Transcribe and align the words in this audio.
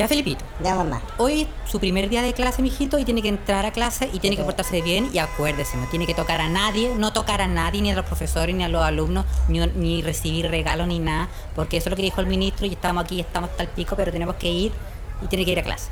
Ya, 0.00 0.08
Felipito. 0.08 0.42
Ya, 0.64 0.74
mamá. 0.74 1.02
Hoy 1.18 1.42
es 1.42 1.48
su 1.70 1.78
primer 1.78 2.08
día 2.08 2.22
de 2.22 2.32
clase, 2.32 2.62
mijito, 2.62 2.98
y 2.98 3.04
tiene 3.04 3.20
que 3.20 3.28
entrar 3.28 3.66
a 3.66 3.70
clase 3.70 4.08
y 4.10 4.18
tiene 4.18 4.34
que 4.34 4.42
portarse 4.42 4.80
bien. 4.80 5.10
Y 5.12 5.18
acuérdese, 5.18 5.76
no 5.76 5.84
tiene 5.88 6.06
que 6.06 6.14
tocar 6.14 6.40
a 6.40 6.48
nadie, 6.48 6.94
no 6.96 7.12
tocar 7.12 7.42
a 7.42 7.46
nadie, 7.46 7.82
ni 7.82 7.90
a 7.90 7.94
los 7.94 8.06
profesores, 8.06 8.56
ni 8.56 8.64
a 8.64 8.70
los 8.70 8.82
alumnos, 8.82 9.26
ni, 9.48 9.58
ni 9.58 10.00
recibir 10.00 10.50
regalos, 10.50 10.88
ni 10.88 11.00
nada. 11.00 11.28
Porque 11.54 11.76
eso 11.76 11.90
es 11.90 11.90
lo 11.90 11.96
que 11.96 12.02
dijo 12.02 12.22
el 12.22 12.28
ministro 12.28 12.66
y 12.66 12.72
estamos 12.72 13.04
aquí, 13.04 13.20
estamos 13.20 13.50
hasta 13.50 13.64
el 13.64 13.68
pico, 13.68 13.94
pero 13.94 14.10
tenemos 14.10 14.36
que 14.36 14.50
ir 14.50 14.72
y 15.22 15.26
tiene 15.26 15.44
que 15.44 15.50
ir 15.50 15.58
a 15.58 15.64
clase. 15.64 15.90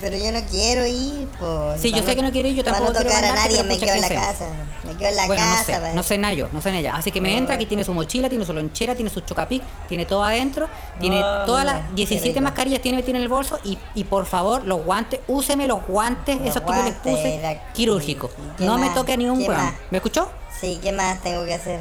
Pero 0.00 0.16
yo 0.16 0.32
no 0.32 0.40
quiero 0.48 0.86
ir, 0.86 1.28
pues. 1.38 1.80
Sí, 1.80 1.92
yo 1.92 2.02
sé 2.02 2.16
que 2.16 2.22
no 2.22 2.30
quiero 2.30 2.48
ir, 2.48 2.54
yo 2.54 2.64
tampoco 2.64 2.92
quiero 2.92 3.08
tocar 3.10 3.24
a 3.24 3.34
nadie, 3.34 3.62
me 3.64 3.78
quedo 3.78 3.94
en 3.94 4.00
la 4.00 4.08
casa. 4.08 4.46
Me 4.84 4.94
quedo 4.96 5.08
en 5.08 5.16
la 5.16 5.26
bueno, 5.26 5.42
casa. 5.42 5.78
no 5.78 5.86
sé, 5.86 5.94
no 5.94 6.02
sé 6.02 6.14
en 6.14 6.30
yo, 6.36 6.48
no 6.52 6.62
sé 6.62 6.76
ella. 6.78 6.96
Así 6.96 7.10
que 7.10 7.20
me 7.20 7.36
entra, 7.36 7.56
aquí 7.56 7.66
tiene 7.66 7.84
su 7.84 7.92
mochila, 7.92 8.28
tiene 8.28 8.44
su 8.46 8.52
lonchera, 8.52 8.94
tiene 8.94 9.10
su 9.10 9.20
chocapic, 9.20 9.62
tiene 9.88 10.06
todo 10.06 10.24
adentro, 10.24 10.68
tiene 11.00 11.20
todas 11.46 11.64
las 11.64 11.94
17 11.94 12.28
rico. 12.28 12.40
mascarillas, 12.40 12.80
tiene 12.80 12.96
metidas 12.96 13.16
en 13.16 13.22
el 13.22 13.28
bolso 13.28 13.58
y, 13.64 13.78
y 13.94 14.04
por 14.04 14.26
favor, 14.26 14.64
los 14.64 14.84
guantes, 14.84 15.20
úseme 15.28 15.66
los 15.66 15.86
guantes, 15.86 16.38
esos 16.44 16.62
que 16.62 16.72
yo 16.72 16.82
les 16.82 16.94
puse, 16.94 17.60
quirúrgicos. 17.74 18.30
¿Qué 18.56 18.64
No 18.64 18.78
me 18.78 18.90
toque 18.90 19.12
a 19.12 19.16
ningún 19.16 19.40
¿Qué 19.40 19.48
weón. 19.48 19.60
más? 19.60 19.74
¿Me 19.90 19.98
escuchó? 19.98 20.30
Sí, 20.60 20.78
¿qué 20.82 20.92
más 20.92 21.20
tengo 21.22 21.44
que 21.44 21.54
hacer? 21.54 21.80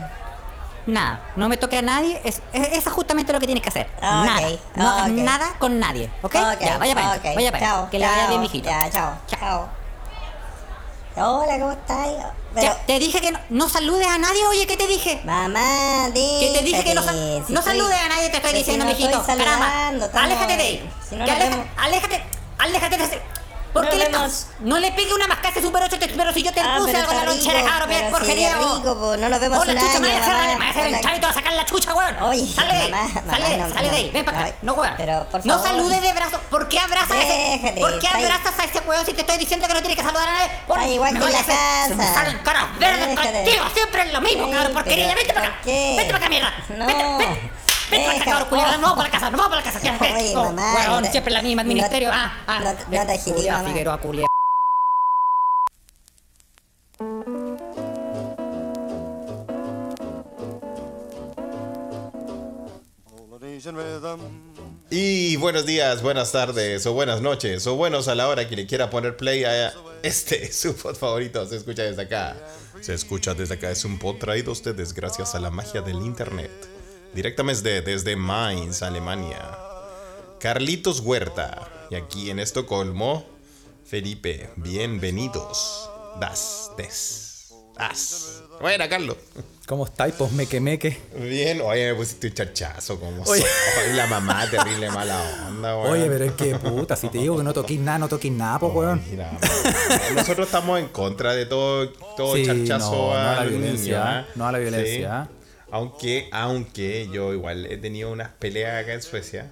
Nada, 0.89 1.21
no 1.35 1.48
me 1.49 1.57
toque 1.57 1.77
a 1.77 1.81
nadie, 1.81 2.20
es, 2.23 2.41
es, 2.53 2.67
eso 2.70 2.89
es 2.89 2.93
justamente 2.95 3.31
lo 3.31 3.39
que 3.39 3.45
tienes 3.45 3.61
que 3.63 3.70
hacer. 3.70 3.88
Ah, 4.02 4.23
nada, 4.25 4.49
no, 4.75 4.89
ah, 4.89 5.07
nada 5.07 5.53
con 5.59 5.79
nadie, 5.79 6.09
¿ok? 6.21 6.35
Ok, 6.35 6.62
Ya, 6.62 6.77
vaya 6.77 6.95
para 6.95 7.12
ok, 7.15 7.23
vaya 7.35 7.52
para 7.52 7.65
chao, 7.65 7.89
Que 7.89 7.99
le 7.99 8.07
vaya 8.07 8.27
bien, 8.27 8.41
mijito. 8.41 8.70
Ya, 8.70 8.89
chao, 8.89 9.13
Chao. 9.27 9.70
Hola, 11.15 11.59
¿cómo 11.59 11.71
estás? 11.71 12.07
Pero, 12.55 12.75
te 12.88 12.98
dije 12.98 13.20
que 13.20 13.31
no, 13.31 13.39
no 13.49 13.67
saludes 13.70 14.07
a 14.07 14.17
nadie, 14.17 14.45
oye, 14.48 14.65
¿qué 14.65 14.77
te 14.77 14.88
dije? 14.88 15.21
Mamá, 15.25 16.09
di. 16.13 16.38
Que 16.39 16.52
te 16.57 16.63
dije 16.63 16.84
que 16.84 16.93
no, 16.95 17.03
sal- 17.03 17.43
no 17.49 17.62
saludes 17.62 17.98
a 17.99 18.07
nadie, 18.07 18.29
te 18.29 18.37
estoy 18.37 18.53
diciendo, 18.53 18.85
mijito. 18.85 19.23
Caramba, 19.26 19.90
aléjate 20.13 20.55
de 20.57 20.63
ahí. 20.63 20.90
Si 21.07 21.15
no 21.15 21.26
vemos. 21.26 21.65
aléjate, 21.77 22.23
aléjate 22.57 22.98
de. 22.98 23.21
¿Por 23.73 23.83
Nos 23.83 23.91
qué 23.91 23.97
le 23.97 24.03
estás- 24.05 24.48
No 24.62 24.79
le 24.79 24.91
pegue 24.93 25.13
una 25.13 25.27
mascada 25.27 25.62
Super 25.62 25.84
8, 25.84 25.99
te- 25.99 26.07
pero 26.07 26.34
si 26.34 26.41
yo 26.43 26.51
te 26.53 26.59
Ah, 26.62 26.75
puse 26.79 26.95
algo 26.98 27.12
en 27.12 27.17
la 27.17 27.23
lonchera, 27.25 27.63
cabrón, 27.63 27.89
pero 27.89 27.99
es 28.07 28.11
vos. 28.57 28.77
rico, 28.79 28.99
po, 28.99 29.17
no 29.17 29.29
nos 29.29 29.39
vemos 29.39 29.59
Hola, 29.59 29.73
un 29.73 29.79
chucha, 29.79 29.91
año, 29.91 29.99
me 30.01 30.07
voy 30.07 30.15
a 30.17 30.21
hacer- 30.21 30.34
mamá. 30.34 30.48
me 30.48 30.55
voy 30.55 30.65
a 30.65 30.70
hacer 30.70 30.85
el 30.87 31.01
chavito 31.01 31.27
a 31.27 31.34
sacar 31.34 31.53
la 31.53 31.65
chucha, 31.65 31.93
weón. 31.93 32.23
Oye, 32.23 32.53
Sale 32.53 32.73
de 32.73 32.79
ahí, 32.79 32.91
mamá, 32.91 33.07
sale, 33.13 33.23
mamá, 33.29 33.49
de- 33.49 33.57
no, 33.57 33.73
sale 33.73 33.89
de 33.89 33.95
ahí, 33.95 34.05
no, 34.07 34.11
ven 34.13 34.26
para 34.26 34.39
acá. 34.39 34.55
no, 34.61 34.73
No, 34.73 34.81
weón. 34.81 34.93
pero, 34.98 35.26
por 35.29 35.45
No 35.45 35.53
favor. 35.53 35.67
saludes 35.70 36.01
de 36.01 36.13
brazo. 36.13 36.39
¿Por 36.49 36.67
qué 36.67 36.79
abrazas 36.79 37.11
a 37.11 37.21
ese? 37.21 37.76
¿Por 37.79 37.99
qué 37.99 38.07
abrazas 38.07 38.59
a 38.59 38.63
ese 38.63 38.79
weón 38.87 39.05
si 39.05 39.13
te 39.13 39.21
estoy 39.21 39.37
diciendo 39.37 39.67
que 39.67 39.73
no 39.73 39.79
tienes 39.81 39.98
que 39.98 40.04
saludar 40.04 40.29
a 40.29 40.33
nadie? 40.33 40.51
Por- 40.67 40.81
igual 40.83 41.13
que 41.13 41.20
la 41.20 41.31
casa. 41.43 42.13
salen 42.13 42.37
caras 42.39 42.65
verdes 42.79 43.15
contigo. 43.20 43.65
Siempre 43.73 44.01
es 44.04 44.13
lo 44.13 44.21
mismo, 44.21 44.49
cabrón, 44.51 44.73
porquería. 44.73 45.13
Vente 45.15 45.33
para 45.33 45.48
acá. 45.48 45.57
¿por? 45.65 45.95
Vente 45.98 46.05
para 46.13 46.17
acá, 46.17 46.29
mierda. 46.29 46.54
No. 46.76 46.85
Vente, 46.87 47.04
vente. 47.04 47.51
Para 47.90 48.13
Deja. 48.13 48.26
cabrón, 48.26 48.49
culiado. 48.49 48.71
No 48.77 48.82
vamos 48.82 48.98
para 48.98 49.07
la 49.07 49.12
casa, 49.12 49.32
no 49.32 49.37
vamos 49.37 49.49
para 49.49 49.62
la 49.62 49.71
casa. 49.71 49.79
¿qué 49.82 49.90
haces? 49.90 50.35
Weón, 50.35 51.05
siempre 51.05 51.34
la 51.34 51.41
misma, 51.41 51.63
ministerio. 51.63 52.09
Ah, 52.12 52.34
ah. 52.48 52.59
no 52.59 52.73
te- 52.73 53.49
mamá. 53.51 53.70
Figueroa. 53.70 53.99
Y 64.91 65.35
buenos 65.38 65.66
días, 65.66 66.01
buenas 66.01 66.31
tardes 66.31 66.85
o 66.85 66.94
buenas 66.94 67.22
noches 67.22 67.66
o 67.67 67.75
buenos 67.75 68.07
a 68.07 68.16
la 68.16 68.28
hora 68.28 68.47
que 68.47 68.56
le 68.56 68.66
quiera 68.66 68.90
poner 68.90 69.17
play 69.17 69.44
a 69.44 69.73
este 70.03 70.51
su 70.51 70.75
pod 70.75 70.95
favorito. 70.95 71.45
Se 71.47 71.57
escucha 71.57 71.84
desde 71.84 72.03
acá. 72.03 72.35
Se 72.81 72.94
escucha 72.94 73.34
desde 73.34 73.56
acá. 73.56 73.72
Es 73.72 73.85
un 73.85 74.00
pod 74.00 74.17
traído 74.17 74.51
a 74.51 74.53
ustedes 74.53 74.94
gracias 74.94 75.35
a 75.35 75.40
la 75.40 75.50
magia 75.50 75.81
del 75.81 75.97
internet. 75.97 76.69
Directamente 77.13 77.81
desde, 77.81 78.16
Mainz, 78.16 78.84
Alemania. 78.84 79.57
Carlitos 80.40 81.00
Huerta. 81.00 81.68
Y 81.90 81.96
aquí 81.96 82.29
en 82.29 82.40
Estocolmo, 82.40 83.25
Felipe. 83.84 84.50
Bienvenidos. 84.57 85.90
Das, 86.19 86.72
des, 86.78 87.51
das. 87.75 88.44
Buena, 88.61 88.88
Carlos. 88.88 89.17
¿Cómo 89.66 89.85
estáis? 89.85 90.13
Pues 90.17 90.31
meque 90.31 90.59
meque. 90.59 91.00
Bien, 91.16 91.61
oye, 91.61 91.91
me 91.91 91.95
pusiste 91.95 92.28
un 92.28 92.33
charchazo 92.33 93.00
como 93.00 93.23
Oye. 93.23 93.41
soy. 93.41 93.94
la 93.95 94.07
mamá 94.07 94.47
terrible 94.50 94.89
mala 94.89 95.47
onda, 95.47 95.78
weón. 95.78 95.91
Oye, 95.91 96.06
pero 96.07 96.25
es 96.25 96.31
que 96.33 96.56
puta, 96.56 96.95
si 96.95 97.09
te 97.09 97.19
digo 97.19 97.38
que 97.38 97.44
no 97.44 97.53
toquéis 97.53 97.79
nada, 97.79 98.00
no 98.00 98.07
toquéis 98.07 98.33
nada, 98.33 98.59
pues 98.59 98.73
weón. 98.73 99.01
Mira, 99.09 99.31
nosotros 100.16 100.47
estamos 100.47 100.79
en 100.79 100.88
contra 100.89 101.33
de 101.33 101.45
todo, 101.45 101.89
todo 102.17 102.35
Sí, 102.35 102.45
charchazo 102.45 102.91
no, 102.91 103.07
no 103.09 103.13
a 103.13 103.35
la 103.35 103.44
violencia, 103.45 104.19
¿ah? 104.19 104.25
no 104.35 104.47
a 104.47 104.51
la 104.51 104.57
violencia. 104.59 105.28
Sí. 105.31 105.38
Aunque, 105.72 106.30
aunque 106.31 107.09
yo 107.12 107.34
igual 107.34 107.66
he 107.66 107.78
tenido 107.78 108.12
unas 108.12 108.30
peleas 108.30 108.84
acá 108.84 108.94
en 108.94 109.02
Suecia. 109.02 109.52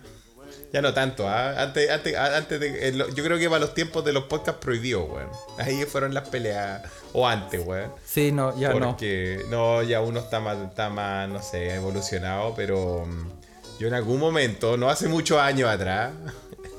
Ya 0.73 0.81
no 0.81 0.93
tanto, 0.93 1.27
¿ah? 1.27 1.61
Antes, 1.61 1.89
antes, 1.89 2.15
antes 2.15 2.59
de, 2.59 2.93
yo 3.15 3.23
creo 3.23 3.37
que 3.37 3.47
para 3.47 3.59
los 3.59 3.73
tiempos 3.73 4.03
de 4.03 4.11
los 4.11 4.25
podcasts 4.25 4.61
prohibidos, 4.61 5.09
weón. 5.09 5.29
Ahí 5.57 5.85
fueron 5.85 6.13
las 6.13 6.27
peleas. 6.27 6.81
O 7.13 7.25
antes, 7.27 7.65
weón. 7.65 7.91
Sí, 8.05 8.31
no, 8.31 8.57
ya 8.59 8.73
no. 8.73 8.89
Porque 8.89 9.45
no. 9.49 9.81
ya 9.83 10.01
uno 10.01 10.19
está 10.19 10.39
más, 10.39 10.57
está 10.57 10.89
más, 10.89 11.29
no 11.29 11.41
sé, 11.41 11.75
evolucionado, 11.75 12.53
pero 12.55 13.05
mm, 13.05 13.79
yo 13.79 13.87
en 13.87 13.93
algún 13.93 14.19
momento, 14.19 14.75
no 14.75 14.89
hace 14.89 15.07
muchos 15.07 15.39
años 15.39 15.69
atrás, 15.69 16.11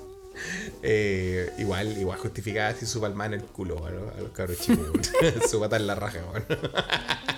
eh, 0.83 1.51
igual, 1.59 1.97
igual 1.97 2.19
justificaba 2.19 2.69
así 2.69 2.85
su 2.85 3.01
palma 3.01 3.27
en 3.27 3.35
el 3.35 3.43
culo 3.43 3.77
los, 3.77 4.17
a 4.17 4.21
los 4.21 4.33
cabros 4.33 4.59
chicos, 4.61 5.11
su 5.51 5.65
en 5.65 5.87
la 5.87 5.95
raja, 5.95 6.19
weón. 6.31 6.45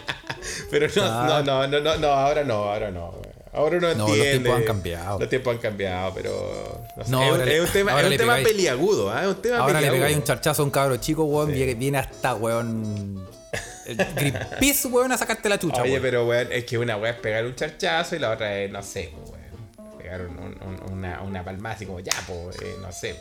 Pero 0.71 0.87
no, 0.97 1.03
Ah. 1.05 1.43
no, 1.45 1.67
no, 1.67 1.69
no, 1.69 1.81
no, 1.81 1.97
no, 1.99 2.09
ahora 2.09 2.45
no, 2.45 2.55
ahora 2.65 2.91
no, 2.91 3.11
weón. 3.11 3.31
Ahora 3.53 3.79
uno 3.79 3.89
No, 3.95 4.07
los 4.07 4.17
entiende. 4.17 4.31
tiempos 4.39 4.57
han 4.61 4.65
cambiado. 4.65 5.19
Los 5.19 5.29
tiempos 5.29 5.55
han 5.55 5.61
cambiado, 5.61 6.15
pero. 6.15 6.83
No 6.97 7.05
sé, 7.05 7.11
No, 7.11 7.21
es, 7.23 7.27
un- 7.27 7.33
ahora 7.33 7.45
le- 7.47 7.57
es 7.57 7.61
un 7.67 7.73
tema, 7.73 7.91
ahora 7.93 8.07
es 8.07 8.13
un 8.13 8.17
tema 8.19 8.37
pegáis- 8.37 8.45
peliagudo, 8.47 9.11
tema 9.43 9.59
Ahora 9.59 9.81
le 9.81 9.91
pegáis 9.91 10.17
un 10.17 10.23
charchazo 10.25 10.63
a 10.63 10.65
un 10.67 10.71
cabro 10.71 10.97
chico, 10.99 11.25
weón, 11.25 11.53
Sí. 11.53 11.75
viene, 11.75 11.99
hasta, 11.99 12.35
weón. 12.37 13.29
Greenpeace, 14.15 14.87
weón, 14.89 15.11
a 15.11 15.19
sacarte 15.19 15.49
la 15.49 15.59
chucha, 15.59 15.83
Oye, 15.83 15.93
weón. 15.93 16.03
pero 16.03 16.27
weón, 16.29 16.49
es 16.53 16.65
que 16.65 16.79
una 16.79 16.97
weá 16.97 17.11
es 17.13 17.17
pegar 17.19 17.45
un 17.45 17.57
charchazo 17.57 18.15
y 18.15 18.21
la 18.21 18.31
otra 18.31 18.57
es, 18.57 18.71
no 18.71 18.83
sé, 18.85 19.13
pues, 19.19 19.31
weón. 19.31 19.99
Pegar 19.99 20.21
un- 20.23 20.39
un- 20.39 20.63
un- 20.63 20.93
una, 20.93 21.21
una 21.23 21.45
palmada 21.45 21.75
así 21.75 21.87
como 21.87 21.99
ya, 21.99 22.13
pues, 22.29 22.57
eh, 22.63 22.77
no 22.81 22.93
sé. 22.93 23.17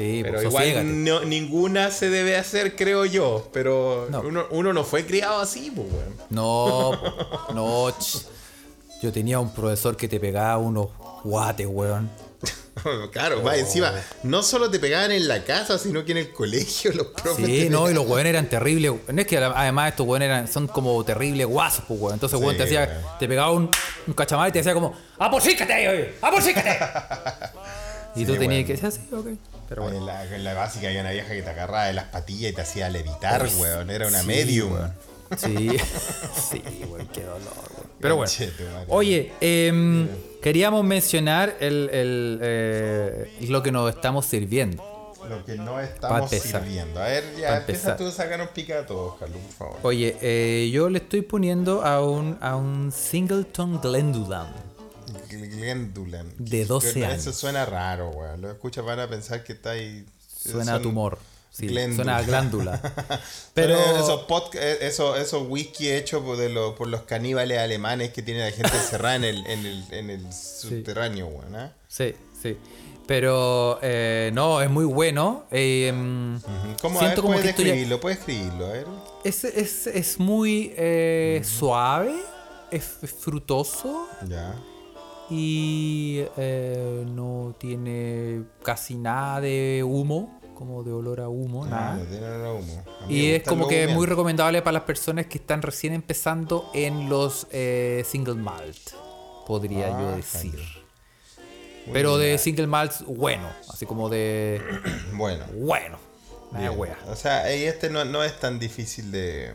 Sí, 0.00 0.20
Pero 0.22 0.34
pues 0.34 0.44
igual 0.46 1.04
no- 1.04 1.20
ninguna 1.24 1.90
se 1.90 2.08
debe 2.10 2.36
hacer, 2.36 2.74
creo 2.76 3.04
yo. 3.04 3.48
Pero 3.52 4.08
No. 4.10 4.20
uno, 4.22 4.46
uno 4.50 4.72
no 4.72 4.84
fue 4.84 5.04
criado 5.04 5.40
así, 5.40 5.70
pues, 5.70 5.86
weón. 5.92 6.16
No, 6.30 6.92
no. 7.54 7.94
Yo 9.02 9.12
tenía 9.12 9.38
un 9.38 9.52
profesor 9.52 9.96
que 9.96 10.08
te 10.08 10.18
pegaba 10.20 10.58
unos 10.58 10.88
guates, 11.24 11.66
weón. 11.68 12.10
claro, 13.12 13.42
va 13.42 13.56
encima, 13.56 13.92
no 14.22 14.42
solo 14.42 14.70
te 14.70 14.78
pegaban 14.78 15.10
en 15.12 15.28
la 15.28 15.44
casa, 15.44 15.76
sino 15.78 16.04
que 16.04 16.12
en 16.12 16.18
el 16.18 16.30
colegio 16.32 16.92
los 16.94 17.08
profes. 17.08 17.44
Sí, 17.44 17.68
no, 17.68 17.90
y 17.90 17.94
los 17.94 18.06
weones 18.06 18.30
eran 18.30 18.48
terribles. 18.48 18.92
No 19.12 19.20
es 19.20 19.26
que 19.26 19.36
además 19.36 19.90
estos 19.90 20.06
weones 20.06 20.26
eran, 20.26 20.48
son 20.48 20.66
como 20.66 21.04
terribles 21.04 21.46
guasos, 21.46 21.84
pues 21.86 22.00
weón. 22.00 22.14
Entonces, 22.14 22.38
weón, 22.40 22.56
te 22.56 22.62
hacía, 22.62 23.02
te 23.18 23.28
pegaba 23.28 23.50
un, 23.52 23.70
un 24.06 24.14
cachamar 24.14 24.48
y 24.48 24.52
te 24.52 24.60
decía 24.60 24.72
como, 24.72 24.94
¡Aposícate 25.18 25.72
ahí, 25.72 25.86
oye! 25.88 26.14
¡Aposícate! 26.22 26.70
y 28.16 28.24
tú 28.24 28.32
Sí, 28.32 28.38
tenías 28.38 28.48
weón. 28.48 28.66
que 28.66 28.72
decir 28.72 28.86
así, 28.86 29.00
ok. 29.12 29.26
Pero 29.70 29.84
bueno. 29.84 30.04
la, 30.04 30.54
básica 30.54 30.88
había 30.88 31.00
una 31.00 31.12
vieja 31.12 31.28
que 31.32 31.42
te 31.42 31.50
agarraba 31.50 31.84
de 31.84 31.92
las 31.92 32.06
patillas 32.06 32.50
y 32.50 32.54
te 32.56 32.60
hacía 32.60 32.90
levitar, 32.90 33.44
Uy, 33.44 33.50
weón. 33.60 33.88
Era 33.88 34.08
una 34.08 34.22
sí, 34.22 34.26
medium. 34.26 34.72
weón. 34.72 34.92
Sí, 35.36 35.70
sí, 36.50 36.62
weón, 36.88 37.06
qué 37.06 37.22
dolor, 37.22 37.40
weón. 37.76 37.90
Pero 38.00 38.16
bueno. 38.16 38.32
Oye, 38.88 39.30
em, 39.40 40.08
queríamos 40.42 40.82
mencionar 40.82 41.56
el, 41.60 41.88
el, 41.92 42.40
eh, 42.42 43.32
lo 43.48 43.62
que 43.62 43.70
nos 43.70 43.94
estamos 43.94 44.26
sirviendo. 44.26 45.14
Lo 45.28 45.44
que 45.44 45.54
no 45.54 45.78
estamos 45.80 46.30
sirviendo. 46.30 47.00
A 47.00 47.04
ver, 47.04 47.22
ya 47.38 47.58
empieza 47.58 47.96
tú 47.96 48.08
a 48.08 48.10
sacar 48.10 48.40
un 48.40 48.48
pica 48.48 48.80
a 48.80 48.86
todos, 48.86 49.20
Carlos, 49.20 49.38
por 49.56 49.68
favor. 49.68 49.78
Oye, 49.84 50.16
eh, 50.20 50.68
yo 50.72 50.90
le 50.90 50.98
estoy 50.98 51.22
poniendo 51.22 51.84
a 51.84 52.04
un, 52.04 52.38
a 52.40 52.56
un 52.56 52.90
Singleton 52.90 53.80
Glendulan. 53.80 54.48
Glendulan. 55.50 56.32
De 56.38 56.64
12 56.64 56.88
Eso 57.00 57.06
años. 57.06 57.34
suena 57.36 57.64
raro, 57.66 58.10
weón. 58.10 58.40
Lo 58.40 58.50
escuchas, 58.50 58.84
van 58.84 59.00
a 59.00 59.08
pensar 59.08 59.42
que 59.44 59.52
está 59.52 59.70
ahí. 59.70 60.04
Suena 60.42 60.76
a 60.76 60.82
tumor. 60.82 61.18
Sí, 61.52 61.68
suena 61.68 62.18
a 62.18 62.22
glándula. 62.22 62.80
Pero 63.54 63.74
esos, 63.76 64.24
eh, 64.54 64.78
esos, 64.82 65.18
esos 65.18 65.46
whisky 65.48 65.90
hechos 65.90 66.22
por, 66.22 66.38
lo- 66.38 66.74
por 66.76 66.86
los 66.88 67.02
caníbales 67.02 67.58
alemanes 67.58 68.10
que 68.12 68.22
tienen 68.22 68.44
a 68.44 68.46
la 68.46 68.52
gente 68.52 68.76
encerrada 68.76 69.16
en 69.16 69.24
el, 69.24 69.46
en 69.46 69.66
el, 69.66 69.84
en 69.90 70.10
el 70.10 70.32
subterráneo, 70.32 71.26
weón. 71.26 71.56
¿ah? 71.56 71.72
Sí, 71.88 72.14
sí. 72.40 72.56
Pero 73.06 73.80
eh, 73.82 74.30
no, 74.32 74.62
es 74.62 74.70
muy 74.70 74.84
bueno. 74.84 75.44
eh, 75.50 75.90
¿Cómo 76.80 77.00
a 77.00 77.02
siento 77.02 77.02
ver, 77.02 77.14
como 77.16 77.34
puedes 77.34 77.42
que 77.56 77.62
escribirlo? 77.62 78.00
Puedes 78.00 78.18
escribirlo, 78.20 78.66
a 78.66 78.68
ver. 78.70 78.86
Es, 79.24 79.42
es, 79.42 79.88
es 79.88 80.20
muy 80.20 80.72
eh, 80.76 81.42
suave, 81.44 82.14
es 82.70 82.84
frutoso 83.18 84.06
Ya. 84.28 84.54
Y 85.30 86.22
eh, 86.36 87.04
no 87.06 87.54
tiene 87.58 88.42
casi 88.62 88.96
nada 88.96 89.40
de 89.40 89.82
humo, 89.86 90.40
como 90.54 90.82
de 90.82 90.92
olor 90.92 91.20
a 91.20 91.28
humo, 91.28 91.64
Ah, 91.64 91.68
nada. 91.70 91.94
no 91.96 92.04
tiene 92.04 92.26
olor 92.26 92.46
a 92.46 92.52
humo. 92.52 92.84
A 93.06 93.10
Y 93.12 93.30
es 93.30 93.42
como 93.44 93.66
que 93.68 93.84
es 93.84 93.90
muy 93.94 94.06
recomendable 94.06 94.60
para 94.62 94.72
las 94.72 94.82
personas 94.82 95.26
que 95.26 95.38
están 95.38 95.62
recién 95.62 95.92
empezando 95.94 96.70
en 96.74 97.08
los 97.08 97.46
eh, 97.50 98.04
single 98.06 98.34
malt, 98.34 98.76
podría 99.46 99.96
Ah, 99.96 100.00
yo 100.02 100.16
decir. 100.16 100.58
Pero 101.92 102.18
bien. 102.18 102.32
de 102.32 102.38
single 102.38 102.66
malts, 102.66 103.04
bueno. 103.06 103.48
Así 103.72 103.86
como 103.86 104.08
de. 104.08 104.60
Bueno. 105.14 105.44
Bueno. 105.54 105.98
Nada 106.52 106.68
bien. 106.68 106.80
wea. 106.80 106.98
O 107.08 107.16
sea, 107.16 107.54
y 107.56 107.64
este 107.64 107.88
no, 107.90 108.04
no 108.04 108.22
es 108.22 108.38
tan 108.38 108.58
difícil 108.58 109.10
de. 109.10 109.52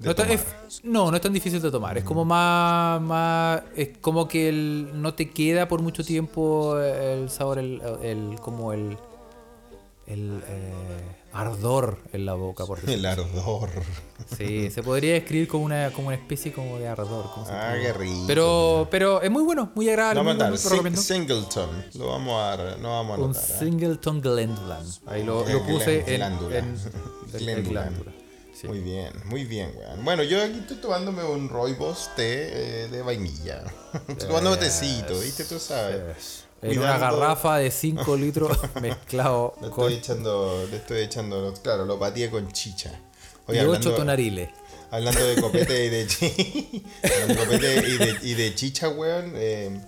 No, 0.00 0.10
está- 0.10 0.32
es- 0.32 0.46
no, 0.84 1.10
no 1.10 1.16
es 1.16 1.22
tan 1.22 1.32
difícil 1.32 1.60
de 1.60 1.70
tomar. 1.72 1.98
Es 1.98 2.04
como 2.04 2.24
más, 2.24 3.00
más. 3.02 3.62
Es 3.74 3.98
como 4.00 4.28
que 4.28 4.48
el- 4.48 4.90
no 5.02 5.14
te 5.14 5.30
queda 5.30 5.66
por 5.66 5.82
mucho 5.82 6.04
tiempo 6.04 6.78
el 6.78 7.28
sabor, 7.30 7.58
el, 7.58 7.80
el- 8.02 8.38
como 8.40 8.72
el. 8.72 8.96
El 10.06 10.42
eh, 10.48 10.72
ardor 11.34 11.98
en 12.14 12.24
la 12.24 12.32
boca, 12.32 12.64
por 12.64 12.80
decirlo 12.80 12.94
El 12.96 13.04
ardor. 13.04 13.68
Sí, 14.38 14.70
se 14.70 14.82
podría 14.82 15.12
describir 15.12 15.46
como 15.48 15.64
una, 15.66 15.90
como 15.92 16.06
una 16.06 16.16
especie 16.16 16.50
como 16.50 16.78
de 16.78 16.88
ardor. 16.88 17.26
como 17.34 17.44
Ah, 17.50 17.74
qué 17.78 17.92
rico. 17.92 18.24
Pero, 18.26 18.88
pero 18.90 19.20
es 19.20 19.30
muy 19.30 19.42
bueno, 19.42 19.70
muy 19.74 19.86
agradable. 19.90 20.22
Lo 20.22 20.24
muy 20.48 20.56
recomiendo. 20.56 20.98
Sing- 21.00 21.26
Singleton. 21.26 21.84
Lo 21.96 22.06
vamos 22.06 22.40
a, 22.42 22.76
no 22.80 22.88
vamos 22.90 23.18
a 23.18 23.22
Un. 23.22 23.30
¿eh? 23.32 23.34
Singleton 23.58 24.20
Glendulan. 24.22 24.86
Ahí 25.06 25.24
lo, 25.24 25.46
Eh, 25.46 25.52
lo 25.52 25.62
puse 25.66 25.98
en, 26.10 26.16
glándula. 26.16 26.56
en, 26.58 26.64
en- 26.64 26.78
en 27.34 27.38
Glendulan. 27.44 27.94
Sí. 28.60 28.66
Muy 28.66 28.80
bien, 28.80 29.12
muy 29.26 29.44
bien, 29.44 29.72
weón. 29.76 30.04
Bueno, 30.04 30.22
yo 30.24 30.42
aquí 30.42 30.58
estoy 30.58 30.78
tomándome 30.78 31.22
un 31.22 31.48
Rooibos 31.48 32.10
té 32.16 32.84
eh, 32.84 32.88
de 32.88 33.02
vainilla. 33.02 33.62
estoy 34.08 34.26
tomando 34.28 34.58
tecito, 34.58 35.18
¿viste? 35.20 35.44
Tú 35.44 35.58
sabes. 35.60 36.44
En 36.60 36.76
una 36.78 36.98
garrafa 36.98 37.58
de 37.58 37.70
5 37.70 38.16
litros 38.24 38.58
mezclado 38.80 39.54
Le 39.62 39.70
con 39.70 39.84
estoy 39.92 39.94
echando, 39.94 40.66
le 40.68 40.76
estoy 40.76 41.00
echando, 41.02 41.54
claro, 41.62 41.84
lo 41.84 41.98
pateé 42.00 42.30
con 42.30 42.50
chicha. 42.50 42.90
Oye, 43.46 43.58
y 43.58 43.60
8 43.60 43.66
hablando, 43.68 43.94
tonariles. 43.94 44.48
hablando 44.90 45.24
de 45.24 45.40
copete 45.40 45.84
y 45.84 45.88
de, 45.90 46.06
chi- 46.08 46.84
copete 47.38 47.76
y 47.88 47.96
de, 47.96 48.18
y 48.22 48.34
de 48.34 48.54
chicha, 48.56 48.88
weón. 48.88 49.32
eh, 49.36 49.80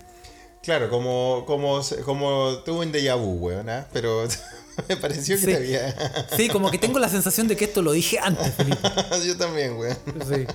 claro, 0.63 0.89
como, 0.89 1.43
como, 1.45 1.81
como 2.05 2.59
tuve 2.63 2.85
un 2.85 2.93
déjà 2.93 3.15
vu, 3.17 3.33
weón, 3.47 3.69
¿ah? 3.69 3.85
pero 3.91 4.25
me 4.89 4.97
pareció 4.97 5.35
que 5.35 5.41
Sí. 5.41 5.47
te 5.47 5.55
había... 5.57 6.27
Sí, 6.35 6.47
como 6.49 6.69
que 6.71 6.77
tengo 6.77 6.99
la 6.99 7.09
sensación 7.09 7.47
de 7.47 7.55
que 7.57 7.65
esto 7.65 7.81
lo 7.81 7.91
dije 7.91 8.19
antes, 8.19 8.53
Felipe. 8.55 8.79
Yo 9.25 9.37
también, 9.37 9.75
weón. 9.77 9.97
Sí. 10.27 10.45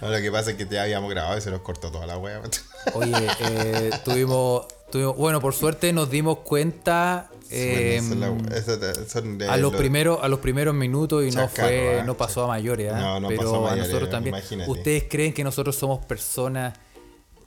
No, 0.00 0.08
lo 0.10 0.18
que 0.20 0.30
pasa 0.30 0.50
es 0.52 0.56
que 0.56 0.66
te 0.66 0.78
habíamos 0.78 1.10
grabado 1.10 1.36
y 1.38 1.40
se 1.40 1.50
nos 1.50 1.60
cortó 1.62 1.90
toda 1.90 2.06
la 2.06 2.18
weón. 2.18 2.42
Oye, 2.94 3.12
eh, 3.40 3.90
tuvimos, 4.04 4.66
tuvimos. 4.90 5.16
Bueno, 5.16 5.40
por 5.40 5.54
suerte 5.54 5.92
nos 5.92 6.10
dimos 6.10 6.38
cuenta. 6.40 7.30
eh, 7.50 8.00
Bueno, 8.06 8.38
son 8.38 8.50
la- 8.50 8.56
esas 8.56 8.78
son 9.10 9.38
de 9.38 9.48
a 9.48 9.56
los 9.56 9.72
lo- 9.72 9.78
primeros 9.78 10.18
a 10.22 10.28
los 10.28 10.40
primeros 10.40 10.74
minutos 10.74 11.24
y 11.24 11.30
no 11.30 11.48
fue 11.48 11.98
¿eh? 11.98 12.02
no 12.04 12.16
pasó 12.16 12.44
a 12.44 12.48
mayores 12.48 12.90
¿ah? 12.92 12.98
No, 12.98 13.20
no 13.20 13.28
pero 13.28 13.40
pasó 13.42 13.54
a 13.54 13.58
a 13.58 13.60
mayores, 13.70 13.86
nosotros 13.88 14.10
también 14.10 14.34
imagínate. 14.34 14.70
ustedes 14.70 15.04
creen 15.08 15.32
que 15.34 15.44
nosotros 15.44 15.76
somos 15.76 16.04
personas 16.06 16.74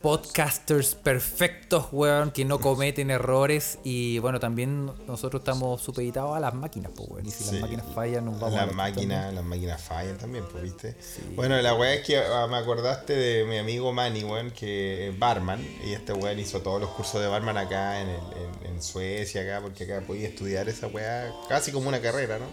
podcasters 0.08 0.96
perfectos 0.96 1.88
weón 1.92 2.32
que 2.32 2.46
no 2.46 2.62
cometen 2.62 3.12
errores 3.12 3.78
y 3.84 4.20
bueno 4.20 4.40
también 4.40 4.90
nosotros 5.06 5.42
estamos 5.42 5.82
supeditados 5.82 6.34
a 6.38 6.40
las 6.40 6.54
máquinas 6.54 6.94
pues 6.96 7.10
weón 7.10 7.26
y 7.26 7.30
si 7.32 7.44
Sí. 7.44 7.52
las 7.56 7.62
máquinas 7.64 7.86
fallan 7.94 8.24
nos 8.24 8.40
vamos 8.40 8.54
a 8.56 8.60
Las 8.60 8.68
los 8.68 8.76
máquinas, 8.78 9.34
las 9.34 9.44
máquinas 9.44 9.82
fallan 9.82 10.18
también, 10.18 10.46
pues, 10.50 10.64
¿viste? 10.64 10.96
Bueno, 11.36 11.62
la 11.62 11.74
weá 11.76 11.94
es 11.96 12.06
que 12.08 12.18
ah, 12.20 12.48
me 12.50 12.56
acordaste 12.56 13.18
de 13.18 13.44
mi 13.44 13.58
amigo 13.58 13.92
Manny, 13.92 14.24
weón, 14.24 14.52
que 14.52 15.10
es 15.10 15.20
barman, 15.20 15.60
y 15.86 15.92
este 15.92 16.14
weón 16.14 16.40
hizo 16.40 16.62
todos 16.62 16.80
los 16.80 16.90
cursos 16.92 17.20
de 17.20 17.28
barman 17.28 17.58
acá 17.58 18.00
en, 18.00 18.08
el- 18.08 18.16
en- 18.16 18.76
en 18.76 18.82
Suecia, 18.82 19.42
acá, 19.42 19.60
porque 19.62 19.84
acá 19.84 20.06
podía 20.08 20.30
estudiar 20.30 20.70
esa 20.70 20.88
weá 20.88 21.34
casi 21.50 21.74
como 21.74 21.90
una 21.90 22.00
carrera, 22.00 22.40
¿no? 22.40 22.46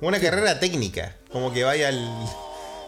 Una 0.00 0.18
carrera 0.20 0.58
técnica, 0.58 1.14
como 1.30 1.52
que 1.52 1.64
vaya 1.64 1.88
al, 1.88 2.02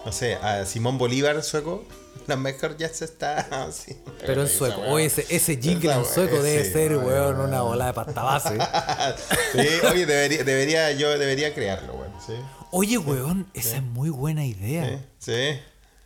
no 0.07 0.11
sé, 0.11 0.37
a 0.37 0.65
Simón 0.65 0.97
Bolívar 0.97 1.43
sueco, 1.43 1.85
la 2.27 2.37
mejor 2.37 2.77
ya 2.77 2.89
se 2.89 3.05
está 3.05 3.41
así. 3.65 3.97
pero 4.27 4.43
en 4.43 4.49
sueco 4.49 4.81
oye 4.83 5.07
ese, 5.07 5.27
ese 5.29 5.57
jingle 5.57 5.93
en 5.93 6.05
sueco 6.05 6.43
debe 6.43 6.65
sí, 6.65 6.73
ser 6.73 6.93
weón. 6.97 7.07
weón 7.37 7.41
una 7.41 7.63
bola 7.63 7.87
de 7.87 7.93
pasta 7.93 8.23
base 8.23 8.59
sí, 9.53 9.69
oye, 9.93 10.07
debería, 10.07 10.45
debería, 10.45 10.93
yo 10.93 11.19
debería 11.19 11.55
crearlo, 11.55 11.95
weón, 11.95 12.13
sí. 12.25 12.35
oye 12.73 12.99
weón 12.99 13.47
esa 13.55 13.77
es 13.77 13.83
muy 13.83 14.11
buena 14.11 14.45
idea 14.45 15.01
Sí, 15.19 15.33
sí. 15.33 15.61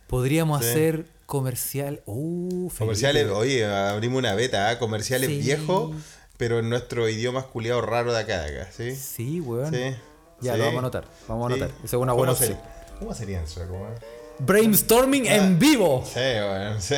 podríamos 0.07 0.61
Sí. 0.63 0.69
hacer 0.69 1.05
comercial 1.25 2.01
uh. 2.05 2.69
Comerciales, 2.77 3.27
oye, 3.29 3.65
abrimos 3.65 4.19
una 4.19 4.35
beta, 4.35 4.69
¿ah? 4.69 4.79
comerciales 4.79 5.29
Sí. 5.29 5.37
viejos, 5.39 5.95
pero 6.37 6.59
en 6.59 6.69
nuestro 6.69 7.07
idioma 7.07 7.43
culiado 7.47 7.81
raro 7.81 8.11
de 8.11 8.19
acá, 8.19 8.41
de 8.41 8.59
acá, 8.61 8.71
¿sí? 8.75 8.95
Sí, 8.95 9.39
weón. 9.39 9.73
Sí. 9.73 9.95
Ya, 10.41 10.53
Sí. 10.53 10.57
lo 10.59 10.65
vamos 10.65 10.75
a 10.75 10.79
anotar. 10.79 11.05
Vamos 11.29 11.45
a 11.51 11.55
Sí. 11.55 11.61
anotar. 11.61 11.77
Esa 11.85 11.95
es 11.95 12.01
una 12.01 12.11
buena 12.13 12.33
¿Cómo 12.33 12.41
opción. 12.45 12.57
sería- 12.59 12.97
¿Cómo 12.99 13.13
sería 13.13 13.39
en 13.39 13.47
sueco, 13.47 13.73
weón? 13.75 13.93
Brainstorming 14.45 15.25
en 15.27 15.59
vivo. 15.59 16.03
Sí, 16.05 16.19
weón, 16.19 16.81
sí. 16.81 16.95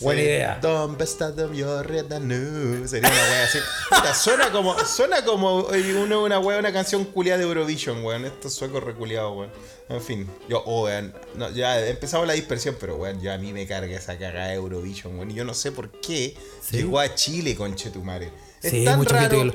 Buena 0.00 0.20
Sí. 0.20 0.26
idea. 0.26 0.58
¿Dónde 0.60 1.04
está 1.04 1.32
yo 1.52 1.82
nu? 2.20 2.88
Sería 2.88 3.08
una 3.08 3.22
wea 3.30 3.44
así. 3.44 3.58
Mira, 3.90 4.14
suena 4.14 4.50
como, 4.50 4.76
suena 4.84 5.24
como 5.24 5.64
una, 6.04 6.18
una 6.18 6.38
wea, 6.40 6.58
una 6.58 6.72
canción 6.72 7.04
culiada 7.04 7.38
de 7.38 7.44
Eurovision, 7.44 8.04
weón. 8.04 8.24
Estos 8.24 8.52
suecos 8.54 8.82
reculiados, 8.82 9.36
weón. 9.36 9.50
En 9.88 10.00
fin, 10.00 10.28
yo, 10.48 10.62
oh, 10.66 10.84
weón. 10.84 11.14
No, 11.36 11.50
ya 11.50 11.84
empezamos 11.86 12.26
la 12.26 12.32
dispersión, 12.32 12.76
pero 12.80 12.96
weón, 12.96 13.20
ya 13.20 13.34
a 13.34 13.38
mí 13.38 13.52
me 13.52 13.66
carga 13.66 13.96
esa 13.96 14.18
cagada 14.18 14.48
de 14.48 14.54
Eurovision, 14.54 15.16
weón. 15.16 15.30
Y 15.30 15.34
yo 15.34 15.44
no 15.44 15.54
sé 15.54 15.70
por 15.70 15.90
qué 16.00 16.36
¿Sí? 16.62 16.78
llegó 16.78 16.98
a 16.98 17.14
Chile 17.14 17.54
con 17.54 17.74
Chetumare. 17.76 18.30
Es 18.62 18.70
Sí, 18.72 18.84
tan 18.84 18.98
mucha 18.98 19.14
raro. 19.16 19.28
que 19.38 19.44
lo- 19.44 19.54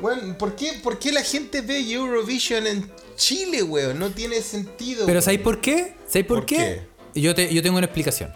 Weón, 0.00 0.36
¿por 0.36 0.54
qué, 0.54 0.74
¿por 0.82 0.98
qué 0.98 1.10
la 1.12 1.22
gente 1.22 1.60
ve 1.60 1.80
Eurovision 1.90 2.66
en 2.66 2.90
Chile, 3.16 3.62
weón? 3.62 3.98
No 3.98 4.10
tiene 4.10 4.40
sentido. 4.42 5.06
Pero. 5.06 5.20
¿sabéis 5.20 5.40
por 5.42 5.60
qué? 5.60 5.94
¿Sabéis 6.06 6.26
por, 6.26 6.38
¿Por 6.38 6.46
qué? 6.46 6.82
Yo, 7.14 7.34
te, 7.34 7.52
yo 7.52 7.62
tengo 7.62 7.76
una 7.78 7.86
explicación. 7.86 8.32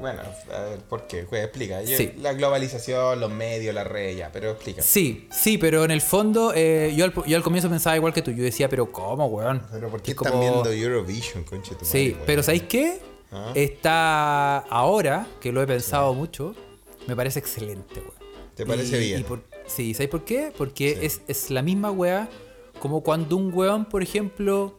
Bueno, 0.00 0.20
a 0.54 0.60
ver, 0.60 0.78
¿por 0.80 1.06
qué? 1.06 1.22
Pues 1.24 1.42
explica. 1.44 1.82
Yo- 1.82 1.96
Sí. 1.96 2.12
La 2.18 2.32
globalización, 2.34 3.18
los 3.18 3.30
medios, 3.30 3.74
la 3.74 3.82
red, 3.84 4.16
ya, 4.16 4.30
pero 4.32 4.50
explica. 4.52 4.82
Sí, 4.82 5.26
sí, 5.30 5.56
pero 5.58 5.84
en 5.84 5.90
el 5.90 6.02
fondo 6.02 6.52
eh, 6.54 6.92
yo, 6.96 7.04
al, 7.06 7.14
yo 7.26 7.36
al 7.36 7.42
comienzo 7.42 7.68
pensaba 7.70 7.96
igual 7.96 8.12
que 8.12 8.20
tú. 8.22 8.30
Yo 8.30 8.42
decía, 8.44 8.68
pero 8.68 8.90
¿cómo, 8.92 9.26
weón? 9.26 9.62
Pero 9.72 9.88
¿por 9.90 10.02
qué 10.02 10.10
Es 10.12 10.16
están 10.16 10.32
como- 10.32 10.42
viendo 10.50 10.70
Eurovision, 10.72 11.44
conche 11.44 11.74
tu 11.74 11.84
Sí, 11.84 12.16
pero 12.26 12.42
¿sabéis 12.42 12.64
qué? 12.64 13.00
Ah. 13.32 13.52
Está 13.54 14.58
ahora, 14.58 15.26
que 15.40 15.50
lo 15.52 15.62
he 15.62 15.66
pensado 15.66 16.12
mucho, 16.14 16.54
me 17.06 17.16
parece 17.16 17.38
excelente, 17.38 18.00
weón. 18.00 18.12
¿Te 18.54 18.64
parece 18.66 18.96
Y- 18.96 19.06
bien? 19.08 19.20
y 19.20 19.24
por- 19.24 19.42
sí, 19.66 19.94
¿sabéis 19.94 20.10
por 20.10 20.24
qué? 20.24 20.52
Porque 20.56 21.04
es, 21.06 21.20
es 21.28 21.50
la 21.50 21.62
misma 21.62 21.90
weá 21.90 22.28
como 22.80 23.02
cuando 23.02 23.36
un 23.36 23.52
weón, 23.52 23.84
por 23.86 24.02
ejemplo, 24.02 24.78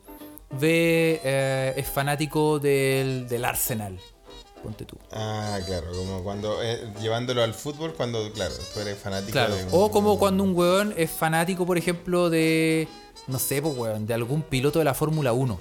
ve, 0.59 1.19
eh, 1.23 1.73
es 1.77 1.87
fanático 1.87 2.59
del, 2.59 3.27
del 3.27 3.43
Arsenal. 3.45 3.99
Ponte 4.63 4.85
tú. 4.85 4.97
Ah, 5.11 5.59
claro, 5.65 5.87
como 5.95 6.23
cuando, 6.23 6.61
eh, 6.63 6.91
llevándolo 7.01 7.43
al 7.43 7.53
fútbol, 7.53 7.93
cuando, 7.93 8.31
claro, 8.33 8.53
tú 8.73 8.79
eres 8.79 8.97
fanático 8.97 9.31
Claro. 9.33 9.55
de... 9.55 9.63
un- 9.65 9.69
O 9.71 9.91
como 9.91 10.17
cuando 10.17 10.43
un 10.43 10.55
weón 10.55 10.93
es 10.97 11.11
fanático, 11.11 11.65
por 11.65 11.77
ejemplo, 11.77 12.29
de. 12.29 12.87
No 13.27 13.39
sé, 13.39 13.61
pues 13.61 13.75
weón, 13.77 14.05
de 14.07 14.13
algún 14.13 14.41
piloto 14.41 14.79
de 14.79 14.85
la 14.85 14.93
Fórmula 14.93 15.33
1. 15.33 15.59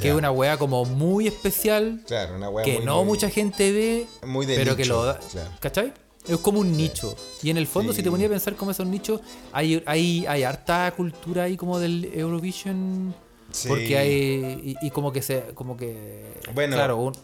Que 0.00 0.08
es 0.10 0.14
una 0.14 0.30
weá 0.30 0.58
como 0.58 0.84
muy 0.84 1.26
especial. 1.26 2.02
Claro, 2.06 2.36
una 2.36 2.50
weá 2.50 2.64
que 2.64 2.74
muy, 2.76 2.84
no 2.84 2.96
muy- 2.98 3.06
mucha 3.06 3.30
gente 3.30 3.72
ve. 3.72 4.06
muy 4.26 4.44
de 4.46 4.56
pero 4.56 4.76
que 4.76 4.84
lo 4.84 5.02
da. 5.04 5.18
claro. 5.18 5.50
¿Cachai? 5.60 5.92
Es 6.28 6.36
como 6.38 6.60
un 6.60 6.76
nicho. 6.76 7.16
Y 7.42 7.50
en 7.50 7.56
el 7.56 7.66
fondo, 7.66 7.92
Sí. 7.92 7.98
si 7.98 8.02
te 8.02 8.10
ponías 8.10 8.28
a 8.28 8.32
pensar 8.32 8.54
como 8.56 8.70
esos 8.70 8.86
nichos, 8.86 9.20
hay, 9.52 9.82
hay, 9.86 10.26
hay 10.26 10.42
harta 10.44 10.92
cultura 10.96 11.44
ahí 11.44 11.56
como 11.56 11.78
del 11.78 12.10
Eurovision. 12.14 13.14
Sí. 13.50 13.68
Porque 13.68 13.96
hay. 13.96 14.76
Y, 14.82 14.86
y 14.86 14.90
como 14.90 15.10
que 15.12 15.22
se. 15.22 15.40
Como 15.54 15.76
que. 15.76 16.22
Bueno, 16.54 16.76
claro, 16.76 16.98
un- 16.98 17.16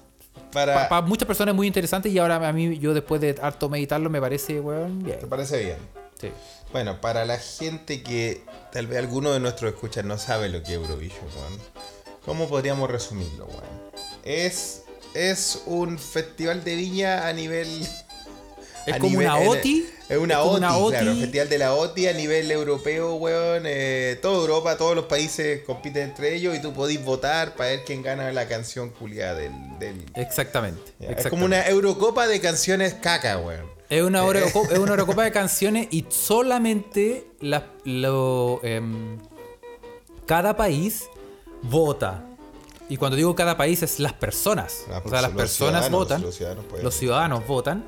Para... 0.52 0.88
para 0.88 1.02
muchas 1.06 1.26
personas 1.26 1.52
es 1.52 1.56
muy 1.56 1.66
interesante. 1.66 2.08
Y 2.08 2.18
ahora 2.18 2.37
a 2.49 2.52
mí, 2.52 2.78
yo 2.78 2.94
después 2.94 3.20
de 3.20 3.37
harto 3.42 3.68
meditarlo, 3.68 4.08
me 4.08 4.20
parece, 4.20 4.58
weón, 4.61 5.02
bien. 5.02 5.18
¿Te 5.20 5.26
parece 5.26 5.62
bien? 5.62 5.76
Sí. 6.20 6.28
Bueno, 6.73 7.00
para 7.00 7.25
la 7.26 7.38
gente 7.38 8.02
que 8.02 8.42
tal 8.73 8.87
vez 8.87 8.99
alguno 8.99 9.32
de 9.32 9.40
nuestros 9.40 9.73
escuchas 9.75 10.04
no 10.04 10.16
sabe 10.18 10.49
lo 10.49 10.62
que 10.62 10.73
es 10.73 10.78
Eurovision, 10.80 11.25
weón. 11.37 11.61
¿Cómo 12.25 12.49
podríamos 12.49 12.90
resumirlo, 12.90 13.44
weón? 13.46 13.92
Es, 14.25 14.84
es 15.12 15.62
un 15.66 15.99
festival 15.99 16.64
de 16.64 16.75
viña 16.76 17.28
a 17.28 17.32
nivel... 17.34 17.68
Es 18.86 18.98
como 18.98 19.18
una 19.18 19.38
OTI. 19.38 19.86
Es 20.08 20.18
una 20.18 20.42
OTI, 20.42 20.58
claro. 20.60 20.84
OTI. 21.12 21.20
Festival 21.20 21.48
de 21.48 21.58
la 21.58 21.74
OTI 21.74 22.06
a 22.08 22.12
nivel 22.12 22.50
europeo, 22.50 23.14
weón. 23.14 23.62
eh, 23.66 24.18
toda 24.20 24.38
Europa, 24.40 24.76
todos 24.76 24.94
los 24.94 25.06
países 25.06 25.62
compiten 25.64 26.02
entre 26.10 26.34
ellos 26.34 26.54
y 26.54 26.60
tú 26.60 26.72
podís 26.74 27.02
votar 27.04 27.54
para 27.56 27.70
ver 27.70 27.84
quién 27.84 28.02
gana 28.02 28.30
la 28.32 28.46
canción 28.46 28.90
culiada 28.90 29.34
del... 29.34 29.52
del- 29.78 30.04
Exactamente. 30.14 30.82
Es 31.00 31.26
como 31.28 31.44
una 31.46 31.66
Eurocopa 31.66 32.26
de 32.26 32.40
canciones 32.40 32.94
caca, 32.94 33.38
weón. 33.38 33.72
Es 33.88 34.02
una, 34.02 34.20
Eurocopa, 34.24 34.72
es 34.72 34.78
una 34.78 34.90
Eurocopa 34.92 35.24
de 35.24 35.32
canciones 35.32 35.88
y 35.90 36.04
solamente 36.08 37.26
la- 37.40 37.66
lo, 37.84 38.60
em, 38.62 39.18
cada 40.26 40.56
país 40.56 41.04
vota. 41.62 42.24
Y 42.88 42.98
cuando 42.98 43.16
digo 43.16 43.34
cada 43.34 43.56
país 43.56 43.82
es 43.82 43.98
las 43.98 44.12
personas. 44.12 44.84
Ah, 44.90 45.00
o 45.02 45.08
sea, 45.08 45.22
las 45.22 45.30
personas 45.30 45.90
votan. 45.90 46.20
los 46.20 46.34
ciudadanos 46.34 46.64
pueden. 46.66 46.84
Los 46.84 46.94
ciudadanos 46.94 47.46
votan. 47.46 47.84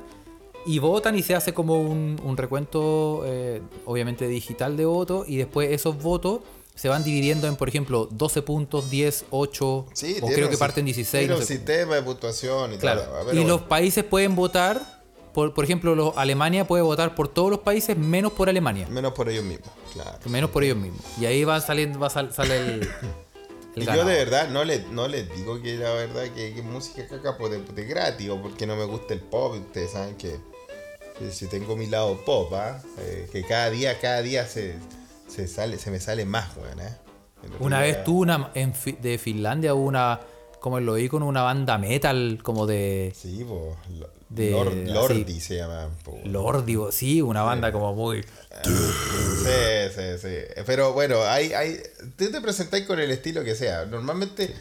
Y 0.67 0.79
votan 0.79 1.15
y 1.17 1.23
se 1.23 1.33
hace 1.33 1.53
como 1.53 1.81
un, 1.81 2.19
un 2.23 2.37
recuento, 2.37 3.23
eh, 3.25 3.61
obviamente 3.85 4.27
digital 4.27 4.75
de 4.77 4.85
votos. 4.85 5.27
Y 5.29 5.37
después 5.37 5.71
esos 5.71 6.01
votos 6.01 6.41
se 6.75 6.89
van 6.89 7.03
dividiendo 7.03 7.47
en, 7.47 7.55
por 7.55 7.69
ejemplo, 7.69 8.07
12 8.11 8.41
puntos, 8.43 8.89
10, 8.89 9.25
8. 9.31 9.85
Sí, 9.93 10.17
o 10.21 10.27
creo 10.27 10.49
que 10.49 10.57
parten 10.57 10.85
16. 10.85 11.21
Tiene 11.21 11.33
no 11.33 11.39
un 11.39 11.45
sé. 11.45 11.55
sistema 11.55 11.95
de 11.95 12.03
puntuación 12.03 12.73
y 12.73 12.77
Claro. 12.77 13.01
todo. 13.01 13.33
y 13.33 13.43
los 13.45 13.61
países 13.61 14.03
pueden 14.03 14.35
votar 14.35 14.97
por, 15.33 15.53
por 15.53 15.63
ejemplo, 15.63 15.95
los- 15.95 16.17
Alemania 16.17 16.65
puede 16.67 16.81
votar 16.83 17.13
por 17.15 17.27
todos 17.27 17.49
los 17.51 17.59
países 17.59 17.95
menos 17.97 18.31
por 18.33 18.49
Alemania. 18.49 18.87
Menos 18.89 19.13
por 19.13 19.29
ellos 19.29 19.43
mismos, 19.45 19.69
claro. 19.93 20.17
Menos 20.25 20.49
por 20.49 20.63
ellos 20.63 20.77
mismos. 20.77 21.01
Y 21.21 21.25
ahí 21.27 21.43
va 21.43 21.61
saliendo, 21.61 21.99
va 21.99 22.09
sal- 22.09 22.33
sale 22.33 22.57
el. 22.57 22.89
Y 23.75 23.85
yo 23.85 24.05
de 24.05 24.15
verdad 24.15 24.49
no 24.49 24.63
les 24.63 24.87
no 24.89 25.07
les 25.07 25.31
digo 25.35 25.61
que 25.61 25.75
la 25.77 25.93
verdad 25.93 26.23
que, 26.33 26.51
que 26.55 26.61
música 26.63 27.07
caca 27.07 27.37
de, 27.47 27.61
de 27.61 27.85
gratis 27.85 28.27
o 28.31 28.41
porque 28.41 28.65
no 28.65 28.75
me 28.75 28.85
gusta 28.85 29.13
el 29.13 29.19
pop. 29.19 29.53
Ustedes 29.53 29.91
saben 29.91 30.15
que 30.15 30.35
si 31.31 31.47
tengo 31.47 31.75
mi 31.75 31.87
lado 31.87 32.23
pop, 32.25 32.53
¿ah? 32.53 32.81
Eh, 32.99 33.27
que 33.31 33.43
cada 33.43 33.69
día, 33.69 33.99
cada 33.99 34.21
día 34.21 34.45
se, 34.47 34.75
se 35.27 35.47
sale, 35.47 35.77
se 35.77 35.91
me 35.91 35.99
sale 35.99 36.25
más, 36.25 36.55
weón, 36.57 36.79
¿eh? 36.81 36.95
Una 37.59 37.79
vez 37.81 38.03
tuvo 38.03 38.21
una. 38.21 38.51
En, 38.55 38.73
de 39.01 39.17
Finlandia 39.17 39.73
hubo 39.73 39.85
una. 39.85 40.19
Como 40.59 40.79
lo 40.79 40.95
vi 40.95 41.07
con 41.07 41.21
una 41.23 41.43
banda 41.43 41.77
metal, 41.77 42.39
como 42.43 42.65
de. 42.65 43.13
Sí, 43.15 43.43
po, 43.47 43.77
lo- 43.99 44.09
de- 44.29 44.51
Lord- 44.51 44.67
así- 44.83 44.91
Lordi 45.17 45.39
se 45.39 45.55
llama. 45.57 45.87
po. 46.03 46.17
Lordi, 46.25 46.75
sí, 46.91 47.21
una 47.21 47.43
banda 47.43 47.71
como 47.71 47.93
muy. 47.93 48.23
Sí, 48.63 49.93
sí, 49.95 50.17
sí. 50.21 50.61
Pero 50.65 50.93
bueno, 50.93 51.21
hay, 51.23 51.53
hay, 51.53 51.77
tú 52.17 52.29
te 52.31 52.41
presentáis 52.41 52.85
con 52.85 52.99
el 52.99 53.11
estilo 53.11 53.43
que 53.43 53.55
sea. 53.55 53.85
Normalmente, 53.85 54.53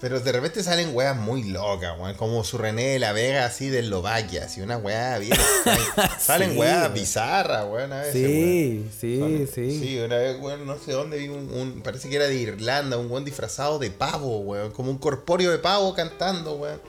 pero 0.00 0.20
de 0.20 0.32
repente 0.32 0.62
salen 0.62 0.94
weas 0.94 1.16
muy 1.16 1.44
locas, 1.44 1.98
weón. 1.98 2.14
Como 2.16 2.44
su 2.44 2.58
René 2.58 2.88
de 2.90 2.98
la 2.98 3.12
Vega, 3.12 3.46
así 3.46 3.68
de 3.70 3.78
Eslovaquia, 3.80 4.44
así 4.44 4.60
una 4.60 4.76
wea 4.76 5.18
bien. 5.18 5.36
Salen 6.18 6.52
Sí, 6.52 6.58
weas 6.58 6.92
bizarras, 6.92 7.64
weón, 7.66 7.92
a 7.92 8.00
veces. 8.02 8.12
Sí, 8.12 8.86
sí, 9.00 9.48
sí. 9.54 9.80
Sí, 9.80 9.98
una 9.98 10.16
vez, 10.16 10.36
weón, 10.40 10.66
no 10.66 10.76
sé 10.78 10.92
dónde 10.92 11.18
vi 11.18 11.28
un, 11.28 11.50
un- 11.52 11.80
Parece 11.82 12.08
que 12.10 12.16
era 12.16 12.26
de 12.26 12.34
Irlanda, 12.36 12.98
un 12.98 13.10
weón 13.10 13.24
disfrazado 13.24 13.78
de 13.78 13.90
pavo, 13.90 14.40
weón. 14.40 14.72
Como 14.72 14.90
un 14.90 14.98
corpóreo 14.98 15.50
de 15.50 15.58
pavo 15.58 15.94
cantando, 15.94 16.54
weón. 16.54 16.80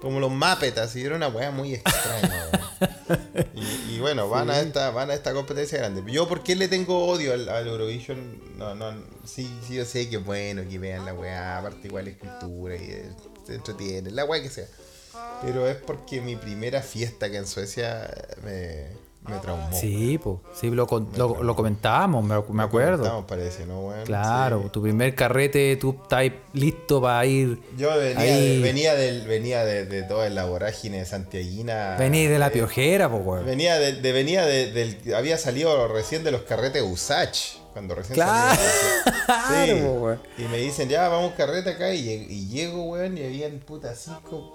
Como 0.00 0.20
los 0.20 0.30
Muppets, 0.30 0.78
así. 0.78 1.02
Era 1.02 1.16
una 1.16 1.28
wea 1.28 1.50
muy 1.50 1.74
extraña. 1.74 2.46
Y, 3.54 3.94
y 3.94 3.98
bueno, 3.98 4.28
van, 4.28 4.48
a 4.48 4.60
esta, 4.60 4.90
van 4.90 5.10
a 5.10 5.14
esta 5.14 5.34
competencia 5.34 5.78
grande. 5.78 6.02
Yo, 6.10 6.26
¿por 6.28 6.42
qué 6.42 6.56
le 6.56 6.68
tengo 6.68 7.06
odio 7.06 7.34
al, 7.34 7.48
al 7.48 7.66
Eurovision? 7.66 8.40
No, 8.56 8.74
no, 8.74 8.92
sí, 9.24 9.50
sí, 9.66 9.74
yo 9.74 9.84
sé 9.84 10.08
que 10.08 10.16
es 10.16 10.24
bueno 10.24 10.62
que 10.68 10.78
vean 10.78 11.04
la 11.04 11.12
weá, 11.12 11.58
aparte 11.58 11.88
igual 11.88 12.08
es 12.08 12.16
cultura 12.16 12.76
y 12.76 12.90
eh, 12.90 13.10
se 13.46 13.56
entretiene, 13.56 14.10
la 14.12 14.24
weá 14.24 14.42
que 14.42 14.48
sea. 14.48 14.66
Pero 15.42 15.68
es 15.68 15.76
porque 15.76 16.20
mi 16.20 16.36
primera 16.36 16.80
fiesta 16.80 17.30
que 17.30 17.36
en 17.36 17.46
Suecia 17.46 18.10
me, 18.44 18.86
me 19.28 19.36
traumó. 19.38 19.68
Sí, 19.72 20.18
pues. 20.18 20.36
Sí, 20.54 20.70
lo, 20.70 20.86
lo, 21.16 21.42
lo 21.42 21.56
comentábamos, 21.56 22.24
me, 22.24 22.34
me 22.52 22.62
acuerdo. 22.62 23.26
Parece, 23.26 23.66
¿no, 23.66 23.80
weón? 23.88 24.04
Claro, 24.04 24.62
Sí. 24.64 24.68
tu 24.70 24.82
primer 24.82 25.14
carrete, 25.14 25.76
tú 25.76 25.96
estás 26.02 26.24
listo 26.52 27.00
para 27.02 27.24
ir. 27.26 27.60
Yo 27.76 27.90
venía, 27.96 28.24
de, 28.36 28.58
venía, 28.60 28.94
del, 28.94 29.26
venía 29.26 29.64
de, 29.64 29.84
de 29.84 30.02
toda 30.02 30.28
la 30.30 30.46
vorágine 30.46 31.04
santiaguina. 31.04 31.96
Venís 31.98 32.28
de 32.30 32.38
la 32.38 32.48
eh, 32.48 32.50
piojera, 32.50 33.08
pues, 33.10 33.22
weón. 33.24 33.46
Venía 33.46 33.78
de, 33.78 33.92
de- 34.00 34.12
venía 34.12 34.44
de- 34.46 34.72
del 34.72 35.14
había 35.14 35.36
salido 35.38 35.86
recién 35.88 36.24
de 36.24 36.30
los 36.30 36.42
carretes 36.42 36.82
Usach 36.82 37.59
cuando 37.72 37.94
recién 37.94 38.14
Claro. 38.14 38.56
Sí. 40.36 40.42
Y 40.42 40.42
me 40.48 40.58
dicen, 40.58 40.88
"Ya, 40.88 41.08
vamos 41.08 41.32
carrete 41.36 41.70
acá" 41.70 41.92
y, 41.94 42.04
lleg- 42.04 42.26
y 42.30 42.48
llego, 42.48 42.84
weón, 42.84 43.16
y 43.18 43.24
habían 43.24 43.58
puta 43.60 43.94
cinco 43.94 44.54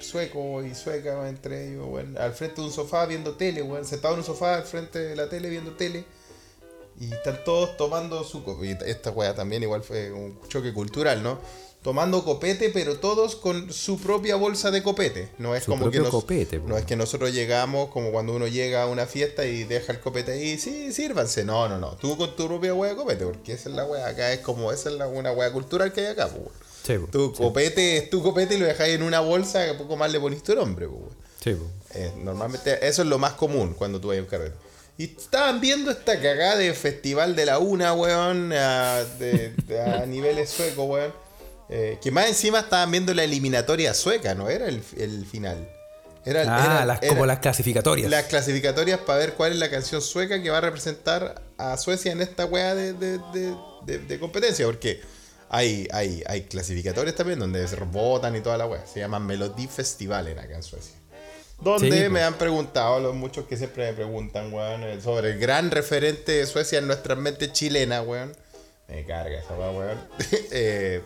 suecos 0.00 0.66
y 0.66 0.74
suecas 0.74 1.28
entre 1.28 1.68
ellos, 1.72 1.86
weón, 1.88 2.16
al 2.18 2.32
frente 2.32 2.60
de 2.60 2.66
un 2.66 2.72
sofá 2.72 3.06
viendo 3.06 3.32
tele, 3.34 3.62
weón, 3.62 3.84
sentado 3.84 4.14
en 4.14 4.20
un 4.20 4.26
sofá 4.26 4.56
al 4.56 4.64
frente 4.64 4.98
de 4.98 5.16
la 5.16 5.28
tele 5.28 5.48
viendo 5.50 5.72
tele. 5.72 6.04
Y 7.00 7.12
están 7.12 7.44
todos 7.44 7.76
tomando 7.76 8.24
su 8.24 8.42
co- 8.42 8.64
y 8.64 8.76
Esta 8.84 9.10
weá 9.12 9.32
también 9.34 9.62
igual 9.62 9.82
fue 9.84 10.10
un 10.10 10.36
choque 10.48 10.72
cultural, 10.72 11.22
¿no? 11.22 11.38
Tomando 11.82 12.24
copete, 12.24 12.70
pero 12.70 12.98
todos 12.98 13.36
con 13.36 13.72
su 13.72 14.00
propia 14.00 14.34
bolsa 14.36 14.70
de 14.72 14.82
copete. 14.82 15.28
No 15.38 15.54
es 15.54 15.64
Su 15.64 15.70
como 15.70 15.90
que 15.90 16.00
nos- 16.00 16.10
copete, 16.10 16.58
no 16.58 16.76
es 16.76 16.84
que 16.84 16.96
nosotros 16.96 17.32
llegamos 17.32 17.88
como 17.90 18.10
cuando 18.10 18.34
uno 18.34 18.48
llega 18.48 18.82
a 18.82 18.86
una 18.86 19.06
fiesta 19.06 19.46
y 19.46 19.62
deja 19.64 19.92
el 19.92 20.00
copete 20.00 20.32
ahí, 20.32 20.58
sí, 20.58 20.92
sírvanse. 20.92 21.44
No, 21.44 21.68
no, 21.68 21.78
no. 21.78 21.92
Tú 21.96 22.16
con 22.16 22.34
tu 22.34 22.46
propia 22.48 22.74
weá 22.74 22.90
de 22.90 22.96
copete, 22.96 23.24
porque 23.24 23.52
esa 23.52 23.68
es 23.68 23.74
la 23.76 23.84
weá. 23.84 24.08
Acá 24.08 24.32
es 24.32 24.40
como, 24.40 24.72
esa 24.72 24.88
es 24.90 24.96
la, 24.96 25.06
una 25.06 25.30
weá 25.32 25.52
cultural 25.52 25.92
que 25.92 26.00
hay 26.00 26.06
acá, 26.08 26.28
pues. 26.28 26.48
Sí. 26.82 26.94
Tu 27.12 27.32
copete 27.32 27.96
es 27.98 28.10
tu 28.10 28.22
copete 28.22 28.56
y 28.56 28.58
lo 28.58 28.66
dejáis 28.66 28.94
en 28.96 29.02
una 29.02 29.20
bolsa, 29.20 29.64
que 29.66 29.74
poco 29.74 29.96
más 29.96 30.10
le 30.10 30.18
ponís 30.18 30.42
tu 30.42 30.54
nombre, 30.56 30.88
pues. 30.88 31.12
Sí. 31.42 31.56
Eh, 31.94 32.12
normalmente 32.16 32.86
eso 32.86 33.02
es 33.02 33.08
lo 33.08 33.18
más 33.18 33.34
común 33.34 33.74
cuando 33.78 34.00
tú 34.00 34.08
vas 34.08 34.18
a 34.18 34.20
un 34.20 34.26
carrete. 34.26 34.56
Y 34.98 35.04
estaban 35.04 35.60
viendo 35.60 35.92
esta 35.92 36.20
cagada 36.20 36.56
de 36.56 36.74
festival 36.74 37.36
de 37.36 37.46
la 37.46 37.58
una, 37.60 37.94
weón, 37.94 38.52
a, 38.52 39.04
de- 39.20 39.50
de- 39.66 39.80
a 39.80 40.04
niveles 40.06 40.50
suecos, 40.50 40.88
weón. 40.88 41.27
Eh, 41.70 41.98
que 42.02 42.10
más 42.10 42.26
encima 42.28 42.60
estaban 42.60 42.90
viendo 42.90 43.12
la 43.14 43.24
eliminatoria 43.24 43.92
sueca, 43.94 44.34
no 44.34 44.48
era 44.48 44.68
el, 44.68 44.82
el 44.96 45.26
final. 45.26 45.68
Era, 46.24 46.40
Ah, 46.42 46.64
era- 46.76 46.84
las, 46.86 46.98
era 47.02 47.08
como 47.08 47.26
las 47.26 47.38
clasificatorias. 47.40 48.10
las 48.10 48.24
clasificatorias 48.24 49.00
para 49.00 49.18
ver 49.18 49.34
cuál 49.34 49.52
es 49.52 49.58
la 49.58 49.70
canción 49.70 50.00
sueca 50.02 50.42
que 50.42 50.50
va 50.50 50.58
a 50.58 50.62
representar 50.62 51.40
a 51.56 51.76
Suecia 51.76 52.12
en 52.12 52.20
esta 52.20 52.44
weá 52.46 52.74
de, 52.74 52.92
de, 52.94 53.18
de- 53.86 54.18
competencia. 54.18 54.66
Porque 54.66 55.00
hay, 55.48 55.86
hay, 55.92 56.22
hay 56.26 56.42
clasificatorias 56.42 57.14
también 57.14 57.38
donde 57.38 57.66
se 57.66 57.76
votan 57.76 58.34
y 58.36 58.40
toda 58.40 58.58
la 58.58 58.66
weá. 58.66 58.84
Se 58.86 59.00
llaman 59.00 59.24
Melody 59.26 59.66
Festivalen 59.68 60.38
acá 60.38 60.54
en 60.56 60.62
Suecia. 60.62 60.94
Donde 61.60 61.90
Sí, 61.90 62.02
me 62.04 62.10
pues. 62.10 62.22
han 62.22 62.34
preguntado, 62.34 63.00
los 63.00 63.14
muchos 63.14 63.46
que 63.46 63.56
siempre 63.56 63.86
me 63.86 63.92
preguntan, 63.94 64.52
weón, 64.52 64.82
eh, 64.84 65.00
sobre 65.02 65.32
el 65.32 65.38
gran 65.38 65.70
referente 65.70 66.32
de 66.32 66.46
Suecia 66.46 66.78
en 66.78 66.86
nuestras 66.86 67.18
mentes 67.18 67.52
chilenas, 67.52 68.06
weón. 68.06 68.36
Me 68.88 69.04
carga 69.04 69.38
esa 69.40 69.54
weá, 69.56 69.70
weón. 69.70 69.98
eh, 70.52 71.02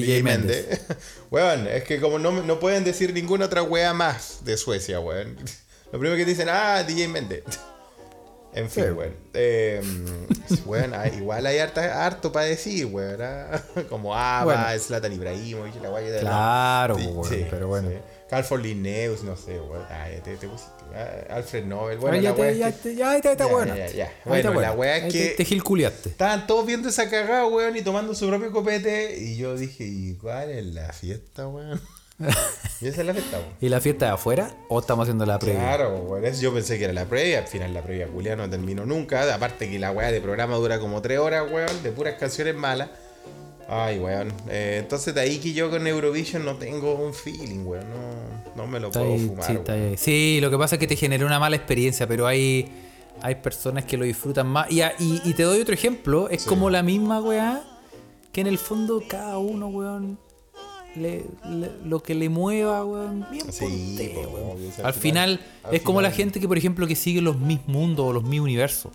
DJ 0.00 0.06
DJ 0.06 0.22
Méndez. 0.22 0.66
Méndez. 0.68 0.80
weón, 1.30 1.66
es 1.68 1.84
que 1.84 2.00
como 2.00 2.18
no, 2.18 2.30
no 2.42 2.58
pueden 2.60 2.84
decir 2.84 3.12
ninguna 3.12 3.46
otra 3.46 3.62
weá 3.62 3.92
más 3.92 4.44
de 4.44 4.56
Suecia, 4.56 5.00
weón. 5.00 5.36
Lo 5.92 5.98
primero 5.98 6.16
que 6.16 6.24
dicen, 6.24 6.48
ah, 6.50 6.82
DJ 6.82 7.08
Méndez. 7.08 7.42
En 8.54 8.70
fin, 8.70 8.84
Sí. 8.84 8.90
weón. 8.90 9.14
Eh, 9.34 9.82
weón, 10.64 10.94
ah, 10.94 11.06
igual 11.08 11.44
hay 11.44 11.58
harta- 11.58 12.06
harto 12.06 12.32
para 12.32 12.46
decir, 12.46 12.86
weón. 12.86 13.20
ah, 13.20 13.60
Como 13.90 14.14
Ava, 14.16 14.44
Bueno. 14.44 14.78
Zlatan 14.80 15.12
Ibrahimovic, 15.12 15.74
la 15.82 15.90
weá 15.90 16.02
que 16.10 16.20
Claro, 16.20 16.96
Sí, 16.98 17.06
weón, 17.06 17.28
sí, 17.28 17.46
pero 17.50 17.68
bueno. 17.68 17.90
Calford 18.28 18.62
Linneus, 18.62 19.22
no 19.22 19.36
sé, 19.36 19.60
weón. 19.60 19.84
Ya 19.88 20.22
te, 20.22 20.36
te 20.36 20.48
pusiste. 20.48 20.72
Ah, 20.94 21.34
Alfred 21.36 21.64
Nobel, 21.64 21.98
bueno, 21.98 22.16
ya, 22.16 22.30
la 22.30 22.36
te, 22.36 22.50
es 22.50 22.58
ya, 22.58 22.72
que- 22.72 22.94
ya, 22.96 23.18
ya 23.22 23.34
Ya, 23.36 23.46
bueno. 23.46 23.74
ya, 23.76 24.12
Bueno, 24.24 24.60
la 24.60 24.72
weá 24.72 24.96
es 24.98 25.12
que- 25.12 25.26
Te, 25.30 25.34
te 25.36 25.44
gilculiaste. 25.44 26.08
Estaban 26.10 26.46
todos 26.46 26.66
viendo 26.66 26.88
esa 26.88 27.08
cagada, 27.08 27.46
weón, 27.46 27.76
y 27.76 27.82
tomando 27.82 28.14
su 28.14 28.26
propio 28.28 28.50
copete. 28.52 29.16
Y 29.18 29.36
yo 29.36 29.56
dije, 29.56 29.84
¿y 29.84 30.14
cuál 30.14 30.50
es 30.50 30.64
la 30.66 30.92
fiesta, 30.92 31.46
weón? 31.48 31.80
y 32.80 32.88
esa 32.88 33.00
es 33.02 33.06
la 33.06 33.12
fiesta, 33.12 33.38
weón. 33.38 33.52
¿Y 33.60 33.68
la 33.68 33.80
fiesta 33.80 34.06
de 34.06 34.12
afuera? 34.12 34.50
¿O 34.68 34.80
estamos 34.80 35.04
haciendo 35.04 35.26
la 35.26 35.38
previa? 35.38 35.60
Claro, 35.60 35.96
weón. 35.98 36.32
Yo 36.34 36.52
pensé 36.54 36.78
que 36.78 36.84
era 36.84 36.92
la 36.92 37.04
previa. 37.04 37.40
Al 37.40 37.46
final 37.46 37.74
la 37.74 37.82
previa 37.82 38.08
culia 38.08 38.34
no 38.36 38.48
terminó 38.48 38.86
nunca. 38.86 39.32
Aparte 39.34 39.68
que 39.70 39.78
la 39.78 39.92
weá 39.92 40.10
de 40.10 40.20
programa 40.20 40.56
dura 40.56 40.80
como 40.80 41.02
tres 41.02 41.18
horas, 41.18 41.44
weón, 41.50 41.82
de 41.82 41.90
puras 41.92 42.14
canciones 42.18 42.54
malas. 42.56 42.88
Ay, 43.68 43.98
weón. 43.98 44.32
Eh, 44.48 44.78
entonces 44.80 45.12
de 45.14 45.20
ahí 45.20 45.38
que 45.38 45.52
yo 45.52 45.70
con 45.70 45.86
Eurovision 45.86 46.44
no 46.44 46.54
tengo 46.56 46.94
un 46.94 47.12
feeling, 47.12 47.64
weón. 47.64 47.84
No, 47.90 48.62
no 48.62 48.66
me 48.68 48.78
lo 48.78 48.88
Está 48.88 49.00
puedo 49.00 49.14
ahí, 49.14 49.26
fumar. 49.26 49.44
sí, 49.96 50.32
weón. 50.38 50.40
lo 50.42 50.50
que 50.50 50.58
pasa 50.58 50.76
es 50.76 50.78
que 50.80 50.86
te 50.86 50.96
generó 50.96 51.26
una 51.26 51.38
mala 51.40 51.56
experiencia, 51.56 52.06
pero 52.06 52.26
hay, 52.26 52.68
hay 53.22 53.34
personas 53.36 53.84
que 53.84 53.96
lo 53.96 54.04
disfrutan 54.04 54.46
más. 54.46 54.70
Y, 54.70 54.82
y, 54.82 55.20
y 55.24 55.34
te 55.34 55.42
doy 55.42 55.60
otro 55.60 55.74
ejemplo, 55.74 56.28
es 56.30 56.42
Sí. 56.42 56.48
como 56.48 56.70
la 56.70 56.82
misma 56.84 57.20
weá, 57.20 57.62
que 58.32 58.40
en 58.42 58.46
el 58.46 58.58
fondo 58.58 59.02
cada 59.08 59.38
uno, 59.38 59.66
weón, 59.68 60.18
le- 60.94 61.24
le- 61.50 61.72
lo 61.84 62.02
que 62.02 62.14
le 62.14 62.28
mueva, 62.28 62.84
weón, 62.84 63.26
bien 63.30 63.52
Sí, 63.52 63.60
por 63.64 63.70
usted, 63.72 64.14
po, 64.14 64.20
weón. 64.30 64.58
Al 64.84 64.94
final, 64.94 65.40
al 65.64 65.74
es 65.74 65.82
como 65.82 66.00
la 66.00 66.10
gente 66.12 66.38
que, 66.38 66.46
por 66.46 66.56
ejemplo, 66.56 66.86
que 66.86 66.94
sigue 66.94 67.20
los 67.20 67.36
mis 67.38 67.66
mundos 67.66 68.06
o 68.06 68.12
los 68.12 68.22
mis 68.22 68.40
universos. 68.40 68.92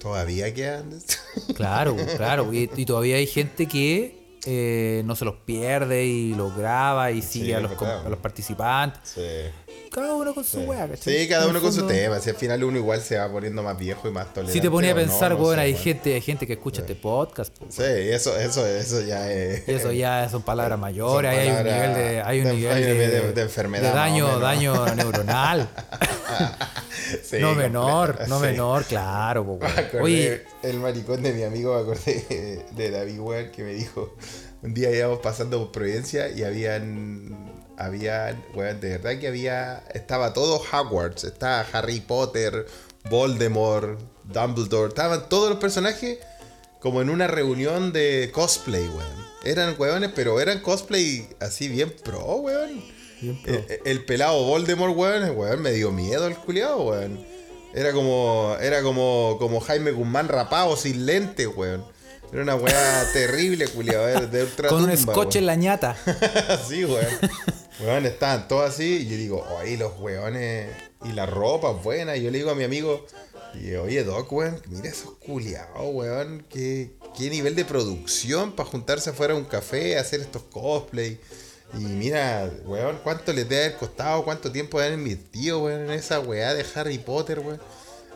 Todavía 0.00 0.52
quedan. 0.54 0.90
Claro, 1.54 1.96
claro. 2.16 2.52
Y, 2.52 2.70
y 2.76 2.84
todavía 2.84 3.16
hay 3.16 3.26
gente 3.26 3.66
que 3.66 4.38
eh, 4.46 5.02
no 5.04 5.14
se 5.16 5.24
los 5.24 5.34
pierde 5.36 6.04
y 6.06 6.34
los 6.34 6.56
graba 6.56 7.10
y 7.10 7.22
sigue 7.22 7.46
Sí, 7.46 7.52
a, 7.52 7.60
los, 7.60 7.72
a 7.82 8.08
los 8.08 8.18
participantes. 8.18 9.00
sí. 9.04 9.67
Cada 9.98 10.14
uno 10.14 10.34
con 10.34 10.44
su 10.44 10.60
weá, 10.60 10.88
¿cachai? 10.88 11.18
Sí, 11.18 11.28
cada 11.28 11.46
uno 11.48 11.60
con 11.60 11.72
su 11.72 11.86
tema. 11.86 12.18
Si 12.20 12.30
al 12.30 12.36
final 12.36 12.62
uno 12.64 12.78
igual 12.78 13.00
se 13.00 13.18
va 13.18 13.30
poniendo 13.30 13.62
más 13.62 13.78
viejo 13.78 14.08
y 14.08 14.10
más 14.12 14.26
tolerante. 14.32 14.52
Si 14.52 14.60
te 14.60 14.70
ponía 14.70 14.90
a 14.92 14.94
no, 14.94 15.00
pensar, 15.00 15.32
no 15.32 15.38
weón, 15.38 15.56
sé, 15.56 15.60
hay 15.62 15.74
gente, 15.76 16.14
hay 16.14 16.20
gente 16.20 16.46
que 16.46 16.52
escucha 16.54 16.80
este 16.82 16.94
podcast. 16.94 17.56
po. 17.58 17.66
Sí, 17.68 17.82
eso, 17.82 18.36
eso, 18.38 18.66
eso 18.66 19.00
ya 19.02 19.30
es. 19.32 19.68
Y 19.68 19.72
eso 19.72 19.92
ya 19.92 20.28
son 20.28 20.42
palabras 20.42 20.78
mayores, 20.88 21.30
Son 21.32 21.40
ahí 21.40 21.48
hay 21.48 21.56
un 21.58 21.64
nivel 21.64 21.94
de, 21.94 22.22
hay 22.22 22.38
un 22.40 22.44
de- 22.46 22.54
nivel 22.54 22.74
de, 22.84 22.92
nivel 22.92 23.10
de- 23.10 23.32
de 23.32 23.42
enfermedad, 23.42 23.90
de 23.90 23.96
daño, 23.96 24.38
daño 24.38 24.86
neuronal. 24.94 25.68
Sí, 27.22 27.38
no 27.40 27.54
menor, 27.54 28.18
no 28.28 28.38
sí. 28.38 28.46
menor, 28.46 28.84
claro, 28.84 29.44
po, 29.44 29.58
Oye, 30.02 30.42
el 30.62 30.78
maricón 30.78 31.22
de 31.22 31.32
mi 31.32 31.42
amigo, 31.42 31.74
me 31.74 31.80
acordé 31.80 32.66
de 32.70 32.90
David 32.90 33.18
Weir 33.20 33.50
que 33.50 33.62
me 33.62 33.72
dijo, 33.72 34.14
un 34.62 34.74
día 34.74 34.90
íbamos 34.94 35.20
pasando 35.20 35.58
por 35.58 35.72
Providencia 35.72 36.28
y 36.28 36.42
habían, 36.44 37.47
habían, 37.78 38.44
weón, 38.54 38.80
de 38.80 38.98
verdad 38.98 39.18
que 39.18 39.28
había, 39.28 39.84
estaba 39.94 40.32
todo 40.32 40.60
Hogwarts, 40.60 41.24
estaba 41.24 41.64
Harry 41.72 42.00
Potter, 42.00 42.66
Voldemort, 43.08 44.00
Dumbledore, 44.24 44.88
estaban 44.88 45.28
todos 45.28 45.48
los 45.48 45.58
personajes 45.58 46.18
como 46.80 47.00
en 47.00 47.08
una 47.08 47.28
reunión 47.28 47.92
de 47.92 48.30
cosplay, 48.32 48.86
weón. 48.88 49.28
Eran 49.44 49.76
weones, 49.78 50.10
pero 50.14 50.40
eran 50.40 50.60
cosplay 50.60 51.28
así 51.40 51.68
bien 51.68 51.94
pro, 52.04 52.36
weón. 52.36 52.82
Bien 53.20 53.40
pro. 53.42 53.54
el, 53.54 53.80
el 53.84 54.04
pelado 54.04 54.42
Voldemort, 54.44 54.96
weón, 54.96 55.36
weón 55.36 55.62
me 55.62 55.70
dio 55.70 55.92
miedo 55.92 56.26
el 56.26 56.34
culiado, 56.34 56.82
weón. 56.82 57.24
Era 57.74 57.92
como, 57.92 58.56
era 58.60 58.82
como, 58.82 59.36
como 59.38 59.60
Jaime 59.60 59.92
Guzmán 59.92 60.28
rapado 60.28 60.76
sin 60.76 61.06
lente, 61.06 61.46
weón. 61.46 61.84
Era 62.32 62.42
una 62.42 62.56
weá 62.56 63.04
terrible, 63.12 63.68
culiado, 63.68 64.26
de 64.26 64.46
Con 64.68 64.84
un 64.84 64.96
scotch 64.96 65.36
en 65.36 65.46
la 65.46 65.54
ñata. 65.54 65.96
sí, 66.68 66.84
weón. 66.84 67.06
Weón, 67.80 68.06
estaban 68.06 68.48
todos 68.48 68.70
así. 68.70 69.02
Y 69.02 69.08
yo 69.08 69.16
digo, 69.16 69.46
oye, 69.60 69.76
los 69.76 69.98
weones. 70.00 70.70
Y 71.04 71.12
la 71.12 71.26
ropa 71.26 71.70
buena. 71.70 72.16
Y 72.16 72.22
yo 72.22 72.30
le 72.30 72.38
digo 72.38 72.50
a 72.50 72.54
mi 72.54 72.64
amigo, 72.64 73.06
y, 73.54 73.74
oye, 73.74 74.04
Doc, 74.04 74.30
weón, 74.32 74.60
mira 74.68 74.88
esos 74.88 75.14
culiados, 75.14 75.94
weón. 75.94 76.44
¿Qué, 76.50 76.92
qué 77.16 77.30
nivel 77.30 77.54
de 77.54 77.64
producción 77.64 78.52
para 78.52 78.68
juntarse 78.68 79.10
afuera 79.10 79.34
a 79.34 79.36
un 79.36 79.44
café, 79.44 79.98
hacer 79.98 80.20
estos 80.20 80.42
cosplay. 80.42 81.20
Y 81.74 81.84
mira, 81.84 82.50
weón, 82.64 82.98
cuánto 83.02 83.32
les 83.32 83.48
debe 83.48 83.66
haber 83.66 83.78
costado, 83.78 84.24
cuánto 84.24 84.50
tiempo 84.50 84.78
han 84.80 84.94
invertido, 84.94 85.64
weón, 85.64 85.82
en 85.82 85.90
esa 85.90 86.20
weá 86.20 86.54
de 86.54 86.64
Harry 86.74 86.98
Potter, 86.98 87.40
weón. 87.40 87.60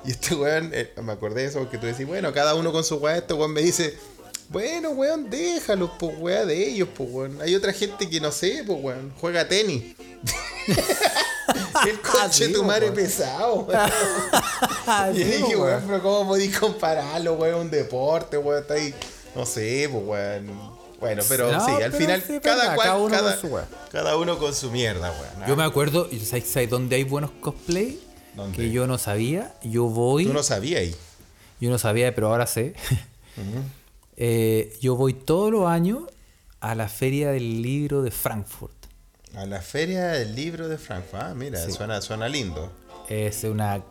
Y 0.05 0.13
este 0.13 0.35
weón, 0.35 0.71
eh, 0.73 0.93
me 1.03 1.13
acordé 1.13 1.43
de 1.43 1.49
eso 1.49 1.59
porque 1.61 1.79
tú 1.79 1.87
decís, 1.87 2.07
bueno, 2.07 2.33
cada 2.33 2.55
uno 2.55 2.73
con 2.73 2.83
su 2.83 2.97
weá, 2.97 3.19
este 3.19 3.35
weón 3.35 3.53
me 3.53 3.63
dice, 3.63 3.97
bueno, 4.53 4.91
weón, 4.91 5.31
déjalos, 5.31 5.91
pues 5.99 6.15
weá 6.19 6.45
de 6.45 6.69
ellos, 6.69 6.89
pues 6.97 7.09
weón. 7.11 7.41
Hay 7.43 7.55
otra 7.55 7.73
gente 7.73 8.09
que 8.09 8.21
no 8.21 8.31
sé, 8.33 8.63
pues 8.67 8.79
weón, 8.83 9.13
juega 9.21 9.49
tenis. 9.49 9.95
El 11.89 12.01
coche 12.01 12.47
Sí, 12.47 12.53
tu 12.53 12.63
madre 12.63 12.93
pesado, 12.93 13.63
weón. 13.63 13.91
Y 15.15 15.19
yo 15.19 15.25
Sí, 15.25 15.33
dije, 15.33 15.57
weón. 15.57 15.83
pero 15.87 16.03
¿cómo 16.03 16.29
podéis 16.29 16.57
compararlo, 16.59 17.35
weón? 17.35 17.63
Un 17.63 17.71
deporte, 17.71 18.37
weón, 18.39 18.61
está 18.63 18.75
ahí. 18.75 18.95
No 19.35 19.45
sé, 19.47 19.89
pues 19.91 20.05
weón. 20.05 20.73
Bueno, 21.01 21.23
pero 21.29 21.51
No, 21.51 21.65
sí, 21.65 21.73
al 21.73 21.79
pero 21.91 21.97
final, 21.97 22.23
sí, 22.25 22.39
cada 22.41 22.57
verdad, 22.71 22.75
cual, 22.77 22.87
cada 22.89 22.99
uno 23.01 23.11
cada, 23.17 23.33
con 23.33 23.41
su 23.41 23.47
weá. 23.49 23.69
cada 23.91 24.17
uno 24.17 24.39
con 24.39 24.55
su 24.55 24.71
mierda, 24.71 25.11
weón. 25.11 25.49
Yo 25.49 25.57
me 25.57 25.65
acuerdo, 25.65 26.09
y 26.11 26.21
¿sabes, 26.21 26.47
sabes 26.49 26.71
dónde 26.71 26.95
hay 26.97 27.03
buenos 27.05 27.31
cosplay? 27.41 27.99
¿Dónde? 28.37 28.57
Que 28.57 28.71
yo 28.71 28.87
no 28.87 28.99
sabía. 28.99 29.53
Yo 29.63 29.85
voy. 29.87 30.27
Tú 30.27 30.33
no 30.33 30.43
sabías 30.45 30.81
ahí. 30.83 30.95
Yo 31.61 31.71
no 31.71 31.79
sabía, 31.79 32.15
pero 32.15 32.29
ahora 32.29 32.47
sé. 32.47 32.75
Eh, 34.17 34.77
yo 34.81 34.97
voy 34.97 35.15
todos 35.15 35.51
los 35.51 35.67
años 35.67 36.03
a 36.61 36.75
la 36.75 36.89
feria 36.89 37.31
del 37.33 37.63
libro 37.63 38.03
de 38.03 38.11
Frankfurt. 38.11 38.73
A 39.35 39.47
la 39.47 39.61
feria 39.63 40.09
del 40.09 40.35
libro 40.35 40.69
de 40.69 40.77
Frankfurt. 40.79 41.23
Ah, 41.23 41.35
mira, 41.35 41.59
suena, 41.71 42.01
suena 42.03 42.29
lindo. 42.29 42.71
Es 43.09 43.45
una, 43.45 43.83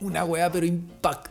una 0.00 0.24
weá, 0.24 0.50
pero 0.50 0.64
impactante. 0.66 1.26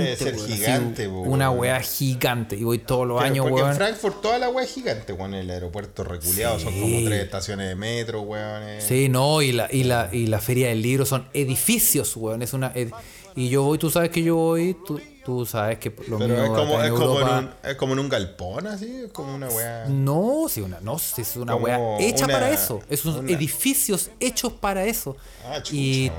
Debe 0.00 0.16
ser 0.16 0.34
weón, 0.36 0.46
gigante, 0.48 1.02
así, 1.02 1.10
weón. 1.12 1.28
Una 1.28 1.50
weá 1.50 1.80
gigante. 1.80 2.56
Y 2.56 2.64
voy 2.64 2.78
todos 2.78 3.06
los 3.06 3.20
años, 3.22 3.44
porque 3.44 3.60
en 3.60 3.64
weón. 3.66 3.76
Frankfurt 3.76 4.20
toda 4.20 4.38
la 4.38 4.48
weá 4.50 4.64
es 4.64 4.72
gigante, 4.74 5.12
weón. 5.12 5.34
El 5.34 5.48
aeropuerto 5.50 6.02
reculeado 6.04 6.58
son 6.58 6.72
Sí. 6.72 6.80
como 6.80 7.04
tres 7.04 7.24
estaciones 7.24 7.68
de 7.68 7.74
metro, 7.76 8.22
weón. 8.22 8.62
eh. 8.64 8.80
Sí, 8.80 9.08
no, 9.08 9.40
y 9.42 9.52
la, 9.52 9.68
y 9.72 9.84
la, 9.84 10.10
y 10.12 10.26
la 10.26 10.40
feria 10.40 10.68
del 10.68 10.82
libro 10.82 11.06
son 11.06 11.28
edificios, 11.32 12.16
weón. 12.16 12.42
Es 12.42 12.52
una 12.52 12.72
ed- 12.74 12.92
y 13.36 13.48
yo 13.48 13.62
voy, 13.62 13.78
tú 13.78 13.90
sabes 13.90 14.10
que 14.10 14.22
yo 14.22 14.36
voy, 14.36 14.76
tú, 14.86 15.00
tú 15.24 15.46
sabes 15.46 15.78
que 15.78 15.90
lo 16.08 16.18
Pero 16.18 16.34
mío 16.34 16.44
es 16.44 16.50
como, 16.50 16.74
acá 16.76 16.86
es, 16.86 16.92
como 16.92 17.20
en 17.20 17.28
un, 17.28 17.50
es 17.62 17.74
como 17.76 17.92
en 17.94 17.98
un 18.00 18.08
galpón, 18.08 18.66
así. 18.66 19.02
Es 19.06 19.12
como 19.12 19.34
una 19.34 19.48
weá. 19.48 19.86
No, 19.88 20.46
sí, 20.48 20.60
una, 20.60 20.80
no, 20.80 20.98
sí, 20.98 21.22
es 21.22 21.36
una 21.36 21.56
weá 21.56 21.98
hecha 21.98 22.24
una- 22.26 22.34
para 22.34 22.50
eso. 22.50 22.80
Es 22.88 23.04
una- 23.04 23.30
edificios 23.32 24.10
hechos 24.20 24.52
para 24.52 24.84
eso. 24.84 25.16
Ah, 25.46 25.62
chucha, 25.62 25.74
y, 25.76 26.12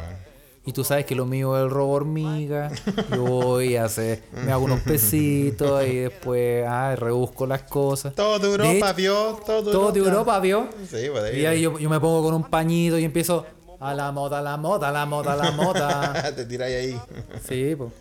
y 0.65 0.73
tú 0.73 0.83
sabes 0.83 1.05
que 1.05 1.13
lo 1.13 1.25
mío 1.27 1.55
es 1.55 1.63
el 1.63 1.69
robo 1.69 1.93
hormiga. 1.93 2.71
Yo 3.11 3.21
voy 3.23 3.75
a 3.75 3.85
hacer, 3.85 4.23
me 4.43 4.51
hago 4.51 4.65
unos 4.65 4.79
pesitos 4.81 5.85
y 5.85 5.95
después 5.97 6.65
ah, 6.67 6.95
rebusco 6.95 7.45
las 7.45 7.61
cosas. 7.63 8.15
Todo 8.15 8.39
de 8.39 8.47
Europa, 8.47 8.93
vio. 8.93 9.39
Todo, 9.45 9.71
todo 9.71 9.91
de 9.91 9.99
Europa, 9.99 10.39
¿vio? 10.39 10.67
Sí, 10.89 11.07
pues, 11.11 11.35
Y 11.35 11.45
ahí 11.45 11.61
yo, 11.61 11.77
yo 11.77 11.89
me 11.89 11.99
pongo 11.99 12.23
con 12.23 12.33
un 12.33 12.43
pañito 12.45 12.97
y 12.97 13.03
empiezo 13.03 13.45
a 13.79 13.93
la 13.93 14.11
moda, 14.11 14.39
a 14.39 14.41
la 14.41 14.57
moda, 14.57 14.89
a 14.89 14.91
la 14.91 15.05
moda, 15.05 15.33
a 15.33 15.35
la 15.35 15.51
moda. 15.51 16.33
Te 16.35 16.45
tiráis 16.45 16.75
ahí. 16.75 17.01
Sí, 17.47 17.75
pues. 17.75 17.91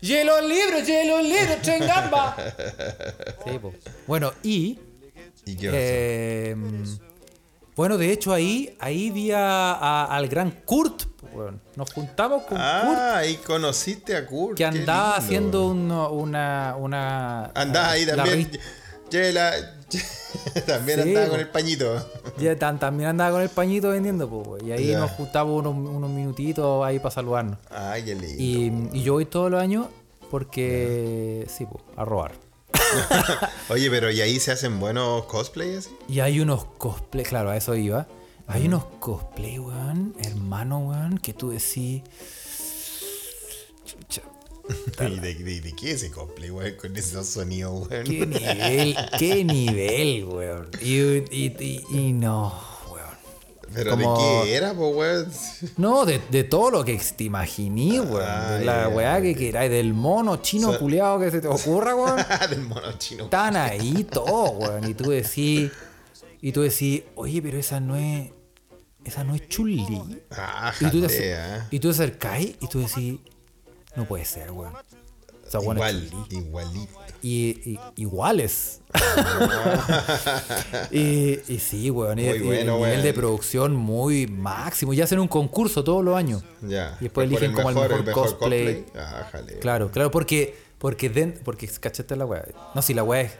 ¡Hielo 0.00 0.40
libro, 0.42 0.78
hielo 0.80 1.20
libro, 1.22 1.54
chengamba! 1.62 2.36
Sí, 3.44 3.58
pues. 3.60 3.74
Bueno, 4.06 4.32
y 4.42 4.78
¿Y 5.46 5.56
qué 5.56 5.70
eh, 5.72 6.56
bueno, 7.74 7.96
de 7.96 8.10
hecho 8.12 8.32
ahí, 8.32 8.76
ahí 8.80 9.10
vi 9.10 9.30
a- 9.32 9.72
a- 9.72 10.04
al 10.16 10.28
gran 10.28 10.50
Kurt. 10.64 11.04
weón. 11.32 11.60
Nos 11.76 11.92
juntamos 11.92 12.42
con 12.42 12.58
Kurt, 12.58 12.60
Ah, 12.60 13.18
ahí 13.18 13.36
conociste 13.36 14.16
a 14.16 14.26
Kurt. 14.26 14.56
que 14.56 14.64
andaba 14.64 15.10
lindo. 15.10 15.24
haciendo 15.24 15.66
uno- 15.68 16.10
una, 16.10 16.74
una. 16.76 17.44
Andaba 17.54 17.90
ahí 17.92 18.04
la 18.04 18.16
también. 18.16 18.50
Chela. 19.08 19.52
también 20.66 21.02
Sí, 21.02 21.08
andaba 21.10 21.28
con 21.30 21.40
el 21.40 21.48
pañito. 21.48 22.17
Ya 22.38 22.56
tan- 22.58 22.78
también 22.78 23.10
andaba 23.10 23.32
con 23.32 23.42
el 23.42 23.48
pañito 23.48 23.90
vendiendo, 23.90 24.28
pues, 24.28 24.46
weón. 24.46 24.66
Y 24.66 24.72
ahí 24.72 24.86
Ya. 24.88 24.98
nos 25.00 25.10
juntamos 25.12 25.58
unos, 25.60 25.74
unos 25.74 26.10
minutitos 26.10 26.84
ahí 26.84 26.98
para 26.98 27.10
saludarnos. 27.14 27.58
Ay, 27.70 28.04
qué 28.04 28.14
lindo. 28.14 28.36
Y, 28.92 28.98
y 28.98 29.02
yo 29.02 29.14
voy 29.14 29.24
todos 29.26 29.50
los 29.50 29.60
años 29.60 29.86
porque, 30.30 31.46
sí, 31.48 31.66
pues, 31.70 31.82
a 31.96 32.04
robar. 32.04 32.32
Oye, 33.70 33.90
pero 33.90 34.10
¿y 34.10 34.20
ahí 34.20 34.38
se 34.40 34.52
hacen 34.52 34.78
buenos 34.80 35.24
cosplays? 35.24 35.90
Y 36.08 36.20
hay 36.20 36.40
unos 36.40 36.64
cosplay, 36.78 37.24
claro, 37.24 37.50
a 37.50 37.56
eso 37.56 37.74
iba. 37.74 38.06
Hay 38.46 38.66
unos 38.66 38.84
cosplay, 38.98 39.58
weón, 39.58 40.14
hermano, 40.24 40.78
weón, 40.78 41.18
que 41.18 41.34
tú 41.34 41.50
decís. 41.50 42.02
¿Y 45.00 45.18
de, 45.20 45.34
de- 45.34 45.60
de 45.60 45.72
qué 45.76 45.92
ese 45.92 46.10
cosplay, 46.10 46.50
weón? 46.50 46.74
Con 46.76 46.96
esos 46.96 47.26
sonidos, 47.26 47.88
weón. 47.88 48.04
qué 48.04 48.26
nivel, 48.26 48.96
qué 49.18 49.44
nivel, 49.44 50.24
weón. 50.24 50.68
Y, 50.82 50.96
y, 50.96 51.54
y- 51.58 51.84
y 51.90 52.12
no, 52.12 52.52
weón. 52.90 53.08
Pero 53.72 53.90
como- 53.92 54.18
¿de 54.18 54.44
qué 54.44 54.54
era, 54.56 54.74
po, 54.74 54.88
weón? 54.90 55.30
No, 55.76 56.04
de, 56.04 56.20
de 56.30 56.44
todo 56.44 56.70
lo 56.70 56.84
que 56.84 56.96
te 57.16 57.24
imaginí, 57.24 57.98
weón. 58.00 58.22
Ah, 58.26 58.52
de 58.58 58.64
la 58.64 58.82
ya, 58.82 58.88
weá 58.88 59.22
que 59.22 59.34
queráis, 59.34 59.70
del 59.70 59.94
mono 59.94 60.36
chino 60.38 60.72
So- 60.72 60.78
culeado 60.78 61.20
que 61.20 61.30
se 61.30 61.40
te 61.40 61.48
ocurra, 61.48 61.94
weón. 61.94 62.16
Del 62.50 62.60
mono 62.62 62.92
chino. 62.98 63.24
Están 63.24 63.56
ahí 63.56 64.04
todos, 64.04 64.52
weón. 64.56 64.88
Y 64.90 64.94
tú 64.94 65.10
decís, 65.10 65.70
y 66.40 66.52
tú 66.52 66.62
decís, 66.62 67.02
oye, 67.14 67.40
pero 67.42 67.58
esa 67.58 67.80
no 67.80 67.96
es, 67.96 68.30
esa 69.04 69.24
no 69.24 69.34
es 69.34 69.48
Chun-Li. 69.48 69.86
Ah, 70.30 70.72
Y 70.80 70.90
tú, 70.90 71.00
te 71.06 71.32
y 71.70 71.78
tú 71.80 71.88
te 71.88 71.94
acercáis 71.94 72.56
y 72.60 72.66
tú 72.68 72.80
decís, 72.80 73.18
no 73.98 74.06
puede 74.06 74.24
ser, 74.24 74.50
weón. 74.52 74.72
Es 75.46 75.54
Igual, 75.54 76.10
igualito. 76.30 76.98
Y, 77.22 77.72
y- 77.72 77.80
iguales. 77.96 78.80
y, 80.90 81.40
y 81.48 81.58
sí, 81.58 81.90
weón. 81.90 82.18
y- 82.18 82.38
bueno, 82.38 82.52
el 82.52 82.66
nivel 82.66 83.02
de 83.02 83.12
producción 83.14 83.74
muy 83.74 84.26
máximo. 84.26 84.92
Y 84.92 85.00
hacen 85.00 85.18
un 85.18 85.28
concurso 85.28 85.82
todos 85.84 86.04
los 86.04 86.16
años. 86.16 86.42
Ya. 86.62 86.96
Y 87.00 87.04
después 87.04 87.26
eligen 87.26 87.52
como 87.54 87.70
el 87.70 87.74
mejor, 87.76 88.10
cosplay. 88.12 88.84
Ah, 88.94 89.26
jalea. 89.32 89.58
Claro, 89.60 89.90
claro, 89.90 90.10
porque, 90.10 90.54
porque, 90.78 91.08
den- 91.10 91.40
porque 91.44 91.66
cachete 91.68 92.14
la 92.16 92.26
weá. 92.26 92.44
No, 92.74 92.82
si 92.82 92.92
la 92.94 93.02
weá 93.02 93.22
es. 93.22 93.32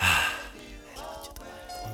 Ah, 0.00 0.28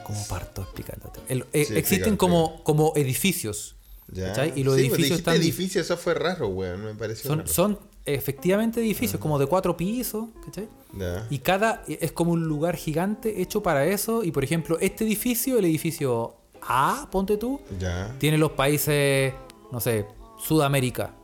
¿Cómo 0.05 0.25
parto 0.29 0.63
explicándote? 0.63 1.21
El- 1.29 1.47
eh, 1.53 1.65
Sí, 1.67 1.77
existen 1.77 2.17
como, 2.17 2.63
como 2.65 2.93
edificios. 2.97 3.76
Ya. 4.09 4.47
Y 4.47 4.62
los 4.62 4.77
Sí, 4.77 4.83
pues, 4.88 4.99
edificios 4.99 5.19
están. 5.19 5.37
edificio, 5.37 5.81
eso 5.81 5.97
fue 5.97 6.14
raro, 6.14 6.49
weón. 6.49 6.85
Me 6.85 6.95
pareció 6.95 7.29
Son, 7.29 7.38
raro. 7.40 7.51
son 7.53 7.79
efectivamente 8.05 8.81
edificios, 8.81 9.21
como 9.21 9.38
de 9.38 9.47
cuatro 9.47 9.77
pisos, 9.77 10.27
¿cachai? 10.45 10.69
Ya. 10.97 11.27
Y 11.29 11.40
cada 11.40 11.83
es 11.88 12.12
como 12.12 12.33
un 12.33 12.45
lugar 12.47 12.77
gigante 12.77 13.42
hecho 13.42 13.62
para 13.62 13.85
eso. 13.87 14.23
Y 14.23 14.31
por 14.31 14.45
ejemplo, 14.45 14.79
este 14.81 15.05
edificio, 15.05 15.59
el 15.59 15.64
edificio 15.64 16.37
A, 16.62 17.09
ponte 17.11 17.37
tú, 17.37 17.61
Ya. 17.81 18.14
tiene 18.19 18.38
los 18.38 18.53
países, 18.53 19.33
no 19.73 19.81
sé, 19.81 20.07
Sudamérica. 20.38 21.14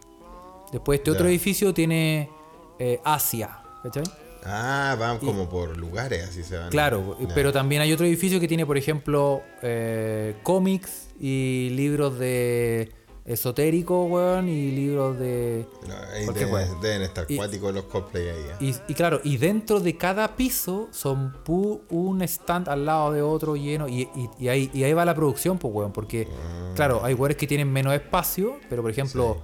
Después 0.72 0.98
este 1.00 1.10
otro 1.10 1.26
edificio 1.28 1.72
tiene 1.74 2.30
eh, 2.78 3.00
Asia, 3.04 3.58
¿cachai? 3.82 4.02
Ah, 4.44 4.96
van 4.98 5.18
como 5.18 5.48
por 5.48 5.76
lugares, 5.76 6.24
así 6.28 6.42
se 6.42 6.56
van. 6.58 6.70
Claro, 6.70 7.16
pero 7.34 7.52
también 7.52 7.80
hay 7.82 7.92
otro 7.92 8.06
edificio 8.06 8.40
que 8.40 8.48
tiene, 8.48 8.66
por 8.66 8.76
ejemplo, 8.76 9.42
eh, 9.62 10.34
cómics 10.42 11.01
y 11.22 11.70
libros 11.70 12.18
de 12.18 12.92
esotérico, 13.24 14.04
weón, 14.06 14.48
y 14.48 14.72
libros 14.72 15.16
de... 15.18 15.64
No, 15.86 15.94
ahí 16.12 16.24
cualquier 16.24 16.48
deben, 16.82 17.02
estar 17.02 17.24
Y- 17.28 17.36
cuáticos 17.36 17.72
los 17.72 17.84
cosplay 17.84 18.28
ahí. 18.28 18.42
¿eh? 18.50 18.54
Y, 18.88 18.92
y 18.92 18.94
claro, 18.94 19.20
y 19.22 19.36
dentro 19.36 19.78
de 19.78 19.96
cada 19.96 20.34
piso 20.36 20.88
son 20.90 21.32
pu- 21.44 21.82
un 21.90 22.20
stand 22.22 22.68
al 22.68 22.84
lado 22.84 23.12
de 23.12 23.22
otro 23.22 23.54
lleno. 23.54 23.86
Y, 23.88 24.02
y- 24.16 24.28
y 24.40 24.48
ahí, 24.48 24.70
y 24.74 24.82
ahí 24.82 24.92
va 24.92 25.04
la 25.04 25.14
producción, 25.14 25.56
pues, 25.58 25.72
weón. 25.72 25.92
Porque, 25.92 26.26
Ah. 26.28 26.72
claro, 26.74 27.04
hay 27.04 27.14
weones 27.14 27.36
que 27.36 27.46
tienen 27.46 27.72
menos 27.72 27.94
espacio, 27.94 28.56
pero 28.68 28.82
por 28.82 28.90
ejemplo, 28.90 29.38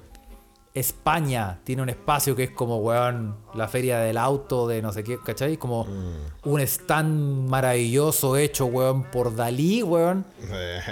España 0.79 1.61
tiene 1.65 1.83
un 1.83 1.89
espacio 1.89 2.35
que 2.35 2.45
es 2.45 2.51
como, 2.51 2.79
weón, 2.79 3.37
la 3.55 3.69
feria 3.69 3.99
del 3.99 4.17
auto 4.17 4.67
de 4.67 4.83
no 4.83 4.93
sé 4.93 5.05
qué, 5.05 5.19
¿cachai? 5.25 5.57
Como 5.57 5.85
Mm. 5.85 6.49
un 6.49 6.61
stand 6.61 7.49
maravilloso 7.49 8.37
hecho, 8.37 8.67
weón, 8.67 9.05
por 9.05 9.35
Dalí, 9.37 9.83
weón. 9.83 10.25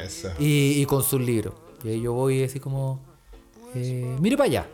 Eso. 0.04 0.28
Y, 0.38 0.80
y 0.80 0.86
con 0.86 1.02
sus 1.02 1.20
libros. 1.20 1.54
Y 1.84 1.88
ahí 1.90 2.00
yo 2.00 2.12
voy 2.12 2.44
así 2.44 2.60
como, 2.60 3.00
eh, 3.74 4.16
mire 4.20 4.36
para 4.36 4.46
allá. 4.48 4.66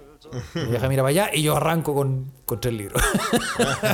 Mi 0.55 0.65
vieja 0.65 0.89
mira 0.89 1.03
para 1.03 1.11
allá 1.11 1.31
y 1.35 1.43
yo 1.43 1.55
arranco 1.57 1.95
con, 1.95 2.33
con 2.47 2.59
tres 2.59 2.73
libros. 2.73 3.03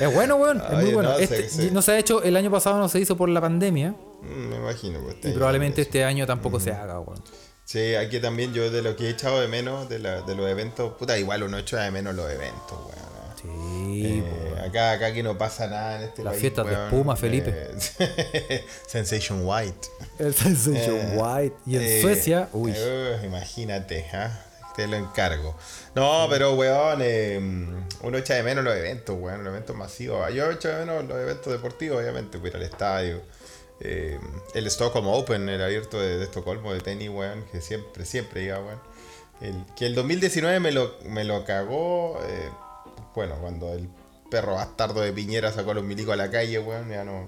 es 0.00 0.14
bueno, 0.14 0.36
weón. 0.36 0.62
Es 0.68 0.82
muy 0.82 0.92
bueno. 0.94 1.10
no, 1.10 1.18
Este- 1.18 1.48
sí. 1.48 1.70
No 1.72 1.82
se 1.82 1.92
ha 1.92 1.98
hecho, 1.98 2.22
el 2.22 2.36
año 2.36 2.50
pasado 2.50 2.78
no 2.78 2.88
se 2.88 3.00
hizo 3.00 3.16
por 3.16 3.28
la 3.28 3.40
pandemia. 3.40 3.94
Mm, 4.22 4.48
Me 4.48 4.56
imagino. 4.56 5.00
Pues, 5.00 5.16
Y 5.24 5.32
probablemente 5.32 5.82
este 5.82 6.04
año 6.04 6.26
tampoco 6.26 6.60
se 6.60 6.72
haga, 6.72 7.00
weón. 7.00 7.20
Sí, 7.66 7.96
aquí 7.96 8.20
también 8.20 8.54
yo 8.54 8.70
de 8.70 8.80
lo 8.80 8.94
que 8.96 9.06
he 9.06 9.10
echado 9.10 9.40
de 9.40 9.48
menos 9.48 9.88
de, 9.88 9.98
la- 9.98 10.22
de 10.22 10.34
los 10.36 10.48
eventos, 10.48 10.94
puta, 10.94 11.18
igual 11.18 11.42
uno 11.42 11.58
echa 11.58 11.80
de 11.82 11.90
menos 11.90 12.14
los 12.14 12.30
eventos, 12.30 12.72
weón. 12.72 13.06
Sí, 13.42 14.22
Eh, 14.24 14.54
acá, 14.66 14.92
acá 14.92 15.06
aquí 15.06 15.22
no 15.22 15.36
pasa 15.36 15.66
nada 15.66 15.96
en 15.96 16.02
este 16.04 16.22
Las 16.24 16.32
país. 16.34 16.40
fiestas 16.40 16.64
de 16.66 16.72
weón. 16.72 16.84
espuma, 16.86 17.16
Felipe. 17.16 17.52
Eh, 17.98 18.64
Sensation 18.86 19.40
White. 19.44 19.88
El 20.18 20.32
Sensation 20.34 20.96
Eh, 20.96 21.16
White. 21.16 21.56
Y 21.66 21.76
en 21.76 22.02
Suecia, 22.02 22.48
uy. 22.52 22.72
imagínate, 23.24 24.06
¿ah? 24.14 24.30
te 24.76 24.86
lo 24.86 24.96
encargo. 24.96 25.56
No, 25.94 26.26
pero 26.30 26.54
weón, 26.54 27.00
eh, 27.02 27.40
uno 28.02 28.18
echa 28.18 28.34
de 28.34 28.42
menos 28.44 28.62
los 28.64 28.76
eventos, 28.76 29.16
weón, 29.18 29.42
los 29.42 29.50
eventos 29.52 29.74
masivos. 29.74 30.32
Yo 30.32 30.50
echo 30.50 30.68
de 30.68 30.84
menos 30.84 31.04
los 31.04 31.18
eventos 31.18 31.52
deportivos, 31.52 31.98
obviamente, 32.00 32.38
ir 32.38 32.54
al 32.56 32.62
estadio. 32.62 33.20
Eh, 33.80 34.18
el 34.54 34.66
Stockholm 34.66 35.06
Open, 35.08 35.48
el 35.48 35.62
abierto 35.62 36.00
de, 36.00 36.18
de 36.18 36.24
Estocolmo 36.24 36.72
de 36.72 36.80
tenis, 36.80 37.10
weón, 37.10 37.44
que 37.52 37.60
siempre, 37.60 38.04
siempre 38.04 38.42
iba, 38.44 38.58
weón. 38.58 38.80
El, 39.40 39.64
que 39.76 39.86
el 39.86 39.94
2019 39.94 40.60
me 40.60 40.72
lo, 40.72 40.94
me 41.04 41.24
lo 41.24 41.44
cagó, 41.44 42.18
eh, 42.26 42.50
bueno, 43.14 43.36
cuando 43.40 43.74
el 43.74 43.88
perro 44.30 44.54
bastardo 44.54 45.00
de 45.02 45.12
Piñera 45.12 45.52
sacó 45.52 45.72
a 45.72 45.74
los 45.74 45.84
milicos 45.84 46.14
a 46.14 46.16
la 46.16 46.30
calle, 46.30 46.58
weón, 46.58 46.88
ya 46.88 47.04
no, 47.04 47.26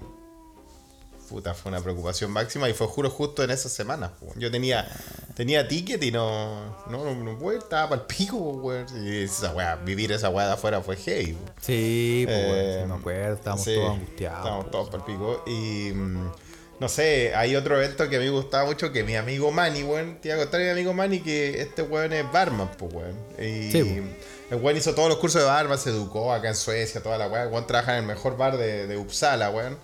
Puta, 1.29 1.53
fue 1.53 1.71
una 1.71 1.79
preocupación 1.81 2.31
máxima 2.31 2.67
y 2.69 2.73
fue 2.73 2.87
juro 2.87 3.09
justo 3.09 3.43
en 3.43 3.51
esas 3.51 3.71
semanas. 3.71 4.11
Yo 4.35 4.49
tenía 4.51 4.87
tenía 5.35 5.67
ticket 5.67 6.01
y 6.03 6.11
no 6.11 6.77
no 6.89 7.13
no, 7.13 7.35
no 7.35 7.51
estaba 7.51 7.89
para 7.89 8.01
el 8.01 8.07
pico, 8.07 8.35
weón. 8.37 8.87
Y 9.05 9.23
esa 9.23 9.53
weá, 9.53 9.75
vivir 9.75 10.11
esa 10.11 10.29
weá 10.29 10.47
de 10.47 10.53
afuera 10.53 10.81
fue 10.81 10.95
heavy. 10.97 11.33
po. 11.33 11.51
Sí, 11.61 12.23
pues, 12.25 12.37
weón, 12.45 12.57
Eh, 12.59 12.85
me 12.87 12.95
acuerdo. 12.95 13.33
Estábamos 13.35 13.63
sí, 13.65 13.75
todos 13.75 13.91
angustiados. 13.91 14.37
Estábamos 14.39 14.71
todos 14.71 14.89
para 14.89 14.97
el 14.97 15.03
pico. 15.05 15.43
Y 15.45 15.91
mm, 15.93 16.31
no 16.79 16.87
sé, 16.89 17.35
hay 17.35 17.55
otro 17.55 17.77
evento 17.77 18.09
que 18.09 18.15
a 18.15 18.19
mí 18.19 18.25
me 18.25 18.31
gustaba 18.31 18.65
mucho 18.65 18.91
que 18.91 19.03
mi 19.03 19.15
amigo 19.15 19.51
Manny, 19.51 19.83
weón. 19.83 20.17
Te 20.21 20.29
iba 20.29 20.37
a 20.37 20.39
contar 20.39 20.61
a 20.61 20.63
mi 20.63 20.69
amigo 20.71 20.93
Manny 20.93 21.19
que 21.19 21.61
este 21.61 21.83
weón 21.83 22.11
es 22.13 22.29
barman, 22.31 22.71
pues 22.77 22.93
weón. 22.93 23.15
Y 23.37 23.71
Sí, 23.71 24.01
el 24.49 24.57
weón 24.57 24.77
hizo 24.77 24.95
todos 24.95 25.09
los 25.09 25.19
cursos 25.19 25.41
de 25.41 25.47
barman, 25.47 25.77
se 25.77 25.89
educó 25.91 26.33
acá 26.33 26.47
en 26.49 26.55
Suecia, 26.55 27.03
toda 27.03 27.17
la 27.17 27.27
weá. 27.27 27.43
El 27.43 27.49
weón 27.49 27.67
trabaja 27.67 27.93
en 27.97 27.99
el 27.99 28.05
mejor 28.07 28.35
bar 28.37 28.57
de, 28.57 28.87
de 28.87 28.97
Uppsala, 28.97 29.51
weón. 29.51 29.77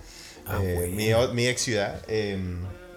Ah, 0.48 0.60
Eh, 0.62 1.30
mi, 1.34 1.48
ex 1.48 1.62
ciudad. 1.62 2.02
eh, 2.08 2.38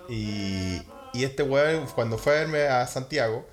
y, 0.09 0.81
y 1.13 1.25
este 1.25 1.43
weón, 1.43 1.87
cuando 1.95 2.19
fue 2.19 2.37
a 2.37 2.41
verme 2.41 2.63
a 2.69 2.87
Santiago, 2.87 3.45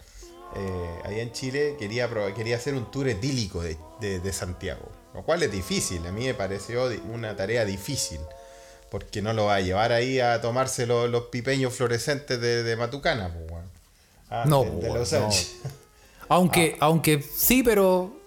eh, 0.55 0.99
allá 1.05 1.21
en 1.21 1.31
Chile, 1.31 1.75
quería, 1.79 2.09
quería 2.35 2.55
hacer 2.57 2.73
un 2.75 2.89
tour 2.91 3.07
etílico 3.09 3.61
de, 3.61 3.77
de- 3.99 4.19
de 4.19 4.33
Santiago. 4.33 4.89
Lo 5.13 5.23
cual 5.23 5.43
es 5.43 5.51
difícil, 5.51 6.05
a 6.07 6.11
mí 6.11 6.25
me 6.25 6.33
pareció 6.33 6.89
una 7.11 7.35
tarea 7.35 7.65
difícil. 7.65 8.19
Porque 8.91 9.21
no 9.21 9.33
lo 9.33 9.45
va 9.45 9.55
a 9.55 9.61
llevar 9.61 9.91
ahí 9.91 10.19
a 10.19 10.39
tomarse 10.41 10.85
lo- 10.85 11.07
los 11.07 11.23
pipeños 11.25 11.73
fluorescentes 11.73 12.39
de, 12.39 12.63
de 12.63 12.75
Matucana, 12.75 13.33
pues, 13.33 13.51
weón. 13.51 13.65
Ah, 14.29 14.43
No, 14.47 14.63
de, 14.63 14.69
weón, 14.69 14.99
Los 14.99 15.11
no. 15.11 15.25
Ángeles. 15.25 15.55
Aunque, 16.29 16.75
aunque 16.79 17.21
sí, 17.21 17.61
pero 17.63 18.17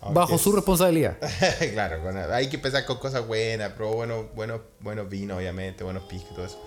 Bajo 0.00 0.38
su 0.38 0.50
es- 0.50 0.54
responsabilidad. 0.56 1.16
claro, 1.72 2.02
hay 2.32 2.48
que 2.48 2.56
empezar 2.56 2.84
con 2.84 2.98
cosas 2.98 3.26
buenas, 3.26 3.72
probó 3.72 3.94
buenos, 3.96 4.26
buenos, 4.34 4.60
buenos 4.80 5.08
vinos, 5.08 5.38
obviamente, 5.38 5.84
buenos 5.84 6.04
piscos 6.04 6.30
y 6.32 6.34
todo 6.34 6.46
eso. 6.46 6.62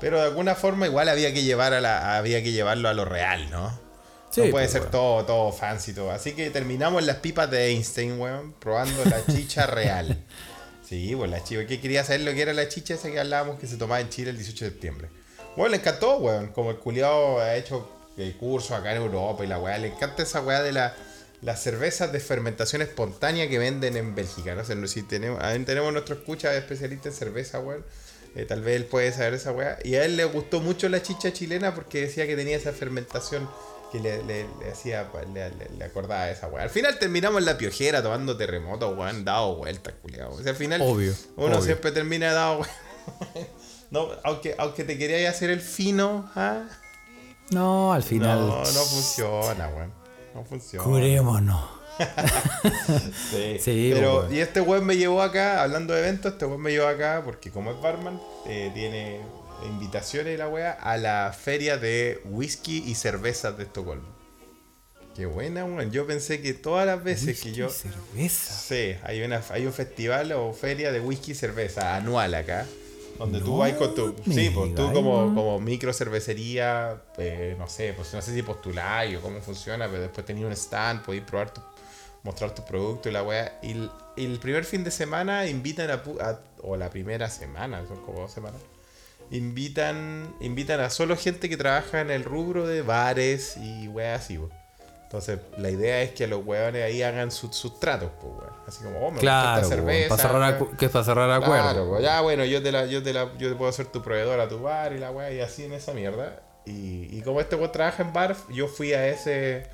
Pero 0.00 0.18
de 0.18 0.24
alguna 0.24 0.54
forma 0.54 0.86
igual 0.86 1.08
había 1.08 1.32
que 1.32 1.42
llevar 1.42 1.72
a 1.72 1.80
la, 1.80 2.16
había 2.16 2.42
que 2.42 2.52
llevarlo 2.52 2.88
a 2.88 2.94
lo 2.94 3.04
real, 3.04 3.50
¿no? 3.50 3.70
Sí, 4.30 4.40
no 4.42 4.50
puede 4.50 4.66
pues, 4.66 4.70
ser 4.72 4.90
todo, 4.90 5.24
todo 5.24 5.52
fancy 5.52 5.92
todo. 5.92 6.10
Así 6.10 6.32
que 6.32 6.50
terminamos 6.50 7.04
las 7.04 7.16
pipas 7.18 7.50
de 7.50 7.68
Einstein, 7.68 8.18
weón, 8.20 8.52
probando 8.54 9.04
la 9.04 9.24
chicha 9.26 9.66
real. 9.68 10.22
Sí, 10.86 11.14
pues 11.16 11.30
la 11.30 11.42
chicha. 11.42 11.66
que 11.66 11.80
quería 11.80 12.04
saber 12.04 12.22
lo 12.22 12.32
que 12.32 12.42
era 12.42 12.52
la 12.52 12.68
chicha 12.68 12.94
esa 12.94 13.10
que 13.10 13.18
hablábamos 13.18 13.58
que 13.58 13.66
se 13.66 13.76
tomaba 13.76 14.00
en 14.00 14.08
Chile 14.10 14.30
el 14.30 14.36
18 14.36 14.64
de 14.64 14.70
septiembre. 14.72 15.08
Bueno, 15.56 15.70
le 15.70 15.76
encantó, 15.76 16.18
weón. 16.18 16.48
Como 16.48 16.70
el 16.72 16.78
culiado 16.78 17.38
ha 17.38 17.54
hecho 17.54 17.88
eh, 18.18 18.34
cursos 18.38 18.72
acá 18.72 18.90
en 18.90 19.02
Europa 19.02 19.44
y 19.44 19.46
la 19.46 19.58
weá. 19.58 19.78
Le 19.78 19.86
encanta 19.88 20.24
esa 20.24 20.40
weá 20.40 20.62
de 20.62 20.72
la, 20.72 20.94
las 21.44 21.62
cervezas 21.62 22.10
de 22.10 22.20
fermentación 22.20 22.80
espontánea 22.82 23.48
que 23.48 23.58
venden 23.58 23.96
en 23.96 24.14
Bélgica. 24.14 24.54
No 24.54 24.64
sé 24.64 24.88
si 24.88 25.02
tenemos, 25.02 25.42
ahí 25.42 25.58
tenemos 25.64 25.92
nuestro 25.92 26.14
escucha 26.16 26.54
especialista 26.56 27.08
en 27.10 27.14
cerveza, 27.14 27.60
weón. 27.60 27.84
Eh, 28.34 28.46
tal 28.46 28.62
vez 28.62 28.76
él 28.76 28.86
puede 28.86 29.12
saber 29.12 29.34
esa 29.34 29.52
weá. 29.52 29.78
Y 29.84 29.94
a 29.94 30.04
él 30.04 30.16
le 30.16 30.24
gustó 30.24 30.60
mucho 30.60 30.88
la 30.88 31.02
chicha 31.02 31.32
chilena 31.32 31.74
porque 31.74 32.00
decía 32.00 32.26
que 32.26 32.34
tenía 32.34 32.56
esa 32.56 32.72
fermentación 32.72 33.48
que 33.92 34.00
le, 34.00 34.24
le- 34.24 34.48
le 34.58 34.72
hacía, 34.72 35.08
pues, 35.12 35.24
le, 35.28 35.84
acordaba 35.84 36.24
de 36.24 36.32
esa 36.32 36.48
weá. 36.48 36.64
Al 36.64 36.70
final 36.70 36.98
terminamos 36.98 37.38
en 37.40 37.44
la 37.44 37.56
piojera 37.58 38.02
tomando 38.02 38.36
terremoto, 38.36 38.88
weón, 38.88 39.24
dado 39.24 39.54
vueltas, 39.56 39.94
culiado. 40.02 40.32
O 40.32 40.42
sea, 40.42 40.50
al 40.50 40.56
final 40.56 40.80
Obvio, 40.82 41.14
uno 41.36 41.46
obvio. 41.58 41.62
siempre 41.62 41.92
termina 41.92 42.32
dado 42.32 42.56
vueltas. 42.58 42.76
No, 43.90 44.08
aunque, 44.24 44.56
aunque 44.58 44.82
te 44.82 44.98
querías 44.98 45.32
hacer 45.36 45.50
el 45.50 45.60
fino, 45.60 46.28
¿ah? 46.34 46.64
No, 47.50 47.92
al 47.92 48.02
final. 48.02 48.40
No, 48.40 48.58
no 48.58 48.64
funciona, 48.64 49.68
weón. 49.68 49.92
No 50.34 50.44
funciona. 50.44 50.84
Curémonos. 50.84 51.64
Sí, 53.30 53.58
Sí, 53.60 53.90
pero 53.94 54.22
pues, 54.22 54.32
y 54.32 54.40
este 54.40 54.60
weón 54.60 54.84
me 54.84 54.96
llevó 54.96 55.22
acá, 55.22 55.62
hablando 55.62 55.94
de 55.94 56.00
eventos, 56.00 56.32
este 56.32 56.44
weón 56.44 56.60
me 56.60 56.72
llevó 56.72 56.88
acá 56.88 57.22
porque 57.24 57.52
como 57.52 57.70
es 57.70 57.80
barman, 57.80 58.20
eh, 58.46 58.72
tiene 58.74 59.20
invitaciones 59.64 60.34
y 60.34 60.36
la 60.36 60.48
wea 60.48 60.72
a 60.72 60.96
la 60.96 61.32
feria 61.38 61.78
de 61.78 62.20
whisky 62.24 62.82
y 62.84 62.96
cervezas 62.96 63.56
de 63.56 63.64
Estocolmo. 63.64 64.08
Qué 65.14 65.26
buena, 65.26 65.64
weón. 65.64 65.92
Yo 65.92 66.06
pensé 66.06 66.42
que 66.42 66.54
todas 66.54 66.86
las 66.86 67.02
veces 67.04 67.40
que 67.40 67.52
yo... 67.52 67.68
Cerveza. 67.68 68.52
Sí, 68.52 68.96
hay, 69.04 69.22
una, 69.22 69.40
hay 69.50 69.64
un 69.64 69.72
festival 69.72 70.32
o 70.32 70.52
feria 70.52 70.90
de 70.90 70.98
whisky 70.98 71.30
y 71.32 71.34
cerveza 71.36 71.94
anual 71.94 72.34
acá. 72.34 72.66
Donde 73.18 73.40
tú 73.40 73.58
vas 73.58 73.72
con 73.74 73.94
tu. 73.94 74.14
Sí, 74.24 74.50
pues 74.54 74.74
tú 74.74 74.92
como, 74.92 75.34
como 75.34 75.60
micro 75.60 75.92
cervecería, 75.92 77.02
eh, 77.18 77.54
no 77.58 77.68
sé, 77.68 77.92
pues 77.94 78.12
no 78.12 78.20
sé 78.20 78.34
si 78.34 78.42
postuláis 78.42 79.16
o 79.16 79.20
cómo 79.20 79.40
funciona, 79.40 79.86
pero 79.88 80.02
después 80.02 80.26
tenías 80.26 80.46
un 80.46 80.52
stand, 80.52 81.02
podéis 81.02 81.24
probar 81.24 81.52
tu, 81.52 81.60
mostrar 82.22 82.54
tus 82.54 82.64
productos 82.64 83.10
y 83.10 83.12
la 83.12 83.22
weá. 83.22 83.58
Y 83.62 83.88
el, 84.16 84.38
primer 84.40 84.64
fin 84.64 84.82
de 84.84 84.90
semana 84.90 85.46
invitan 85.46 85.90
a, 85.90 86.02
a- 86.20 86.40
O 86.62 86.76
la 86.76 86.90
primera 86.90 87.28
semana, 87.30 87.86
son 87.86 88.04
como 88.04 88.20
dos 88.20 88.32
semanas. 88.32 88.60
Invitan, 89.30 90.34
invitan 90.40 90.80
a 90.80 90.90
solo 90.90 91.16
gente 91.16 91.48
que 91.48 91.56
trabaja 91.56 92.00
en 92.00 92.10
el 92.10 92.24
rubro 92.24 92.66
de 92.66 92.82
bares 92.82 93.56
y 93.56 93.88
weas 93.88 94.22
así. 94.22 94.38
Entonces, 95.04 95.38
la 95.58 95.70
idea 95.70 96.02
es 96.02 96.10
que 96.10 96.26
los 96.26 96.44
weones 96.44 96.82
ahí 96.82 97.02
hagan 97.02 97.30
sus, 97.30 97.54
sus 97.54 97.78
tratos, 97.78 98.10
pues, 98.20 98.32
weón. 98.32 98.52
Así 98.66 98.82
como, 98.82 98.96
oh, 98.98 99.10
me 99.10 99.10
gusta 99.10 99.20
Claro, 99.20 99.62
esta 99.62 99.68
weón, 99.76 99.86
cerveza. 99.86 100.08
para 100.08 100.22
cerrar, 100.22 100.62
weón. 100.62 100.76
que 100.76 100.84
es 100.86 100.90
para 100.90 101.04
cerrar 101.04 101.30
acuerdo. 101.30 101.62
Claro, 101.62 101.88
pues, 101.90 102.02
ya 102.02 102.20
bueno, 102.20 102.44
yo 102.44 102.62
te 102.62 102.72
la, 102.72 102.86
yo 102.86 103.02
te 103.02 103.12
la, 103.12 103.30
yo 103.38 103.48
te 103.48 103.54
puedo 103.54 103.70
hacer 103.70 103.86
tu 103.86 104.02
proveedor 104.02 104.40
a 104.40 104.48
tu 104.48 104.60
bar 104.60 104.92
y 104.92 104.98
la 104.98 105.10
weá, 105.12 105.30
y 105.30 105.40
así 105.40 105.64
en 105.64 105.72
esa 105.72 105.92
mierda. 105.92 106.42
Y, 106.66 107.16
y 107.16 107.22
como 107.22 107.40
este 107.40 107.54
weón 107.56 107.70
trabaja 107.70 108.02
en 108.02 108.12
bar, 108.12 108.34
yo 108.52 108.66
fui 108.66 108.92
a 108.94 109.06
ese, 109.06 109.66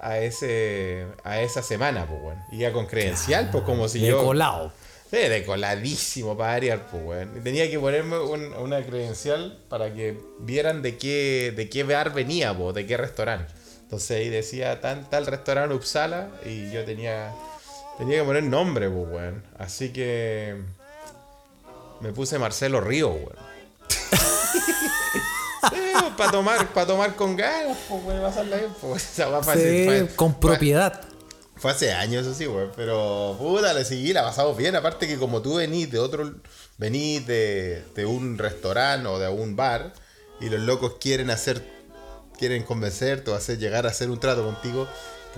a 0.00 0.18
ese, 0.18 1.06
a 1.24 1.40
esa 1.40 1.62
semana, 1.62 2.06
pues 2.06 2.20
weón. 2.22 2.38
Iba 2.52 2.70
con 2.72 2.86
credencial, 2.86 3.48
pues 3.50 3.64
como 3.64 3.88
si 3.88 4.00
de 4.00 4.08
yo. 4.08 4.24
colado. 4.24 4.70
Sí, 5.10 5.16
de 5.16 5.42
coladísimo 5.46 6.36
para 6.36 6.52
variar, 6.52 6.86
pues 6.90 7.02
weón. 7.02 7.38
Y 7.38 7.40
tenía 7.40 7.68
que 7.70 7.78
ponerme 7.80 8.18
un- 8.18 8.52
una 8.52 8.82
credencial 8.84 9.58
para 9.70 9.92
que 9.94 10.20
vieran 10.40 10.82
de 10.82 10.98
qué, 10.98 11.52
de 11.56 11.68
qué 11.70 11.82
bar 11.82 12.12
venía, 12.12 12.54
pues, 12.56 12.74
de 12.74 12.86
qué 12.86 12.96
restaurante. 12.98 13.52
Entonces 13.88 14.10
ahí 14.18 14.28
decía 14.28 14.80
tal, 14.82 15.08
tal 15.08 15.24
restaurante 15.26 15.74
Uppsala 15.74 16.28
y 16.44 16.70
yo 16.70 16.84
tenía, 16.84 17.32
tenía 17.96 18.18
que 18.20 18.24
poner 18.24 18.42
nombre, 18.42 18.90
pues 18.90 19.08
weón. 19.10 19.42
Así 19.58 19.94
que 19.94 20.60
me 22.00 22.12
puse 22.12 22.38
Marcelo 22.38 22.82
Río, 22.82 23.08
weón. 23.08 23.48
para 26.16 26.30
tomar, 26.30 26.68
para 26.72 26.86
tomar 26.86 27.14
con 27.16 27.36
ganas, 27.36 27.76
pues 27.88 28.04
weón, 28.04 28.22
pasarla 28.22 28.56
bien, 28.58 28.70
pues. 28.80 29.02
Fue 29.04 29.24
hace- 29.24 29.70
Sí, 29.70 29.84
fue- 29.86 30.08
con 30.16 30.32
fue- 30.32 30.40
propiedad. 30.50 31.00
fue 31.56 31.70
hace 31.70 31.92
años, 31.92 32.26
eso 32.26 32.34
sí, 32.34 32.46
güey. 32.46 32.66
Pero 32.76 33.36
puta, 33.38 33.72
le 33.72 33.84
seguí, 33.84 34.12
la 34.12 34.22
pasamos 34.22 34.56
bien. 34.56 34.76
Aparte 34.76 35.06
que 35.08 35.18
como 35.18 35.42
tú 35.42 35.56
venís 35.56 35.90
de 35.90 35.98
otro. 35.98 36.34
Venís 36.76 37.26
de, 37.26 37.82
de 37.96 38.06
un 38.06 38.38
restaurante 38.38 39.08
o 39.08 39.18
de 39.18 39.28
un 39.28 39.56
bar. 39.56 39.92
Y 40.40 40.48
los 40.50 40.60
locos 40.60 40.94
quieren 41.00 41.30
hacer. 41.30 41.77
Quieren 42.38 42.62
convencerte 42.62 43.30
o 43.30 43.34
hacer 43.34 43.58
llegar 43.58 43.86
a 43.86 43.90
hacer 43.90 44.10
un 44.10 44.18
trato 44.20 44.44
contigo. 44.44 44.86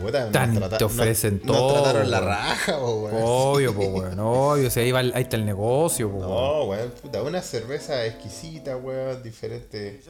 Puta, 0.00 0.30
Tan- 0.30 0.54
te 0.78 0.84
ofrecen 0.84 1.40
nos- 1.44 1.46
todo, 1.56 1.72
Nos 1.74 1.82
trataron 1.82 2.10
la 2.10 2.20
raja, 2.20 2.78
po. 2.78 3.10
Obvio, 3.12 3.72
weón. 3.72 4.18
Obvio. 4.20 4.70
Si 4.70 4.80
ahí, 4.80 4.92
va 4.92 5.00
ahí 5.00 5.10
está 5.16 5.36
el 5.36 5.44
negocio. 5.44 6.08
No, 6.08 6.64
weón, 6.64 6.90
puta, 7.02 7.20
una 7.22 7.42
cerveza 7.42 8.06
exquisita, 8.06 8.76
weón, 8.76 9.22
diferente. 9.22 10.00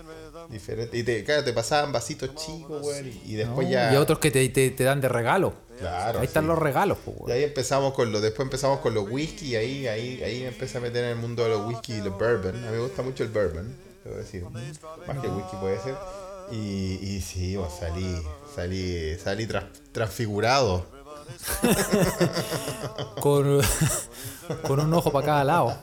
Diferente. 0.50 0.96
Y 0.98 1.02
te, 1.02 1.24
claro, 1.24 1.42
te 1.44 1.52
pasaban 1.52 1.92
vasitos 1.92 2.34
chicos, 2.34 2.82
weón. 2.86 3.06
Y, 3.08 3.32
y 3.32 3.34
después 3.36 3.66
No, 3.66 3.72
ya. 3.72 3.92
Y 3.92 3.96
otros 3.96 4.18
que 4.18 4.30
te, 4.30 4.46
te- 4.50 4.70
te 4.70 4.84
dan 4.84 5.00
de 5.00 5.08
regalo. 5.08 5.54
Claro, 5.78 6.18
Ahí 6.20 6.26
están 6.26 6.46
los 6.46 6.58
regalos, 6.58 6.98
Y 7.26 7.30
ahí 7.30 7.42
empezamos 7.44 7.94
con 7.94 8.12
los, 8.12 8.20
después 8.20 8.44
empezamos 8.44 8.80
con 8.80 8.92
los 8.92 9.10
whisky 9.10 9.52
y 9.52 9.56
ahí, 9.56 9.88
ahí, 9.88 10.22
ahí 10.22 10.40
me 10.42 10.48
empecé 10.48 10.76
a 10.76 10.80
meter 10.82 11.04
en 11.04 11.10
el 11.12 11.16
mundo 11.16 11.42
de 11.42 11.48
los 11.48 11.66
whisky 11.66 11.94
y 11.94 12.00
los 12.02 12.18
bourbon. 12.18 12.54
A 12.54 12.70
mí 12.70 12.76
me 12.76 12.80
gusta 12.80 13.00
mucho 13.02 13.22
el 13.24 13.30
bourbon, 13.30 13.74
debo 14.04 14.16
decir. 14.18 14.44
Más 14.44 15.18
que 15.20 15.26
el 15.26 15.32
whisky 15.32 15.56
puede 15.58 15.80
ser. 15.80 15.94
Y, 16.50 16.98
y 17.02 17.20
sí, 17.20 17.56
vos 17.56 17.72
salí, 17.78 18.22
salí, 18.54 19.16
salí 19.22 19.46
transfigurado. 19.92 20.86
Con, 23.20 23.60
con 24.66 24.80
un 24.80 24.92
ojo 24.94 25.12
para 25.12 25.26
cada 25.26 25.44
lado. 25.44 25.78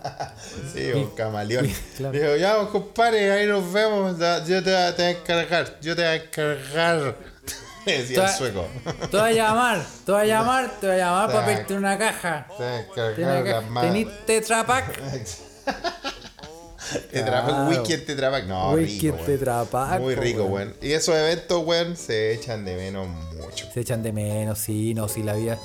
Sí, 0.73 0.91
un 0.91 1.11
camaleón. 1.11 1.71
claro. 1.95 2.11
Digo, 2.19 2.35
ya, 2.35 2.57
compadre, 2.67 3.31
ahí 3.31 3.47
nos 3.47 3.71
vemos. 3.71 4.17
Yo 4.45 4.61
te, 4.63 4.69
voy 4.71 4.73
a- 4.73 4.95
te 4.95 5.03
voy 5.03 5.13
a 5.13 5.17
encargar, 5.19 5.79
yo 5.79 5.95
te 5.95 6.01
voy 6.01 6.11
a 6.11 6.15
encargar. 6.15 7.15
Me 7.85 7.99
decía 7.99 8.25
el 8.25 8.29
sueco. 8.31 8.65
Te 9.09 9.17
voy 9.17 9.29
a 9.29 9.31
llamar, 9.31 9.85
te 10.05 10.11
voy 10.11 10.21
a 10.21 10.25
llamar, 10.25 10.71
te 10.81 10.87
voy 10.87 10.95
a 10.95 10.99
llamar 10.99 11.31
para 11.31 11.45
pedirte 11.45 11.73
una 11.75 11.97
caja. 11.97 12.47
Te 12.57 12.63
voy 12.63 12.65
a 12.73 12.79
encargar 12.81 13.43
caja. 13.45 13.61
las 13.61 13.69
manos. 13.71 13.93
¿Tenís 13.93 14.25
Tetra 14.25 14.65
Pak? 16.93 17.07
Tetra 17.09 17.41
Pak, 17.41 17.45
Claro. 17.47 17.69
Weekend 17.69 18.05
Tetra 18.05 18.31
Pak. 18.31 18.45
No, 18.45 18.71
Weekend 18.71 19.01
rico, 19.01 19.15
weón. 19.15 19.25
Tetra 19.25 19.63
Pak, 19.65 19.99
Muy 20.01 20.15
rico, 20.15 20.39
weón. 20.43 20.53
weón. 20.53 20.73
Y 20.81 20.91
esos 20.91 21.15
eventos, 21.15 21.65
weón, 21.65 21.95
se 21.97 22.33
echan 22.33 22.65
de 22.65 22.75
menos 22.75 23.07
mucho. 23.07 23.65
Se 23.73 23.79
echan 23.81 24.03
de 24.03 24.11
menos, 24.13 24.59
sí, 24.59 24.93
no, 24.93 25.07
sí, 25.07 25.23
la 25.23 25.33
vida. 25.33 25.57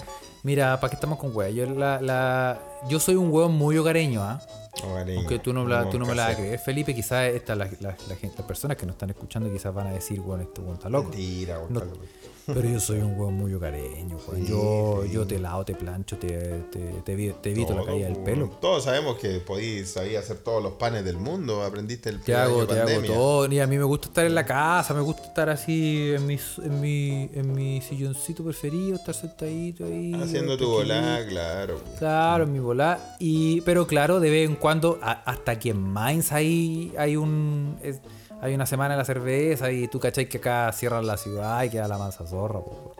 Mira, 0.45 0.81
¿para 0.81 0.91
qué 0.91 0.97
estamos 0.97 1.19
con 1.19 1.35
weá? 1.37 1.51
Yo, 1.51 1.67
la, 1.67 2.01
la, 2.01 2.61
yo 2.89 2.99
soy 2.99 3.15
un 3.15 3.31
hueón 3.33 3.53
muy 3.53 3.79
hogareño, 3.79 4.23
¿ah? 4.25 4.41
Hogareño. 4.83 5.21
Aunque 5.21 5.39
tú 5.39 5.53
no, 5.53 5.67
la- 5.67 5.89
tú 5.89 5.99
no 6.01 6.07
me 6.07 6.15
la 6.17 6.25
vas 6.27 6.33
a 6.35 6.37
creer, 6.37 6.59
Felipe. 6.59 6.95
Quizás 6.95 7.27
esta, 7.29 7.55
la, 7.55 7.69
la, 7.81 7.95
la 8.09 8.17
gente, 8.17 8.37
las 8.39 8.47
personas 8.47 8.77
que 8.77 8.85
nos 8.87 8.95
están 8.95 9.11
escuchando 9.11 9.53
quizás 9.53 9.73
van 9.73 9.87
a 9.89 9.93
decir, 9.93 10.21
bueno, 10.21 10.43
este 10.43 10.61
hueón 10.61 10.75
está 10.75 10.89
loco. 10.89 11.11
Mentira, 11.11 11.59
weón. 11.61 11.73
No, 11.75 11.79
está 11.81 11.91
loco. 11.95 12.07
Pero 12.47 12.63
yo 12.69 12.81
soy 12.81 12.99
un 12.99 13.19
hueón 13.19 13.35
muy 13.35 13.55
hogareño, 13.55 14.17
weón. 14.29 14.41
Sí, 14.45 14.51
Yo, 14.51 15.01
sí. 15.05 15.11
yo 15.13 15.27
te 15.27 15.39
lavo, 15.39 15.65
te 15.65 15.75
plancho, 15.75 16.17
te, 16.19 16.29
te, 16.71 16.79
te, 17.05 17.33
te 17.33 17.51
evito 17.51 17.71
la 17.73 17.77
Todo, 17.81 17.87
caída 17.87 18.05
del 18.07 18.15
weón. 18.15 18.25
pelo. 18.25 18.49
Todos 18.61 18.85
sabemos 18.85 19.17
que 19.19 19.39
podís 19.41 19.91
sabías 19.93 20.25
hacer 20.25 20.39
todos 20.39 20.63
los 20.63 20.73
panes 20.73 21.05
del 21.05 21.17
mundo. 21.19 21.63
Aprendiste 21.63 22.11
el 22.11 22.21
Te 22.21 22.35
hago, 22.35 22.67
te 22.67 22.75
hago 22.75 22.85
pandemia. 22.87 23.15
todo. 23.15 23.53
Y 23.53 23.61
a 23.61 23.67
mí 23.67 23.79
me 23.79 23.85
gusta 23.85 24.09
estar 24.09 24.25
en 24.27 24.35
la 24.35 24.45
casa, 24.45 24.93
me 24.95 25.01
gusta 25.01 25.23
estar 25.25 25.49
así 25.51 26.13
en 26.15 26.27
mi, 26.27 26.39
en 26.63 26.81
mi, 26.81 27.31
en 27.35 27.53
mi 27.55 27.81
silloncito 27.83 28.43
preferido, 28.45 28.97
estar 28.97 29.15
sentadito 29.15 29.85
ahí. 29.85 30.13
Haciendo 30.15 30.57
tu 30.57 30.69
volá, 30.69 31.21
claro. 31.29 31.75
weón. 31.77 31.97
Claro, 31.99 32.45
en 32.45 32.53
mi 32.53 32.59
volá. 32.59 33.17
Y, 33.21 33.61
pero 33.63 33.87
claro, 33.87 34.19
de 34.21 34.31
vez 34.31 34.49
en 34.49 34.57
cuando, 34.57 34.99
a- 35.03 35.23
hasta 35.31 35.53
aquí 35.53 35.71
en 35.71 35.81
Mainz 35.83 36.33
hay, 36.33 36.93
hay 36.99 37.17
un 37.17 37.77
es- 37.83 38.01
hay 38.43 38.55
una 38.55 38.67
semana 38.67 38.95
de 38.95 38.99
la 38.99 39.05
cerveza 39.07 39.71
y 39.73 39.89
tú 39.89 39.99
cachai 39.99 40.29
que 40.29 40.37
acá 40.37 40.71
cierran 40.73 41.07
la 41.07 41.17
ciudad 41.17 41.63
y 41.65 41.71
queda 41.71 41.89
la 41.89 41.97
mansa 41.97 42.27
zorra. 42.27 42.61
po. 42.61 42.95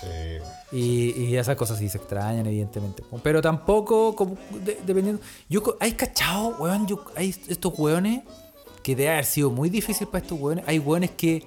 Sí. 0.00 0.76
Y, 0.76 1.24
y 1.26 1.36
esas 1.36 1.56
cosas 1.56 1.78
sí 1.78 1.88
se 1.88 1.98
extrañan, 1.98 2.46
evidentemente. 2.46 3.02
Pero 3.22 3.42
tampoco, 3.42 4.14
como, 4.16 4.36
de- 4.64 4.80
dependiendo. 4.86 5.20
Yo, 5.48 5.62
¿Hay 5.80 5.92
cachado, 5.92 6.56
weón? 6.58 6.86
Yo, 6.86 7.04
hay 7.14 7.34
estos 7.48 7.78
weones 7.78 8.22
que 8.82 8.96
debe 8.96 9.10
haber 9.10 9.24
sido 9.24 9.50
muy 9.50 9.68
difícil 9.70 10.06
para 10.08 10.22
estos 10.22 10.38
weones. 10.40 10.64
Hay 10.66 10.78
weones 10.78 11.10
que 11.12 11.46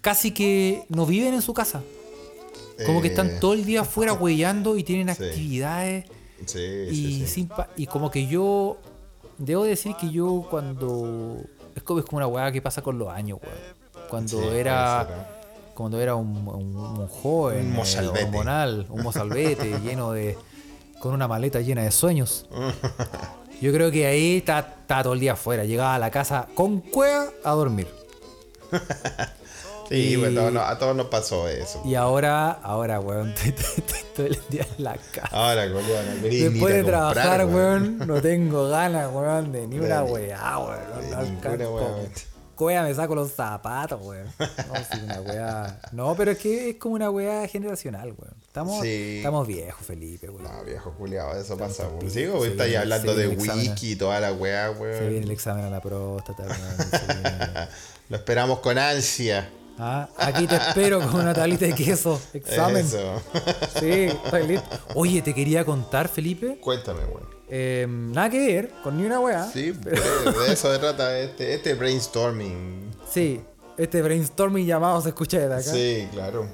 casi 0.00 0.30
que 0.32 0.84
no 0.88 1.04
viven 1.06 1.34
en 1.34 1.42
su 1.42 1.52
casa. 1.54 1.82
Como 2.86 3.00
que 3.00 3.08
Eh, 3.08 3.10
están 3.10 3.38
todo 3.40 3.52
el 3.54 3.64
día 3.64 3.82
afuera 3.82 4.12
huellando 4.14 4.76
y 4.76 4.84
tienen 4.84 5.14
Sí. 5.14 5.24
actividades. 5.24 6.06
Sí, 6.46 6.58
Y, 6.90 7.26
sí, 7.26 7.48
y 7.76 7.86
como 7.86 8.10
que 8.10 8.26
yo. 8.26 8.78
Debo 9.38 9.64
decir 9.64 9.94
que 10.00 10.10
yo 10.10 10.46
cuando. 10.50 11.36
Es 11.82 11.86
como, 11.86 11.98
es 11.98 12.06
como 12.06 12.18
una 12.18 12.28
weá 12.28 12.52
que 12.52 12.62
pasa 12.62 12.80
con 12.80 12.96
los 12.96 13.08
años, 13.08 13.40
weón. 13.42 14.08
Cuando 14.08 14.40
Sí, 14.40 14.48
era. 14.54 15.04
ser, 15.04 15.16
Cuando 15.74 16.00
era 16.00 16.14
un, 16.14 16.28
un- 16.46 16.76
un 16.76 17.08
joven. 17.08 17.66
Un 17.66 17.72
eh, 17.72 17.76
mozalbete. 17.76 18.24
hormonal, 18.24 18.86
un 18.88 19.02
mozalbete 19.02 19.78
lleno 19.84 20.12
de. 20.12 20.38
con 21.00 21.12
una 21.12 21.26
maleta 21.26 21.60
llena 21.60 21.82
de 21.82 21.90
sueños. 21.90 22.46
Yo 23.60 23.72
creo 23.72 23.90
que 23.90 24.06
ahí 24.06 24.36
está, 24.38 24.58
está 24.60 25.02
todo 25.02 25.12
el 25.14 25.20
día 25.20 25.32
afuera. 25.32 25.64
Llegaba 25.64 25.94
a 25.96 25.98
la 25.98 26.10
casa 26.10 26.46
con 26.54 26.80
cueva 26.80 27.26
a 27.44 27.50
dormir. 27.52 27.88
Sí, 29.92 30.10
y- 30.12 30.16
weón, 30.16 30.34
todos 30.34 30.52
nos- 30.52 30.68
a 30.68 30.78
todos 30.78 30.96
nos 30.96 31.06
pasó 31.06 31.48
eso. 31.48 31.82
Y 31.84 31.94
ahora, 31.94 32.50
ahora, 32.50 32.98
weón, 33.00 33.32
estoy, 33.44 33.52
todo 34.16 34.26
el 34.26 34.38
día 34.48 34.66
en 34.78 34.84
la 34.84 34.96
casa. 35.12 35.28
Ahora, 35.30 35.66
no 35.66 35.80
ni 36.22 36.36
Después 36.36 36.74
de 36.74 36.84
trabajar, 36.84 37.46
weón, 37.46 37.98
no 37.98 38.20
tengo 38.22 38.68
ganas, 38.68 39.10
weón, 39.12 39.52
de 39.52 39.66
ni 39.66 39.78
una 39.78 40.02
weá, 40.04 40.58
weón. 40.58 40.78
No, 41.58 41.70
weón. 41.70 42.10
Me 42.84 42.94
saco 42.94 43.14
los 43.16 43.32
zapatos, 43.32 44.00
weón. 44.06 44.26
No, 44.38 44.74
sí, 44.90 45.00
una 45.04 45.20
weá. 45.20 45.80
No, 45.90 46.14
pero 46.14 46.30
es 46.30 46.38
que 46.38 46.70
es 46.70 46.76
como 46.76 46.94
una 46.94 47.10
weá 47.10 47.48
generacional, 47.48 48.14
weón. 48.16 48.34
Estamos, 48.46 48.82
Sí. 48.82 49.16
estamos 49.16 49.46
viejos, 49.48 49.84
Felipe, 49.84 50.28
weón. 50.30 50.44
No, 50.44 50.62
viejo 50.64 50.92
culiado, 50.92 51.34
eso 51.40 51.56
pasa, 51.56 51.88
weón. 51.88 52.08
Sí, 52.10 52.24
weón, 52.26 52.48
está 52.48 52.62
ahí 52.64 52.70
viene- 52.70 52.82
hablando 52.82 53.14
de 53.16 53.28
wiki 53.28 53.92
y 53.92 53.96
toda 53.96 54.20
la 54.20 54.32
weá, 54.32 54.68
Se 54.68 54.74
viene 54.84 55.00
weón. 55.08 55.22
el 55.24 55.30
examen 55.32 55.64
a 55.64 55.70
la 55.70 55.80
próstata, 55.80 56.44
weón. 56.44 57.68
Lo 58.10 58.16
esperamos 58.16 58.58
con 58.60 58.78
ansia. 58.78 59.48
Ah, 59.84 60.08
aquí 60.16 60.46
te 60.46 60.54
espero 60.54 61.00
con 61.00 61.20
una 61.22 61.34
tablita 61.34 61.66
de 61.66 61.74
queso. 61.74 62.20
Examen. 62.32 62.86
Eso. 62.86 63.20
Sí, 63.80 64.08
listo. 64.46 64.78
Oye, 64.94 65.22
te 65.22 65.34
quería 65.34 65.64
contar, 65.64 66.06
Felipe. 66.08 66.56
Cuéntame, 66.60 67.00
weón. 67.04 67.28
eh, 67.48 67.86
nada 67.88 68.30
que 68.30 68.38
ver 68.46 68.70
con 68.84 68.96
ni 68.96 69.04
una 69.04 69.18
weá. 69.18 69.44
Sí, 69.50 69.72
de, 69.72 69.90
de 69.90 70.52
eso 70.52 70.72
se 70.72 70.78
trata 70.78 71.18
este, 71.18 71.54
este 71.54 71.74
brainstorming. 71.74 72.92
Sí, 73.10 73.40
este 73.76 74.02
brainstorming 74.02 74.66
llamado 74.66 75.00
se 75.02 75.08
escucha 75.08 75.38
desde 75.40 75.54
acá. 75.54 75.62
Sí, 75.72 76.08
claro. 76.12 76.46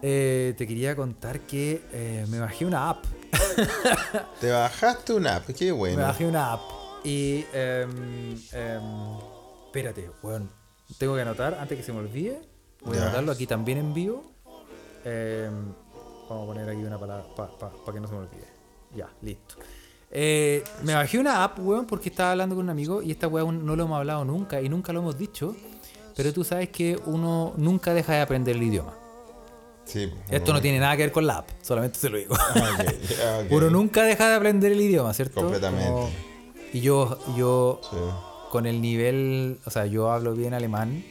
Eh, 0.00 0.54
te 0.56 0.66
quería 0.66 0.96
contar 0.96 1.40
que 1.40 1.82
eh, 1.92 2.24
me 2.28 2.38
bajé 2.40 2.64
una 2.64 2.88
app. 2.88 3.04
Te 4.40 4.50
bajaste 4.50 5.12
una 5.12 5.36
app, 5.36 5.50
qué 5.50 5.66
Me 5.66 5.72
bueno. 5.72 6.02
bajé 6.02 6.24
una 6.26 6.52
app. 6.54 6.62
Y. 7.04 7.44
em, 7.52 8.34
em, 8.52 8.82
espérate, 9.66 10.10
weón. 10.22 10.50
Tengo 10.98 11.14
que 11.16 11.22
anotar 11.22 11.54
antes 11.60 11.76
que 11.78 11.82
se 11.84 11.92
me 11.92 11.98
olvide. 11.98 12.40
Voy 12.84 12.96
Ya. 12.96 13.02
a 13.02 13.04
anotarlo 13.06 13.32
aquí 13.32 13.46
también 13.46 13.78
en 13.78 13.94
vivo. 13.94 14.22
Em, 15.04 15.72
vamos 16.28 16.44
a 16.44 16.46
poner 16.46 16.68
aquí 16.68 16.82
una 16.82 16.98
palabra 16.98 17.24
para 17.36 17.92
que 17.94 18.00
no 18.00 18.06
se 18.08 18.14
me 18.14 18.20
olvide. 18.20 18.46
Ya, 18.94 19.08
listo. 19.22 19.56
Eh, 20.10 20.62
me 20.82 20.94
bajé 20.94 21.18
una 21.18 21.42
app, 21.42 21.58
weón, 21.58 21.86
porque 21.86 22.08
estaba 22.08 22.32
hablando 22.32 22.54
con 22.54 22.64
un 22.64 22.70
amigo 22.70 23.02
y 23.02 23.10
esta 23.10 23.26
weón 23.26 23.66
no 23.66 23.74
lo 23.74 23.84
hemos 23.84 23.98
hablado 23.98 24.24
nunca 24.24 24.60
y 24.60 24.68
nunca 24.68 24.92
lo 24.92 25.00
hemos 25.00 25.18
dicho. 25.18 25.56
Pero 26.16 26.32
tú 26.32 26.44
sabes 26.44 26.68
que 26.68 26.96
uno 27.06 27.54
nunca 27.56 27.92
deja 27.92 28.12
de 28.14 28.20
aprender 28.20 28.54
el 28.54 28.62
idioma. 28.62 28.94
Sí. 29.84 30.10
Esto 30.30 30.52
no 30.52 30.60
tiene 30.62 30.78
nada 30.78 30.96
que 30.96 31.02
ver 31.02 31.12
con 31.12 31.26
la 31.26 31.38
app, 31.38 31.48
solamente 31.60 31.98
se 31.98 32.08
lo 32.08 32.16
digo. 32.18 32.34
Ok, 32.34 32.80
ok. 33.44 33.46
Uno 33.50 33.68
nunca 33.68 34.04
deja 34.04 34.28
de 34.28 34.34
aprender 34.36 34.72
el 34.72 34.80
idioma, 34.80 35.12
¿cierto? 35.12 35.42
Completamente. 35.42 35.88
Como- 35.90 36.10
Y 36.72 36.80
yo, 36.80 37.18
yo 37.36 37.80
Sí. 37.90 37.96
con 38.50 38.64
el 38.66 38.80
nivel, 38.80 39.58
o 39.66 39.70
sea, 39.70 39.84
yo 39.86 40.10
hablo 40.10 40.34
bien 40.34 40.54
alemán, 40.54 41.04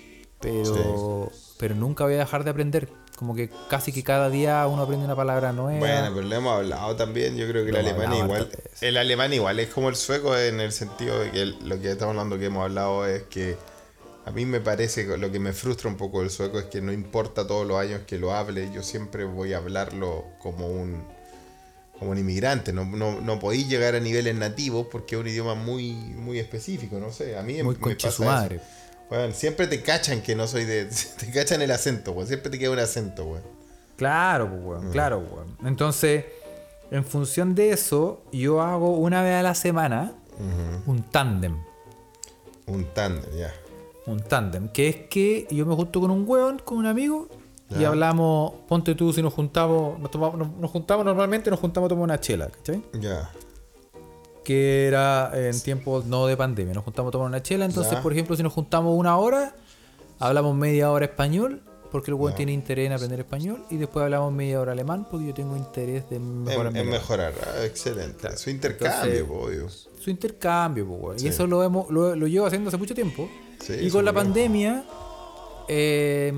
pero, 0.43 1.31
pero 1.57 1.75
nunca 1.75 2.03
voy 2.03 2.13
a 2.15 2.17
dejar 2.19 2.43
de 2.43 2.51
aprender. 2.51 2.89
Como 3.17 3.35
que 3.35 3.49
casi 3.69 3.91
que 3.91 4.03
cada 4.03 4.29
día 4.29 4.65
uno 4.67 4.81
aprende 4.83 5.05
una 5.05 5.15
palabra 5.15 5.53
nueva. 5.53 5.79
Bueno, 5.79 6.11
pero 6.15 6.27
lo 6.27 6.35
hemos 6.35 6.57
hablado 6.57 6.95
también. 6.95 7.37
Yo 7.37 7.47
creo 7.47 7.63
que 7.63 7.69
el 7.69 7.75
Lo 7.75 7.79
alemán 7.79 8.13
igual. 8.15 8.49
El 8.81 8.97
alemán 8.97 9.33
igual 9.33 9.59
es 9.59 9.69
como 9.69 9.89
el 9.89 9.95
sueco 9.95 10.35
en 10.37 10.59
el 10.59 10.71
sentido 10.71 11.19
de 11.19 11.31
que 11.31 11.41
el- 11.41 11.69
lo 11.69 11.79
que 11.79 11.91
estamos 11.91 12.13
hablando 12.13 12.37
que 12.37 12.45
hemos 12.45 12.63
hablado 12.63 13.05
es 13.05 13.23
que 13.23 13.55
a 14.25 14.31
mí 14.31 14.45
me 14.45 14.59
parece 14.61 15.05
que 15.05 15.17
lo 15.17 15.31
que 15.31 15.39
me 15.39 15.53
frustra 15.53 15.89
un 15.89 15.97
poco 15.97 16.21
del 16.21 16.29
sueco 16.31 16.59
es 16.59 16.65
que 16.65 16.81
no 16.81 16.91
importa 16.91 17.45
todos 17.45 17.67
los 17.67 17.77
años 17.79 18.01
que 18.07 18.17
lo 18.17 18.33
hable, 18.33 18.71
yo 18.73 18.81
siempre 18.83 19.25
voy 19.25 19.53
a 19.53 19.57
hablarlo 19.57 20.25
como 20.39 20.67
un 20.67 21.03
como 21.99 22.11
un 22.11 22.17
inmigrante. 22.17 22.73
No, 22.73 22.85
no, 22.85 23.21
no 23.21 23.39
podéis 23.39 23.69
llegar 23.69 23.95
a 23.95 23.99
niveles 23.99 24.35
nativos 24.35 24.87
porque 24.91 25.15
es 25.15 25.21
un 25.21 25.27
idioma 25.27 25.55
muy, 25.55 25.93
muy 25.93 26.39
específico, 26.39 26.99
no 26.99 27.11
sé. 27.11 27.37
A 27.37 27.43
mí 27.43 27.61
Muy 27.63 27.75
me 27.75 27.95
pasa 27.95 28.11
su 28.11 28.23
eso. 28.23 28.31
Weón, 29.09 29.33
siempre 29.33 29.67
te 29.67 29.81
cachan 29.81 30.21
que 30.21 30.35
no 30.35 30.47
soy 30.47 30.65
de. 30.65 30.85
Te 31.19 31.31
cachan 31.31 31.61
el 31.61 31.71
acento, 31.71 32.11
weón. 32.11 32.27
Siempre 32.27 32.49
te 32.49 32.59
queda 32.59 32.71
un 32.71 32.79
acento, 32.79 33.25
weón. 33.25 33.43
Claro, 33.95 34.49
pues, 34.49 34.63
weón, 34.63 34.91
claro, 34.91 35.19
weón. 35.19 35.57
Entonces, 35.65 36.25
en 36.91 37.03
función 37.05 37.55
de 37.55 37.71
eso, 37.71 38.23
yo 38.31 38.61
hago 38.61 38.97
una 38.97 39.21
vez 39.21 39.35
a 39.35 39.43
la 39.43 39.55
semana 39.55 40.13
un 40.85 41.03
tándem. 41.11 41.57
Un 42.65 42.85
tándem, 42.93 43.31
ya. 43.37 43.53
Un 44.05 44.19
tándem, 44.19 44.67
que 44.69 44.89
es 44.89 44.95
que 45.09 45.47
yo 45.49 45.65
me 45.65 45.75
junto 45.75 46.01
con 46.01 46.11
un 46.11 46.27
weón, 46.27 46.59
con 46.59 46.77
un 46.77 46.85
amigo, 46.85 47.29
y 47.69 47.85
hablamos, 47.85 48.53
ponte 48.67 48.93
tú 48.93 49.11
si 49.13 49.21
nos 49.21 49.33
juntamos, 49.33 49.97
nos, 49.99 50.11
tomamos, 50.11 50.37
nos, 50.37 50.49
nos 50.49 50.69
juntamos 50.69 51.05
normalmente, 51.05 51.49
nos 51.49 51.59
juntamos 51.59 51.87
a 51.87 51.89
tomar 51.89 52.03
una 52.03 52.19
chela, 52.19 52.49
¿cachai? 52.49 52.83
Ya. 52.93 53.31
Que 54.43 54.87
era 54.87 55.31
en 55.33 55.59
tiempos 55.61 56.05
no 56.05 56.27
de 56.27 56.35
pandemia, 56.35 56.73
nos 56.73 56.83
juntamos 56.83 57.09
a 57.09 57.11
tomar 57.13 57.27
una 57.27 57.41
chela, 57.41 57.65
entonces 57.65 57.97
por 57.99 58.11
ejemplo 58.11 58.35
si 58.35 58.43
nos 58.43 58.51
juntamos 58.53 58.97
una 58.97 59.17
hora, 59.17 59.55
hablamos 60.19 60.53
media 60.55 60.91
hora 60.91 61.05
español, 61.05 61.61
porque 61.91 62.11
el 62.11 62.15
weón 62.15 62.35
tiene 62.35 62.51
interés 62.51 62.87
en 62.87 62.93
aprender 62.93 63.19
español, 63.21 63.63
y 63.69 63.77
después 63.77 64.03
hablamos 64.03 64.33
media 64.33 64.59
hora 64.59 64.71
alemán, 64.73 65.07
porque 65.09 65.27
yo 65.27 65.33
tengo 65.33 65.55
interés 65.55 66.09
de 66.09 66.19
mejorar 66.19 66.71
En, 66.75 66.77
en 66.77 66.89
mejorar, 66.89 67.33
ah, 67.41 67.63
excelente. 67.63 68.17
Claro. 68.19 68.37
Su 68.37 68.49
intercambio, 68.49 69.13
Entonces- 69.25 69.87
su 69.99 70.09
intercambio, 70.09 70.85
weón. 70.85 71.19
Sí. 71.19 71.25
Y 71.25 71.29
eso 71.29 71.47
lo, 71.47 71.63
hemos, 71.63 71.89
lo, 71.89 72.15
lo 72.15 72.27
llevo 72.27 72.45
haciendo 72.47 72.67
hace 72.67 72.77
mucho 72.77 72.93
tiempo. 72.95 73.29
Sí, 73.59 73.73
y 73.79 73.89
con 73.91 74.03
la 74.03 74.11
bien. 74.11 74.25
pandemia, 74.25 74.83
eh, 75.69 76.33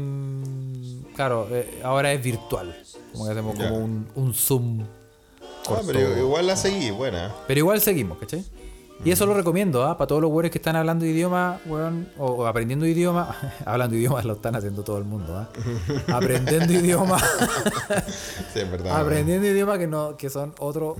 claro, 1.15 1.47
eh, 1.51 1.79
ahora 1.83 2.13
es 2.13 2.21
virtual. 2.23 2.75
Como 3.13 3.25
que 3.25 3.31
hacemos 3.31 3.55
como 3.55 3.77
un, 3.77 4.07
un 4.15 4.33
Zoom. 4.33 4.85
Ah, 5.69 5.81
pero 5.85 6.17
igual 6.17 6.47
la 6.47 6.55
seguí, 6.55 6.91
buena. 6.91 7.33
Pero 7.47 7.59
igual 7.59 7.81
seguimos, 7.81 8.17
¿cachai? 8.17 8.43
Y 9.03 9.11
eso 9.11 9.25
lo 9.25 9.33
recomiendo, 9.33 9.83
¿ah? 9.83 9.97
Para 9.97 10.07
todos 10.07 10.21
los 10.21 10.31
weones 10.31 10.51
que 10.51 10.57
están 10.57 10.75
hablando 10.77 11.05
idioma, 11.05 11.59
weón, 11.65 12.09
o, 12.17 12.27
o 12.27 12.47
aprendiendo 12.47 12.85
idioma. 12.87 13.35
hablando 13.65 13.95
idiomas 13.95 14.23
lo 14.25 14.33
están 14.33 14.55
haciendo 14.55 14.83
todo 14.83 14.97
el 14.97 15.03
mundo, 15.03 15.35
¿ah? 15.37 15.49
Aprendiendo 16.15 16.71
idioma. 16.71 17.19
Sí, 18.53 18.59
es 18.59 18.71
verdad. 18.71 18.99
aprendiendo 18.99 19.47
idioma 19.47 19.77
que 19.77 19.87
no 19.87 20.15
que 20.17 20.29
son 20.29 20.55
otro, 20.59 20.95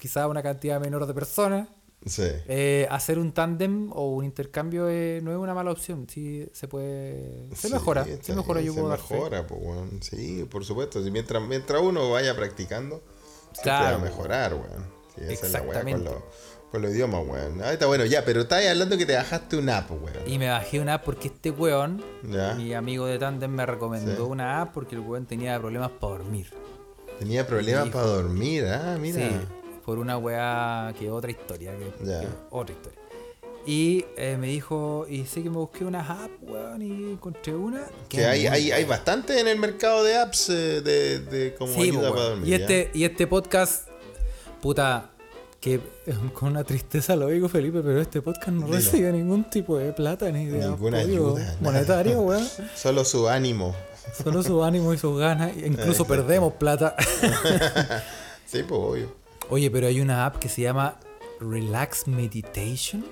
quizá 0.00 0.26
una 0.26 0.42
cantidad 0.42 0.80
menor 0.80 1.06
de 1.06 1.14
personas. 1.14 1.68
Sí. 2.04 2.22
Eh, 2.46 2.86
hacer 2.90 3.18
un 3.18 3.32
tándem 3.32 3.90
o 3.92 4.10
un 4.10 4.24
intercambio 4.24 4.88
eh, 4.88 5.20
no 5.24 5.32
es 5.32 5.38
una 5.38 5.54
mala 5.54 5.72
opción. 5.72 6.06
Sí, 6.08 6.48
se 6.52 6.68
puede. 6.68 7.48
Se 7.54 7.68
Sí, 7.68 7.74
mejora. 7.74 8.04
Se 8.20 8.34
mejora, 8.34 8.60
bien, 8.60 8.74
yo 8.74 8.80
puedo 8.80 8.86
se 8.94 8.98
dar 8.98 9.06
fe. 9.08 9.14
mejora, 9.14 9.46
pues, 9.46 9.60
weón. 9.62 10.02
Sí, 10.02 10.46
por 10.50 10.64
supuesto. 10.64 11.00
Mientras, 11.00 11.42
mientras 11.42 11.80
uno 11.80 12.10
vaya 12.10 12.36
practicando, 12.36 13.02
Claro. 13.62 13.84
va 13.84 13.94
a 13.94 13.98
mejorar, 14.04 14.54
weón. 14.54 14.84
Sí, 15.14 15.22
esa 15.32 15.46
es 15.46 15.52
la 15.52 15.62
weá 15.62 15.82
con 15.82 16.04
los, 16.04 16.14
con 16.70 16.82
los 16.82 16.90
idiomas, 16.92 17.26
weón. 17.26 17.62
Ah, 17.62 17.72
está 17.72 17.86
bueno, 17.86 18.04
ya, 18.04 18.24
pero 18.24 18.42
estás 18.42 18.64
hablando 18.66 18.98
que 18.98 19.06
te 19.06 19.14
bajaste 19.16 19.56
una 19.56 19.78
app, 19.78 19.90
weón. 19.90 20.12
Y 20.26 20.38
me 20.38 20.48
bajé 20.48 20.80
una 20.80 20.94
app 20.94 21.04
porque 21.04 21.28
este 21.28 21.50
weón, 21.50 22.04
Ya. 22.22 22.54
mi 22.54 22.74
amigo 22.74 23.06
de 23.06 23.18
Tandem, 23.18 23.50
me 23.50 23.64
recomendó 23.66 24.26
Sí. 24.26 24.30
una 24.30 24.60
app 24.62 24.72
porque 24.74 24.94
el 24.94 25.00
weón 25.00 25.26
tenía 25.26 25.58
problemas 25.58 25.90
para 25.92 26.12
dormir. 26.18 26.52
Tenía 27.18 27.46
problemas 27.46 27.88
para 27.88 28.06
dormir, 28.06 28.66
ah, 28.66 28.96
mira. 29.00 29.16
Sí, 29.28 29.36
por 29.86 29.98
una 29.98 30.18
weá 30.18 30.92
que 30.98 31.10
otra 31.10 31.30
historia, 31.30 31.72
que, 31.78 32.04
Ya. 32.04 32.20
que 32.20 32.28
otra 32.50 32.74
historia. 32.74 32.98
Y 33.68 34.04
eh, 34.16 34.36
me 34.38 34.46
dijo, 34.46 35.06
y 35.08 35.26
sé 35.26 35.42
que 35.42 35.50
me 35.50 35.56
busqué 35.56 35.84
unas 35.84 36.08
apps, 36.08 36.32
weón, 36.42 36.82
y 36.82 37.12
encontré 37.12 37.52
una. 37.54 37.82
Que 38.08 38.24
hay, 38.24 38.46
hay, 38.46 38.70
hay 38.70 38.84
bastante 38.84 39.40
en 39.40 39.48
el 39.48 39.58
mercado 39.58 40.04
de 40.04 40.16
apps 40.16 40.48
eh, 40.50 40.80
de, 40.82 41.18
de 41.18 41.54
como 41.54 41.74
Sí, 41.74 41.82
ayuda 41.90 42.10
para 42.10 42.22
dormir. 42.28 42.48
y 42.48 42.54
este, 42.54 42.90
y 42.94 43.02
este 43.04 43.26
podcast, 43.26 43.88
puta, 44.62 45.10
que 45.60 45.80
con 46.34 46.50
una 46.50 46.62
tristeza 46.62 47.16
lo 47.16 47.26
digo, 47.26 47.48
Felipe, 47.48 47.80
pero 47.82 48.00
este 48.00 48.22
podcast 48.22 48.50
no 48.50 48.66
Dilo. 48.66 48.76
recibe 48.76 49.10
ningún 49.10 49.50
tipo 49.50 49.78
de 49.78 49.92
plata 49.92 50.30
ni 50.30 50.44
de 50.46 50.60
Ninguna 50.60 51.00
apoyo 51.00 51.36
ayuda, 51.36 51.56
monetario, 51.60 52.20
weón. 52.20 52.46
Solo 52.76 53.04
su 53.04 53.28
ánimo. 53.28 53.74
Solo 54.22 54.44
su 54.44 54.62
ánimo 54.62 54.94
y 54.94 54.98
sus 54.98 55.18
ganas. 55.18 55.50
e 55.56 55.66
Incluso 55.66 55.90
Exacto. 56.02 56.06
perdemos 56.06 56.52
plata. 56.52 56.94
Sí, 58.46 58.62
pues 58.62 58.80
obvio. 58.80 59.12
Oye, 59.48 59.70
pero 59.72 59.88
hay 59.88 60.00
una 60.00 60.24
app 60.24 60.36
que 60.36 60.48
se 60.48 60.62
llama 60.62 61.00
Relax 61.40 62.06
Meditation. 62.06 63.04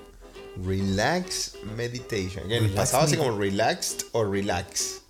Relax 0.63 1.57
meditation. 1.75 2.51
En 2.51 2.63
el 2.65 2.71
pasado 2.71 3.03
así 3.03 3.17
como 3.17 3.37
relaxed 3.37 4.05
o 4.13 4.23
relax. 4.23 5.01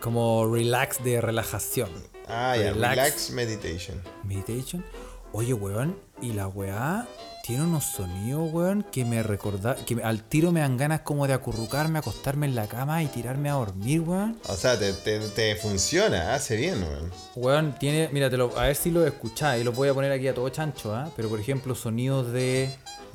Como 0.00 0.46
relax 0.52 1.02
de 1.04 1.20
relajación. 1.20 1.90
Ah, 2.28 2.56
ya, 2.56 2.72
Relax. 2.72 2.90
relax 2.96 3.30
meditation. 3.30 4.02
Meditation. 4.24 4.84
Oye, 5.32 5.54
weón, 5.54 5.98
y 6.20 6.32
la 6.32 6.48
weá 6.48 7.06
tiene 7.46 7.62
unos 7.62 7.84
sonidos, 7.84 8.50
weón, 8.52 8.82
que 8.90 9.04
me 9.04 9.22
recorda, 9.22 9.76
que 9.76 10.02
al 10.02 10.22
tiro 10.24 10.50
me 10.50 10.60
dan 10.60 10.76
ganas 10.76 11.02
como 11.02 11.28
de 11.28 11.34
acurrucarme, 11.34 12.00
acostarme 12.00 12.46
en 12.46 12.56
la 12.56 12.66
cama 12.66 13.02
y 13.04 13.06
tirarme 13.06 13.48
a 13.50 13.52
dormir, 13.54 14.00
weón. 14.00 14.36
O 14.48 14.54
sea, 14.56 14.76
te, 14.76 14.92
te, 14.92 15.20
te 15.20 15.54
funciona, 15.54 16.34
hace 16.34 16.56
bien, 16.56 16.82
weón. 16.82 17.12
Weón, 17.36 17.78
tiene, 17.78 18.08
mira, 18.12 18.28
te 18.28 18.36
lo- 18.36 18.58
a 18.58 18.64
ver 18.64 18.74
si 18.74 18.90
lo 18.90 19.06
escucháis, 19.06 19.64
lo 19.64 19.70
voy 19.72 19.88
a 19.88 19.94
poner 19.94 20.10
aquí 20.10 20.26
a 20.26 20.34
todo 20.34 20.48
chancho, 20.48 20.92
¿ah? 20.94 21.08
Pero 21.14 21.28
por 21.28 21.38
ejemplo, 21.38 21.74
sonidos 21.76 22.32
de. 22.32 22.68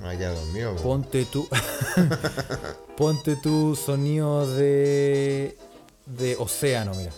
Ah, 0.03 0.13
ya 0.13 0.29
dormido, 0.31 0.75
po. 0.77 0.81
Ponte 0.83 1.25
tú. 1.25 1.47
ponte 2.97 3.35
tú 3.35 3.75
sonidos 3.75 4.55
de. 4.55 5.57
de 6.05 6.35
océano, 6.37 6.93
mira. 6.95 7.11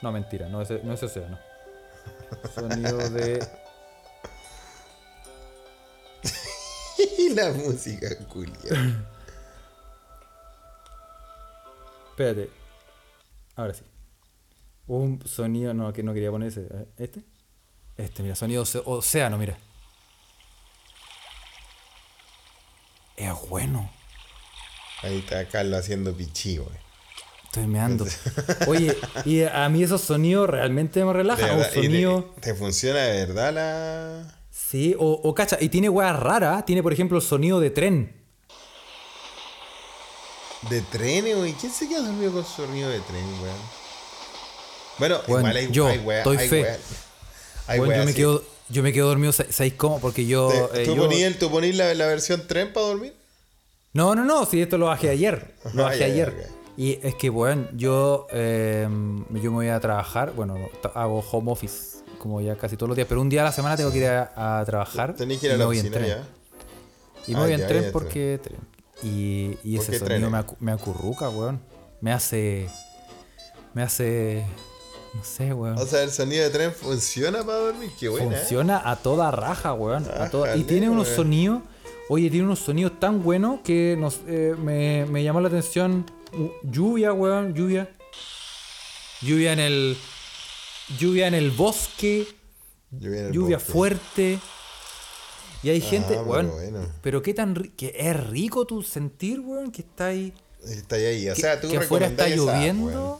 No, 0.00 0.12
mentira, 0.12 0.48
no 0.48 0.62
es, 0.62 0.70
no 0.84 0.92
es 0.94 1.02
océano. 1.02 1.38
Sonido 2.54 2.98
de. 3.10 3.44
la 7.34 7.50
música, 7.52 8.08
culia. 8.28 9.04
Espérate. 12.10 12.50
Ahora 13.56 13.74
sí. 13.74 13.82
Un 14.86 15.26
sonido. 15.26 15.72
No, 15.74 15.92
que 15.92 16.02
no 16.02 16.12
quería 16.14 16.30
poner 16.30 16.48
ese. 16.48 16.66
¿Este? 16.98 17.22
Este, 17.96 18.22
mira, 18.22 18.34
sonido 18.34 18.64
océano, 18.84 19.38
mira. 19.38 19.56
Es 23.16 23.32
bueno. 23.48 23.90
Ahí 25.02 25.18
está 25.18 25.46
Carlos 25.48 25.80
haciendo 25.80 26.14
pichí, 26.16 26.58
weón. 26.58 26.82
Estoy 27.44 27.66
meando. 27.66 28.06
Oye, 28.66 28.96
y 29.26 29.42
a 29.42 29.68
mí 29.68 29.82
esos 29.82 30.00
sonidos 30.00 30.48
realmente 30.48 31.04
me 31.04 31.12
relajan. 31.12 31.58
Un 31.58 31.62
te- 31.64 31.74
sonido. 31.74 32.34
te, 32.40 32.54
funciona 32.54 33.00
de 33.00 33.26
verdad 33.26 33.52
la. 33.52 34.41
Sí, 34.54 34.94
o, 34.98 35.12
o 35.24 35.34
cacha. 35.34 35.56
Y 35.60 35.70
tiene 35.70 35.88
weas 35.88 36.14
raras. 36.18 36.66
Tiene, 36.66 36.82
por 36.82 36.92
ejemplo, 36.92 37.16
el 37.16 37.24
sonido 37.24 37.58
de 37.58 37.70
tren. 37.70 38.14
De 40.68 40.80
tren, 40.82 41.24
weón. 41.24 41.52
¿Quién 41.52 41.72
se 41.72 41.88
queda 41.88 42.02
dormido 42.02 42.32
con 42.32 42.44
sonido 42.44 42.88
de 42.90 43.00
tren, 43.00 43.24
weón? 43.42 43.56
Bueno, 44.98 45.18
Bueno, 45.26 45.40
igual 45.48 45.56
hay, 45.56 45.70
yo, 45.72 45.86
hay 45.88 45.98
weas- 45.98 46.24
doy 46.24 46.36
hay 46.36 46.48
fe. 46.48 46.66
hay 47.66 47.78
Bueno, 47.78 47.96
yo 47.96 48.04
me 48.04 48.14
quedo. 48.14 48.44
Yo 48.68 48.82
me 48.82 48.92
quedo 48.92 49.08
dormido, 49.08 49.32
¿sabéis 49.32 49.74
cómo? 49.74 50.00
Porque 50.00 50.24
yo. 50.26 50.50
Eh, 50.74 50.84
¿Tú 50.86 50.94
yo- 50.94 51.02
ponís 51.02 51.22
el- 51.24 51.38
tú 51.38 51.50
ponís 51.50 51.74
la, 51.76 51.92
la 51.94 52.06
versión 52.06 52.46
tren 52.46 52.72
para 52.72 52.86
dormir? 52.86 53.12
No, 53.92 54.14
no, 54.14 54.24
no, 54.24 54.46
si 54.46 54.62
esto 54.62 54.78
lo 54.78 54.86
bajé 54.86 55.10
ayer. 55.10 55.54
Lo 55.74 55.82
Ah, 55.84 55.88
bajé 55.90 56.04
ayer. 56.04 56.48
Y 56.76 56.98
es 57.02 57.14
que, 57.16 57.28
bueno, 57.28 57.68
yo, 57.74 58.26
eh, 58.32 58.86
yo 58.88 59.50
me 59.50 59.56
voy 59.56 59.68
a 59.68 59.78
trabajar, 59.80 60.32
bueno, 60.32 60.56
hago 60.94 61.18
home 61.30 61.52
office 61.52 61.98
como 62.22 62.40
ya 62.40 62.54
casi 62.56 62.76
todos 62.76 62.88
los 62.88 62.96
días, 62.96 63.08
pero 63.08 63.20
un 63.20 63.28
día 63.28 63.40
a 63.42 63.44
la 63.46 63.52
semana 63.52 63.76
tengo 63.76 63.90
que 63.90 63.98
ir 63.98 64.06
a, 64.06 64.60
a 64.60 64.64
trabajar. 64.64 65.14
Tenés 65.16 65.38
que 65.40 65.46
ir 65.46 65.52
a 65.52 65.56
la 65.56 65.64
en 65.64 65.68
oficina 65.70 66.06
ya. 66.06 66.22
Y 67.26 67.32
me 67.32 67.38
Ah, 67.38 67.42
voy 67.42 67.52
en 67.52 67.60
ya, 67.60 67.66
tren 67.66 67.90
porque 67.92 68.38
tren. 68.42 68.58
Y, 69.02 69.58
y 69.64 69.76
¿Por 69.76 69.84
ese 69.94 69.98
sonido 69.98 70.30
me, 70.30 70.38
acu- 70.38 70.56
me 70.60 70.70
acurruca, 70.72 71.28
weón. 71.28 71.60
Me 72.00 72.12
hace. 72.12 72.68
Me 73.74 73.82
hace. 73.82 74.44
No 75.14 75.24
sé, 75.24 75.52
weón. 75.52 75.76
O 75.78 75.84
sea, 75.86 76.02
el 76.04 76.10
sonido 76.12 76.44
de 76.44 76.50
tren 76.50 76.72
funciona 76.72 77.42
para 77.44 77.58
dormir. 77.58 77.90
Qué 77.98 78.08
buena. 78.08 78.34
¿eh? 78.34 78.38
Funciona 78.38 78.80
a 78.88 78.96
toda 78.96 79.30
raja, 79.32 79.74
weón. 79.74 80.06
a 80.16 80.30
toda- 80.30 80.56
Y 80.56 80.62
tiene 80.64 80.88
unos 80.88 81.06
weón. 81.08 81.16
sonidos. 81.16 81.62
Oye, 82.08 82.30
tiene 82.30 82.44
unos 82.46 82.60
sonidos 82.60 82.98
tan 83.00 83.22
buenos 83.22 83.60
que 83.64 83.96
nos, 83.98 84.20
eh, 84.28 84.54
me, 84.62 85.06
me 85.06 85.22
llamó 85.24 85.40
la 85.40 85.48
atención. 85.48 86.04
Lluvia, 86.62 87.12
weón, 87.12 87.54
lluvia. 87.54 87.88
Lluvia 89.20 89.52
en 89.52 89.60
el. 89.60 89.96
Lluvia 90.98 91.26
en 91.28 91.34
el 91.34 91.50
bosque. 91.50 92.26
Lluvia, 92.90 93.20
en 93.20 93.26
el 93.26 93.32
lluvia 93.32 93.56
bosque. 93.56 93.72
fuerte. 93.72 94.38
Y 95.62 95.70
hay 95.70 95.80
gente, 95.80 96.16
Ah, 96.16 96.22
weón. 96.22 96.46
pero 96.48 96.54
bueno. 96.60 96.92
Pero 97.02 97.22
qué 97.22 97.34
tan. 97.34 97.54
que 97.54 97.94
es 97.96 98.26
rico 98.28 98.66
tu 98.66 98.82
sentir, 98.82 99.40
weón, 99.40 99.70
que 99.70 99.82
está 99.82 100.06
ahí. 100.06 100.32
Está 100.64 100.96
ahí. 100.96 101.28
O 101.28 101.34
sea, 101.36 101.60
tú 101.60 101.68
que 101.68 101.78
afuera 101.78 102.06
está 102.08 102.28
lloviendo. 102.28 102.86
weón. 102.86 103.18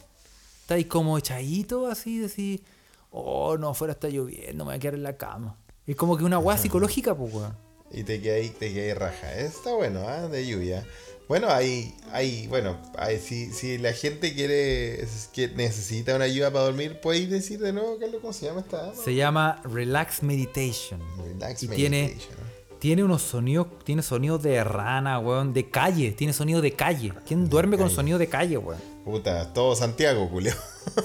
Está 0.62 0.74
ahí 0.74 0.84
como 0.84 1.18
echadito, 1.18 1.86
así, 1.86 2.18
decir. 2.18 2.62
Oh, 3.10 3.56
no, 3.58 3.70
afuera 3.70 3.92
está 3.92 4.08
lloviendo, 4.08 4.64
me 4.64 4.70
voy 4.70 4.76
a 4.76 4.78
quedar 4.78 4.94
en 4.94 5.02
la 5.02 5.16
cama. 5.16 5.56
Es 5.86 5.96
como 5.96 6.16
que 6.16 6.24
una 6.24 6.38
weá 6.38 6.56
psicológica, 6.56 7.14
pues, 7.14 7.32
weón. 7.34 7.56
Y 7.90 8.04
te 8.04 8.20
queda 8.22 8.36
ahí, 8.36 8.48
te 8.48 8.72
queda 8.72 8.84
ahí 8.86 8.94
raja. 8.94 9.34
Está 9.38 9.74
bueno, 9.74 10.08
¿ah? 10.08 10.28
De 10.28 10.46
lluvia. 10.46 10.86
Bueno, 11.32 11.48
hay, 11.48 11.96
hay, 12.12 12.46
bueno, 12.48 12.76
hay, 12.98 13.18
si, 13.18 13.54
si 13.54 13.78
la 13.78 13.94
gente 13.94 14.34
quiere, 14.34 15.08
que 15.32 15.48
necesita 15.48 16.14
una 16.14 16.26
ayuda 16.26 16.50
para 16.50 16.66
dormir, 16.66 17.00
¿puedes 17.00 17.30
decir 17.30 17.58
de 17.58 17.72
nuevo, 17.72 17.98
Carlos, 17.98 18.20
cómo 18.20 18.34
se 18.34 18.44
llama 18.44 18.60
esta? 18.60 18.88
app? 18.88 18.94
Se 18.94 19.14
llama 19.14 19.62
Relax 19.64 20.22
Meditation. 20.22 21.00
Relax 21.24 21.62
y 21.62 21.68
tiene, 21.68 22.02
Meditation. 22.02 22.36
tiene 22.80 23.02
unos 23.02 23.22
sonidos, 23.22 23.66
tiene 23.82 24.02
sonidos 24.02 24.42
de 24.42 24.62
rana, 24.62 25.18
weón, 25.20 25.54
de 25.54 25.70
calle, 25.70 26.12
tiene 26.12 26.34
sonido 26.34 26.60
de 26.60 26.72
calle. 26.72 27.14
¿Quién 27.26 27.48
duerme 27.48 27.78
con 27.78 27.86
calle. 27.86 27.96
sonido 27.96 28.18
de 28.18 28.28
calle, 28.28 28.58
weón? 28.58 28.78
Puta, 29.02 29.54
todo 29.54 29.74
Santiago, 29.74 30.28
Julio. 30.28 30.52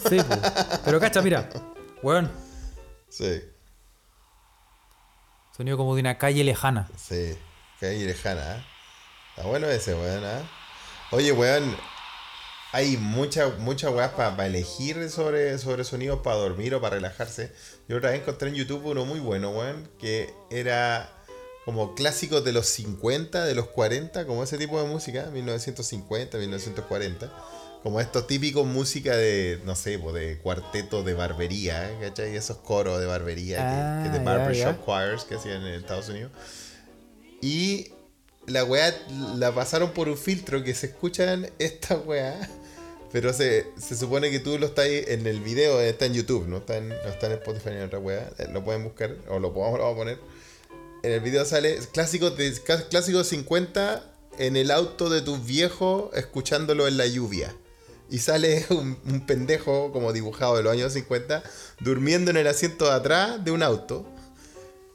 Sí, 0.09 0.17
pues. 0.27 0.39
Pero 0.83 0.99
cacha, 0.99 1.21
mira, 1.21 1.47
weón, 2.03 2.29
sí, 3.07 3.43
sonido 5.55 5.77
como 5.77 5.95
de 5.95 6.01
una 6.01 6.17
calle 6.17 6.43
lejana. 6.43 6.89
sí. 6.97 7.33
Ahí 7.81 8.03
lejana, 8.03 8.55
¿ah? 8.55 8.76
Está 9.38 9.47
bueno 9.50 9.67
ese, 9.67 9.93
weón, 9.93 10.23
¿ah? 10.26 10.41
Oye, 11.12 11.32
weón, 11.32 11.78
hay 12.71 12.97
muchas 12.97 13.60
mucha 13.60 13.91
weas 13.91 14.13
para 14.13 14.47
elegir 14.47 15.12
sobre, 15.12 15.60
sobre 15.60 15.84
sonidos 15.84 16.21
para 16.23 16.38
dormir 16.38 16.73
o 16.73 16.82
para 16.82 16.95
relajarse. 16.95 17.52
Yo 17.88 17.97
otra 17.97 18.10
vez 18.10 18.21
encontré 18.21 18.50
en 18.50 18.56
YouTube 18.56 18.84
uno 18.86 19.06
muy 19.06 19.19
bueno, 19.19 19.52
weón, 19.52 19.88
que 20.00 20.34
era 20.50 21.13
como 21.65 21.93
clásicos 21.93 22.43
de 22.43 22.52
los 22.52 22.65
50, 22.65 23.45
de 23.45 23.54
los 23.54 23.67
40, 23.67 24.26
como 24.26 24.41
ese 24.41 24.58
tipo 24.58 24.82
de 24.82 24.88
música, 24.88 25.30
1950, 25.32 26.35
1940. 26.40 27.31
Como 27.83 28.02
estos 28.02 28.25
típicos 28.25 28.65
música 28.65 29.15
de, 29.15 29.62
no 29.65 29.75
sé, 29.75 30.00
de 30.00 30.40
cuarteto 30.40 31.04
de 31.04 31.13
barbería, 31.13 31.92
¿eh? 31.92 31.98
¿cachai? 32.02 32.35
Esos 32.35 32.58
coros 32.58 33.00
de 33.00 33.06
barbería, 33.06 33.60
Ah, 33.62 34.04
que, 34.04 34.10
que 34.10 34.17
de 34.17 34.25
ya, 34.25 34.31
barbershop 34.31 34.79
ya. 34.79 34.83
choirs 34.83 35.23
que 35.25 35.35
hacían 35.35 35.62
en 35.62 35.75
Estados 35.75 36.10
Unidos. 36.10 36.31
Y 37.40 37.92
la 38.48 38.63
weá 38.63 38.93
la 39.35 39.54
pasaron 39.54 39.91
por 39.91 40.10
un 40.10 40.17
filtro 40.17 40.63
que 40.63 40.73
se 40.73 40.87
escuchan 40.87 41.50
esta 41.60 41.95
weá. 41.98 42.50
Pero 43.12 43.31
se, 43.31 43.67
se 43.79 43.95
supone 43.95 44.29
que 44.31 44.39
tú 44.39 44.58
lo 44.58 44.67
estás 44.67 44.87
en 44.87 45.27
el 45.27 45.39
video, 45.39 45.79
está 45.79 46.06
en 46.08 46.13
YouTube, 46.13 46.45
no 46.48 46.58
está 46.58 46.77
en, 46.77 46.89
no 46.89 47.10
está 47.10 47.27
en 47.27 47.33
Spotify 47.33 47.69
ni 47.69 47.75
en 47.77 47.83
otra 47.83 48.00
weá. 48.00 48.29
eh, 48.37 48.48
Lo 48.52 48.63
pueden 48.65 48.83
buscar, 48.83 49.15
o 49.29 49.39
lo 49.39 49.54
podemos 49.54 49.79
lo 49.79 49.85
vamos 49.85 49.95
a 49.95 49.98
poner. 49.98 50.19
En 51.04 51.12
el 51.13 51.19
video 51.21 51.45
sale 51.45 51.77
clásicos 51.93 52.35
de 52.35 52.54
clásicos 52.89 53.27
50 53.27 54.04
en 54.39 54.58
el 54.58 54.71
auto 54.71 55.10
de 55.10 55.21
tus 55.21 55.45
viejos 55.45 56.10
escuchándolo 56.15 56.87
en 56.87 56.98
la 56.98 57.08
lluvia. 57.08 57.56
Y 58.10 58.19
sale 58.19 58.65
un 58.69 59.25
pendejo 59.25 59.91
como 59.93 60.12
dibujado 60.12 60.58
de 60.58 60.63
los 60.63 60.73
años 60.73 60.91
50 60.93 61.43
durmiendo 61.79 62.31
en 62.31 62.37
el 62.37 62.48
asiento 62.48 62.85
de 62.85 62.91
atrás 62.91 63.43
de 63.43 63.52
un 63.52 63.63
auto. 63.63 64.06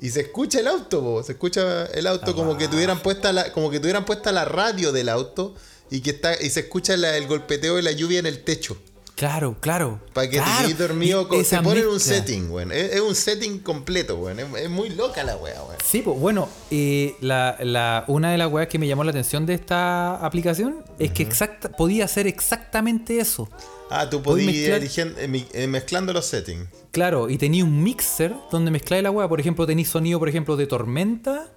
Y 0.03 0.11
se 0.11 0.20
escucha 0.20 0.61
el 0.61 0.66
auto, 0.66 1.22
se 1.22 1.32
escucha 1.32 1.86
el 1.86 2.07
auto 2.07 2.34
como 2.34 2.59
que 2.59 2.68
tuvieran 2.68 3.00
puesta 3.00 3.32
la, 3.32 3.53
como 3.53 3.70
que 3.70 3.78
tuvieran 3.80 4.05
puesta 4.05 4.32
la 4.32 4.44
radio 4.44 4.92
del 4.92 5.09
auto 5.09 5.55
y 5.90 6.00
que 6.00 6.11
está 6.11 6.34
y 6.42 6.50
se 6.50 6.61
escucha 6.61 6.96
la- 6.96 7.16
el 7.16 7.26
golpeteo 7.28 7.76
de 7.76 7.82
la 7.82 7.92
lluvia 7.92 8.18
en 8.18 8.26
el 8.26 8.42
techo. 8.44 8.76
Claro, 9.14 9.57
claro. 9.61 10.00
Para 10.14 10.28
que 10.28 10.38
claro. 10.38 10.50
te 10.68 10.74
quedes 10.74 10.78
dormido, 10.88 11.28
con, 11.28 11.44
te 11.44 11.57
ponen 11.62 11.86
un 11.86 11.92
mezcla. 11.94 12.14
setting, 12.16 12.50
weón. 12.50 12.72
Es, 12.72 12.94
es 12.94 13.00
un 13.00 13.14
setting 13.14 13.61
completo, 13.61 14.16
weón. 14.16 14.40
Es, 14.40 14.46
es 14.64 14.70
muy 14.70 14.88
loca 14.88 15.22
la 15.22 15.36
wea, 15.36 15.62
weón. 15.62 15.76
Sí, 15.84 16.00
pues 16.03 16.18
bueno, 16.18 16.48
eh, 16.72 17.14
la, 17.20 17.57
la- 17.61 18.05
una 18.09 18.32
de 18.32 18.38
las 18.38 18.50
weas 18.50 18.66
que 18.68 18.78
me 18.80 18.88
llamó 18.88 19.05
la 19.05 19.11
atención 19.11 19.46
de 19.46 19.55
esta 19.55 20.16
aplicación 20.16 20.82
es 20.98 21.12
que 21.12 21.22
exacta, 21.22 21.68
podía 21.70 22.07
hacer 22.07 22.26
exactamente 22.26 23.20
eso. 23.20 23.48
Ah, 23.95 24.09
tú 24.11 24.22
podías 24.22 24.53
ir 24.55 24.72
mezclar- 24.82 25.14
eh, 25.18 25.47
eh, 25.53 25.66
mezclando 25.66 26.12
los 26.12 26.26
settings. 26.26 26.68
Claro, 26.90 27.28
y 27.30 27.38
tenía 27.38 27.64
un 27.64 27.82
mixer 27.82 28.34
donde 28.51 28.70
mezcláis 28.70 29.03
la 29.03 29.11
wea. 29.11 29.28
Por 29.28 29.40
ejemplo, 29.40 29.66
tenéis 29.66 29.88
sonido, 29.88 30.18
por 30.18 30.28
ejemplo, 30.28 30.57
de 30.57 30.66
tormenta, 30.66 31.49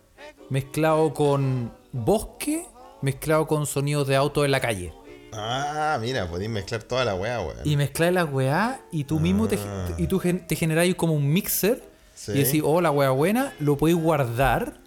mezclado 0.49 1.13
con 1.13 1.71
bosque, 1.91 2.65
mezclado 3.01 3.47
con 3.47 3.65
sonidos 3.65 4.07
de 4.07 4.15
auto 4.15 4.45
en 4.45 4.51
la 4.51 4.59
calle. 4.59 4.93
Ah, 5.33 5.97
mira, 6.01 6.29
podéis 6.29 6.49
mezclar 6.49 6.83
toda 6.83 7.03
la 7.03 7.15
wea, 7.15 7.41
weón. 7.41 7.57
Y 7.65 7.75
mezcláis 7.75 8.13
la 8.13 8.23
weá 8.25 8.79
y 8.91 9.03
tú 9.03 9.19
mismo 9.19 9.47
te, 9.47 9.57
y 9.97 10.07
tú 10.07 10.19
gen- 10.19 10.47
te 10.47 10.55
generáis 10.55 10.95
como 10.95 11.13
un 11.13 11.27
mixer 11.31 11.81
Ah. 11.83 11.89
Sí. 12.15 12.31
y 12.31 12.43
decís, 12.43 12.61
oh, 12.63 12.79
la 12.79 12.91
weá 12.91 13.09
buena, 13.09 13.53
lo 13.59 13.75
podéis 13.75 13.97
guardar 13.97 14.79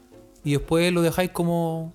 y 0.44 0.52
después 0.52 0.90
lo 0.92 1.02
dejáis 1.02 1.30
como, 1.30 1.92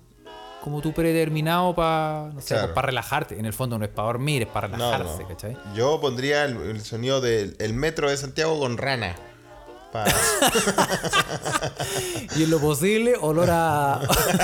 como 0.64 0.80
tú 0.80 0.94
predeterminado 0.94 1.74
para 1.74 2.30
no 2.32 2.40
sé, 2.40 2.54
Claro. 2.54 2.72
para 2.72 2.86
relajarte. 2.86 3.38
En 3.38 3.44
el 3.44 3.52
fondo 3.52 3.78
no 3.78 3.84
es 3.84 3.90
para 3.90 4.06
dormir, 4.06 4.40
es 4.42 4.48
para 4.48 4.66
relajarse, 4.68 5.22
no. 5.22 5.28
¿cachai? 5.28 5.58
Yo 5.76 6.00
pondría 6.00 6.46
el, 6.46 6.56
el 6.56 6.80
sonido 6.80 7.20
del 7.20 7.54
el 7.58 7.74
metro 7.74 8.08
de 8.08 8.16
Santiago 8.16 8.58
con 8.58 8.78
rana. 8.78 9.14
Y 12.36 12.44
en 12.44 12.50
lo 12.50 12.58
posible, 12.58 13.14
olor 13.20 13.48
a. 13.50 14.00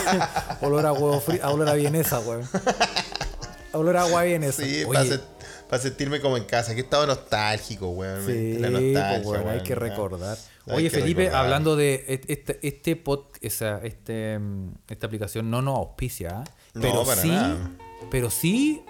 olor 0.61 0.87
a 0.87 0.93
huevo 0.93 1.21
frito, 1.21 1.45
a 1.45 1.51
olor 1.51 1.69
a 1.71 1.73
vienesa, 1.73 2.21
weón. 2.21 2.47
Olor 3.73 3.97
a 3.97 4.03
agua 4.03 4.23
vienesa. 4.25 4.63
sí, 4.63 4.85
para 5.69 5.83
sentirme 5.83 6.21
como 6.21 6.37
en 6.37 6.45
casa. 6.45 6.75
Que 6.75 6.83
estado 6.83 7.07
nostálgico, 7.07 7.89
weón. 7.89 8.27
Sí, 8.27 8.59
la 8.59 8.69
pues, 8.69 8.83
nostalgia, 8.83 9.39
hay 9.39 9.45
weón, 9.47 9.61
que 9.63 9.69
ya. 9.71 9.75
recordar. 9.77 10.37
Oye, 10.77 10.91
Felipe, 10.91 11.23
recordar. 11.23 11.45
hablando 11.45 11.77
de 11.77 12.05
este, 12.29 12.59
este 12.67 12.97
pod, 12.97 13.27
esa, 13.41 13.79
este, 13.85 14.39
mm, 14.39 14.73
esta 14.89 15.07
aplicación 15.07 15.51
no 15.51 15.63
nos 15.63 15.77
auspicia, 15.79 16.29
¿ah? 16.41 16.45
No, 16.75 16.81
pero 16.83 17.05
para 17.05 17.21
sí, 17.23 17.29
nada. 17.29 17.71
pero 18.11 18.31
sí 18.31 18.83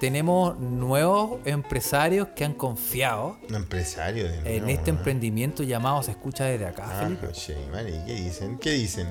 tenemos 0.00 0.58
nuevos 0.58 1.38
empresarios 1.44 2.28
que 2.34 2.44
han 2.44 2.54
confiado 2.54 3.38
Un 3.48 3.54
empresario 3.54 4.24
de 4.24 4.36
en 4.38 4.42
nuevo, 4.44 4.66
este 4.68 4.90
¿no? 4.92 4.98
emprendimiento 4.98 5.62
llamado 5.62 6.02
Se 6.02 6.10
escucha 6.12 6.44
desde 6.46 6.66
acá, 6.66 6.84
Ah, 6.88 7.04
Felipe. 7.04 7.28
che, 7.32 7.56
man, 7.70 7.86
¿y 7.88 8.04
qué 8.06 8.14
dicen? 8.14 8.58
¿Qué 8.58 8.70
dicen? 8.72 9.08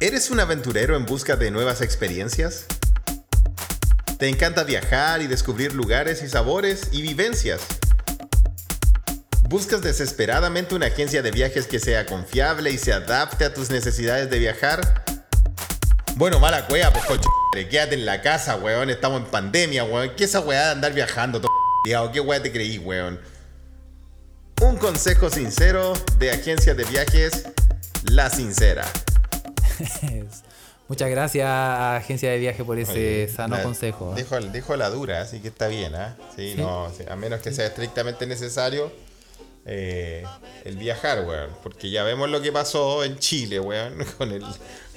¿Eres 0.00 0.30
un 0.30 0.40
aventurero 0.40 0.96
en 0.96 1.06
busca 1.06 1.36
de 1.36 1.50
nuevas 1.50 1.80
experiencias? 1.80 2.66
¿Te 4.18 4.28
encanta 4.28 4.64
viajar 4.64 5.22
y 5.22 5.26
descubrir 5.26 5.74
lugares 5.74 6.22
y 6.22 6.28
sabores 6.28 6.88
y 6.92 7.02
vivencias? 7.02 7.60
¿Buscas 9.48 9.80
desesperadamente 9.80 10.74
una 10.74 10.86
agencia 10.86 11.22
de 11.22 11.30
viajes 11.30 11.66
que 11.68 11.78
sea 11.78 12.04
confiable 12.06 12.70
y 12.72 12.78
se 12.78 12.92
adapte 12.92 13.44
a 13.44 13.54
tus 13.54 13.70
necesidades 13.70 14.28
de 14.28 14.38
viajar? 14.40 15.04
Bueno, 16.16 16.40
mala 16.40 16.66
cueva, 16.66 16.92
pues 16.92 17.04
coche, 17.04 17.28
quédate 17.70 17.94
en 17.94 18.06
la 18.06 18.22
casa, 18.22 18.56
weón, 18.56 18.90
estamos 18.90 19.20
en 19.20 19.26
pandemia, 19.26 19.84
weón. 19.84 20.10
¿Qué 20.16 20.24
esa 20.24 20.40
weá 20.40 20.66
de 20.66 20.70
andar 20.72 20.92
viajando 20.94 21.40
todo? 21.40 21.50
¿Qué 22.12 22.20
weá 22.20 22.42
te 22.42 22.50
creí, 22.50 22.78
weón? 22.78 23.20
Un 24.62 24.76
consejo 24.78 25.30
sincero 25.30 25.92
de 26.18 26.32
agencia 26.32 26.74
de 26.74 26.84
viajes, 26.84 27.44
La 28.04 28.30
Sincera. 28.30 28.84
Muchas 30.88 31.10
gracias, 31.10 31.46
Agencia 31.48 32.30
de 32.30 32.38
Viaje, 32.38 32.64
por 32.64 32.78
ese 32.78 32.92
Oye, 32.92 33.28
sano 33.28 33.56
la- 33.56 33.62
consejo. 33.62 34.12
¿eh? 34.12 34.22
Dijo, 34.22 34.38
dijo 34.40 34.76
la 34.76 34.88
dura, 34.88 35.20
así 35.20 35.40
que 35.40 35.48
está 35.48 35.68
bien, 35.68 35.94
¿ah? 35.94 36.16
Sí, 36.34 36.54
no, 36.56 36.90
a 37.08 37.16
menos 37.16 37.40
que 37.42 37.52
sea 37.52 37.66
estrictamente 37.66 38.26
necesario 38.26 38.90
eh, 39.66 40.24
el 40.64 40.76
viajar, 40.76 41.24
weón. 41.26 41.50
Porque 41.62 41.90
ya 41.90 42.04
vemos 42.04 42.30
lo 42.30 42.40
que 42.40 42.52
pasó 42.52 43.04
en 43.04 43.18
Chile, 43.18 43.60
weón, 43.60 44.04
con 44.18 44.30
el, 44.32 44.44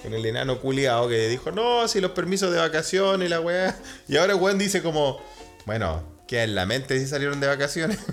con 0.03 0.13
el 0.13 0.25
enano 0.25 0.59
culiado 0.59 1.09
que 1.09 1.27
dijo, 1.27 1.51
no, 1.51 1.87
si 1.87 1.99
los 1.99 2.11
permisos 2.11 2.51
de 2.51 2.59
vacaciones 2.59 3.25
y 3.25 3.29
la 3.29 3.41
weá. 3.41 3.75
Y 4.07 4.17
ahora 4.17 4.33
el 4.33 4.39
weón 4.39 4.57
dice 4.57 4.81
como, 4.81 5.19
bueno, 5.65 6.03
que 6.27 6.43
en 6.43 6.55
la 6.55 6.65
mente 6.65 6.99
si 6.99 7.07
salieron 7.07 7.39
de 7.39 7.47
vacaciones. 7.47 7.97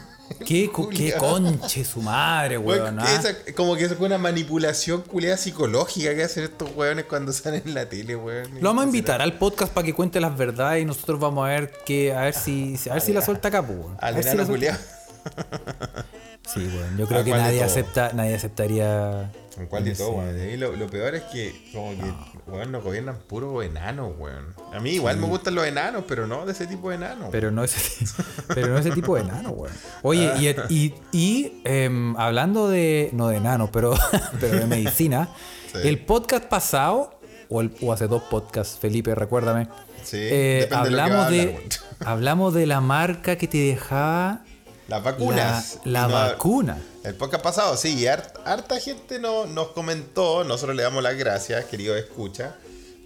¿Qué, 0.44 0.68
conche 0.70 1.84
su 1.84 2.02
madre, 2.02 2.58
Weón, 2.58 2.98
ah. 2.98 3.14
esa- 3.14 3.36
como 3.54 3.76
que 3.76 3.84
es 3.84 3.92
una 3.98 4.18
manipulación 4.18 5.02
culiada 5.02 5.36
psicológica 5.36 6.14
que 6.16 6.24
hacen 6.24 6.42
estos 6.42 6.74
weones 6.74 7.04
cuando 7.04 7.32
salen 7.32 7.62
en 7.64 7.74
la 7.74 7.88
tele, 7.88 8.16
weón. 8.16 8.54
Lo 8.60 8.70
vamos 8.70 8.82
a 8.82 8.86
invitar 8.86 9.22
al 9.22 9.38
podcast 9.38 9.72
para 9.72 9.86
que 9.86 9.94
cuente 9.94 10.18
las 10.20 10.36
verdades 10.36 10.82
y 10.82 10.84
nosotros 10.84 11.20
vamos 11.20 11.46
a 11.46 11.50
ver 11.50 11.72
que 11.86 12.12
a 12.12 12.22
ver 12.22 12.34
si 12.34 12.76
a 12.90 12.94
ver 12.94 13.02
si 13.02 13.12
la 13.12 13.22
suelta 13.22 13.48
acá, 13.48 13.64
pues, 13.64 13.78
weón. 13.78 13.96
Al 14.00 14.14
si 14.14 14.20
enano 14.28 14.46
suelta. 14.46 14.52
culiado. 14.52 14.78
Sí, 16.46 16.60
weón. 16.60 16.96
Yo 16.96 17.06
creo 17.06 17.20
¿A 17.20 17.24
que 17.24 17.30
nadie 17.32 17.62
acepta, 17.62 18.12
nadie 18.14 18.34
aceptaría. 18.34 19.32
¿En 19.58 19.66
cuál 19.66 19.84
de 19.84 19.94
todo, 19.94 20.10
weón? 20.12 20.38
Y 20.50 20.56
lo, 20.56 20.76
lo 20.76 20.86
peor 20.88 21.14
es 21.14 21.22
que, 21.24 21.52
como 21.72 21.90
que, 21.90 22.12
weón, 22.50 22.70
nos 22.72 22.84
gobiernan 22.84 23.16
puros 23.26 23.64
enanos, 23.64 24.12
weón. 24.18 24.54
A 24.72 24.78
mí 24.80 24.90
igual 24.90 25.16
me 25.16 25.26
gustan 25.26 25.54
los 25.54 25.66
enanos, 25.66 26.04
pero 26.06 26.26
no 26.26 26.46
de 26.46 26.52
ese 26.52 26.66
tipo 26.66 26.90
de 26.90 26.96
enanos. 26.96 27.28
Pero 27.32 27.50
no 27.50 27.64
ese, 27.64 28.04
pero 28.54 28.68
no 28.68 28.78
ese 28.78 28.90
tipo 28.92 29.16
de 29.16 29.22
enano, 29.22 29.50
weón. 29.50 29.74
Oye, 30.02 30.32
y, 30.38 30.74
y, 30.74 30.94
y, 31.12 31.60
em, 31.64 32.16
hablando 32.16 32.68
de. 32.68 33.10
No 33.12 33.28
de 33.28 33.38
enano, 33.38 33.70
pero, 33.72 33.94
pero 34.40 34.58
de 34.58 34.66
medicina. 34.66 35.28
Sí. 35.72 35.78
El 35.88 35.98
podcast 36.04 36.44
pasado, 36.44 37.18
o, 37.48 37.60
el- 37.60 37.74
o 37.82 37.92
hace 37.92 38.06
dos 38.06 38.22
podcasts, 38.24 38.78
Felipe, 38.78 39.14
recuérdame. 39.14 39.68
Sí, 40.04 40.18
eh, 40.20 40.66
de 40.70 40.76
hablamos 40.76 41.28
de, 41.30 41.68
hablamos 42.04 42.54
de 42.54 42.66
la 42.66 42.80
marca 42.80 43.34
que 43.36 43.48
te 43.48 43.58
dejaba 43.58 44.44
Las 44.88 45.02
la, 45.04 45.10
vacunas. 45.10 45.78
la 45.84 46.02
no- 46.06 46.14
vacuna. 46.14 46.78
El 47.02 47.14
podcast 47.14 47.42
pasado, 47.42 47.76
sí, 47.76 47.98
y 47.98 48.06
hart- 48.06 48.36
harta 48.44 48.78
gente 48.80 49.18
no- 49.18 49.46
nos 49.46 49.68
comentó, 49.68 50.44
nosotros 50.44 50.76
le 50.76 50.82
damos 50.84 51.02
las 51.02 51.16
gracias, 51.16 51.64
querido 51.64 51.96
escucha, 51.96 52.54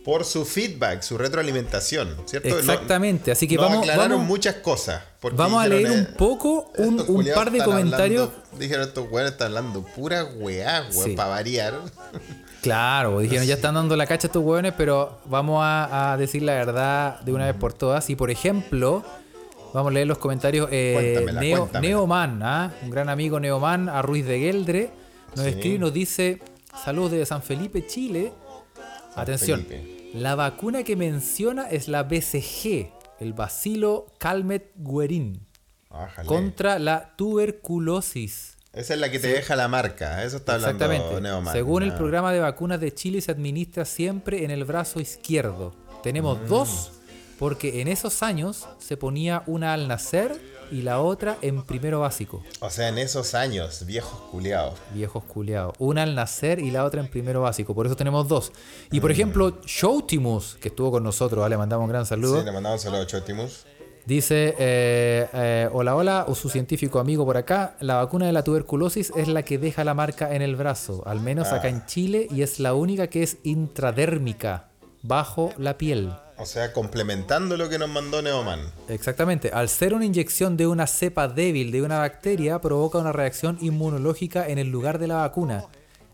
por 0.05 0.24
su 0.24 0.45
feedback, 0.45 1.03
su 1.03 1.16
retroalimentación, 1.18 2.16
¿cierto? 2.26 2.49
No- 2.51 2.57
Exactamente, 2.59 3.31
así 3.33 3.47
que 3.49 3.57
nos 3.57 3.64
vamos, 3.66 3.81
aclararon 3.81 4.11
vamos, 4.12 4.26
muchas 4.26 4.57
cosas. 4.57 5.03
vamos 5.33 5.62
a 5.62 5.68
leer 5.68 5.87
eh, 5.87 5.91
un 5.91 6.14
poco, 6.16 6.70
un, 6.78 6.97
par 7.35 7.51
de 7.51 7.62
comentarios. 7.62 8.28
hablando- 8.31 8.59
dijeron, 8.59 8.89
estos 8.89 9.11
weones 9.11 9.33
están 9.33 9.49
hablando 9.49 9.83
pura 9.83 10.24
weá, 10.24 10.87
weón, 10.95 11.05
Sí. 11.05 11.16
para 11.16 11.28
variar. 11.31 11.74
Claro, 12.62 13.18
dijeron, 13.20 13.47
ya 13.47 13.55
están 13.55 13.74
dando 13.74 13.97
la 13.97 14.07
cacha 14.07 14.26
estos 14.26 14.43
hueones, 14.43 14.74
pero 14.76 15.18
vamos 15.26 15.62
a, 15.62 16.12
a 16.12 16.16
decir 16.16 16.43
la 16.43 16.53
verdad 16.55 17.20
de 17.20 17.33
una 17.33 17.47
vez 17.47 17.55
por 17.55 17.72
todas. 17.72 18.09
Y 18.11 18.16
por 18.16 18.31
ejemplo, 18.31 19.05
vamos 19.73 19.91
a 19.91 19.95
leer 19.95 20.07
los 20.07 20.18
comentarios. 20.18 20.68
Eh, 20.71 21.27
Neo. 21.41 21.68
Neoman, 21.81 22.43
¿ah? 22.43 22.73
un 22.83 22.91
gran 22.91 23.09
amigo 23.09 23.39
Neoman, 23.41 23.89
a 23.89 24.03
Ruiz 24.03 24.27
de 24.27 24.39
Geldre, 24.41 24.91
nos 25.37 25.45
Sí. 25.45 25.51
escribe 25.53 25.75
y 25.77 25.79
nos 25.79 25.93
dice: 25.93 26.41
Saludos 26.85 27.12
desde 27.12 27.27
San 27.27 27.43
Felipe, 27.43 27.87
Chile. 27.87 28.33
Atención, 29.16 29.64
Felipe. 29.66 30.11
la 30.14 30.35
vacuna 30.35 30.83
que 30.85 30.97
menciona 30.97 31.68
es 31.68 31.89
la 31.89 32.05
BCG, 32.05 32.91
el 33.18 33.33
bacilo 33.33 34.07
Calmet 34.18 34.73
Guerin, 34.77 35.47
contra 36.27 36.79
la 36.79 37.14
tuberculosis. 37.16 38.57
Esa 38.73 38.95
es 38.95 39.01
la 39.01 39.11
que 39.11 39.18
te 39.18 39.27
deja 39.29 39.57
la 39.57 39.66
marca, 39.66 40.23
eso 40.23 40.37
está 40.37 40.55
hablando 40.55 40.85
Exactamente. 40.85 41.21
Neoman. 41.21 41.53
Según 41.53 41.83
el 41.83 41.93
programa 41.93 42.33
de 42.33 42.39
vacunas 42.39 42.79
de 42.81 42.95
Chile 42.95 43.21
se 43.21 43.33
administra 43.33 43.85
siempre 43.85 44.45
en 44.45 44.53
el 44.53 44.64
brazo 44.64 45.01
izquierdo. 45.01 45.75
Tenemos 46.05 46.39
Mm. 46.41 46.47
dos 46.47 46.93
porque 47.41 47.80
en 47.80 47.88
esos 47.88 48.22
años 48.22 48.68
se 48.78 48.99
ponía 48.99 49.43
una 49.47 49.72
al 49.72 49.88
nacer 49.88 50.38
y 50.70 50.82
la 50.82 51.01
otra 51.01 51.38
en 51.41 51.62
primero 51.62 52.01
básico. 52.01 52.43
O 52.61 52.68
sea, 52.68 52.88
en 52.88 52.99
esos 52.99 53.34
años, 53.34 53.86
viejos 53.86 54.20
culiados. 54.30 54.74
Viejos 54.93 55.24
culeados. 55.24 55.72
Una 55.78 56.03
al 56.03 56.14
nacer 56.14 56.59
y 56.61 56.70
la 56.70 56.84
otra 56.84 57.01
en 57.01 57.09
primero 57.09 57.41
básico. 57.41 57.74
Por 57.74 57.86
eso 57.86 57.97
tenemos 57.97 58.28
dos. 58.28 58.53
Y 58.93 58.99
Mm. 58.99 59.01
por 59.01 59.11
ejemplo, 59.11 59.59
Showtimus, 59.64 60.59
que 60.61 60.68
estuvo 60.68 60.91
con 60.93 61.03
nosotros, 61.03 61.41
¿vale? 61.41 61.55
le 61.55 61.59
mandamos 61.59 61.84
un 61.84 61.91
gran 61.91 62.05
saludo. 62.05 62.41
Sí, 62.41 62.45
le 62.45 62.53
mandamos 62.53 62.78
un 62.80 62.84
saludo 62.84 63.03
a 63.03 63.07
Chotimus. 63.07 63.64
Dice, 64.05 64.55
eh, 64.59 65.26
eh, 65.32 65.68
hola, 65.72 65.97
hola, 65.97 66.24
o 66.28 66.34
su 66.34 66.51
científico 66.51 66.99
amigo 67.01 67.24
por 67.24 67.36
acá, 67.38 67.76
la 67.80 67.97
vacuna 67.97 68.26
de 68.26 68.32
la 68.32 68.45
tuberculosis 68.45 69.12
es 69.16 69.28
la 69.28 69.45
que 69.45 69.57
deja 69.59 69.82
la 69.82 69.95
marca 69.95 70.34
en 70.34 70.43
el 70.43 70.57
brazo, 70.57 71.03
al 71.07 71.20
menos 71.20 71.49
acá 71.53 71.68
en 71.68 71.86
Chile, 71.86 72.26
y 72.30 72.43
es 72.43 72.61
la 72.61 72.74
única 72.74 73.07
que 73.09 73.22
es 73.22 73.38
intradérmica, 73.45 74.68
bajo 75.03 75.53
la 75.59 75.78
piel. 75.78 76.12
O 76.41 76.47
sea, 76.47 76.72
complementando 76.72 77.59
lo 77.59 77.68
que 77.68 77.78
nos 77.78 77.91
mandó 77.91 78.22
Neoman. 78.22 78.61
Exactamente. 78.88 79.51
Al 79.53 79.68
ser 79.68 79.93
una 79.93 80.07
inyección 80.07 80.57
de 80.57 80.66
una 80.66 80.86
cepa 80.86 81.28
débil 81.28 81.70
de 81.70 81.82
una 81.82 81.99
bacteria, 81.99 82.62
provoca 82.62 82.97
una 82.97 83.12
reacción 83.12 83.59
inmunológica 83.61 84.49
en 84.49 84.59
el 84.59 84.70
lugar 84.70 84.99
de 84.99 85.07
la 85.07 85.16
vacuna. 85.16 85.66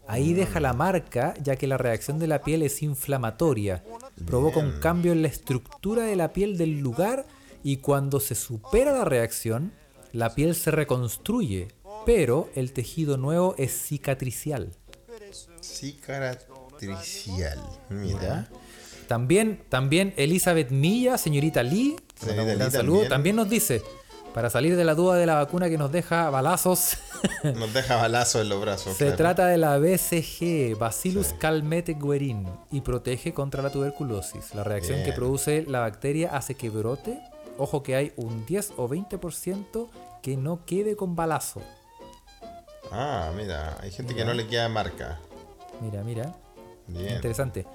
Ahí 0.08 0.34
deja 0.34 0.58
la 0.58 0.72
marca, 0.72 1.34
ya 1.42 1.54
que 1.54 1.68
la 1.68 1.78
reacción 1.78 2.18
de 2.18 2.26
la 2.26 2.42
piel 2.42 2.62
es 2.62 2.82
inflamatoria. 2.82 3.84
Provoca 4.26 4.58
un 4.58 4.80
cambio 4.80 5.12
en 5.12 5.22
la 5.22 5.28
estructura 5.28 6.02
de 6.02 6.16
la 6.16 6.32
piel 6.32 6.58
del 6.58 6.80
lugar 6.80 7.24
y 7.62 7.76
cuando 7.76 8.18
se 8.18 8.34
supera 8.34 8.92
la 8.92 9.04
reacción, 9.04 9.72
la 10.12 10.34
piel 10.34 10.56
se 10.56 10.72
reconstruye, 10.72 11.68
pero 12.04 12.50
el 12.56 12.72
tejido 12.72 13.16
nuevo 13.16 13.54
es 13.58 13.72
cicatricial. 13.72 14.72
Cicatricial. 15.60 17.60
Mira. 17.90 18.48
También, 19.06 19.62
también 19.68 20.14
Elizabeth 20.16 20.70
Milla, 20.70 21.18
señorita 21.18 21.62
Lee, 21.62 21.96
le 21.96 22.26
Señorita 22.26 22.36
mandamos 22.36 22.52
un 22.52 22.58
gran 22.58 22.68
Lee 22.68 22.72
saludo, 22.76 22.94
también. 23.00 23.08
también 23.10 23.36
nos 23.36 23.48
dice, 23.48 23.82
para 24.34 24.50
salir 24.50 24.76
de 24.76 24.84
la 24.84 24.94
duda 24.94 25.14
de 25.16 25.26
la 25.26 25.36
vacuna 25.36 25.68
que 25.68 25.78
nos 25.78 25.90
deja 25.92 26.28
balazos, 26.30 26.98
Nos 27.42 27.72
deja 27.72 27.96
balazo 27.96 28.40
en 28.42 28.48
los 28.50 28.60
brazos. 28.60 28.94
se 28.96 29.04
claro. 29.06 29.16
trata 29.16 29.46
de 29.46 29.56
la 29.58 29.78
BCG, 29.78 30.76
Bacillus 30.78 31.32
calmette 31.38 31.96
guerin, 31.98 32.46
y 32.70 32.80
protege 32.82 33.32
contra 33.32 33.62
la 33.62 33.70
tuberculosis. 33.70 34.54
La 34.54 34.64
reacción 34.64 35.02
que 35.04 35.12
produce 35.12 35.64
la 35.66 35.80
bacteria 35.80 36.36
hace 36.36 36.54
que 36.56 36.68
brote, 36.68 37.18
ojo 37.58 37.82
que 37.82 37.96
hay 37.96 38.12
un 38.16 38.44
10 38.44 38.72
o 38.76 38.88
20% 38.88 39.88
que 40.22 40.36
no 40.36 40.64
quede 40.66 40.96
con 40.96 41.16
balazo. 41.16 41.62
Ah, 42.92 43.30
mira, 43.36 43.76
hay 43.80 43.90
gente 43.90 44.14
que 44.14 44.24
no 44.24 44.34
le 44.34 44.46
queda 44.46 44.68
marca. 44.68 45.18
Mira, 45.80 46.02
mira. 46.02 46.34
Bien. 46.86 47.16
Interesante. 47.16 47.66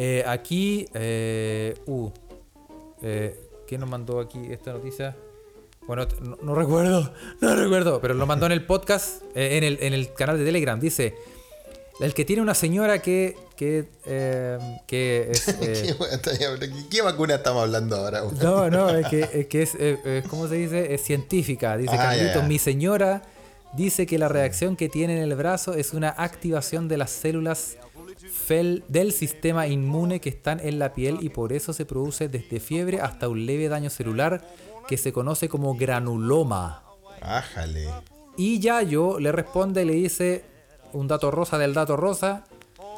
Eh, 0.00 0.22
aquí, 0.24 0.86
eh, 0.94 1.74
uh, 1.86 2.08
eh, 3.02 3.34
¿quién 3.66 3.80
nos 3.80 3.90
mandó 3.90 4.20
aquí 4.20 4.38
esta 4.48 4.72
noticia? 4.72 5.16
Bueno, 5.88 6.06
no, 6.22 6.38
no 6.40 6.54
recuerdo, 6.54 7.12
no 7.40 7.56
recuerdo, 7.56 8.00
pero 8.00 8.14
lo 8.14 8.24
mandó 8.24 8.46
en 8.46 8.52
el 8.52 8.64
podcast, 8.64 9.22
eh, 9.34 9.56
en, 9.56 9.64
el, 9.64 9.78
en 9.82 9.94
el 9.94 10.12
canal 10.14 10.38
de 10.38 10.44
Telegram. 10.44 10.78
Dice, 10.78 11.16
el 11.98 12.14
que 12.14 12.24
tiene 12.24 12.42
una 12.42 12.54
señora 12.54 13.02
que, 13.02 13.36
que, 13.56 13.86
que 14.86 15.28
es... 15.32 15.44
¿Qué, 15.60 15.96
wea 15.98 16.12
está 16.14 16.30
ahí 16.30 16.44
hablando? 16.44 16.76
¿Qué- 16.76 16.88
¿Qué 16.88 17.02
vacuna 17.02 17.34
estamos 17.34 17.64
hablando 17.64 17.96
ahora? 17.96 18.22
no, 18.40 18.70
no, 18.70 18.90
es 18.90 19.08
que 19.08 19.20
es, 19.32 19.46
que 19.48 19.62
es 19.62 20.28
¿cómo 20.28 20.46
se 20.46 20.54
dice? 20.54 20.94
Es 20.94 21.02
científica. 21.02 21.76
Dice 21.76 21.96
Ah, 21.98 22.14
mi 22.46 22.60
señora 22.60 23.22
dice 23.74 24.06
que 24.06 24.16
la 24.16 24.28
reacción 24.28 24.76
que 24.76 24.88
tiene 24.88 25.16
en 25.16 25.24
el 25.24 25.34
brazo 25.34 25.74
es 25.74 25.92
una 25.92 26.10
activación 26.10 26.86
de 26.86 26.98
las 26.98 27.10
células 27.10 27.76
fel- 28.48 28.84
del 28.88 29.12
sistema 29.12 29.66
inmune 29.66 30.20
que 30.20 30.28
están 30.30 30.60
en 30.60 30.78
la 30.78 30.92
piel 30.94 31.18
y 31.20 31.28
por 31.28 31.52
eso 31.52 31.72
se 31.72 31.84
produce 31.84 32.28
desde 32.28 32.60
fiebre 32.60 33.00
hasta 33.00 33.28
un 33.28 33.44
leve 33.46 33.68
daño 33.68 33.90
celular 33.90 34.46
que 34.88 34.96
se 34.96 35.12
conoce 35.12 35.48
como 35.48 35.74
granuloma. 35.74 36.82
Ájale. 37.20 37.88
Y 38.36 38.60
Yayo 38.60 39.18
le 39.18 39.32
responde 39.32 39.82
y 39.82 39.86
le 39.86 39.92
dice 39.94 40.44
un 40.92 41.08
dato 41.08 41.30
rosa 41.30 41.58
del 41.58 41.74
dato 41.74 41.96
rosa. 41.96 42.44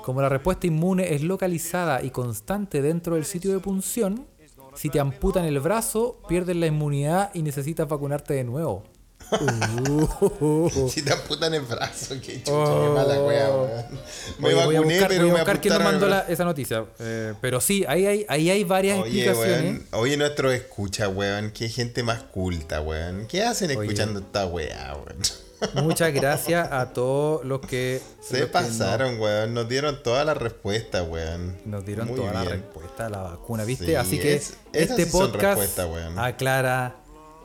Como 0.05 0.23
la 0.23 0.29
respuesta 0.29 0.67
inmune 0.67 1.15
es 1.15 1.23
localizada 1.23 2.03
y 2.03 2.11
constante 2.11 2.81
dentro 2.83 3.17
del 3.17 3.25
sitio 3.25 3.53
de 3.53 3.59
punción, 3.61 4.27
si 4.75 4.89
te 4.89 5.01
amputan 5.01 5.45
el 5.45 5.59
brazo, 5.61 6.19
pierdes 6.29 6.57
la 6.57 6.67
inmunidad 6.67 7.31
y 7.35 7.43
necesitas 7.43 7.89
vacunarte 7.89 8.35
de 8.35 8.45
nuevo. 8.45 8.85
Uh. 9.31 10.71
Si 10.91 11.03
te 11.03 11.13
amputan 11.13 11.55
el 11.55 11.63
brazo, 11.63 12.15
qué 12.21 12.39
chucha, 12.43 12.53
qué 12.53 12.89
mala 12.95 13.23
wea, 13.23 13.51
weón. 13.51 13.71
Me 14.39 14.49
Oye, 14.49 14.55
voy 14.55 14.63
a 14.63 14.67
vacuné, 14.79 14.95
buscar, 14.95 15.09
pero 15.09 15.21
voy 15.23 15.31
a 15.31 15.33
me 15.35 15.41
buscar 15.41 15.61
quién 15.61 15.75
nos 15.75 15.83
mandó 15.85 16.09
la- 16.09 16.21
esa 16.29 16.45
noticia. 16.45 16.85
Eh, 16.99 17.35
pero 17.41 17.61
sí, 17.61 17.85
ahí 17.89 18.07
hay, 18.07 18.27
ahí 18.29 18.51
hay 18.51 18.65
varias 18.65 18.99
Oye, 19.01 19.25
explicaciones. 19.29 19.63
weón, 19.73 19.87
oye, 19.93 20.17
nuestro 20.17 20.51
escucha, 20.53 21.09
weón. 21.09 21.51
Qué 21.53 21.69
gente 21.69 22.03
más 22.03 22.23
culta, 22.23 22.81
weón. 22.81 23.27
¿Qué 23.27 23.43
hacen 23.45 23.71
Oye. 23.71 23.81
escuchando 23.81 24.21
esta 24.21 24.47
weá, 24.47 24.95
weón? 24.97 25.19
Muchas 25.87 26.13
gracias 26.15 26.73
a 26.73 26.93
todos 26.95 27.45
los 27.45 27.61
que 27.61 28.01
Se 28.23 28.39
los 28.41 28.47
que 28.47 28.53
pasaron, 28.53 29.21
weón. 29.21 29.53
Nos 29.55 29.69
dieron 29.69 30.03
todas 30.03 30.25
las 30.25 30.37
respuestas, 30.37 31.07
weón. 31.09 31.57
Nos 31.67 31.85
dieron 31.85 32.09
Muy 32.09 32.17
toda 32.17 32.33
la 32.33 32.41
bien. 32.43 32.53
respuesta 32.63 33.07
a 33.07 33.11
la 33.11 33.19
vacuna, 33.23 33.65
¿viste? 33.65 33.85
Sí, 33.87 33.95
Así 33.95 34.19
que 34.19 34.35
es- 34.37 34.55
este 34.73 35.05
sí 35.05 35.11
podcast 35.13 35.43
respuestas, 35.59 35.87
weón. 35.87 36.19
aclara 36.19 36.97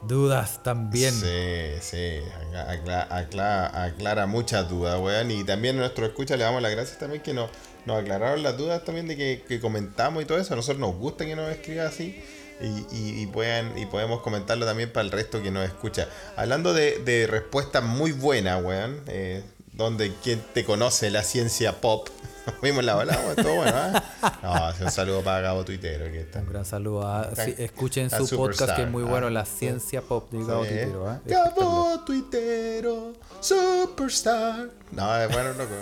dudas 0.07 0.61
también. 0.63 1.13
Sí, 1.13 1.79
sí, 1.81 2.19
acla- 2.53 3.07
acla- 3.09 3.83
aclara 3.85 4.25
muchas 4.25 4.69
dudas, 4.69 4.99
weón. 4.99 5.31
Y 5.31 5.43
también 5.43 5.75
a 5.77 5.79
nuestro 5.81 6.05
escucha 6.05 6.37
le 6.37 6.43
damos 6.43 6.61
las 6.61 6.71
gracias 6.71 6.97
también 6.99 7.21
que 7.21 7.33
nos, 7.33 7.49
nos 7.85 8.01
aclararon 8.01 8.43
las 8.43 8.57
dudas 8.57 8.83
también 8.83 9.07
de 9.07 9.17
que, 9.17 9.43
que 9.47 9.59
comentamos 9.59 10.23
y 10.23 10.25
todo 10.25 10.37
eso. 10.37 10.53
A 10.53 10.57
nosotros 10.57 10.79
nos 10.79 10.95
gusta 10.95 11.25
que 11.25 11.35
nos 11.35 11.49
escriba 11.51 11.85
así 11.87 12.23
y, 12.61 12.65
y, 12.95 13.21
y 13.21 13.27
puedan, 13.27 13.77
y 13.77 13.85
podemos 13.85 14.21
comentarlo 14.21 14.65
también 14.65 14.91
para 14.91 15.05
el 15.05 15.11
resto 15.11 15.41
que 15.43 15.51
nos 15.51 15.65
escucha. 15.65 16.07
Hablando 16.35 16.73
de, 16.73 16.99
de 16.99 17.27
respuestas 17.27 17.83
muy 17.83 18.11
buenas, 18.11 18.63
weón. 18.63 19.01
eh, 19.07 19.43
donde 19.73 20.13
quien 20.23 20.41
te 20.53 20.63
conoce 20.63 21.11
la 21.11 21.21
ciencia 21.23 21.81
pop. 21.81 22.07
Vimos 22.61 22.83
la 22.83 22.95
bola, 22.95 23.17
todo 23.35 23.55
bueno, 23.55 23.73
¿ah? 23.75 24.73
No, 24.79 24.85
un 24.85 24.91
saludo 24.91 25.21
para 25.23 25.41
Gabo 25.41 25.65
Tuitero 25.65 26.05
que 26.05 26.21
está. 26.21 26.39
Un 26.39 26.49
gran 26.49 26.65
saludo 26.65 27.07
a. 27.07 27.23
Está- 27.29 27.45
sí, 27.45 27.55
escuchen 27.57 28.09
su 28.09 28.27
superstar, 28.27 28.37
podcast 28.67 28.75
que 28.75 28.83
es 28.83 28.89
muy 28.89 29.03
ah. 29.03 29.07
bueno, 29.07 29.29
La 29.29 29.45
Ciencia 29.45 30.01
Pop 30.01 30.31
de 30.31 30.45
Gabo 30.45 30.63
Sí. 30.63 30.69
Tuitero. 30.69 31.11
Espectacular. 31.11 31.53
Gabo 31.55 31.99
Tuitero, 32.05 33.13
superstar. 33.39 34.69
No, 34.91 35.17
es 35.17 35.31
bueno, 35.31 35.53
loco. 35.53 35.73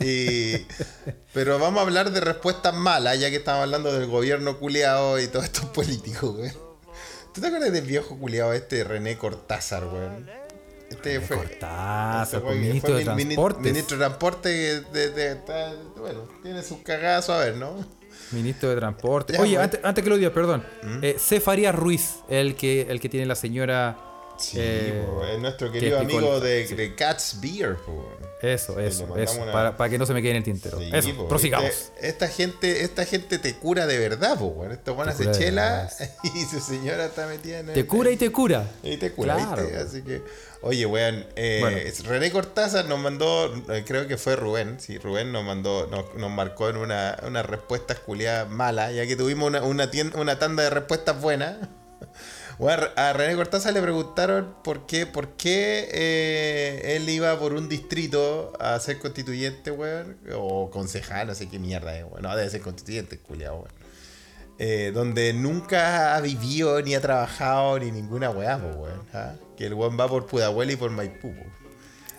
Y, 0.04 0.66
pero 1.32 1.58
vamos 1.58 1.80
a 1.80 1.82
hablar 1.82 2.10
de 2.10 2.20
respuestas 2.20 2.74
malas, 2.74 3.18
ya 3.18 3.30
que 3.30 3.36
estamos 3.36 3.62
hablando 3.62 3.92
del 3.92 4.08
gobierno 4.08 4.58
culiado 4.58 5.20
y 5.20 5.28
todos 5.28 5.44
estos 5.46 5.66
políticos, 5.66 6.36
güey. 6.36 6.52
¿Tú 7.34 7.40
te 7.40 7.46
acuerdas 7.46 7.72
del 7.72 7.86
viejo 7.86 8.18
culiado 8.18 8.52
este 8.52 8.84
René 8.84 9.16
Cortázar, 9.16 9.86
güey? 9.86 10.02
Este 10.92 11.20
fue. 11.20 11.36
Este 11.44 12.40
fue- 12.40 12.54
ministro 12.54 12.90
fue 12.90 12.98
de 12.98 13.04
Transportes. 13.04 13.62
Ministro 13.62 13.96
de 13.98 14.04
Transporte, 14.04 14.48
de, 14.80 15.10
de- 15.10 15.32
está- 15.32 15.74
bueno, 15.98 16.28
tiene 16.42 16.62
sus 16.62 16.78
cagadas 16.78 17.28
a 17.30 17.38
ver, 17.38 17.56
¿no? 17.56 17.84
Ministro 18.32 18.70
de 18.70 18.76
Transporte. 18.76 19.38
Oye, 19.38 19.58
antes, 19.58 19.80
antes 19.82 20.02
que 20.04 20.10
lo 20.10 20.16
digas, 20.16 20.32
perdón. 20.32 20.64
Eh, 21.02 21.16
C. 21.18 21.40
Farías 21.40 21.74
Ruiz, 21.74 22.16
el 22.28 22.54
que, 22.56 22.82
el 22.82 23.00
que 23.00 23.08
tiene 23.08 23.26
la 23.26 23.34
señora. 23.34 23.98
Sí, 24.38 24.56
eh, 24.58 25.04
es 25.34 25.38
nuestro 25.40 25.70
que 25.70 25.78
querido 25.78 25.98
explicó 25.98 26.18
amigo 26.20 26.40
de, 26.40 26.66
sí. 26.66 26.74
de 26.74 26.94
Cat's 26.94 27.38
Beer, 27.40 27.76
po. 27.76 28.08
Eso, 28.42 28.78
eso, 28.80 29.16
eso. 29.16 29.40
una- 29.40 29.52
Para, 29.52 29.76
para 29.76 29.88
que 29.90 29.98
no 29.98 30.04
se 30.06 30.12
me 30.14 30.20
quede 30.20 30.32
en 30.32 30.36
el 30.38 30.42
tintero. 30.44 30.78
Sí, 30.78 30.90
eso, 30.92 31.14
po, 31.16 31.28
prosigamos. 31.28 31.70
este- 31.70 32.08
esta 32.08 32.28
gente, 32.28 32.82
esta 32.82 33.04
gente 33.04 33.38
te 33.38 33.54
cura 33.54 33.86
de 33.86 33.98
verdad, 33.98 34.36
se 34.36 35.24
cura 35.24 35.32
de 35.32 35.38
chela 35.38 35.88
verdad. 35.98 36.10
y 36.34 36.44
su 36.44 36.60
señora 36.60 37.06
está 37.06 37.26
metida 37.26 37.60
en 37.60 37.68
el- 37.68 37.74
Te 37.74 37.86
cura 37.86 38.10
y 38.10 38.16
te 38.16 38.30
cura. 38.32 38.66
y 38.82 38.96
te 38.96 39.12
cura, 39.12 39.36
Claro. 39.36 39.68
Así 39.86 40.02
que, 40.02 40.22
oye, 40.62 40.84
weón, 40.86 41.24
eh, 41.36 41.58
Bueno. 41.60 41.78
René 42.08 42.30
Cortázar 42.32 42.86
nos 42.86 42.98
mandó, 42.98 43.54
eh, 43.72 43.84
creo 43.86 44.08
que 44.08 44.16
fue 44.16 44.34
Rubén, 44.36 44.78
sí, 44.80 44.98
Rubén 44.98 45.30
nos 45.30 45.44
mandó, 45.44 45.86
nos, 45.86 46.14
nos 46.16 46.30
marcó 46.30 46.68
en 46.68 46.78
una, 46.78 47.18
una 47.26 47.42
respuesta 47.44 47.94
culiadas 47.94 48.48
mala, 48.50 48.90
ya 48.90 49.06
que 49.06 49.14
tuvimos 49.14 49.46
una, 49.48 49.62
una, 49.62 49.90
tien- 49.90 50.14
una 50.18 50.38
tanda 50.38 50.64
de 50.64 50.70
respuestas 50.70 51.20
buenas. 51.20 51.56
Weón, 52.58 52.80
a 52.96 53.12
René 53.12 53.34
Cortázar 53.36 53.72
le 53.72 53.82
preguntaron 53.82 54.54
por 54.62 54.86
qué, 54.86 55.06
por 55.06 55.36
qué 55.36 55.88
eh, 55.92 56.96
él 56.96 57.08
iba 57.08 57.38
por 57.38 57.52
un 57.52 57.68
distrito 57.68 58.52
a 58.60 58.78
ser 58.78 58.98
constituyente, 58.98 59.70
weón, 59.70 60.18
o 60.34 60.70
concejal, 60.70 61.28
no 61.28 61.34
sé 61.34 61.48
qué 61.48 61.58
mierda 61.58 61.96
es, 61.96 62.04
weón, 62.04 62.22
no, 62.22 62.36
debe 62.36 62.50
ser 62.50 62.60
constituyente, 62.60 63.18
culiado, 63.18 63.56
weón 63.56 63.82
eh, 64.58 64.92
donde 64.94 65.32
nunca 65.32 66.14
ha 66.14 66.20
vivido 66.20 66.80
ni 66.82 66.94
ha 66.94 67.00
trabajado 67.00 67.80
ni 67.80 67.90
ninguna 67.90 68.30
weá, 68.30 68.56
weón. 68.56 69.02
¿ah? 69.12 69.34
Que 69.56 69.66
el 69.66 69.74
weón 69.74 69.98
va 69.98 70.06
por 70.08 70.26
Pudahuel 70.26 70.70
y 70.70 70.76
por 70.76 70.90
Maipú. 70.90 71.34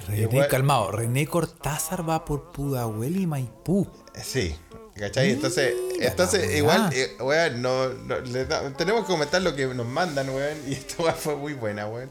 René, 0.07 0.47
calmado. 0.49 0.91
René 0.91 1.25
Cortázar 1.25 2.07
va 2.07 2.25
por 2.25 2.51
Pudahuel 2.51 3.17
y 3.17 3.27
Maipú. 3.27 3.87
Eh, 4.13 4.21
Sí, 4.21 4.55
¿cachai? 4.95 5.31
Entonces, 5.31 5.73
Mira 5.93 6.07
entonces 6.09 6.45
weá. 6.47 6.57
igual, 6.57 6.89
eh, 6.93 7.15
weón, 7.19 7.61
no, 7.61 7.89
no- 7.89 8.19
le 8.19 8.45
da- 8.45 8.71
tenemos 8.77 9.01
que 9.05 9.07
comentar 9.11 9.41
lo 9.41 9.55
que 9.55 9.65
nos 9.67 9.85
mandan, 9.87 10.29
weón. 10.29 10.57
Y 10.67 10.73
esta 10.73 11.13
fue 11.13 11.35
muy 11.35 11.53
buena, 11.53 11.87
weón. 11.87 12.09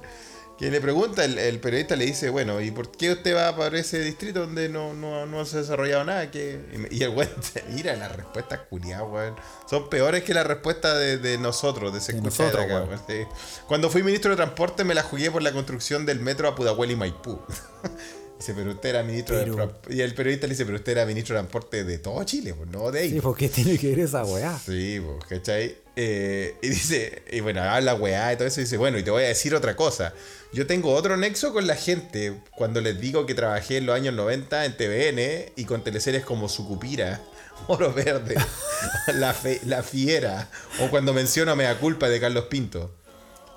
Que 0.59 0.71
le 0.71 0.81
pregunta, 0.81 1.25
el, 1.25 1.39
el 1.39 1.59
periodista 1.59 1.97
le 1.97 2.05
dice, 2.05 2.29
bueno, 2.29 2.61
¿y 2.61 2.71
por 2.71 2.93
qué 2.93 3.11
usted 3.13 3.35
va 3.35 3.57
para 3.57 3.77
ese 3.79 3.99
distrito 3.99 4.41
donde 4.41 4.69
no, 4.69 4.95
no, 4.95 5.27
no 5.27 5.45
se 5.45 5.57
ha 5.57 5.61
desarrollado 5.61 6.05
nada? 6.05 6.31
que 6.31 6.61
Y 6.91 7.03
el 7.03 7.09
weón 7.09 7.31
mira 7.71 7.97
las 7.97 8.15
respuestas 8.15 8.61
culiadas, 8.71 9.07
weón. 9.11 9.35
Son 9.69 9.89
peores 9.91 10.23
que 10.23 10.35
las 10.35 10.47
respuestas 10.47 10.99
de, 10.99 11.17
de 11.19 11.39
nosotros, 11.39 11.93
de 11.93 12.01
se 12.01 12.13
De 12.13 12.19
escucha 12.19 12.45
de 12.45 12.49
nosotros, 12.51 12.65
acá, 12.67 12.75
weón. 12.85 12.89
weón. 12.91 13.03
Sí. 13.09 13.61
Cuando 13.67 13.91
fui 13.91 14.05
ministro 14.05 14.31
de 14.31 14.37
Transporte 14.37 14.85
me 14.85 14.95
la 14.95 15.03
jugué 15.03 15.31
por 15.33 15.43
la 15.43 15.51
construcción 15.53 16.07
del 16.07 16.21
metro 16.21 16.47
a 16.47 16.55
Pudahuel 16.55 16.93
y 16.93 16.97
Maipú. 16.97 17.41
Dice, 18.43 18.55
pero 18.55 18.73
usted 18.73 18.89
era 18.89 19.03
ministro 19.05 19.39
Pero- 19.39 19.79
de. 19.89 19.95
Y 19.95 20.01
el 20.01 20.15
periodista 20.15 20.49
le 20.49 20.55
dice, 20.55 20.65
pero 20.65 20.77
usted 20.79 20.93
era 20.93 21.07
ministro 21.07 21.37
de 21.37 21.41
Transporte 21.43 21.85
de 21.85 21.99
todo 21.99 22.25
Chile, 22.25 22.55
pues, 22.55 22.69
no 22.71 22.91
de 22.91 22.99
ahí. 23.01 23.11
Sí, 23.11 23.21
¿por 23.21 23.37
qué 23.37 23.49
tiene 23.49 23.79
que 23.79 23.91
ver 23.91 24.01
esa 24.01 24.25
weá? 24.25 24.59
Sí, 24.59 25.01
pues, 25.05 25.25
¿cachai? 25.29 25.77
Eh, 25.95 26.57
y 26.61 26.69
dice, 26.71 27.23
y 27.31 27.39
bueno, 27.41 27.63
habla 27.63 27.95
weá 27.95 28.33
y 28.33 28.37
todo 28.37 28.49
eso, 28.49 28.61
y 28.61 28.65
dice, 28.65 28.77
bueno, 28.79 28.99
y 28.99 29.05
te 29.05 29.13
voy 29.13 29.23
a 29.23 29.29
decir 29.29 29.55
otra 29.55 29.77
cosa. 29.77 30.13
Yo 30.53 30.67
tengo 30.67 30.93
otro 30.93 31.17
nexo 31.17 31.53
con 31.53 31.67
la 31.69 31.77
gente 31.77 32.35
cuando 32.57 32.81
les 32.81 33.01
digo 33.01 33.27
que 33.27 33.35
trabajé 33.35 33.77
en 33.77 33.87
los 33.87 33.95
años 33.95 34.13
90 34.15 34.65
en 34.65 34.77
TVN 34.77 35.53
y 35.55 35.65
con 35.65 35.85
teleseries 35.85 36.25
como 36.25 36.49
Sucupira 36.49 37.21
Oro 37.69 37.93
verde. 37.93 38.35
la, 39.15 39.35
fe- 39.35 39.61
la 39.67 39.83
fiera. 39.85 40.49
O 40.81 40.91
cuando 40.91 41.13
menciono 41.15 41.55
Mea 41.55 41.79
culpa 41.79 42.09
de 42.09 42.19
Carlos 42.19 42.47
Pinto. 42.47 42.91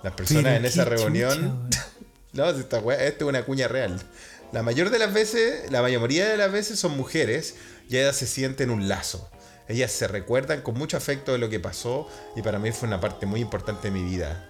Las 0.03 0.13
personas 0.13 0.43
Pero 0.43 0.55
en 0.57 0.65
esa 0.65 0.85
reunión. 0.85 1.69
chucha, 1.71 1.87
no, 2.33 2.49
esta 2.49 2.79
wea- 2.81 2.99
esta 2.99 3.23
es 3.25 3.29
una 3.29 3.43
cuña 3.43 3.67
real. 3.67 3.99
La 4.55 4.63
mayor 4.63 4.89
de 4.89 4.99
las 4.99 5.13
veces, 5.13 5.69
la 5.69 5.81
mayoría 5.81 6.29
de 6.29 6.37
las 6.37 6.49
veces 6.49 6.79
son 6.79 6.95
mujeres 6.95 7.55
y 7.89 7.97
ellas 7.97 8.15
se 8.15 8.25
sienten 8.25 8.69
un 8.69 8.87
lazo. 8.87 9.29
Ellas 9.67 9.91
se 9.91 10.07
recuerdan 10.07 10.61
con 10.61 10.75
mucho 10.75 10.95
afecto 10.95 11.33
de 11.33 11.39
lo 11.39 11.49
que 11.49 11.59
pasó 11.59 12.07
y 12.37 12.41
para 12.41 12.57
mí 12.57 12.71
fue 12.71 12.87
una 12.87 13.01
parte 13.01 13.25
muy 13.25 13.41
importante 13.41 13.89
de 13.89 13.91
mi 13.91 14.09
vida. 14.09 14.49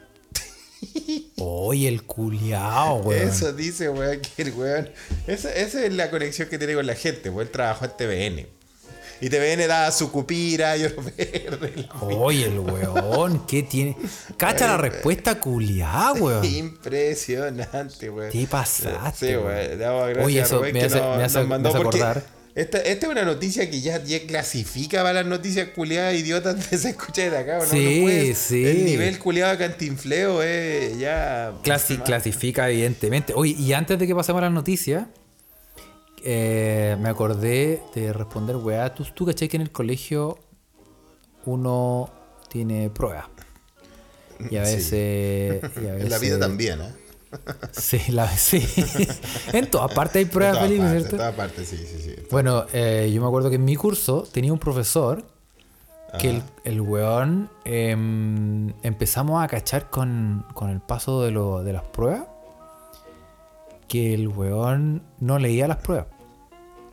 Oye, 1.37 1.87
el 1.87 2.03
culiao, 2.03 2.97
weón. 2.97 3.29
Eso 3.29 3.51
dice, 3.51 3.89
weón, 3.89 4.21
que 4.21 4.43
el 4.43 4.53
weón. 4.53 4.91
Esa, 5.25 5.51
esa 5.51 5.83
es 5.83 5.91
la 5.91 6.11
conexión 6.11 6.49
que 6.49 6.59
tiene 6.59 6.75
con 6.75 6.85
la 6.85 6.93
gente, 6.93 7.31
weón. 7.31 7.47
Él 7.47 7.51
trabajó 7.51 7.85
en 7.85 7.91
TVN. 7.97 8.54
Y 9.21 9.29
TVN 9.29 9.67
daba 9.67 9.91
su 9.91 10.11
cupira, 10.11 10.75
yo 10.77 10.89
lo 10.89 11.01
verde. 11.17 11.87
Oye, 12.01 12.45
el 12.45 12.59
weón, 12.59 13.45
¿qué 13.47 13.63
tiene? 13.63 13.95
Cacha 14.37 14.67
la 14.67 14.77
respuesta 14.77 15.39
culiá, 15.39 16.11
weón. 16.19 16.43
Impresionante, 17.15 18.09
weón. 18.09 18.31
¿Qué 18.31 18.47
pasaste, 18.47 19.27
Sí, 19.29 19.35
weón? 19.35 19.79
weón. 19.79 20.19
Oye, 20.23 20.41
eso 20.41 20.61
me 20.61 20.71
que 20.73 20.83
hace- 20.85 20.99
me 21.01 21.23
hace- 21.23 21.39
nos 21.39 21.47
mandó 21.47 21.69
me 21.73 21.79
hace 21.79 21.87
acordar. 21.87 22.35
Esta, 22.55 22.77
esta 22.79 23.07
es 23.07 23.11
una 23.11 23.23
noticia 23.23 23.69
que 23.69 23.81
ya, 23.81 24.01
ya 24.01 24.25
clasifica 24.25 24.99
para 25.03 25.11
las 25.11 25.25
noticias 25.25 25.67
culiadas 25.75 26.15
idiotas 26.15 26.55
de 26.71 26.77
se 26.77 26.89
escucha 26.91 27.23
desde 27.23 27.37
acá, 27.37 27.57
¿o 27.59 27.63
¿no? 27.63 27.69
Sí, 27.69 27.95
No 27.99 28.01
puedes- 28.05 28.37
sí. 28.37 28.65
El 28.65 28.85
nivel 28.85 29.19
culiado 29.19 29.51
de 29.51 29.57
cantinfleo 29.57 30.41
es 30.41 30.97
ya. 30.97 31.51
Clasi- 31.63 32.01
clasifica, 32.01 32.69
evidentemente. 32.69 33.33
Oye, 33.35 33.55
y 33.59 33.73
antes 33.73 33.99
de 33.99 34.07
que 34.07 34.15
pasemos 34.15 34.39
a 34.41 34.45
las 34.45 34.53
noticias, 34.53 35.05
eh, 36.25 36.97
me 36.99 37.07
acordé 37.09 37.81
de 37.93 38.11
responder, 38.11 38.57
weá. 38.57 38.93
¿Tú, 38.93 39.05
tú 39.13 39.25
cachai 39.25 39.47
que 39.47 39.55
en 39.57 39.61
el 39.61 39.71
colegio 39.71 40.37
uno 41.45 42.09
tiene 42.49 42.89
pruebas. 42.89 43.25
Y 44.49 44.57
a 44.57 44.65
Sí. 44.65 44.75
veces. 44.75 45.71
y 45.81 45.87
a 45.87 45.95
En 45.99 46.09
la 46.09 46.17
vida 46.17 46.39
también, 46.39 46.81
¿eh? 46.81 46.93
Sí, 47.71 47.99
la, 48.11 48.27
sí. 48.29 48.65
en 49.53 49.69
todas 49.69 49.91
partes 49.93 50.17
hay 50.21 50.25
pruebas, 50.25 50.59
Felipe, 50.59 50.81
partes, 50.83 50.99
¿cierto? 51.01 51.15
En 51.15 51.17
todas 51.19 51.35
partes, 51.35 51.67
sí, 51.67 51.77
sí, 51.77 52.01
sí. 52.01 52.15
Bueno, 52.31 52.65
eh, 52.73 53.11
yo 53.13 53.21
me 53.21 53.27
acuerdo 53.27 53.49
que 53.49 53.57
en 53.57 53.65
mi 53.65 53.75
curso 53.75 54.27
tenía 54.31 54.51
un 54.53 54.59
profesor 54.59 55.23
que 56.19 56.29
el, 56.29 56.43
el 56.63 56.79
weón 56.79 57.49
em, 57.65 58.69
empezamos 58.83 59.43
a 59.43 59.47
cachar 59.49 59.89
con, 59.89 60.45
con 60.53 60.69
el 60.69 60.79
paso 60.79 61.21
de, 61.23 61.31
lo- 61.31 61.61
de 61.61 61.73
las 61.73 61.83
pruebas 61.83 62.23
que 63.89 64.13
el 64.13 64.29
weón 64.29 65.03
no 65.19 65.37
leía 65.39 65.67
las 65.67 65.77
pruebas. 65.77 66.07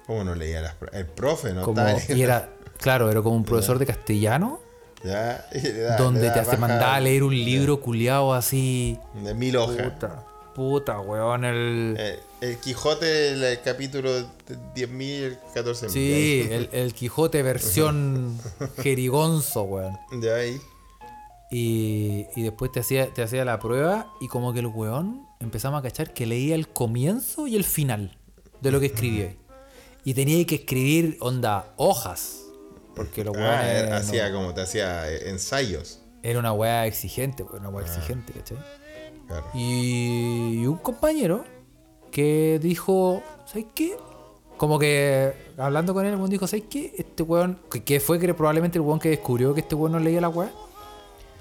¿Cómo 0.07 0.25
no 0.25 0.35
leía 0.35 0.61
las? 0.61 0.75
El 0.93 1.07
profe, 1.07 1.53
¿no? 1.53 1.63
Como, 1.63 1.83
y 2.09 2.23
era, 2.23 2.51
claro, 2.79 3.11
era 3.11 3.23
como 3.23 3.37
un 3.37 3.45
profesor 3.45 3.79
de 3.79 3.87
castellano 3.87 4.61
Ya, 5.05 5.47
y 5.55 5.61
le 5.61 5.81
da- 5.81 5.97
donde 5.97 6.31
te 6.31 6.41
hace 6.41 6.57
mandar 6.57 6.95
a 6.97 7.01
leer 7.01 7.23
un 7.23 7.35
libro 7.35 7.81
culiado 7.81 8.35
así. 8.35 8.99
De 9.23 9.35
mil 9.35 9.57
hojas. 9.57 9.77
Puta, 9.93 10.25
puta, 10.55 11.01
weón, 11.01 11.45
el... 11.45 11.97
Eh, 11.99 12.19
el 12.41 12.59
Quijote, 12.59 13.31
el, 13.31 13.45
el 13.45 13.61
capítulo 13.63 14.13
de 14.13 14.25
10.000, 14.75 15.39
14.000. 15.55 15.89
Sí, 15.89 16.49
el, 16.51 16.69
el 16.73 16.93
Quijote 16.93 17.41
versión 17.45 18.37
jerigonzo, 18.83 19.63
weón. 19.63 19.97
De 20.21 20.35
ahí. 20.35 20.61
Y, 21.51 22.27
y 22.35 22.43
después 22.43 22.73
te 22.73 22.81
hacía, 22.81 23.13
te 23.13 23.23
hacía 23.23 23.45
la 23.45 23.59
prueba 23.59 24.11
y 24.21 24.29
como 24.29 24.53
que 24.53 24.61
el 24.61 24.67
weón 24.67 25.27
empezamos 25.39 25.79
a 25.79 25.83
cachar 25.83 26.13
que 26.15 26.25
leía 26.27 26.55
el 26.55 26.69
comienzo 26.69 27.47
y 27.47 27.57
el 27.57 27.65
final 27.65 28.17
de 28.61 28.71
lo 28.71 28.81
que 28.81 28.87
escribía. 28.87 29.35
Y 30.05 30.15
tenía 30.15 30.45
que 30.47 30.57
escribir, 30.57 31.17
onda, 31.21 31.73
hojas. 31.77 32.41
Porque 32.95 33.25
los 33.25 33.37
Ah, 33.37 33.63
no- 33.89 33.95
hacía 33.97 34.33
como 34.33 34.53
te 34.53 34.61
hacía 34.63 35.11
eh, 35.11 35.31
ensayos. 35.31 36.01
era 36.23 36.39
una 36.39 36.53
weá 36.53 36.87
exigente, 36.87 37.43
una 37.43 37.67
Ah. 37.69 37.71
weá 37.71 37.85
exigente, 37.87 38.33
¿cachai? 38.33 38.59
Claro. 39.27 39.47
Y, 39.55 40.61
y 40.63 40.67
un 40.67 40.77
compañero 40.77 41.45
que 42.11 42.59
dijo, 42.63 43.23
¿sabes 43.47 43.67
qué? 43.75 43.97
Como 44.59 44.79
que 44.79 45.33
hablando 45.57 45.95
con 45.95 46.05
él, 46.05 46.13
el 46.13 46.19
weón 46.19 46.31
dijo, 46.31 46.47
¿sabes 46.47 46.65
qué? 46.69 46.95
Este 46.99 47.23
weón, 47.23 47.59
que, 47.71 47.83
que 47.83 47.99
fue 48.01 48.19
que 48.19 48.33
probablemente 48.35 48.79
el 48.79 48.83
weón 48.83 48.99
que 49.01 49.09
descubrió 49.09 49.55
que 49.55 49.61
este 49.63 49.75
weón 49.75 49.93
no 49.93 49.99
leía 50.01 50.21
la 50.21 50.29
weá, 50.29 50.53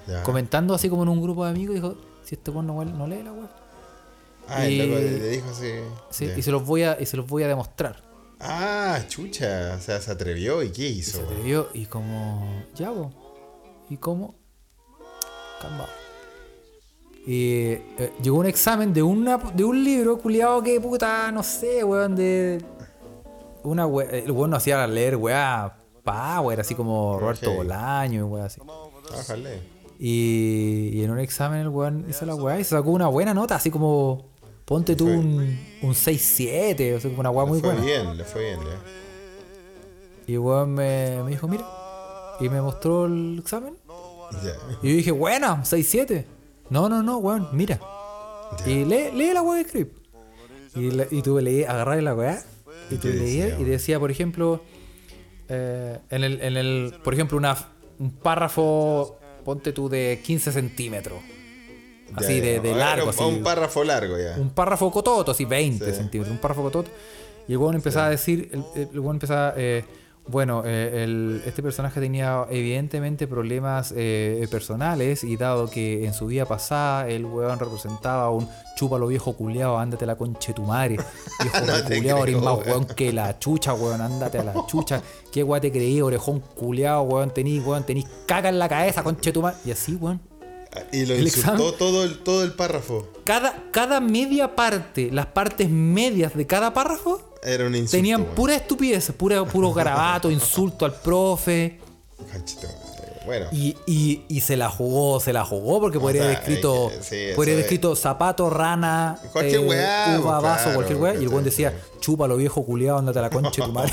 Ya. 0.08 0.22
comentando 0.22 0.74
así 0.74 0.88
como 0.88 1.02
en 1.02 1.08
un 1.10 1.20
grupo 1.22 1.44
de 1.44 1.50
amigos, 1.50 1.74
dijo, 1.74 1.96
si 2.24 2.36
este 2.36 2.50
weón 2.50 2.66
no, 2.66 2.82
no 2.84 3.06
lee 3.06 3.22
la 3.22 3.32
weá. 3.32 3.50
Ah, 4.48 4.64
el 4.66 4.72
y- 4.72 4.78
loco 4.86 4.98
le 5.00 5.28
dijo 5.28 5.50
así. 5.50 5.70
Sí, 6.10 6.30
y 6.36 6.42
se 6.42 6.50
los 6.50 6.64
voy 6.66 6.82
a, 6.84 6.96
y 7.00 7.06
se 7.06 7.16
los 7.16 7.26
voy 7.26 7.42
a 7.42 7.48
demostrar. 7.48 8.00
Ah, 8.42 8.98
chucha. 9.08 9.74
O 9.78 9.80
sea, 9.80 10.00
se 10.00 10.10
atrevió 10.10 10.62
y 10.62 10.70
qué 10.72 10.88
hizo. 10.88 11.18
se 11.18 11.22
atrevió 11.22 11.68
y 11.74 11.86
como, 11.86 12.64
ya 12.74 12.90
vos. 12.90 13.12
¿Y 13.88 13.96
cómo? 13.96 14.34
Calma. 15.60 15.86
Y 17.24 17.52
eh, 17.98 18.12
llegó 18.20 18.38
un 18.38 18.46
examen 18.46 18.92
de, 18.92 19.02
una, 19.02 19.36
de 19.36 19.62
un 19.64 19.84
libro 19.84 20.18
culiado 20.18 20.60
que 20.62 20.80
puta, 20.80 21.30
no 21.30 21.42
sé, 21.42 21.84
weón, 21.84 22.16
de. 22.16 22.64
Una 23.62 23.86
we- 23.86 24.24
El 24.24 24.32
weón 24.32 24.50
no 24.50 24.56
hacía 24.56 24.84
leer, 24.88 25.14
weá, 25.16 25.76
power, 26.02 26.58
así 26.60 26.74
como 26.74 27.20
Roberto 27.20 27.48
Ok. 27.50 27.56
Bolaño 27.58 28.20
y 28.20 28.22
weá 28.24 28.46
así. 28.46 28.60
Bájale. 29.08 29.60
Y, 30.00 30.90
y 30.94 31.04
en 31.04 31.12
un 31.12 31.20
examen 31.20 31.60
el 31.60 31.68
weón 31.68 32.06
hizo 32.10 32.26
la 32.26 32.34
weá 32.34 32.58
y 32.58 32.64
se 32.64 32.70
sacó 32.70 32.90
una 32.90 33.06
buena 33.06 33.32
nota, 33.34 33.54
así 33.54 33.70
como. 33.70 34.31
Ponte 34.72 34.96
tú 34.96 35.04
Fue- 35.04 35.16
un, 35.18 35.58
un 35.82 35.94
6-7, 35.94 36.96
o 36.96 37.00
sea, 37.00 37.10
una 37.16 37.30
Le 37.30 37.44
muy 37.46 37.60
fue 37.60 37.72
buena. 37.74 37.84
bien, 37.84 38.16
le 38.16 38.24
fue 38.24 38.42
bien, 38.42 38.58
ya. 38.60 38.80
Y 40.26 40.32
el 40.32 40.38
weón 40.38 40.72
me, 40.74 41.22
me 41.24 41.30
dijo, 41.30 41.46
mira. 41.46 41.66
Y 42.40 42.48
me 42.48 42.60
mostró 42.62 43.04
el 43.06 43.38
examen. 43.40 43.74
Ya. 44.42 44.52
Y 44.82 44.88
yo 44.90 44.96
dije, 44.96 45.10
buena, 45.10 45.62
6-7. 45.62 46.24
No, 46.70 46.88
no, 46.88 47.02
no, 47.02 47.18
weón, 47.18 47.48
mira. 47.52 47.78
Y 48.64 48.84
lee, 48.86 49.10
lee 49.14 49.32
la 49.34 49.42
de 49.42 49.64
script. 49.64 49.98
Y, 50.74 50.90
la- 50.90 51.06
y 51.10 51.20
tú 51.20 51.38
leí, 51.38 51.64
agarrar 51.64 52.02
la 52.02 52.14
weá. 52.14 52.42
Y 52.90 52.96
tú 52.96 53.08
leías 53.08 53.60
y 53.60 53.64
decía, 53.64 54.00
por 54.00 54.10
ejemplo, 54.10 54.62
eh, 55.50 55.98
en, 56.08 56.24
el, 56.24 56.40
en 56.40 56.56
el, 56.56 56.94
por 57.04 57.12
ejemplo, 57.12 57.36
una, 57.36 57.56
un 57.98 58.10
párrafo, 58.10 59.18
ponte 59.44 59.72
tú 59.72 59.88
de 59.90 60.20
15 60.24 60.50
centímetros. 60.50 61.18
Así 62.16 62.40
Ya, 62.40 62.60
de, 62.60 62.70
Un- 62.72 62.78
largo, 62.78 63.04
un, 63.04 63.10
así. 63.10 63.22
Un 63.24 63.42
párrafo 63.42 63.84
largo 63.84 64.16
ya. 64.18 64.36
Un 64.40 64.50
párrafo 64.50 64.90
cototo, 64.90 65.30
así 65.32 65.44
20 65.44 65.84
Sí. 65.84 65.92
centímetros, 65.96 66.34
un 66.34 66.40
párrafo 66.40 66.62
cototo. 66.62 66.90
Y 67.48 67.52
el 67.52 67.58
weón 67.58 67.74
empezaba 67.74 68.06
a 68.06 68.10
decir, 68.10 68.48
el, 68.52 68.88
el 68.92 69.00
weón 69.00 69.16
empezaba, 69.16 69.54
eh, 69.56 69.84
bueno, 70.28 70.62
eh, 70.64 71.02
el- 71.02 71.42
este 71.44 71.64
personaje 71.64 71.98
tenía 72.00 72.46
evidentemente 72.48 73.26
problemas 73.26 73.92
eh, 73.96 74.46
personales 74.48 75.24
y 75.24 75.36
dado 75.36 75.68
que 75.68 76.06
en 76.06 76.14
su 76.14 76.26
vida 76.26 76.44
pasada 76.46 77.08
el 77.08 77.24
weón 77.24 77.58
representaba 77.58 78.30
un 78.30 78.48
chúpalo 78.76 79.08
viejo 79.08 79.32
culiao, 79.36 79.76
ándate 79.78 80.04
a 80.04 80.06
la 80.06 80.14
concha 80.16 80.48
de 80.48 80.54
tu 80.54 80.62
madre. 80.62 80.96
Viejo 81.42 81.66
No 81.66 81.82
te 81.84 81.96
culiao, 81.96 82.22
eres 82.22 82.40
más 82.40 82.58
weón. 82.66 82.84
que 82.86 83.12
la 83.12 83.36
chucha, 83.40 83.74
weón, 83.74 84.00
ándate 84.00 84.38
a 84.38 84.44
la 84.44 84.54
chucha. 84.66 85.02
¿Qué 85.32 85.42
weón 85.42 85.60
te 85.60 85.72
creí, 85.72 86.00
orejón 86.00 86.38
culiao, 86.40 87.02
weón? 87.02 87.30
Tenís, 87.34 87.64
weón, 87.66 87.82
tenís 87.84 88.06
caca 88.26 88.48
en 88.48 88.60
la 88.60 88.68
cabeza, 88.68 89.02
concha 89.02 89.30
de 89.30 89.32
tu 89.32 89.42
madre. 89.42 89.58
Y 89.64 89.72
así, 89.72 89.96
weón. 89.96 90.20
Y 90.90 91.04
lo 91.06 91.14
el 91.14 91.24
insultó 91.24 91.52
examen- 91.68 91.78
todo 91.78 92.04
el, 92.04 92.18
todo 92.20 92.42
el 92.44 92.52
párrafo. 92.54 93.08
Cada, 93.24 93.64
cada 93.72 94.00
media 94.00 94.54
parte, 94.56 95.10
las 95.12 95.26
partes 95.26 95.68
medias 95.68 96.34
de 96.34 96.46
cada 96.46 96.72
párrafo, 96.72 97.20
Era 97.42 97.66
un 97.66 97.74
insulto. 97.74 97.96
tenían 97.96 98.24
pura 98.34 98.54
estupidez, 98.56 99.10
pura, 99.12 99.44
puro 99.44 99.72
garabato, 99.74 100.30
insulto 100.30 100.84
al 100.86 100.94
profe. 100.94 101.78
Bueno. 103.24 103.46
Y, 103.52 103.76
y, 103.86 104.22
y 104.28 104.40
se 104.40 104.56
la 104.56 104.68
jugó, 104.68 105.20
se 105.20 105.32
la 105.32 105.44
jugó 105.44 105.80
porque 105.80 106.00
podría 106.00 106.24
haber 106.24 106.38
escrito, 106.38 106.90
es 106.90 106.96
que- 106.98 107.02
sí, 107.04 107.16
eso 107.26 107.36
podría 107.36 107.54
haber 107.54 107.64
es- 107.66 107.70
escrito 107.72 107.94
zapato, 107.94 108.50
rana, 108.50 109.18
Cualquier 109.32 109.60
weá, 109.60 110.18
uva, 110.20 110.40
vaso, 110.40 110.74
cualquier 110.74 110.98
weá. 110.98 111.14
Y 111.14 111.18
el 111.24 111.28
buen 111.28 111.44
decía, 111.44 111.72
chúpalo 112.00 112.36
viejo 112.36 112.64
culiado, 112.64 112.98
andate 112.98 113.20
a 113.20 113.22
la 113.22 113.30
concha 113.30 113.62
de 113.62 113.66
tu 113.68 113.72
madre. 113.72 113.92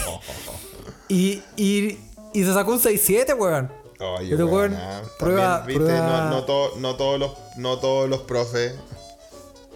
y, 1.10 1.42
y, 1.58 2.00
y 2.34 2.44
se 2.44 2.54
sacó 2.54 2.72
un 2.72 2.80
6-7, 2.80 3.38
weón. 3.38 3.72
Oye, 4.00 4.30
Pero, 4.32 4.48
ah, 4.78 5.02
prueba- 5.20 5.58
también, 5.60 5.80
viste, 5.80 5.94
prueba- 5.94 6.22
No, 6.22 6.30
no, 6.30 6.44
to- 6.46 6.74
no 6.78 6.96
todos 6.96 7.20
los, 7.20 7.32
no 7.58 7.80
todos 7.80 8.10
los 8.10 8.22
profes. 8.22 8.74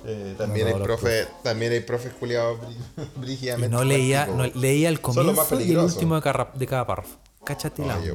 eh, 0.05 0.36
también, 0.38 0.69
No 0.69 0.76
hay 0.78 0.82
profes, 0.84 1.28
también 1.43 1.71
hay 1.74 1.80
profes 1.82 2.13
culiados 2.19 2.57
brígidamente. 3.15 3.69
no 3.69 3.84
leía, 3.84 4.26
no, 4.28 4.45
leía 4.45 4.89
el 4.89 4.99
comienzo 5.01 5.59
y 5.59 5.71
el 5.71 5.78
último 5.78 6.15
de 6.15 6.21
cada, 6.21 6.51
de 6.53 6.67
cada 6.67 6.86
párrafo. 6.88 7.17
Cáchate 7.45 7.86
la 7.86 7.97
Oye, 7.97 8.13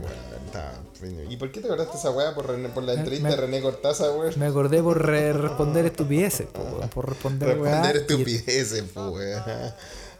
fino. 0.99 1.23
¿Y 1.31 1.37
por 1.37 1.53
qué 1.53 1.61
te 1.61 1.67
acordaste 1.67 1.99
esa 1.99 2.11
weá 2.11 2.35
por, 2.35 2.47
René- 2.49 2.73
por 2.73 2.83
la 2.83 2.95
entrevista 2.95 3.29
me- 3.29 3.35
de 3.35 3.41
René 3.43 3.61
Cortázar, 3.61 4.11
weón? 4.17 4.33
Me 4.39 4.47
acordé 4.47 4.83
por 4.83 5.05
re- 5.05 5.35
responder 5.35 5.85
estupideces, 5.85 6.47
po, 6.47 6.63
por 6.95 7.09
responder 7.11 7.59
weá, 7.59 7.83
Responder 7.83 7.97
estupideces, 7.99 8.85
pues, 8.95 9.07
weón. 9.07 9.43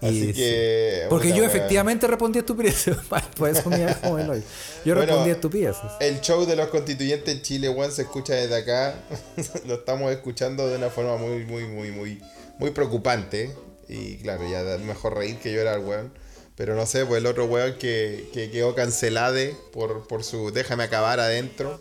Y 0.01 0.07
Así 0.07 0.27
sí. 0.27 0.33
que. 0.33 1.07
Porque 1.09 1.33
yo 1.33 1.45
efectivamente 1.45 2.07
respondí 2.07 2.39
estupideces. 2.39 2.97
Por 3.37 3.49
eso 3.49 3.69
me 3.69 3.95
como 3.97 4.19
el 4.19 4.31
hoy. 4.31 4.43
Yo 4.85 4.95
Bueno, 4.95 5.01
respondí 5.07 5.31
estupideces. 5.31 5.91
El 6.01 6.21
show 6.21 6.47
de 6.47 6.55
los 6.55 6.69
constituyentes 6.69 7.35
en 7.35 7.43
Chile, 7.43 7.69
weón, 7.69 7.91
se 7.91 8.03
escucha 8.03 8.35
desde 8.35 8.57
acá. 8.57 8.95
Lo 9.67 9.75
estamos 9.75 10.13
escuchando 10.13 10.69
de 10.69 10.77
una 10.77 10.91
forma 10.91 11.17
muy, 11.17 11.45
muy, 11.45 11.65
muy, 11.65 11.91
muy, 11.91 12.23
muy 12.59 12.71
preocupante. 12.71 13.51
Y 13.89 14.19
claro, 14.19 14.49
ya 14.49 14.63
mejor 14.79 15.17
reír 15.17 15.39
que 15.39 15.53
llorar, 15.53 15.81
weón. 15.81 16.13
Pero 16.55 16.75
no 16.75 16.87
sé, 16.87 17.05
pues 17.07 17.19
el 17.19 17.27
otro 17.27 17.47
weón 17.47 17.75
que, 17.75 18.29
que 18.33 18.51
quedó 18.51 18.75
cancelado 18.75 19.39
por, 19.73 20.07
por 20.07 20.23
su 20.23 20.53
déjame 20.53 20.85
acabar 20.85 21.19
adentro. 21.19 21.81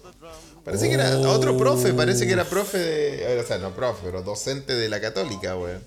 Parece 0.63 0.89
que 0.89 0.95
era 0.95 1.17
otro 1.19 1.55
profe, 1.55 1.93
parece 1.93 2.27
que 2.27 2.33
era 2.33 2.43
profe 2.43 2.77
de. 2.77 3.39
O 3.39 3.47
sea, 3.47 3.57
no 3.57 3.73
profe, 3.73 4.01
pero 4.03 4.21
docente 4.21 4.75
de 4.75 4.89
la 4.89 4.99
católica, 4.99 5.55
weón. 5.55 5.81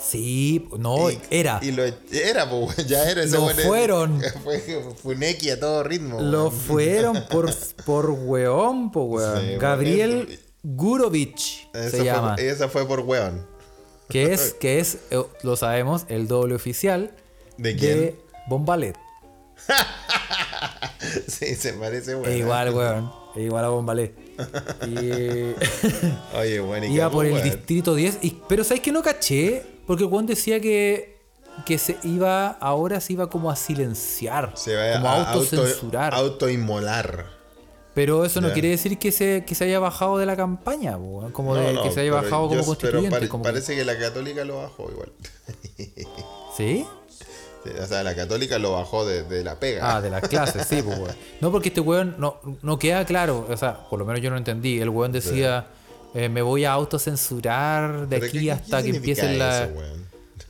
Sí, 0.00 0.68
no, 0.78 1.10
Y- 1.10 1.18
era. 1.30 1.58
Y 1.62 1.72
lo, 1.72 1.82
era, 1.84 2.48
pues, 2.48 2.76
weón, 2.78 2.88
ya 2.88 3.10
era 3.10 3.22
ese 3.24 3.36
Lo 3.36 3.48
fueron. 3.48 4.20
Fue 4.44 4.60
Funeki 5.02 5.50
a 5.50 5.58
todo 5.60 5.82
ritmo. 5.82 6.20
Lo 6.20 6.50
fueron 6.50 7.24
por, 7.30 7.52
por 7.84 8.10
weón, 8.10 8.92
po 8.92 9.02
weón. 9.04 9.40
Sí. 9.40 9.56
Gabriel 9.58 10.38
Gurovich 10.62 11.68
se 11.72 11.90
fue, 11.90 12.04
llama. 12.04 12.36
esa 12.38 12.68
fue 12.68 12.86
por 12.86 13.00
weón. 13.00 13.44
Que 14.08 14.32
es, 14.32 14.54
que 14.54 14.78
es, 14.80 14.98
eh, 15.10 15.22
lo 15.42 15.56
sabemos, 15.56 16.04
el 16.08 16.28
doble 16.28 16.54
oficial 16.54 17.10
¿De 17.58 17.76
quién? 17.76 18.14
Bombalet. 18.48 18.96
Sí, 21.26 21.54
se 21.54 21.72
parece, 21.74 22.14
weón. 22.14 22.30
Es 22.30 22.38
igual, 22.38 22.74
weón. 22.74 23.12
Es 23.36 23.42
igual 23.42 23.64
a 23.64 23.68
Bombalet. 23.68 24.14
Y 24.86 25.54
Oye, 26.36 26.60
weón, 26.60 26.84
y 26.84 26.94
iba 26.94 27.10
por 27.10 27.26
el 27.26 27.32
weón. 27.34 27.44
distrito 27.44 27.94
10. 27.94 28.18
y- 28.22 28.40
pero 28.48 28.64
¿sabes 28.64 28.80
que 28.80 28.92
no 28.92 29.02
caché? 29.02 29.64
Porque 29.88 30.04
el 30.04 30.10
weón 30.10 30.26
decía 30.26 30.60
que, 30.60 31.18
que 31.66 31.78
se 31.78 31.96
iba, 32.04 32.50
ahora 32.60 33.00
se 33.00 33.14
iba 33.14 33.28
como 33.28 33.50
a 33.50 33.56
silenciar. 33.56 34.52
Se 34.54 34.76
va 34.76 34.92
como 35.00 35.08
a 35.08 35.12
a 35.14 35.32
autocensurar. 35.32 36.14
Auto, 36.14 36.32
autoinmolar. 36.34 37.26
pero 37.94 38.24
eso 38.24 38.40
no 38.40 38.46
Ya. 38.48 38.52
quiere 38.52 38.68
decir 38.68 38.96
que 38.98 39.10
se, 39.10 39.44
que 39.44 39.56
se 39.56 39.64
haya 39.64 39.80
bajado 39.80 40.18
de 40.18 40.26
la 40.26 40.36
campaña, 40.36 40.92
como 41.32 41.54
No, 41.56 41.60
de, 41.60 41.72
no, 41.72 41.82
que 41.82 41.90
se 41.90 42.02
haya 42.02 42.10
pero 42.12 42.22
bajado 42.22 42.42
como 42.42 42.54
yo- 42.54 42.60
pero 42.60 42.66
constituyente. 42.66 43.10
pare- 43.10 43.28
como 43.28 43.42
que- 43.42 43.48
parece 43.50 43.74
que 43.74 43.84
la 43.84 43.98
católica 43.98 44.44
lo 44.44 44.58
bajó 44.58 44.88
igual. 44.92 45.10
¿Sí? 46.56 46.86
O 47.82 47.86
sea, 47.86 48.02
la 48.02 48.14
católica 48.14 48.58
lo 48.58 48.72
bajó 48.72 49.04
de, 49.04 49.24
de 49.24 49.42
la 49.44 49.58
pega. 49.58 49.96
Ah, 49.96 50.00
de 50.00 50.10
las 50.10 50.22
clases, 50.28 50.66
sí, 50.66 50.80
pues, 50.82 50.96
weón. 50.98 51.14
No, 51.40 51.50
porque 51.50 51.68
este 51.68 51.80
weón 51.80 52.14
no, 52.18 52.38
no 52.62 52.78
queda 52.78 53.04
claro, 53.04 53.46
o 53.48 53.56
sea, 53.56 53.88
por 53.88 53.98
lo 53.98 54.04
menos 54.04 54.22
yo 54.22 54.30
no 54.30 54.36
entendí. 54.36 54.80
El 54.80 54.88
weón 54.90 55.12
decía, 55.12 55.66
eh, 56.14 56.28
me 56.28 56.42
voy 56.42 56.64
a 56.64 56.72
autocensurar 56.72 58.08
de 58.08 58.16
aquí 58.16 58.28
¿qué- 58.32 58.38
qué 58.40 58.52
hasta 58.52 58.82
que 58.82 58.90
empiecen 58.90 59.38
la... 59.38 59.64
eso? 59.64 59.72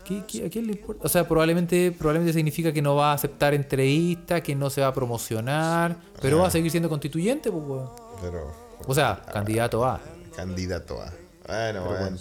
¿Qué- 0.04 0.24
qué- 0.26 0.46
¿A 0.46 0.50
quién 0.50 0.66
le 0.66 0.72
importa? 0.72 1.02
O 1.04 1.09
sea, 1.09 1.26
probablemente, 1.28 1.92
probablemente 1.92 2.32
significa 2.32 2.72
que 2.72 2.80
no 2.80 2.94
va 2.96 3.11
a 3.12 3.14
aceptar 3.14 3.52
entrevistas, 3.54 4.40
que 4.40 4.54
no 4.54 4.70
se 4.70 4.80
va 4.80 4.86
a 4.88 4.94
promocionar, 4.94 5.96
pero 6.22 6.38
va 6.38 6.48
a 6.48 6.50
seguir 6.50 6.70
siendo 6.70 6.88
constituyente, 6.88 7.50
pues, 7.50 7.62
weón. 7.66 7.90
Pero, 8.22 8.52
O 8.86 8.94
sea, 8.94 9.20
candidato 9.32 9.84
a. 9.84 10.00
candidato 10.34 11.00
a. 11.02 11.12
Bueno, 11.46 11.84
weón. 11.84 12.18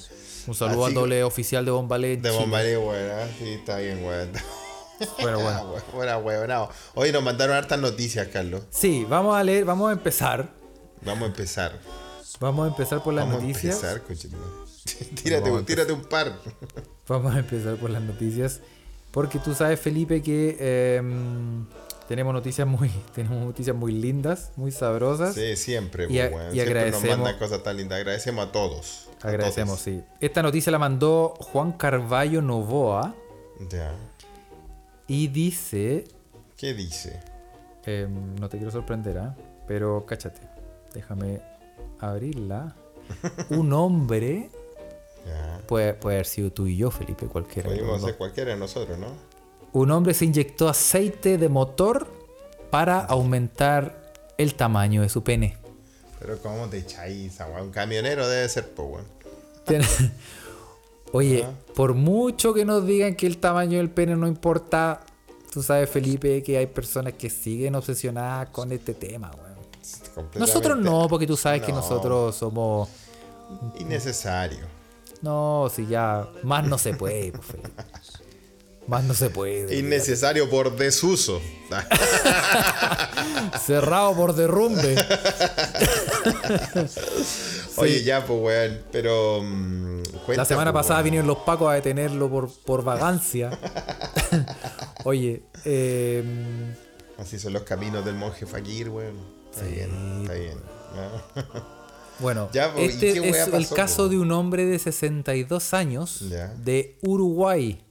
Un 0.47 0.55
saludo 0.55 0.85
Así 0.85 0.91
al 0.91 0.93
doble 1.01 1.23
oficial 1.23 1.63
de 1.65 1.71
Bombalé. 1.71 2.17
De 2.17 2.29
Bombaré, 2.31 2.77
weón. 2.77 3.09
ah, 3.11 3.27
Sí, 3.39 3.49
está 3.53 3.77
bien, 3.77 4.03
weón. 4.03 4.31
Bueno, 5.21 5.39
bueno. 5.39 5.63
Buena, 5.93 6.17
weón. 6.17 6.69
Hoy 6.95 7.11
nos 7.11 7.21
mandaron 7.21 7.55
hartas 7.55 7.77
noticias, 7.79 8.27
Carlos. 8.29 8.63
Sí, 8.71 9.05
vamos 9.07 9.37
a 9.37 9.43
leer, 9.43 9.63
vamos 9.63 9.89
a 9.89 9.93
empezar. 9.93 10.49
Vamos 11.03 11.23
a 11.23 11.27
empezar. 11.27 11.71
Vamos 12.39 12.65
a 12.65 12.69
empezar 12.69 13.03
por 13.03 13.13
las 13.13 13.25
Vamos 13.25 13.41
noticias. 13.41 13.83
a 13.83 13.93
empezar, 13.93 14.35
tírate, 15.15 15.49
Vamos 15.49 15.63
a 15.63 15.65
tírate 15.65 15.91
un 15.93 16.01
par. 16.01 16.33
Vamos 17.07 17.35
a 17.35 17.39
empezar 17.39 17.75
por 17.77 17.89
las 17.89 18.01
noticias. 18.01 18.61
Porque 19.11 19.39
tú 19.39 19.55
sabes, 19.55 19.79
Felipe, 19.79 20.21
que 20.21 20.95
em, 20.97 21.65
tenemos 22.07 22.33
noticias 22.33 22.67
muy, 22.67 22.89
tenemos 23.15 23.43
noticias 23.43 23.75
muy 23.75 23.91
lindas, 23.93 24.51
muy 24.55 24.71
sabrosas. 24.71 25.33
Sí, 25.33 25.55
siempre, 25.55 26.07
Y 26.09 26.19
a- 26.19 26.27
weón. 26.27 26.51
y 26.51 26.59
Siempre 26.59 26.91
nos 26.91 27.03
mandan 27.03 27.37
cosas 27.39 27.63
tan 27.63 27.77
lindas. 27.77 27.97
Agradecemos 27.99 28.47
a 28.47 28.51
todos. 28.51 29.09
Agradecemos, 29.21 29.79
sí. 29.79 30.03
Esta 30.19 30.43
noticia 30.43 30.71
la 30.71 30.77
mandó 30.77 31.33
Juan 31.39 31.71
Carballo 31.71 32.41
Novoa 32.43 33.15
Ya. 33.71 33.91
y 35.07 35.27
dice, 35.29 36.03
¿Qué 36.55 36.75
dice? 36.75 37.19
em, 37.85 38.35
no 38.35 38.47
te 38.49 38.57
quiero 38.57 38.71
sorprender, 38.71 39.17
¿ah? 39.17 39.35
pero 39.67 40.05
cáchate, 40.05 40.41
déjame 40.93 41.41
abrirla. 41.99 42.75
Un 43.49 43.71
hombre, 43.73 44.49
puede, 45.67 45.93
puede 45.93 46.17
haber 46.17 46.25
sido 46.25 46.51
tú 46.51 46.67
y 46.67 46.77
yo, 46.77 46.91
Felipe, 46.91 47.25
cualquiera. 47.27 47.69
Podemos 47.69 48.01
ser 48.01 48.15
cualquiera 48.17 48.51
de 48.51 48.57
nosotros, 48.57 48.97
¿no? 48.97 49.07
Un 49.73 49.91
hombre 49.91 50.13
se 50.13 50.25
inyectó 50.25 50.69
aceite 50.69 51.37
de 51.37 51.49
motor 51.49 52.07
para 52.71 52.99
aumentar 52.99 54.13
el 54.37 54.55
tamaño 54.55 55.01
de 55.01 55.09
su 55.09 55.23
pene. 55.23 55.57
Pero 56.19 56.37
¿cómo 56.39 56.67
te 56.67 56.79
echáis? 56.79 57.37
Un 57.61 57.71
camionero 57.71 58.27
debe 58.27 58.47
ser. 58.49 58.73
Tiene- 59.65 59.85
Oye, 61.13 61.45
por 61.73 61.93
mucho 61.93 62.53
que 62.53 62.65
nos 62.65 62.85
digan 62.85 63.15
que 63.15 63.27
el 63.27 63.37
tamaño 63.37 63.77
del 63.77 63.89
pene 63.89 64.15
no 64.15 64.27
importa, 64.27 65.01
tú 65.53 65.63
sabes, 65.63 65.89
Felipe, 65.89 66.43
que 66.43 66.57
hay 66.57 66.67
personas 66.67 67.13
que 67.13 67.29
siguen 67.29 67.75
obsesionadas 67.75 68.49
con 68.49 68.71
este 68.73 68.93
tema, 68.93 69.31
weón. 69.31 69.46
Nosotros 70.35 70.77
no, 70.77 71.07
porque 71.07 71.27
tú 71.27 71.37
sabes 71.37 71.61
que 71.61 71.71
No. 71.71 71.77
nosotros 71.79 72.35
somos. 72.35 72.89
Innecesario. 73.79 74.65
No, 75.21 75.71
si 75.73 75.85
ya. 75.87 76.27
Más 76.43 76.65
no 76.67 76.77
se 76.77 76.93
puede, 76.93 77.31
pues, 77.31 77.45
Felipe. 77.45 77.69
Más 78.87 79.03
no 79.03 79.13
se 79.13 79.29
puede. 79.29 79.75
Innecesario 79.77 80.49
por 80.49 80.75
desuso. 80.77 81.41
Cerrado 83.65 84.15
por 84.15 84.33
derrumbe. 84.33 84.95
Oye, 87.77 88.03
ya, 88.03 88.25
pues, 88.25 88.39
weón. 88.41 88.81
Pero. 88.91 89.41
mm, 89.43 90.01
cuenta, 90.25 90.41
La 90.41 90.45
semana 90.45 90.71
pues, 90.71 90.83
pasada 90.83 90.97
weón. 90.99 91.03
vinieron 91.05 91.27
los 91.27 91.37
pacos 91.39 91.69
a 91.69 91.73
detenerlo 91.73 92.29
por, 92.29 92.49
por 92.63 92.83
vagancia. 92.83 93.57
Oye, 95.03 95.43
eh, 95.65 96.23
Así 97.17 97.39
son 97.39 97.53
los 97.53 97.63
caminos 97.63 98.05
del 98.05 98.15
monje 98.15 98.45
Fakir, 98.45 98.89
weón. 98.89 99.15
Está 99.63 99.65
bien, 99.75 100.21
está 100.21 100.33
bien. 100.33 100.57
¿no? 100.95 101.43
bueno, 102.19 102.49
Ya, 102.53 102.73
¿y 102.77 102.85
este 102.85 103.09
es 103.29 103.47
el 103.47 103.67
caso 103.69 104.03
po? 104.03 104.09
de 104.09 104.17
un 104.17 104.31
hombre 104.31 104.65
de 104.65 104.79
62 104.79 105.73
años 105.73 106.21
Ya. 106.29 106.47
de 106.55 106.97
Uruguay 107.01 107.81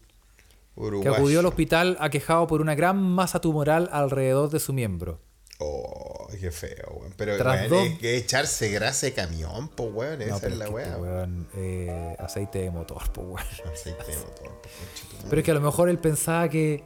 que 0.74 0.80
Uruguayo. 0.80 1.14
acudió 1.14 1.40
al 1.40 1.46
hospital 1.46 1.96
aquejado 2.00 2.46
por 2.46 2.60
una 2.60 2.74
gran 2.74 3.00
masa 3.02 3.40
tumoral 3.40 3.88
alrededor 3.92 4.50
de 4.50 4.60
su 4.60 4.72
miembro. 4.72 5.20
Oh, 5.58 6.28
qué 6.38 6.50
feo, 6.50 6.98
weón. 7.00 7.14
Pero, 7.16 7.38
Tras 7.38 7.70
weón, 7.70 7.88
dos- 7.90 7.98
que 7.98 8.16
echarse 8.18 8.68
grasa 8.70 9.06
de 9.06 9.14
camión, 9.14 9.68
pues, 9.70 9.88
weón. 9.90 10.20
Esa 10.20 10.48
es 10.48 10.56
la 10.58 10.66
que, 10.66 10.70
weá, 10.70 10.86
este 10.88 11.00
weón. 11.00 11.48
eh, 11.56 12.16
aceite 12.18 12.58
de 12.58 12.70
motor, 12.70 13.10
pues, 13.12 13.26
weón. 13.26 13.72
Aceite 13.72 14.04
de 14.06 14.16
motor, 14.18 14.34
po, 14.60 14.68
madre. 15.14 15.26
Pero 15.30 15.40
es 15.40 15.44
que 15.46 15.50
a 15.50 15.54
lo 15.54 15.60
mejor 15.62 15.88
él 15.88 15.98
pensaba 15.98 16.48
que. 16.50 16.84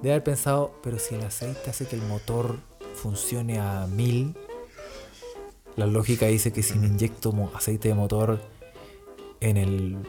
Debe 0.00 0.12
haber 0.14 0.24
pensado, 0.24 0.78
pero 0.82 0.98
si 1.00 1.16
el 1.16 1.22
aceite 1.24 1.68
hace 1.68 1.84
que 1.86 1.96
el 1.96 2.02
motor 2.02 2.60
funcione 3.02 3.58
a 3.58 3.86
mil, 3.86 4.34
la 5.76 5.86
lógica 5.86 6.26
dice 6.26 6.52
que 6.52 6.62
si 6.62 6.78
me 6.78 6.86
inyecto 6.88 7.32
aceite 7.54 7.88
de 7.88 7.94
motor 7.94 8.40
en 9.40 9.56
el. 9.56 9.96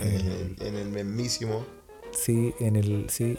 En 0.00 0.08
el, 0.12 0.56
en 0.60 0.74
el 0.76 0.88
mismísimo. 0.88 1.64
Sí, 2.12 2.54
en 2.60 2.76
el. 2.76 3.08
Sí, 3.08 3.38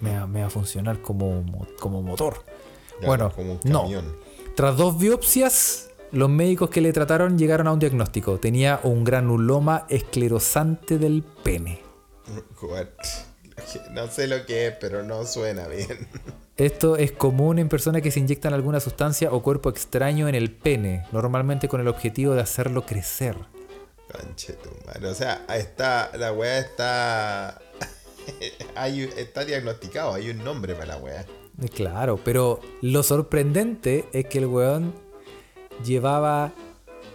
me 0.00 0.18
va, 0.18 0.26
me 0.26 0.40
va 0.40 0.46
a 0.46 0.50
funcionar 0.50 1.02
como, 1.02 1.42
mo- 1.42 1.66
como 1.78 2.00
motor. 2.02 2.42
bueno, 3.04 3.30
como 3.32 3.52
un 3.52 3.60
no. 3.64 3.82
camión. 3.82 4.16
Tras 4.56 4.76
dos 4.78 4.98
biopsias, 4.98 5.90
los 6.12 6.30
médicos 6.30 6.70
que 6.70 6.80
le 6.80 6.92
trataron 6.94 7.38
llegaron 7.38 7.66
a 7.66 7.72
un 7.72 7.78
diagnóstico. 7.78 8.38
Tenía 8.38 8.80
un 8.84 9.04
granuloma 9.04 9.84
esclerosante 9.90 10.96
del 10.98 11.22
pene. 11.22 11.80
Weón, 12.62 12.88
No 13.92 14.06
sé 14.08 14.28
lo 14.28 14.46
que 14.46 14.68
es, 14.68 14.74
pero 14.80 15.02
no 15.02 15.26
suena 15.26 15.68
bien. 15.68 16.08
Esto 16.58 16.96
es 16.96 17.12
común 17.12 17.60
en 17.60 17.68
personas 17.68 18.02
que 18.02 18.10
se 18.10 18.18
inyectan 18.18 18.52
alguna 18.52 18.80
sustancia 18.80 19.30
o 19.30 19.44
cuerpo 19.44 19.70
extraño 19.70 20.26
en 20.26 20.34
el 20.34 20.50
pene, 20.50 21.06
normalmente 21.12 21.68
con 21.68 21.80
el 21.80 21.86
objetivo 21.86 22.34
de 22.34 22.40
hacerlo 22.40 22.84
crecer. 22.84 23.36
Conche 24.10 24.54
tu 24.54 24.70
madre. 24.84 25.06
O 25.06 25.14
sea, 25.14 25.46
está, 25.54 26.10
la 26.16 26.32
weá 26.32 26.58
está. 26.58 27.60
hay, 28.74 29.02
está 29.16 29.44
diagnosticado, 29.44 30.14
hay 30.14 30.30
un 30.30 30.42
nombre 30.42 30.74
para 30.74 30.86
la 30.86 30.96
weá. 30.96 31.20
Eh, 31.20 31.68
Claro, 31.68 32.18
pero 32.24 32.58
lo 32.82 33.04
sorprendente 33.04 34.08
es 34.12 34.26
que 34.26 34.38
el 34.38 34.46
weón 34.46 34.92
llevaba 35.84 36.52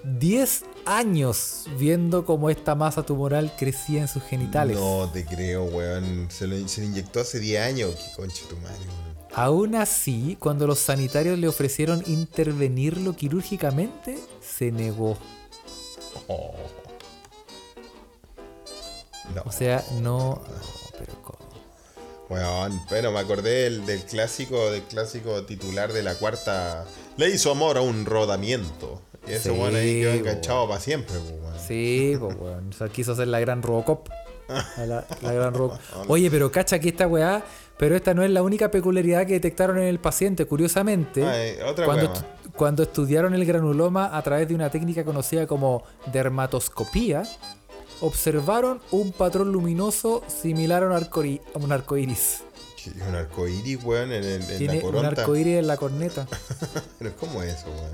10 0.06 0.64
años 0.86 1.66
viendo 1.78 2.26
cómo 2.26 2.50
esta 2.50 2.76
masa 2.76 3.04
tumoral 3.04 3.54
crecía 3.58 4.00
en 4.02 4.08
sus 4.08 4.24
genitales. 4.24 4.78
No 4.78 5.10
te 5.12 5.26
creo, 5.26 5.66
weón. 5.66 6.28
Se 6.30 6.48
lo, 6.48 6.66
se 6.66 6.80
lo 6.80 6.88
inyectó 6.88 7.20
hace 7.20 7.42
10 7.42 7.62
años. 7.62 7.96
Qué 7.96 8.16
conche 8.16 8.46
tu 8.50 8.56
madre, 8.56 8.80
weón. 8.88 9.13
Aún 9.36 9.76
así, 9.76 10.38
cuando 10.40 10.68
los 10.68 10.80
sanitarios 10.80 11.40
le 11.40 11.48
ofrecieron 11.48 12.04
intervenirlo 12.06 13.16
quirúrgicamente, 13.16 14.18
se 14.42 14.72
negó. 14.72 15.18
Oh. 16.28 16.54
No, 19.34 19.42
O 19.46 19.52
sea, 19.52 19.84
no... 20.02 20.02
no, 20.02 20.42
pero 21.00 21.14
¿cómo? 21.24 21.40
Bueno, 22.30 23.12
me 23.12 23.20
acordé 23.20 23.64
del, 23.64 23.86
del 23.86 24.04
clásico, 24.04 24.72
del 24.72 24.84
clásico 24.84 25.44
titular 25.46 25.94
de 25.94 26.04
la 26.04 26.16
cuarta. 26.16 26.86
Le 27.18 27.30
hizo 27.30 27.52
amor 27.52 27.78
a 27.78 27.82
un 27.82 28.06
rodamiento. 28.06 29.02
Y 29.28 29.32
ese 29.32 29.50
Sí, 29.50 29.50
weón 29.50 29.76
ahí 29.76 30.02
quedó 30.02 30.14
enganchado 30.14 30.68
para 30.68 30.80
siempre, 30.80 31.16
pues. 31.18 31.62
Sí, 31.68 32.16
pues 32.20 32.36
weón. 32.38 32.70
O 32.70 32.74
sea, 32.74 32.90
quiso 32.90 33.14
hacer 33.14 33.28
la 33.28 33.40
gran 33.40 33.62
Robocop. 33.62 34.10
A 34.50 34.86
la, 34.86 35.06
la 35.22 35.34
gran 35.34 35.54
roca. 35.54 35.80
Oye, 36.08 36.30
pero 36.30 36.52
cacha 36.52 36.80
que 36.80 36.90
esta 36.90 37.08
weá. 37.08 37.44
Pero 37.84 37.98
esta 37.98 38.14
no 38.14 38.24
es 38.24 38.32
la 38.32 38.44
única 38.44 38.72
peculiaridad 38.72 39.28
que 39.28 39.34
detectaron 39.34 39.78
en 39.78 39.84
el 39.84 40.00
paciente. 40.00 40.46
Curiosamente, 40.46 41.26
Ay, 41.26 41.58
otra 41.68 41.84
cuando, 41.86 42.14
cuando 42.56 42.84
estudiaron 42.84 43.34
el 43.34 43.44
granuloma 43.44 44.16
a 44.18 44.22
través 44.22 44.48
de 44.48 44.56
una 44.56 44.70
técnica 44.70 45.04
conocida 45.04 45.48
como 45.48 45.84
dermatoscopía, 46.14 47.24
observaron 48.00 48.80
un 48.92 49.12
patrón 49.12 49.52
luminoso 49.52 50.24
similar 50.28 50.84
a 50.84 50.86
un, 50.86 50.94
arcoí- 50.94 51.42
a 51.54 51.58
un 51.58 51.74
es 51.74 52.46
Un 53.10 53.16
arcoíris, 53.16 53.84
weón, 53.84 54.14
en, 54.14 54.48
Tiene 54.58 54.82
la 54.82 54.88
un 54.88 55.06
en 55.60 55.68
la 55.68 55.76
corneta. 55.76 56.26
Pero 57.00 57.18
¿cómo 57.18 57.44
es 57.44 57.56
eso, 57.56 57.66
weón? 57.68 57.92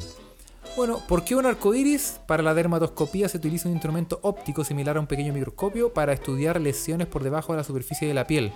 Bueno, 0.78 1.02
¿por 1.08 1.24
qué 1.24 1.36
un 1.36 1.48
arcoíris? 1.48 2.20
Para 2.28 2.44
la 2.44 2.54
dermatoscopía 2.54 3.28
se 3.28 3.38
utiliza 3.38 3.68
un 3.68 3.74
instrumento 3.74 4.20
óptico 4.22 4.64
similar 4.64 4.98
a 4.98 5.00
un 5.00 5.08
pequeño 5.08 5.34
microscopio 5.34 5.94
para 5.94 6.14
estudiar 6.14 6.62
lesiones 6.62 7.08
por 7.08 7.24
debajo 7.24 7.54
de 7.54 7.58
la 7.58 7.64
superficie 7.64 8.08
de 8.08 8.14
la 8.14 8.28
piel. 8.28 8.54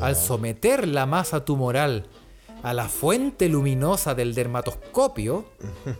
Al 0.00 0.16
someter 0.16 0.88
la 0.88 1.06
masa 1.06 1.44
tumoral 1.44 2.06
a 2.62 2.72
la 2.74 2.88
fuente 2.88 3.48
luminosa 3.48 4.14
del 4.14 4.34
dermatoscopio, 4.34 5.44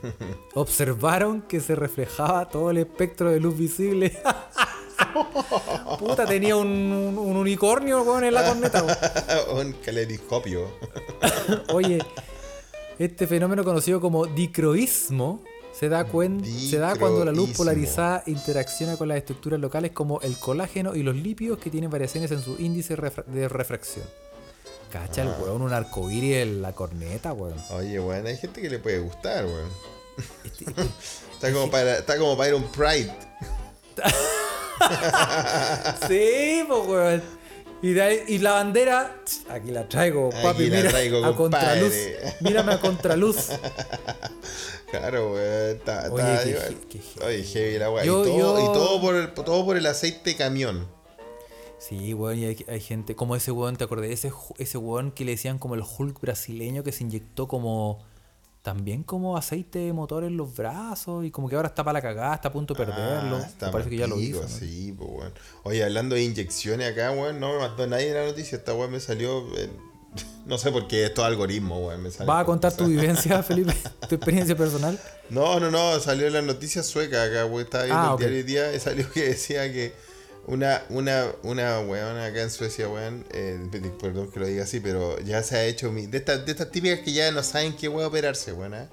observaron 0.54 1.42
que 1.42 1.60
se 1.60 1.74
reflejaba 1.74 2.48
todo 2.48 2.70
el 2.70 2.78
espectro 2.78 3.30
de 3.30 3.40
luz 3.40 3.56
visible. 3.58 4.18
Puta, 5.98 6.24
tenía 6.26 6.56
un, 6.56 6.68
un- 6.68 7.18
un 7.18 7.36
unicornio 7.36 8.02
weón, 8.02 8.24
en 8.24 8.34
la 8.34 8.44
corneta. 8.46 8.84
un 9.54 9.72
caleidoscopio. 9.84 10.68
Oye, 11.72 11.98
este 12.98 13.26
fenómeno 13.26 13.64
conocido 13.64 14.00
como 14.00 14.26
dicroísmo 14.26 15.42
se 15.82 15.88
da, 15.88 16.06
cuen- 16.06 16.44
se 16.44 16.78
da 16.78 16.94
cuando 16.94 17.24
la 17.24 17.32
luz 17.32 17.50
polarizada 17.56 18.22
interacciona 18.26 18.96
con 18.96 19.08
las 19.08 19.16
estructuras 19.18 19.58
locales 19.58 19.90
como 19.90 20.20
el 20.20 20.38
colágeno 20.38 20.94
y 20.94 21.02
los 21.02 21.16
lípidos 21.16 21.58
que 21.58 21.70
tienen 21.70 21.90
variaciones 21.90 22.30
en 22.30 22.40
su 22.40 22.54
índice 22.60 22.94
de 23.26 23.48
refracción. 23.48 24.04
Cacha 24.92 25.22
el 25.22 25.28
Ah. 25.30 25.38
weón, 25.42 25.60
un 25.60 25.72
arcoíris 25.72 26.36
en 26.36 26.62
la 26.62 26.72
corneta, 26.72 27.32
weón. 27.32 27.56
Oye, 27.70 27.98
weón, 27.98 28.24
hay 28.28 28.36
gente 28.36 28.62
que 28.62 28.70
le 28.70 28.78
puede 28.78 29.00
gustar, 29.00 29.44
weón. 29.44 29.68
Este- 30.44 30.64
este- 30.70 30.82
Está 31.32 31.52
como 31.52 31.68
para, 31.68 31.98
está 31.98 32.16
como 32.16 32.36
para 32.36 32.50
ir 32.50 32.54
a 32.54 32.58
un 32.58 32.68
Pride. 32.70 33.12
sí, 36.06 36.62
pues 36.68 36.86
weón. 36.86 37.22
Y, 37.82 37.92
de 37.94 38.02
ahí- 38.02 38.22
y 38.28 38.38
la 38.38 38.52
bandera, 38.52 39.16
aquí 39.50 39.72
la 39.72 39.88
traigo, 39.88 40.28
Aquí 40.32 40.42
papi, 40.42 40.68
la 40.70 40.76
mira, 40.76 40.90
traigo, 40.90 41.24
a 41.24 41.34
contraluz. 41.36 41.92
Mírame 42.40 42.72
a 42.74 42.80
contraluz. 42.80 43.48
Claro, 44.90 45.32
weón. 45.32 45.76
Está, 45.78 46.10
Oye, 46.12 46.22
está- 46.22 46.42
qué 46.44 46.50
igual. 46.50 46.76
he- 46.82 46.88
qué 46.88 46.98
heavy. 46.98 47.26
Oye, 47.26 47.42
heavy 47.44 47.78
la 47.78 47.90
weá. 47.90 48.04
Y, 48.04 48.08
todo, 48.08 48.24
yo- 48.38 48.58
y 48.60 48.64
todo 48.74 49.00
por 49.00 49.14
el, 49.14 49.32
todo 49.32 49.64
por 49.64 49.76
el 49.78 49.86
aceite 49.86 50.30
de 50.30 50.36
camión. 50.36 50.86
Sí, 51.78 52.12
weón, 52.14 52.38
y 52.38 52.44
hay, 52.44 52.64
hay 52.68 52.80
gente, 52.80 53.16
como 53.16 53.34
ese 53.34 53.50
weón, 53.52 53.76
¿te 53.76 53.84
acordé? 53.84 54.12
Ese, 54.12 54.30
ese 54.58 54.78
weón 54.78 55.10
que 55.10 55.24
le 55.24 55.32
decían 55.32 55.58
como 55.58 55.74
el 55.74 55.82
Hulk 55.82 56.20
brasileño 56.20 56.84
que 56.84 56.92
se 56.92 57.04
inyectó 57.04 57.48
como, 57.48 58.04
también 58.62 59.02
como 59.02 59.36
aceite 59.36 59.80
de 59.80 59.92
motor 59.92 60.22
en 60.24 60.36
los 60.36 60.54
brazos 60.54 61.24
y 61.24 61.30
como 61.32 61.48
que 61.48 61.56
ahora 61.56 61.68
está 61.68 61.82
para 61.82 61.94
la 61.94 62.02
cagada, 62.02 62.34
está 62.36 62.48
a 62.48 62.52
punto 62.52 62.74
de 62.74 62.84
perderlo. 62.86 63.36
Ah, 63.36 63.46
está 63.46 63.66
Me 63.66 63.72
parece 63.72 63.90
que 63.90 63.96
ya 63.96 64.06
lo 64.06 64.20
hizo. 64.20 64.40
¿no? 64.42 64.48
Sí, 64.48 64.94
pues, 64.96 65.10
weón. 65.10 65.32
Oye, 65.64 65.82
hablando 65.84 66.14
de 66.14 66.22
inyecciones 66.22 66.92
acá, 66.92 67.10
weón, 67.10 67.40
no 67.40 67.52
me 67.54 67.58
mandó 67.58 67.86
nadie 67.88 68.08
en 68.08 68.14
la 68.14 68.24
noticia. 68.26 68.56
Esta 68.58 68.72
weón 68.74 68.92
me 68.92 69.00
salió. 69.00 69.40
en- 69.58 69.92
no 70.46 70.58
sé 70.58 70.70
por 70.70 70.86
qué, 70.88 71.06
esto 71.06 71.22
es 71.22 71.26
algoritmo, 71.28 71.86
weón. 71.88 72.04
¿Vas 72.04 72.42
a 72.42 72.44
contar 72.44 72.72
tu 72.76 72.86
vivencia, 72.86 73.42
Felipe? 73.42 73.74
¿Tu 74.08 74.14
experiencia 74.14 74.54
personal? 74.56 74.98
No, 75.30 75.58
no, 75.58 75.70
no, 75.70 75.98
salió 75.98 76.26
en 76.28 76.34
las 76.34 76.44
noticias 76.44 76.86
suecas 76.86 77.30
acá, 77.30 77.46
weón. 77.46 77.62
Estaba 77.62 77.84
viendo 77.84 78.02
Ah, 78.02 78.06
el 78.08 78.12
ok. 78.14 78.18
diario 78.20 78.36
hoy 78.36 78.42
día 78.44 78.74
y 78.74 78.78
salió 78.78 79.10
que 79.10 79.24
decía 79.28 79.72
que 79.72 79.92
una, 80.46 80.82
una, 80.90 81.26
una 81.42 81.80
weona 81.80 82.26
acá 82.26 82.42
en 82.42 82.50
Suecia, 82.50 82.88
weón, 82.88 83.24
eh, 83.32 83.58
perdón 84.00 84.30
que 84.30 84.40
lo 84.40 84.46
diga 84.46 84.64
así, 84.64 84.80
pero 84.80 85.18
ya 85.20 85.42
se 85.42 85.56
ha 85.56 85.64
hecho 85.64 85.92
mi- 85.92 86.06
de 86.06 86.18
estas, 86.18 86.44
de 86.44 86.52
estas 86.52 86.70
típicas 86.70 87.00
que 87.00 87.12
ya 87.12 87.30
no 87.30 87.42
saben 87.42 87.74
qué 87.76 87.88
weón 87.88 88.06
operarse, 88.08 88.52
weón, 88.52 88.74
¿ah? 88.74 88.88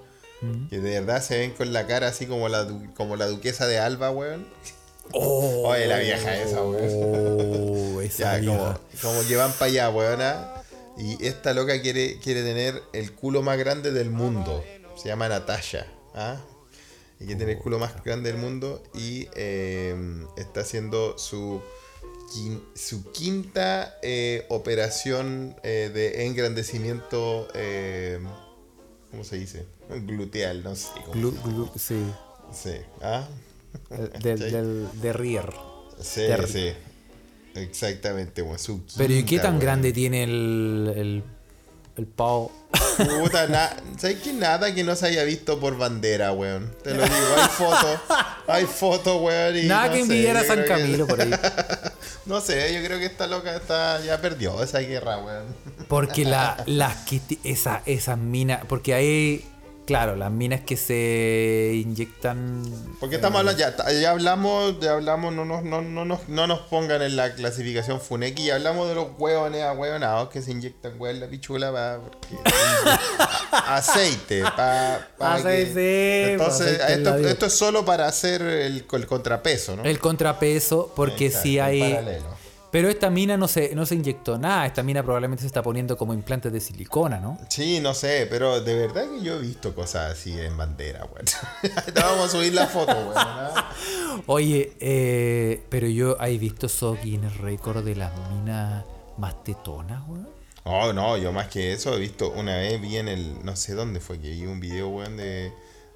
Que 0.70 0.80
de 0.80 1.00
verdad 1.02 1.22
se 1.22 1.38
ven 1.38 1.52
con 1.52 1.74
la 1.74 1.86
cara 1.86 2.08
así 2.08 2.26
como 2.26 2.48
la, 2.48 2.64
du- 2.64 2.94
como 2.94 3.16
la 3.18 3.26
duquesa 3.28 3.68
de 3.68 3.78
Alba, 3.80 4.10
weón. 4.12 4.48
Oye, 5.12 5.88
la 5.88 5.98
vieja 5.98 6.36
esa, 6.42 6.62
weón. 6.64 6.78
Oh, 7.04 8.02
esa 8.02 8.40
Ya, 8.40 8.46
como, 8.46 8.58
vieja. 8.66 8.80
como 9.02 9.28
que 9.28 9.36
van 9.36 9.52
para 9.54 9.66
allá, 9.66 9.90
weona. 9.90 10.54
Y 10.98 11.26
esta 11.26 11.54
loca 11.54 11.82
quiere, 11.82 12.20
quiere 12.20 12.44
tener 12.44 12.82
el 12.94 13.12
culo 13.14 13.42
más 13.42 13.58
grande 13.58 13.92
del 13.92 14.10
mundo. 14.12 14.64
Se 15.02 15.08
llama 15.10 15.28
Natasha. 15.30 15.88
¿ah? 16.14 16.38
Y 17.20 17.26
quiere 17.26 17.40
tener 17.40 17.58
el 17.58 17.62
culo 17.62 17.80
más 17.80 18.04
grande 18.04 18.32
del 18.32 18.40
mundo. 18.42 18.82
Y 18.94 19.28
eh, 19.36 19.96
está 20.38 20.62
haciendo 20.62 21.18
su, 21.18 21.62
quin- 22.34 22.62
su 22.76 23.12
quinta 23.12 23.98
eh, 24.02 24.46
operación 24.50 25.56
eh, 25.64 25.92
de 25.94 26.26
engrandecimiento. 26.26 27.48
eh, 27.54 28.20
¿Cómo 29.12 29.24
se 29.24 29.38
dice? 29.38 29.66
Gluteal, 29.90 30.64
no 30.64 30.76
sé. 30.76 30.90
Glu- 31.14 31.36
glu- 31.44 31.72
sí, 31.78 32.00
Sí. 32.54 32.76
¿ah? 33.02 33.28
el- 33.90 34.12
del, 34.22 34.40
del, 34.40 34.88
de 35.02 35.14
Rier. 35.14 35.52
Sí, 36.02 36.22
de- 36.22 36.48
sí. 36.48 36.72
Exactamente. 37.56 38.44
Su 38.58 38.82
Pero 38.98 39.14
¿y 39.14 39.24
qué 39.24 39.40
tan 39.40 39.60
grande 39.60 39.92
tiene 39.92 40.24
el, 40.24 40.94
el, 40.96 41.24
el 42.00 42.08
pavo? 42.08 42.52
Puta, 43.22 43.48
na- 43.48 43.76
¿sabes 43.98 44.20
que 44.20 44.34
nada 44.34 44.74
que 44.74 44.84
no 44.84 44.96
se 44.96 45.08
haya 45.08 45.24
visto 45.24 45.60
por 45.60 45.78
bandera, 45.78 46.32
weón? 46.34 46.70
Te 46.84 46.94
lo 46.94 47.04
digo, 47.04 47.16
hay 47.38 47.48
fotos, 47.50 48.00
hay 48.48 48.66
fotos, 48.66 49.22
weón. 49.22 49.58
y 49.58 49.64
Nada 49.64 49.88
no 49.88 49.92
que 49.94 49.98
sé, 49.98 50.02
envidiar 50.04 50.38
a 50.38 50.44
San 50.44 50.60
que- 50.60 50.66
Camilo 50.66 51.08
por 51.08 51.22
ahí. 51.22 51.32
No 52.26 52.42
sé, 52.42 52.72
yo 52.76 52.86
creo 52.86 53.00
que 53.00 53.06
esta 53.08 53.26
loca 53.26 53.56
está, 53.56 54.00
ya 54.06 54.22
perdió 54.22 54.62
esa 54.62 54.80
guerra, 54.80 55.18
weón. 55.18 55.46
Porque 55.88 56.26
la, 56.26 56.62
las 56.68 56.98
que 57.06 57.22
esa, 57.44 57.82
esas 57.88 58.20
minas, 58.20 58.62
porque 58.68 58.94
hay, 58.94 59.46
claro, 59.90 60.16
las 60.16 60.30
minas 60.30 60.62
que 60.62 60.78
se 60.78 61.72
inyectan. 61.74 62.64
Porque 63.00 63.16
estamos 63.16 63.40
hablando, 63.40 63.60
ya, 63.60 63.76
ya 63.92 64.12
hablamos, 64.12 64.80
ya 64.80 64.92
hablamos, 64.92 65.34
no 65.34 65.46
nos, 65.46 65.64
no, 65.64 65.82
no, 65.82 66.06
nos, 66.06 66.30
no 66.30 66.46
nos 66.46 66.60
pongan 66.60 67.02
en 67.02 67.16
la 67.16 67.34
clasificación 67.34 68.00
Funeki, 68.00 68.46
ya 68.46 68.56
hablamos 68.56 68.88
de 68.88 68.94
los 68.94 69.08
hueones 69.18 69.64
ahueonados 69.64 70.30
que 70.30 70.44
se 70.44 70.52
inyectan 70.52 70.94
en 71.04 71.20
la 71.20 71.28
pichula 71.28 71.72
para 71.72 72.02
aceite, 73.78 74.44
para 74.44 75.08
Aceite, 75.20 76.36
pa, 76.38 76.44
Entonces, 76.44 76.82
aceite 76.82 77.32
esto, 77.32 77.46
es 77.48 77.54
solo 77.54 77.84
para 77.84 78.06
hacer 78.06 78.44
el, 78.44 78.86
el 78.92 79.08
contrapeso, 79.08 79.76
¿no? 79.76 79.86
El 79.86 79.98
contrapeso, 79.98 80.94
porque 80.96 81.32
si 81.32 81.58
hay. 81.58 81.80
paralelo. 81.80 82.39
Pero 82.72 82.88
esta 82.88 83.10
mina 83.10 83.36
no 83.36 83.48
se, 83.48 83.74
no 83.74 83.86
se 83.86 83.96
inyectó 83.96 84.38
nada. 84.38 84.66
Esta 84.66 84.84
mina 84.84 85.02
probablemente 85.02 85.42
se 85.42 85.48
está 85.48 85.64
poniendo 85.64 85.98
como 85.98 86.14
implantes 86.14 86.54
de 86.54 86.60
silicona, 86.60 87.20
¿no? 87.20 87.38
Sí, 87.50 87.80
no 87.80 87.94
sé, 87.94 88.28
pero 88.30 88.62
de 88.62 88.76
verdad 88.76 89.06
que 89.10 89.24
yo 89.24 89.38
he 89.38 89.40
visto 89.40 89.74
cosas 89.74 90.12
así 90.12 90.40
en 90.40 90.56
bandera, 90.56 91.06
weón. 91.06 91.26
Vamos 91.96 92.26
a 92.26 92.30
subir 92.30 92.54
la 92.54 92.68
foto, 92.68 92.92
weón. 92.92 93.14
¿no? 93.14 94.24
Oye, 94.28 94.74
eh, 94.80 95.64
pero 95.70 95.88
yo 95.88 96.16
he 96.22 96.38
visto 96.38 96.68
esos 96.68 97.02
Guinness 97.02 97.38
récord 97.38 97.84
de 97.84 97.96
las 97.96 98.12
minas 98.32 98.86
más 99.18 99.44
tetonas, 99.44 100.08
weón. 100.08 100.30
Oh, 100.64 100.94
no, 100.94 101.18
yo 101.18 101.32
más 101.32 101.48
que 101.48 101.74
eso 101.74 101.96
he 101.96 102.00
visto 102.00 102.30
una 102.32 102.58
vez, 102.58 102.80
vi 102.80 102.98
en 102.98 103.08
el, 103.08 103.44
no 103.44 103.56
sé 103.56 103.74
dónde 103.74 104.00
fue, 104.00 104.20
que 104.20 104.30
vi 104.30 104.46
un 104.46 104.60
video, 104.60 104.90
weón, 104.90 105.18
de, 105.18 105.52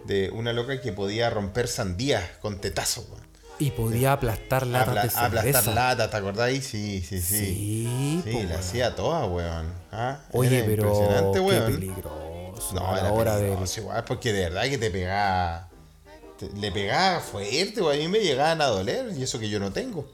de 0.06 0.32
una 0.32 0.54
loca 0.54 0.82
que 0.82 0.92
podía 0.92 1.30
romper 1.30 1.68
sandías 1.68 2.24
con 2.42 2.60
tetazo, 2.60 3.06
weón. 3.12 3.33
Y 3.60 3.72
podía 3.72 4.14
aplastar 4.14 4.66
latas 4.68 4.90
Apla- 4.90 5.04
de 5.04 5.10
cerveza. 5.10 5.60
aplastar 5.60 5.74
latas, 5.76 6.10
¿te 6.12 6.18
acordáis? 6.18 6.66
Sí, 6.66 7.02
sí, 7.08 7.22
sí. 7.22 7.38
Sí, 7.38 8.22
Sí, 8.26 8.32
po, 8.34 8.44
la 8.50 8.60
hacía 8.60 8.96
toda, 8.96 9.26
weón. 9.26 9.72
Ah, 9.92 10.20
Oye, 10.32 10.58
era 10.58 10.66
pero 10.66 10.84
impresionante, 10.88 11.34
qué 11.34 11.40
weón. 11.40 11.72
peligroso. 11.74 12.74
No, 12.74 12.98
era 12.98 13.12
hora 13.12 13.36
de 13.38 13.44
peligroso 13.44 13.82
igual, 13.82 14.04
porque 14.06 14.34
de 14.34 14.44
verdad 14.46 14.64
que 14.64 14.78
te 14.78 14.90
pegaba. 14.90 15.70
te- 16.38 16.50
le 16.60 16.72
pegaba 16.72 17.20
fuerte, 17.20 17.80
weón. 17.82 17.96
A 17.96 18.00
mí 18.00 18.08
me 18.08 18.20
llegaban 18.20 18.60
a 18.62 18.66
doler, 18.66 19.12
y 19.16 19.22
eso 19.24 19.38
que 19.40 19.48
yo 19.50 19.60
no 19.60 19.72
tengo. 19.72 20.10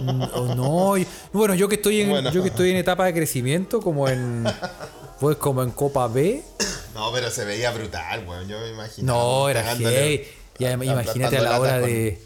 Mm, 0.00 0.56
no, 0.56 0.96
y- 0.98 1.06
bueno, 1.32 1.54
yo 1.54 1.68
que 1.68 1.76
estoy 1.76 2.00
en 2.00 2.10
Bueno. 2.10 2.30
yo 2.32 2.42
que 2.42 2.48
estoy 2.48 2.70
en 2.70 2.76
etapa 2.78 3.04
de 3.06 3.14
crecimiento, 3.14 3.80
como 3.80 4.08
en 4.08 4.44
pues 5.20 5.36
como 5.36 5.62
en 5.62 5.70
Copa 5.70 6.06
B. 6.08 6.42
No, 6.94 7.10
pero 7.12 7.30
se 7.30 7.44
veía 7.44 7.70
brutal, 7.70 8.26
weón. 8.26 8.48
Yo 8.48 8.58
me 8.60 8.70
imagino. 8.70 9.12
No, 9.12 9.48
era 9.48 9.74
gay. 9.74 10.26
Y 10.58 10.64
además, 10.64 10.86
imagínate 10.88 11.36
a 11.38 11.42
la 11.42 11.58
hora 11.60 11.78
de 11.78 12.18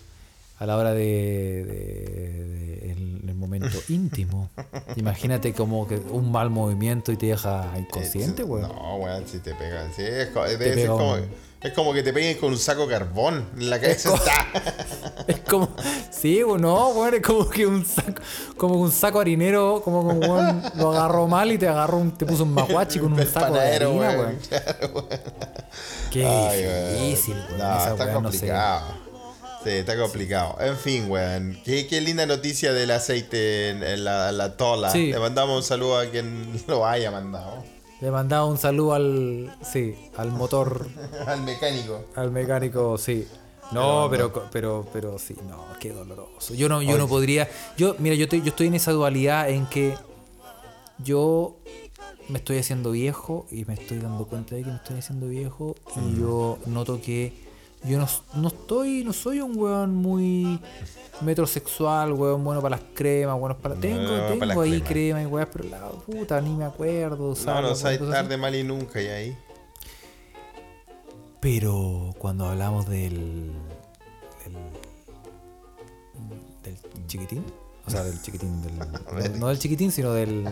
a 0.59 0.64
la 0.66 0.77
hora 0.79 0.93
de, 0.95 1.64
de- 1.64 2.91
el 3.29 3.35
momento 3.35 3.79
íntimo. 3.89 4.51
Imagínate 4.97 5.53
como 5.53 5.87
que 5.87 5.97
un 5.97 6.33
mal 6.33 6.51
movimiento 6.51 7.12
y 7.12 7.16
te 7.16 7.27
deja 7.27 7.72
inconsciente, 7.79 8.43
weón. 8.43 8.68
No, 8.68 8.97
weón, 8.97 9.27
si 9.27 9.39
te 9.39 9.55
pegan. 9.55 9.93
Sí, 9.95 10.03
es, 10.03 10.29
ser 10.59 10.74
pega 10.74 10.89
como, 10.89 11.12
un- 11.14 11.29
es 11.61 11.73
como 11.73 11.93
que 11.93 12.03
te 12.03 12.13
peguen 12.13 12.37
con 12.39 12.53
un 12.53 12.59
saco 12.59 12.87
de 12.87 12.93
carbón 12.99 13.49
en 13.57 13.71
la 13.71 13.81
cabeza. 13.81 14.15
está. 14.15 14.47
Es 15.27 15.41
como, 15.41 15.69
sí, 16.11 16.41
no, 16.59 16.89
weón, 16.91 17.15
es 17.15 17.21
como 17.23 17.49
que 17.49 17.67
un 17.67 17.85
saco, 17.85 18.23
como 18.57 18.75
un 18.77 18.93
saco 18.93 19.19
harinero, 19.19 19.81
como 19.83 20.07
que 20.07 20.15
un 20.15 20.31
weón 20.31 20.63
lo 20.77 20.93
agarró 20.93 21.27
mal 21.27 21.51
y 21.51 21.59
te 21.59 21.67
agarró 21.67 21.97
un, 21.99 22.13
te 22.17 22.25
puso 22.25 22.45
un 22.45 22.55
maguachi 22.55 23.01
con 23.01 23.13
un 23.13 23.27
saco 23.33 23.55
de 23.55 23.75
harina, 23.75 24.11
weón. 24.11 24.39
Claro. 24.49 25.09
Qué 26.13 26.25
Ay, 26.25 26.95
difícil, 27.01 27.35
weón. 27.35 27.59
No, 27.59 27.77
Esa 27.77 27.91
está 27.93 28.05
weá 28.05 28.15
no 28.21 28.33
sé. 28.33 28.39
complicado. 28.39 29.07
Sí, 29.65 29.71
está 29.71 29.97
complicado. 29.99 30.57
En 30.61 30.77
fin, 30.77 31.11
weón. 31.11 31.61
Qué, 31.65 31.89
qué 31.89 32.01
linda 32.01 32.25
noticia 32.27 32.73
del 32.73 32.93
aceite 32.93 33.71
en, 33.71 33.83
en 33.83 34.05
la, 34.05 34.31
la 34.31 34.57
tola. 34.57 34.91
Sí. 34.93 35.11
Le 35.11 35.19
mandamos 35.19 35.57
un 35.57 35.63
saludo 35.65 35.99
a 35.99 36.07
quien 36.07 36.63
lo 36.69 36.87
haya 36.87 37.11
mandado. 37.11 37.65
Le 38.01 38.11
mandaba 38.11 38.44
un 38.47 38.59
saludo 38.59 38.94
al. 38.94 39.57
Sí, 39.62 39.94
al 40.16 40.30
motor, 40.32 40.86
Al 41.26 41.42
mecánico. 41.42 42.05
al 42.14 42.30
mecánico, 42.30 42.99
sí. 42.99 43.26
No, 43.72 44.07
pero, 44.11 44.32
pero, 44.53 44.86
pero 44.92 45.18
sí, 45.18 45.34
no, 45.49 45.64
qué 45.80 45.90
doloroso. 45.92 46.55
Yo 46.55 46.68
no, 46.68 46.82
yo 46.82 46.97
no 46.99 47.09
podría. 47.09 47.49
Yo, 47.76 47.97
mira, 47.99 48.14
yo 48.14 48.24
estoy, 48.24 48.40
yo 48.42 48.49
estoy 48.49 48.68
en 48.68 48.74
esa 48.74 48.92
dualidad 48.92 49.51
en 49.51 49.66
que 49.66 49.94
yo 50.99 51.57
me 52.28 52.38
estoy 52.38 52.59
haciendo 52.59 52.90
viejo 52.92 53.47
y 53.51 53.64
me 53.64 53.74
estoy 53.74 53.99
dando 53.99 54.26
cuenta 54.26 54.55
de 54.55 54.62
que 54.62 54.68
me 54.70 54.76
estoy 54.76 54.99
haciendo 54.99 55.26
viejo 55.26 55.74
y 55.97 56.20
yo 56.20 56.59
noto 56.66 57.01
que 57.01 57.32
yo 57.87 57.99
no, 57.99 58.09
no 58.34 58.49
estoy, 58.49 59.05
no 59.05 59.12
soy 59.12 59.41
un 59.41 59.57
weón 59.57 59.95
muy 59.95 60.61
metrosexual, 61.20 62.12
weón 62.12 62.45
bueno 62.45 62.61
para 62.61 62.76
las 62.76 62.87
cremas, 62.95 63.39
bueno 63.39 63.57
para 63.57 63.74
tengo, 63.74 64.03
No, 64.03 64.26
tengo 64.26 64.45
las 64.45 64.59
ahí 64.59 64.80
cremas 64.80 65.22
y 65.22 65.26
weas, 65.26 65.49
pero 65.53 65.68
la 65.68 65.89
puta 65.91 66.41
ni 66.41 66.51
me 66.51 66.64
acuerdo. 66.64 67.16
No, 67.16 67.30
usarla, 67.30 67.70
no 67.70 67.74
sabes 67.74 67.99
cosas 67.99 68.14
así. 68.14 68.22
tarde 68.24 68.37
mal 68.37 68.55
y 68.55 68.64
nunca 68.64 69.01
y 69.01 69.07
ahí. 69.07 69.39
Pero 71.41 72.14
cuando 72.18 72.47
hablamos 72.47 72.89
del, 72.89 73.53
del. 76.64 76.76
del 76.95 77.07
chiquitín. 77.07 77.45
O 77.87 77.91
sea, 77.91 78.03
del 78.03 78.20
chiquitín. 78.20 78.62
Del, 78.62 78.78
no, 79.32 79.39
no 79.39 79.49
del 79.49 79.59
chiquitín, 79.59 79.93
sino 79.93 80.12
del. 80.12 80.45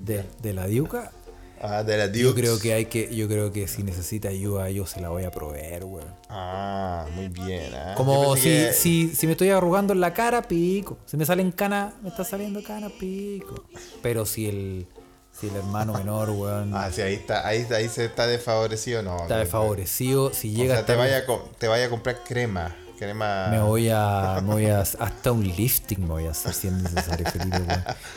de, 0.00 0.24
de 0.42 0.52
la 0.52 0.66
diuca. 0.66 1.12
Ah, 1.60 1.82
de 1.82 1.96
la 1.96 2.06
Yo 2.12 2.34
creo 2.34 2.58
que 2.58 2.72
hay 2.72 2.86
que. 2.86 3.14
Yo 3.14 3.26
creo 3.28 3.52
que 3.52 3.66
si 3.68 3.82
necesita 3.82 4.28
ayuda, 4.28 4.70
yo 4.70 4.86
se 4.86 5.00
la 5.00 5.08
voy 5.08 5.24
a 5.24 5.30
proveer, 5.30 5.84
weón. 5.84 6.06
Ah, 6.28 7.06
muy 7.14 7.28
bien. 7.28 7.72
ah. 7.74 7.94
Como 7.96 8.36
si, 8.36 8.42
que- 8.42 8.72
si, 8.72 9.08
si 9.14 9.26
me 9.26 9.32
estoy 9.32 9.50
arrugando 9.50 9.92
en 9.92 10.00
la 10.00 10.12
cara, 10.14 10.42
pico. 10.42 10.98
Si 11.06 11.16
me 11.16 11.24
salen 11.26 11.50
canas, 11.52 11.94
me 12.02 12.08
está 12.10 12.24
saliendo 12.24 12.62
cana, 12.62 12.88
pico. 12.90 13.64
Pero 14.02 14.24
si 14.26 14.48
el. 14.48 14.86
Si 15.32 15.46
el 15.48 15.54
hermano 15.56 15.92
menor, 15.92 16.30
weón. 16.30 16.74
Ah, 16.74 16.90
sí, 16.92 17.00
ahí 17.00 17.14
está, 17.14 17.46
ahí, 17.46 17.64
ahí 17.72 17.88
se 17.88 18.04
está 18.06 18.26
desfavorecido, 18.26 19.02
no. 19.04 19.22
está 19.22 19.38
desfavorecido. 19.38 20.32
Si 20.34 20.52
O 20.52 20.56
llega 20.58 20.74
sea, 20.74 20.82
a 20.82 20.86
te 20.86 20.96
vaya, 20.96 21.18
a 21.18 21.22
te 21.58 21.68
vaya 21.68 21.86
a 21.86 21.90
comprar 21.90 22.24
crema. 22.24 22.74
Crema. 22.98 23.48
Me 23.50 23.60
voy 23.60 23.88
a. 23.92 24.40
Me 24.42 24.52
voy 24.54 24.66
a. 24.66 24.80
Hasta 24.80 25.32
un 25.32 25.46
lifting 25.46 26.00
me 26.00 26.06
voy 26.08 26.26
a 26.26 26.30
hacer 26.32 26.52
si 26.52 26.66
es 26.66 26.72
necesario, 26.74 27.26
Felipe. 27.30 27.58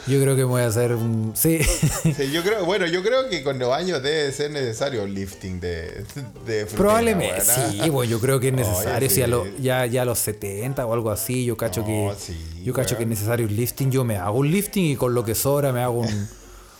Yo 0.07 0.21
creo 0.21 0.35
que 0.35 0.41
me 0.41 0.49
voy 0.49 0.61
a 0.63 0.67
hacer 0.67 0.93
un. 0.95 1.33
Sí. 1.35 1.59
Sí, 2.17 2.31
yo 2.31 2.41
creo, 2.43 2.65
bueno, 2.65 2.85
yo 2.87 3.03
creo 3.03 3.29
que 3.29 3.43
con 3.43 3.59
los 3.59 3.71
años 3.73 4.01
debe 4.01 4.31
ser 4.31 4.49
necesario 4.51 5.03
un 5.03 5.13
lifting 5.13 5.59
de, 5.59 6.03
de 6.45 6.65
Probablemente. 6.65 7.41
¿ah? 7.49 7.69
Sí, 7.71 7.89
bueno, 7.89 8.09
yo 8.11 8.19
creo 8.19 8.39
que 8.39 8.47
es 8.49 8.53
Oye, 8.53 8.63
necesario. 8.63 9.09
sí. 9.09 9.15
Si 9.15 9.21
a, 9.21 9.27
lo- 9.27 9.45
ya, 9.59 9.85
ya 9.85 10.01
a 10.01 10.05
los 10.05 10.19
70 10.19 10.85
o 10.85 10.93
algo 10.93 11.11
así, 11.11 11.45
yo 11.45 11.55
cacho 11.55 11.81
No, 11.81 11.87
que. 11.87 12.13
sí, 12.19 12.61
yo 12.63 12.73
cacho 12.73 12.97
que 12.97 13.03
es 13.03 13.09
necesario 13.09 13.45
un 13.47 13.55
lifting. 13.55 13.91
Yo 13.91 14.03
me 14.03 14.17
hago 14.17 14.39
un 14.39 14.49
lifting 14.51 14.85
y 14.85 14.95
con 14.95 15.13
lo 15.13 15.23
que 15.23 15.35
sobra 15.35 15.71
me 15.71 15.81
hago 15.81 15.99
un. 15.99 16.07
Un 16.07 16.27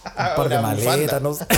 par 0.36 0.50
de 0.50 0.60
maletas, 0.60 1.22
no 1.22 1.34
sé. 1.36 1.46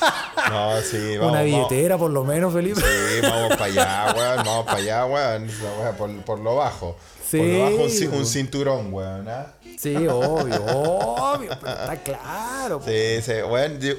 No, 0.50 0.80
sí, 0.80 1.16
vamos. 1.16 1.32
Una 1.32 1.42
vamos. 1.42 1.68
billetera, 1.68 1.98
por 1.98 2.10
lo 2.10 2.22
menos, 2.24 2.52
Felipe. 2.52 2.80
Sí, 2.80 3.20
vamos 3.22 3.50
para 3.56 3.64
allá, 3.64 4.14
weón. 4.16 4.36
Vamos 4.44 4.64
para 4.66 4.78
allá, 4.78 5.04
weón. 5.06 5.50
Por, 5.98 6.16
por 6.24 6.38
lo 6.40 6.56
bajo. 6.56 6.96
Sí, 7.28 7.38
Por 7.38 7.46
lo 7.48 7.60
bajo 7.64 7.76
un, 8.12 8.14
un 8.20 8.26
cinturón, 8.26 8.92
weón. 8.94 9.28
¿ah? 9.28 9.46
Sí, 9.78 9.94
obvio, 10.06 10.64
obvio. 10.64 11.50
Pero 11.60 11.72
está 11.72 11.96
claro. 12.02 12.80
Sí, 12.84 13.22
sí, 13.22 13.32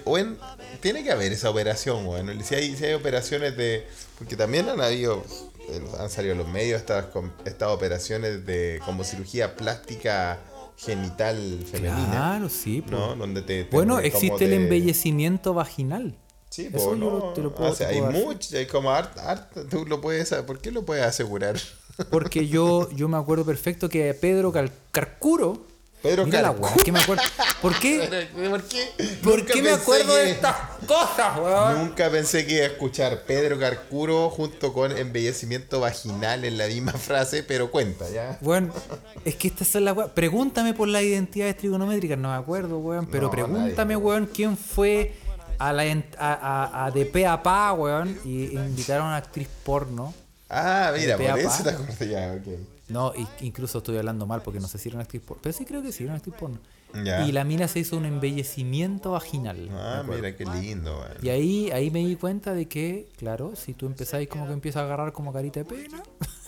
weón, 0.06 0.38
tiene 0.80 1.04
que 1.04 1.12
haber 1.12 1.34
esa 1.34 1.50
operación, 1.50 2.06
weón. 2.08 2.44
Si 2.44 2.56
hay, 2.56 2.76
si 2.78 2.86
hay 2.86 2.94
operaciones 2.94 3.58
de. 3.58 3.86
Porque 4.18 4.36
también 4.38 4.70
han 4.70 4.80
habido. 4.80 5.24
eh, 5.70 5.82
Han 6.00 6.10
salido 6.10 6.36
los 6.36 6.48
medios 6.48 6.80
estas, 6.80 7.06
estas 7.46 7.70
operaciones 7.70 8.46
de 8.46 8.80
como 8.86 9.04
cirugía 9.04 9.56
plástica 9.56 10.40
genital 10.78 11.60
femenina. 11.70 12.08
Claro, 12.12 12.50
sí. 12.50 12.82
po. 12.82 12.92
¿No? 12.92 13.16
Donde 13.16 13.42
te, 13.42 13.64
te 13.66 13.76
Bueno, 13.76 14.00
existe 14.00 14.46
el 14.46 14.52
de- 14.52 14.56
embellecimiento 14.58 15.54
vaginal. 15.54 16.16
Sí, 16.50 16.70
Eso 16.74 16.96
yo 16.96 16.96
no. 16.96 17.34
te 17.34 17.42
lo 17.42 17.54
puedo- 17.54 17.72
O 17.72 17.76
sea, 17.76 17.90
te 17.90 17.96
hay 17.96 18.02
puedo 18.02 18.14
mucho, 18.28 18.58
hay 18.58 18.66
como 18.68 18.90
art, 18.92 19.18
art- 19.20 19.52
tú 19.70 19.86
lo 19.86 20.00
puedes, 20.00 20.34
¿por 20.46 20.60
qué 20.60 20.72
lo 20.72 20.86
puedes 20.86 21.04
asegurar? 21.06 21.58
Porque 22.10 22.48
yo, 22.48 22.90
yo 22.92 23.08
me 23.10 23.18
acuerdo 23.18 23.44
perfecto 23.44 23.90
que 23.90 24.14
Pedro 24.14 24.52
Cal- 24.54 24.72
Carcuro. 24.92 25.66
Pedro 26.02 26.26
mira 26.26 26.42
la 26.42 26.48
Carcuro. 26.50 26.68
weá, 26.76 26.84
que 26.86 26.92
me 26.92 27.00
acuerdo. 27.00 27.24
¿Por 27.62 27.80
qué? 27.80 28.28
¿Por 28.50 28.64
qué? 28.64 28.88
¿Por 29.24 29.46
qué 29.46 29.62
me 29.62 29.72
acuerdo 29.72 30.14
que- 30.14 30.20
de 30.20 30.30
estas 30.32 30.56
cosas, 30.88 31.38
weón? 31.38 31.80
Nunca 31.88 32.10
pensé 32.10 32.46
que 32.46 32.56
iba 32.56 32.64
a 32.64 32.68
escuchar 32.68 33.24
Pedro 33.24 33.60
Carcuro 33.60 34.30
junto 34.30 34.74
con 34.74 34.96
embellecimiento 34.96 35.80
vaginal 35.80 36.46
en 36.46 36.58
la 36.58 36.68
misma 36.68 36.94
frase, 36.94 37.44
pero 37.44 37.72
cuenta, 37.72 38.10
¿ya? 38.10 38.38
Bueno, 38.42 38.72
es 39.26 39.36
que 39.36 39.48
estas 39.48 39.68
son 39.68 39.86
las 39.86 39.98
weas. 39.98 40.12
Pregúntame 40.12 40.74
por 40.74 40.88
las 40.88 41.02
identidades 41.02 41.58
trigonométricas, 41.58 42.18
no 42.18 42.30
me 42.30 42.38
acuerdo, 42.38 42.78
weón. 42.78 43.08
Pero 43.08 43.24
No, 43.28 43.32
pregúntame, 43.32 43.94
nadie. 43.94 43.96
weón, 43.98 44.30
quién 44.34 44.56
fue 44.56 45.16
a 45.58 45.74
la 45.74 45.86
en- 45.86 46.06
a, 46.20 46.34
a- 46.34 46.86
a 46.86 46.92
de 46.92 47.06
pe 47.06 47.26
a 47.26 47.42
pa, 47.42 47.74
weón, 47.74 48.18
y 48.24 48.56
invitaron 48.56 49.06
a 49.06 49.10
una 49.10 49.18
actriz 49.18 49.48
porno. 49.64 50.14
Ah, 50.50 50.94
mira, 50.96 51.18
por 51.18 51.40
eso 51.40 51.64
te 51.64 51.70
acordé 51.72 52.08
ya, 52.10 52.34
ok. 52.40 52.77
No, 52.90 53.14
y- 53.16 53.28
incluso 53.46 53.80
estoy 53.80 53.98
hablando 53.98 54.26
mal 54.26 54.42
porque 54.42 54.60
no 54.60 54.68
sé 54.68 54.78
si 54.78 54.90
era 54.90 54.96
una 54.98 55.04
actriz 55.04 55.22
porno. 55.22 55.42
Pero 55.44 55.58
sí 55.58 55.66
creo 55.66 55.82
que 55.82 55.92
sí, 55.92 56.04
era 56.04 56.14
una 56.14 56.18
actriz 56.18 56.36
porno. 56.40 56.60
Y 57.28 57.32
la 57.34 57.44
mina 57.44 57.68
se 57.68 57.80
hizo 57.80 57.98
un 57.98 58.06
embellecimiento 58.06 59.12
vaginal. 59.12 59.68
Ah, 59.74 60.04
mira, 60.08 60.36
qué 60.36 60.46
lindo, 60.46 60.98
weón. 61.00 61.18
Y 61.22 61.30
ahí, 61.30 61.70
ahí 61.72 61.92
me 61.92 62.00
di 62.00 62.16
cuenta 62.16 62.54
de 62.54 62.68
que, 62.68 63.10
claro, 63.18 63.56
si 63.58 63.74
tú 63.74 63.88
empezáis 63.88 64.30
como 64.30 64.48
que 64.48 64.54
empiezas 64.54 64.82
a 64.82 64.86
agarrar 64.86 65.12
como 65.12 65.34
carita 65.34 65.60
de 65.60 65.66
pena, 65.66 66.02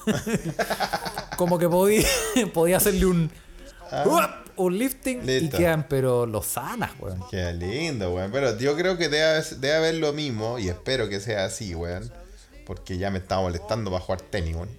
como 1.37 1.59
que 1.59 1.67
podía, 1.67 2.07
podía 2.53 2.77
hacerle 2.77 3.05
un, 3.05 3.29
¡uap! 4.05 4.47
un 4.55 4.77
lifting 4.77 5.21
y 5.27 5.47
Ah. 5.47 5.57
Quedan, 5.57 5.85
pero 5.89 6.25
los 6.25 6.45
sanas, 6.45 6.91
weón. 6.99 7.21
Qué 7.29 7.51
lindo, 7.53 8.13
weón. 8.13 8.31
Pero 8.31 8.57
yo 8.57 8.75
creo 8.77 8.97
que 8.97 9.09
debe, 9.09 9.43
debe 9.57 9.75
haber 9.75 9.95
lo 9.95 10.13
mismo 10.13 10.57
y 10.59 10.69
espero 10.69 11.09
que 11.09 11.19
sea 11.19 11.45
así, 11.45 11.75
weón. 11.75 12.09
Porque 12.65 12.97
ya 12.97 13.09
me 13.11 13.17
estaba 13.19 13.41
molestando 13.41 13.91
para 13.91 14.03
jugar 14.03 14.21
tenis, 14.21 14.55
weón. 14.55 14.69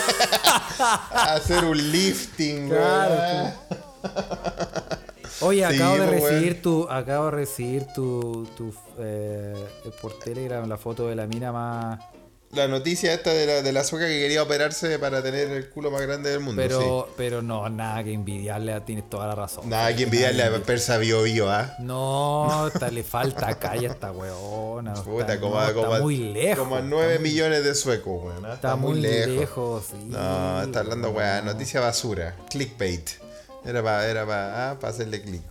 Hacer 1.14 1.64
un 1.64 1.92
lifting, 1.92 2.68
Claro, 2.68 3.14
weón. 3.14 3.52
Oye, 5.42 5.66
Sí, 5.68 5.74
acabo 5.74 5.96
de 5.96 6.06
recibir 6.06 6.62
tu, 6.62 6.88
acabo 6.88 7.24
de 7.26 7.30
recibir 7.30 7.86
tu, 7.94 8.46
tu 8.56 8.74
eh, 8.98 9.54
por 10.02 10.18
Telegram 10.18 10.68
la 10.68 10.76
foto 10.76 11.06
de 11.06 11.14
la 11.16 11.26
mina 11.26 11.50
más, 11.52 11.98
La 12.52 12.66
noticia 12.66 13.14
esta 13.14 13.32
de 13.32 13.46
la, 13.46 13.62
de 13.62 13.72
la 13.72 13.84
soca 13.84 14.08
que 14.08 14.18
quería 14.18 14.42
operarse 14.42 14.98
para 14.98 15.22
tener 15.22 15.50
el 15.50 15.68
culo 15.68 15.92
más 15.92 16.02
grande 16.02 16.30
del 16.30 16.40
mundo, 16.40 16.60
pero, 16.60 17.08
pero 17.16 17.42
no, 17.42 17.68
nada 17.68 18.02
que 18.02 18.12
envidiarle, 18.12 18.80
tienes 18.80 19.08
toda 19.08 19.28
la 19.28 19.36
razón. 19.36 19.68
Nada 19.68 19.94
que 19.94 20.02
envidiarle 20.02 20.42
a 20.42 20.58
Persa 20.58 20.98
Bio 20.98 21.22
Bio, 21.22 21.48
¿ah? 21.48 21.76
No, 21.78 22.68
le 22.90 23.04
falta 23.04 23.56
calle 23.56 23.86
a 23.86 23.92
esta 23.92 24.10
weona. 24.10 24.94
Puta, 24.94 25.34
está, 25.34 25.40
como, 25.40 25.60
no, 25.60 25.68
está 25.68 26.00
muy 26.00 26.16
lejos. 26.16 26.58
Como 26.58 26.74
a 26.74 26.78
está 26.78 26.90
9 26.90 27.18
muy- 27.20 27.28
millones 27.30 27.62
de 27.62 27.74
suecos, 27.76 28.24
weón. 28.24 28.52
Está 28.52 28.74
muy 28.74 29.00
lejos, 29.00 29.84
sí. 29.88 30.06
No, 30.08 30.62
está 30.62 30.80
hablando, 30.80 31.10
weón. 31.10 31.44
Noticia 31.44 31.80
basura. 31.80 32.34
Clickbait. 32.50 33.10
Era 33.64 33.80
para 33.80 34.08
era 34.08 34.26
pa, 34.26 34.70
ah, 34.70 34.78
pa 34.80 34.88
hacerle 34.88 35.22
click. 35.22 35.42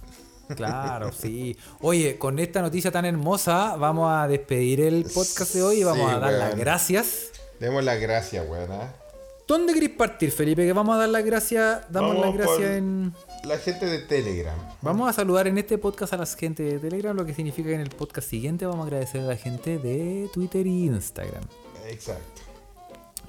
Claro, 0.55 1.11
sí. 1.11 1.57
Oye, 1.81 2.17
con 2.17 2.39
esta 2.39 2.61
noticia 2.61 2.91
tan 2.91 3.05
hermosa, 3.05 3.75
vamos 3.77 4.11
a 4.11 4.27
despedir 4.27 4.81
el 4.81 5.03
podcast 5.05 5.53
de 5.53 5.61
hoy 5.63 5.81
y 5.81 5.83
vamos 5.83 6.09
Sí, 6.09 6.15
a 6.15 6.19
dar 6.19 6.33
las 6.33 6.55
gracias. 6.57 7.31
Demos 7.59 7.83
las 7.83 7.99
gracias, 7.99 8.47
weón. 8.49 8.71
¿ah? 8.71 8.93
¿Dónde 9.47 9.73
queréis 9.73 9.93
partir, 9.93 10.31
Felipe? 10.31 10.65
Que 10.65 10.73
vamos 10.73 10.95
a 10.95 10.99
dar 10.99 11.09
las 11.09 11.25
gracias. 11.25 11.81
Damos 11.89 12.15
Vamos 12.15 12.25
las 12.27 12.35
gracias 12.35 12.71
en. 12.77 13.13
La 13.45 13.57
gente 13.57 13.85
de 13.87 13.99
Telegram. 13.99 14.55
Vamos 14.81 15.09
a 15.09 15.13
saludar 15.13 15.47
en 15.47 15.57
este 15.57 15.77
podcast 15.77 16.13
a 16.13 16.17
la 16.17 16.25
gente 16.27 16.61
de 16.63 16.77
Telegram, 16.79 17.15
lo 17.15 17.25
que 17.25 17.33
significa 17.33 17.69
que 17.69 17.75
en 17.75 17.81
el 17.81 17.89
podcast 17.89 18.29
siguiente 18.29 18.65
vamos 18.65 18.83
a 18.83 18.87
agradecer 18.87 19.21
a 19.21 19.25
la 19.25 19.35
gente 19.37 19.77
de 19.79 20.29
Twitter 20.33 20.67
y 20.67 20.85
Instagram. 20.85 21.43
Exacto. 21.87 22.41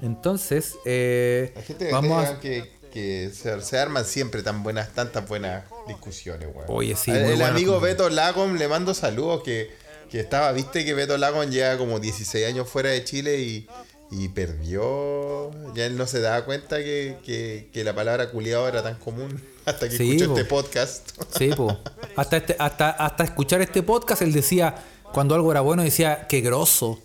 Entonces, 0.01 0.77
eh, 0.85 1.51
La 1.55 1.61
gente 1.61 1.85
de 1.85 1.91
vamos 1.91 2.09
Telegram 2.23 2.37
a. 2.37 2.39
que, 2.39 2.71
que 2.91 3.29
se, 3.33 3.61
se 3.61 3.77
arman 3.79 4.05
siempre 4.05 4.43
tan 4.43 4.63
buenas, 4.63 4.89
tantas 4.93 5.27
buenas 5.27 5.63
discusiones, 5.87 6.47
weón. 6.53 6.65
Oye, 6.69 6.95
sí, 6.95 7.11
El, 7.11 7.21
muy 7.21 7.29
el 7.31 7.35
buenas 7.37 7.51
amigo. 7.55 7.79
Beto 7.79 8.09
Lagom 8.09 8.55
le 8.57 8.67
mando 8.67 8.93
saludos 8.93 9.43
que, 9.43 9.71
que 10.09 10.19
estaba, 10.19 10.51
viste 10.51 10.85
que 10.85 10.93
Beto 10.93 11.17
Lagom 11.17 11.49
lleva 11.49 11.77
como 11.77 11.99
16 11.99 12.45
años 12.47 12.69
fuera 12.69 12.89
de 12.89 13.03
Chile 13.03 13.39
y, 13.39 13.67
y 14.11 14.29
perdió. 14.29 15.51
Ya 15.73 15.85
él 15.85 15.97
no 15.97 16.07
se 16.07 16.19
daba 16.21 16.43
cuenta 16.45 16.77
que, 16.77 17.17
que, 17.25 17.69
que 17.73 17.83
la 17.83 17.93
palabra 17.95 18.29
culiado 18.31 18.67
era 18.67 18.81
tan 18.83 18.95
común 18.95 19.41
hasta 19.65 19.87
que 19.89 19.97
Sí, 19.97 20.11
escuchó 20.17 20.33
po. 20.33 20.37
este 20.39 20.49
podcast. 20.49 21.09
Sí, 21.37 21.49
po. 21.55 21.77
Hasta, 22.15 22.37
este- 22.37 22.55
hasta, 22.59 22.89
hasta 22.91 23.23
escuchar 23.23 23.61
este 23.61 23.83
podcast, 23.83 24.21
él 24.21 24.33
decía, 24.33 24.75
cuando 25.13 25.35
algo 25.35 25.51
era 25.51 25.61
bueno, 25.61 25.83
decía, 25.83 26.27
qué 26.27 26.41
grosso. 26.41 26.99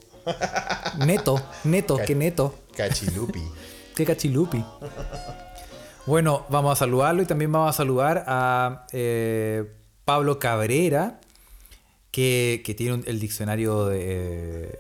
Neto, 1.07 1.41
neto, 1.65 1.99
qué 2.05 2.15
neto. 2.17 2.55
Cachilupi. 2.77 3.43
Qué 3.97 4.05
cachilupi. 4.05 4.63
Bueno, 6.07 6.47
vamos 6.49 6.73
a 6.73 6.77
saludarlo 6.77 7.23
y 7.23 7.27
también 7.27 7.51
vamos 7.51 7.71
a 7.71 7.73
saludar 7.73 8.25
a 8.29 8.87
eh, 8.93 9.65
Pablo 10.05 10.39
Cabrera, 10.39 11.21
que, 12.13 12.63
que 12.65 12.75
tiene 12.75 12.95
un- 12.95 13.05
el 13.07 13.19
diccionario 13.19 13.87
de, 13.87 14.79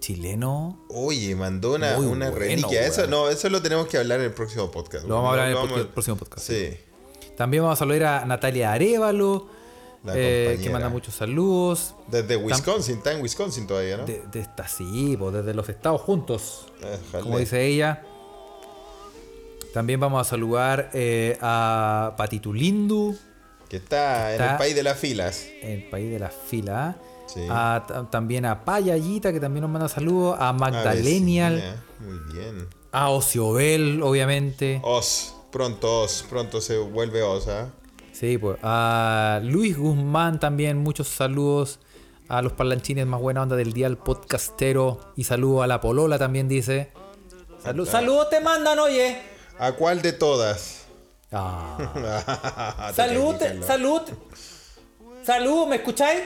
chileno. 0.00 0.84
Oye, 0.88 1.34
mandó 1.36 1.74
una, 1.74 1.98
una 1.98 2.30
bueno, 2.30 2.38
reliquia. 2.38 2.86
Eso, 2.86 3.06
no, 3.06 3.28
eso 3.28 3.48
lo 3.48 3.62
tenemos 3.62 3.86
que 3.86 3.98
hablar 3.98 4.18
en 4.20 4.26
el 4.26 4.32
próximo 4.32 4.70
podcast. 4.70 5.06
Lo 5.06 5.14
vamos 5.16 5.28
a 5.28 5.30
hablar 5.44 5.66
en 5.70 5.78
el 5.78 5.88
próximo 5.88 6.16
podcast. 6.16 6.46
Sí. 6.46 6.76
También 7.36 7.62
vamos 7.62 7.78
a 7.78 7.78
saludar 7.78 8.22
a 8.22 8.24
Natalia 8.26 8.72
Arevalo, 8.72 9.48
eh, 10.08 10.58
que 10.62 10.70
manda 10.70 10.88
muchos 10.88 11.14
saludos. 11.14 11.94
Desde 12.08 12.36
Wisconsin, 12.36 12.96
está 12.98 13.12
en 13.12 13.22
Wisconsin 13.22 13.66
todavía, 13.66 13.98
¿no? 13.98 14.04
De, 14.04 14.22
de 14.32 14.40
esta 14.40 14.66
sí, 14.66 15.16
pues, 15.18 15.32
desde 15.32 15.54
los 15.54 15.68
Estados 15.68 16.00
Juntos, 16.00 16.66
Déjale. 16.80 17.22
como 17.22 17.38
dice 17.38 17.64
ella. 17.66 18.04
También 19.72 20.00
vamos 20.00 20.20
a 20.26 20.28
saludar 20.28 20.90
eh, 20.94 21.38
a 21.40 22.14
Patitulindu, 22.16 23.16
Que 23.68 23.76
está, 23.76 24.28
en 24.34 24.40
Está- 24.40 24.52
el 24.52 24.58
país 24.58 24.74
de 24.74 24.82
las 24.82 24.98
filas. 24.98 25.46
el 25.62 25.84
país 25.88 26.10
de 26.10 26.18
la 26.18 26.30
fila. 26.30 26.96
Sí. 27.26 27.46
A- 27.48 27.84
ta- 27.86 28.10
también 28.10 28.44
a 28.44 28.64
Payallita, 28.64 29.32
que 29.32 29.38
también 29.38 29.62
nos 29.62 29.70
manda 29.70 29.88
saludos. 29.88 30.36
A 30.40 30.52
Magdalenial. 30.52 31.76
Muy 32.00 32.18
bien. 32.34 32.66
A 32.90 33.10
Ociobel, 33.10 34.02
obviamente. 34.02 34.80
Os, 34.82 35.36
pronto 35.52 36.00
Os, 36.02 36.24
pronto 36.28 36.60
se 36.60 36.78
vuelve 36.78 37.22
Os, 37.22 37.46
¿ah? 37.46 37.68
Sí, 38.12 38.36
pues. 38.38 38.58
A 38.64 39.40
Luis 39.44 39.78
Guzmán 39.78 40.40
también, 40.40 40.78
muchos 40.78 41.06
saludos. 41.06 41.78
A 42.28 42.42
los 42.42 42.52
parlanchines 42.52 43.06
más 43.06 43.20
buena 43.20 43.42
onda 43.42 43.54
del 43.54 43.72
día, 43.72 43.86
al 43.86 43.98
podcastero. 43.98 44.98
Y 45.16 45.22
saludo 45.24 45.62
a 45.62 45.68
la 45.68 45.80
Polola 45.80 46.18
también 46.18 46.48
dice. 46.48 46.90
Salud- 47.62 47.86
saludos 47.86 48.28
te 48.30 48.40
mandan, 48.40 48.78
oye. 48.80 49.16
¿A 49.60 49.72
cuál 49.72 50.00
de 50.00 50.14
todas? 50.14 50.86
Ah. 51.30 52.90
Salud, 52.96 53.36
salud. 53.60 54.00
Salud, 55.22 55.66
¿me 55.66 55.76
escucháis? 55.76 56.22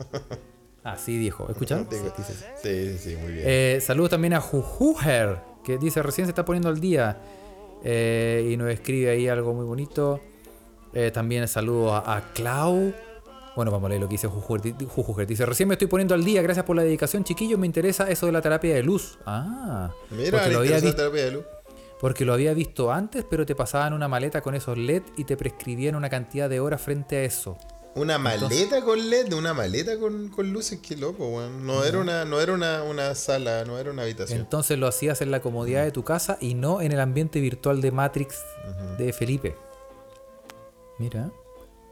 Así 0.82 1.16
dijo, 1.16 1.48
¿escucharon? 1.48 1.86
Sí, 1.88 1.96
sí, 2.60 2.98
sí. 2.98 3.16
Muy 3.16 3.32
bien. 3.32 3.44
Eh, 3.46 3.78
saludos 3.80 4.10
también 4.10 4.34
a 4.34 4.40
Jujuher, 4.40 5.38
que 5.64 5.78
dice 5.78 6.02
recién 6.02 6.26
se 6.26 6.32
está 6.32 6.44
poniendo 6.44 6.68
al 6.68 6.80
día. 6.80 7.18
Eh, 7.84 8.50
y 8.50 8.56
nos 8.56 8.68
escribe 8.68 9.10
ahí 9.10 9.28
algo 9.28 9.54
muy 9.54 9.64
bonito. 9.64 10.20
Eh, 10.92 11.12
también 11.12 11.46
saludo 11.46 11.94
a, 11.94 12.16
a 12.16 12.32
Clau. 12.32 12.92
Bueno, 13.54 13.70
vamos 13.70 13.86
a 13.86 13.90
leer 13.90 14.00
lo 14.00 14.08
que 14.08 14.14
dice 14.14 14.26
Jujuher. 14.26 14.60
Jujuher. 14.88 15.26
Dice, 15.26 15.46
recién 15.46 15.68
me 15.68 15.76
estoy 15.76 15.86
poniendo 15.86 16.14
al 16.16 16.24
día. 16.24 16.42
Gracias 16.42 16.66
por 16.66 16.74
la 16.74 16.82
dedicación, 16.82 17.22
chiquillos. 17.22 17.60
Me 17.60 17.66
interesa 17.66 18.10
eso 18.10 18.26
de 18.26 18.32
la 18.32 18.42
terapia 18.42 18.74
de 18.74 18.82
luz. 18.82 19.18
Ah. 19.24 19.92
Mira, 20.10 20.48
lo, 20.48 20.58
había 20.58 20.80
visto, 20.80 20.96
terapia 20.96 21.24
de 21.26 21.30
luz. 21.30 21.44
Porque 22.00 22.24
lo 22.24 22.32
había 22.32 22.52
visto 22.54 22.92
antes, 22.92 23.24
pero 23.28 23.46
te 23.46 23.54
pasaban 23.54 23.92
una 23.92 24.08
maleta 24.08 24.40
con 24.40 24.54
esos 24.54 24.76
LED 24.76 25.02
y 25.16 25.24
te 25.24 25.36
prescribían 25.36 25.94
una 25.94 26.10
cantidad 26.10 26.48
de 26.48 26.60
horas 26.60 26.80
frente 26.80 27.16
a 27.16 27.22
eso. 27.24 27.56
Una 27.94 28.18
maleta 28.18 28.82
con 28.82 29.08
LED, 29.08 29.32
una 29.32 29.54
maleta 29.54 29.98
con, 29.98 30.28
con 30.28 30.52
luces, 30.52 30.80
qué 30.86 30.96
loco, 30.96 31.28
weón. 31.28 31.66
No 31.66 31.82
era 31.82 31.98
una, 31.98 32.26
no 32.26 32.40
era 32.42 32.52
una, 32.52 32.82
una 32.82 33.14
sala, 33.14 33.64
no 33.64 33.78
era 33.78 33.90
una 33.90 34.02
habitación. 34.02 34.38
Entonces 34.38 34.78
lo 34.78 34.86
hacías 34.86 35.22
en 35.22 35.30
la 35.30 35.40
comodidad 35.40 35.82
de 35.82 35.92
tu 35.92 36.04
casa 36.04 36.36
y 36.38 36.52
no 36.52 36.82
en 36.82 36.92
el 36.92 37.00
ambiente 37.00 37.40
virtual 37.40 37.80
de 37.80 37.90
Matrix 37.92 38.44
de 38.98 39.14
Felipe. 39.14 39.56
Mira. 40.98 41.30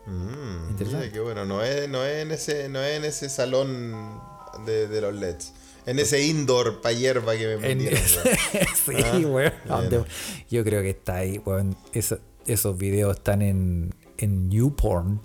Mm, 0.04 0.70
Interesante. 0.72 1.06
mira 1.06 1.12
qué 1.12 1.20
bueno, 1.20 1.46
no 1.46 1.62
es, 1.62 1.88
no 1.88 2.04
es 2.04 2.22
en 2.22 2.30
ese, 2.32 2.68
no 2.68 2.82
es 2.82 2.98
en 2.98 3.04
ese 3.06 3.30
salón 3.30 4.20
de, 4.66 4.86
de 4.88 5.00
los 5.00 5.14
LEDs. 5.14 5.54
En 5.86 5.98
ese 5.98 6.24
indoor 6.24 6.80
pa' 6.80 6.92
hierba 6.92 7.36
que 7.36 7.56
me 7.58 7.70
En- 7.72 7.80
weón. 7.80 7.96
sí, 9.18 9.24
weón. 9.24 9.52
¿A 9.68 9.76
dónde- 9.80 9.98
bueno. 9.98 10.12
Yo 10.50 10.64
creo 10.64 10.82
que 10.82 10.90
está 10.90 11.16
ahí, 11.16 11.40
weón. 11.44 11.76
Eso- 11.92 12.18
esos 12.46 12.76
videos 12.76 13.16
están 13.16 13.42
en, 13.42 13.94
en 14.18 14.50
YouPorn. 14.50 15.20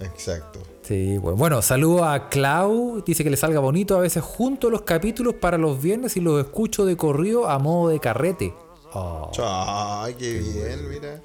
Exacto. 0.00 0.60
Sí, 0.82 1.18
weón. 1.18 1.36
Bueno, 1.38 1.62
saludo 1.62 2.04
a 2.04 2.28
Clau. 2.28 3.02
Dice 3.04 3.24
que 3.24 3.30
le 3.30 3.36
salga 3.36 3.60
bonito. 3.60 3.96
A 3.96 4.00
veces 4.00 4.22
junto 4.22 4.70
los 4.70 4.82
capítulos 4.82 5.34
para 5.34 5.58
los 5.58 5.82
viernes 5.82 6.16
y 6.16 6.20
los 6.20 6.38
escucho 6.44 6.84
de 6.84 6.96
corrido 6.96 7.48
a 7.48 7.58
modo 7.58 7.90
de 7.90 7.98
carrete. 7.98 8.54
Oh. 8.92 9.30
Ay, 9.42 10.14
qué 10.14 10.38
bien, 10.38 10.88
mira. 10.88 11.20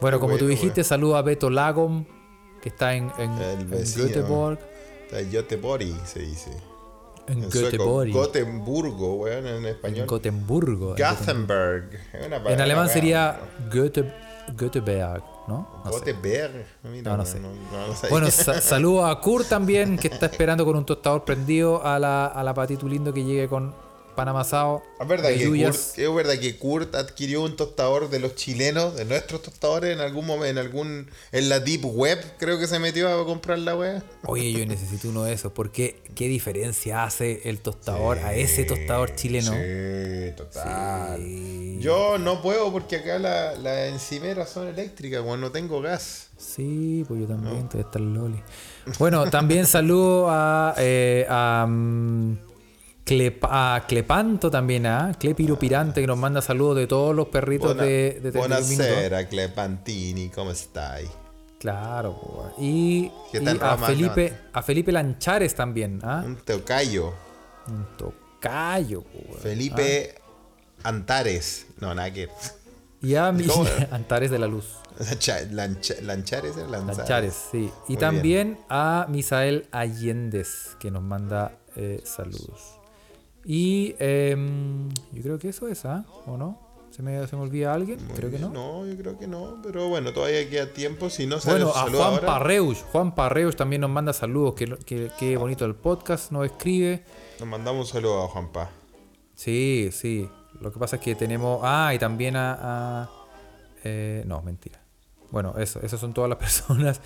Bueno, 0.00 0.20
como 0.20 0.34
tú 0.34 0.44
bueno, 0.44 0.50
dijiste, 0.50 0.84
saludo 0.84 1.16
a 1.16 1.22
Beto 1.22 1.50
Lagom, 1.50 2.04
que 2.62 2.68
está 2.68 2.94
en, 2.94 3.10
en, 3.18 3.30
en. 3.32 3.84
Göteborg. 3.84 4.58
Está 5.10 5.22
Göteborg 5.22 5.84
se 6.06 6.20
dice. 6.20 6.50
En 7.28 7.44
En 7.44 7.50
Göteborg. 7.50 8.10
Gotemburgo, 8.12 9.14
weón, 9.16 9.46
en 9.46 9.56
En 9.58 9.66
español. 9.66 10.06
Gotemburgo. 10.06 10.94
Gothenburg. 10.96 11.90
En 12.12 12.60
alemán 12.60 12.84
weón. 12.86 12.88
sería 12.88 13.38
Goethe, 13.72 14.12
Göteborg, 14.56 15.22
¿no? 15.46 15.82
No. 15.84 15.90
Mira, 16.90 17.10
No, 17.12 17.16
no 17.18 17.24
sé. 17.26 17.38
no. 17.40 17.48
Bueno, 18.10 18.30
sa- 18.30 18.60
saludo 18.62 19.06
a 19.06 19.20
Kurt 19.20 19.48
también, 19.48 19.98
que 19.98 20.08
está 20.08 20.26
esperando 20.26 20.64
con 20.64 20.76
un 20.76 20.86
tostador 20.86 21.24
prendido 21.24 21.84
a 21.84 21.98
la, 21.98 22.26
a 22.26 22.42
la 22.42 22.54
Lindo 22.88 23.12
que 23.12 23.24
llegue 23.24 23.46
con 23.48 23.74
pan 24.16 24.28
amasado. 24.28 24.82
Es 25.00 25.06
verdad, 25.08 25.30
que. 25.30 25.46
Kurt, 25.46 25.74
es 25.98 26.14
verdad 26.14 26.38
que 26.38 26.56
Kurt 26.56 26.94
adquirió 26.94 27.42
un 27.42 27.56
tostador 27.56 28.10
de 28.10 28.18
los 28.18 28.34
chilenos, 28.34 28.96
de 28.96 29.04
nuestros 29.04 29.42
tostadores, 29.42 29.94
en 29.94 30.00
algún 30.00 30.26
momento, 30.26 30.48
en 30.48 30.58
algún, 30.58 31.10
en 31.32 31.48
la 31.48 31.60
deep 31.60 31.84
web, 31.86 32.18
creo 32.38 32.58
que 32.58 32.66
se 32.66 32.78
metió 32.78 33.08
a 33.08 33.24
comprar 33.24 33.58
la 33.58 33.76
wea. 33.76 34.02
Oye, 34.24 34.52
yo 34.52 34.66
necesito 34.66 35.08
uno 35.08 35.24
de 35.24 35.32
esos, 35.32 35.52
porque 35.52 36.02
qué 36.14 36.28
diferencia 36.28 37.04
hace 37.04 37.42
el 37.48 37.60
tostador 37.60 38.18
a 38.18 38.34
ese 38.34 38.64
tostador 38.64 39.14
chileno. 39.14 39.52
Sí, 39.52 40.32
total. 40.36 41.16
Sí. 41.18 41.78
Yo 41.80 42.18
no 42.18 42.42
puedo 42.42 42.72
porque 42.72 42.96
acá 42.96 43.18
la- 43.18 43.54
las 43.54 43.88
encimeras 43.92 44.50
son 44.50 44.66
eléctricas, 44.68 45.20
cuando 45.22 45.46
no 45.46 45.52
tengo 45.52 45.80
gas. 45.80 46.28
Sí, 46.36 47.04
pues 47.08 47.20
yo 47.20 47.26
también, 47.26 47.58
estoy 47.64 47.80
hasta 47.82 47.98
el 47.98 48.14
loli. 48.14 48.40
Bueno, 48.98 49.28
también 49.30 49.66
saludo 49.66 50.26
a, 50.30 50.74
eh, 50.78 51.26
a, 51.28 51.66
mm, 51.68 52.36
Clep- 53.08 53.38
a 53.50 53.84
Clepanto 53.86 54.50
también, 54.50 54.86
a 54.86 55.14
Clepiro 55.18 55.58
Pirante, 55.58 56.00
que 56.00 56.06
nos 56.06 56.18
manda 56.18 56.40
saludos 56.42 56.76
de 56.76 56.86
todos 56.86 57.14
los 57.14 57.28
perritos 57.28 57.76
de, 57.76 58.20
de 58.22 58.32
31 58.32 58.48
minutos. 58.60 58.76
Buonasera, 58.78 59.28
Clepantini, 59.28 60.28
¿cómo 60.28 60.50
estáis? 60.50 61.08
Claro, 61.58 62.52
y, 62.58 63.10
¿Qué 63.32 63.42
y 63.42 63.48
a? 63.60 63.76
Felipe, 63.76 64.32
a 64.52 64.62
Felipe 64.62 64.92
Lanchares 64.92 65.54
también, 65.54 66.00
¿ah? 66.04 66.22
Un 66.24 66.36
tocayo. 66.36 67.12
Un 67.66 67.86
tocayo, 67.96 69.02
pues. 69.02 69.40
Felipe 69.42 70.14
Antares. 70.84 71.66
No, 71.80 71.94
nada 71.94 72.12
que. 72.12 72.28
Y 73.02 73.16
a 73.16 73.32
mi. 73.32 73.44
Antares 73.90 74.30
de 74.30 74.38
la 74.38 74.46
Luz. 74.46 74.66
Lancha- 74.98 75.42
Lancha- 75.50 76.00
Lanchares, 76.02 76.56
¿eh? 76.56 76.64
Lanchares, 76.68 77.34
sí. 77.50 77.70
Y 77.88 77.92
Muy 77.92 77.96
también 77.96 78.58
a 78.68 79.06
Misael 79.08 79.68
Allendez, 79.72 80.76
que 80.80 80.90
nos 80.90 81.02
manda 81.02 81.58
eh, 81.76 82.00
saludos. 82.04 82.77
Y 83.44 83.94
em, 83.98 84.88
yo 85.12 85.22
creo 85.22 85.38
que 85.38 85.48
eso 85.48 85.68
es, 85.68 85.84
¿ah? 85.84 86.04
¿O 86.26 86.36
no? 86.36 86.66
¿Se 86.90 87.02
me, 87.02 87.24
¿Se 87.28 87.36
me 87.36 87.42
olvida 87.42 87.72
alguien? 87.74 88.04
Muy 88.06 88.16
creo 88.16 88.30
que 88.30 88.38
no. 88.38 88.48
No, 88.48 88.86
yo 88.86 88.96
creo 88.96 89.18
que 89.18 89.26
no, 89.28 89.58
pero 89.62 89.88
bueno, 89.88 90.12
todavía 90.12 90.48
queda 90.50 90.72
tiempo. 90.72 91.08
Si 91.10 91.26
no 91.26 91.38
sale 91.38 91.62
Bueno, 91.64 91.78
a 91.78 91.82
Juan 91.82 91.94
ahora, 92.14 92.26
Parreus. 92.26 92.82
Juan 92.90 93.14
Parreus 93.14 93.54
también 93.56 93.82
nos 93.82 93.90
manda 93.90 94.12
saludos. 94.12 94.54
Que, 94.54 94.66
que, 94.84 95.10
que 95.18 95.36
bonito 95.36 95.64
el 95.64 95.74
podcast, 95.76 96.32
nos 96.32 96.46
escribe. 96.46 97.04
nos 97.38 97.48
mandamos 97.48 97.86
un 97.86 97.92
saludo 97.92 98.24
a 98.24 98.28
Juanpa. 98.28 98.70
Sí, 99.34 99.90
sí. 99.92 100.28
Lo 100.60 100.72
que 100.72 100.78
pasa 100.80 100.96
es 100.96 101.02
que 101.02 101.14
tenemos. 101.14 101.60
Ah, 101.62 101.92
y 101.94 101.98
también 101.98 102.34
a. 102.36 102.58
a, 103.04 103.10
eh, 103.84 104.24
no, 104.26 104.42
mentira. 104.42 104.80
Bueno, 105.30 105.54
eso, 105.58 105.80
esas 105.82 106.00
son 106.00 106.12
todas 106.14 106.28
las 106.28 106.38
personas. 106.40 107.00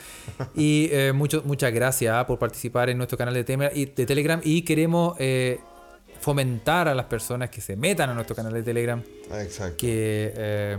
Y 0.54 0.88
eh, 0.92 1.12
mucho- 1.12 1.42
muchas 1.44 1.72
gracias 1.72 2.14
ah, 2.14 2.26
por 2.26 2.38
participar 2.38 2.88
en 2.88 2.96
nuestro 2.96 3.18
canal 3.18 3.34
de, 3.34 3.44
Telegram 3.44 3.70
y, 3.74 3.84
de 3.86 4.06
Telegram. 4.06 4.40
Y 4.42 4.62
queremos 4.62 5.16
eh, 5.18 5.60
fomentar 6.22 6.88
a 6.88 6.94
las 6.94 7.06
personas 7.06 7.50
que 7.50 7.60
se 7.60 7.76
metan 7.76 8.08
a 8.10 8.14
nuestro 8.14 8.34
canal 8.34 8.52
de 8.54 8.62
Telegram. 8.62 9.02
Exacto. 9.32 9.76
Que, 9.76 10.32
eh, 10.36 10.76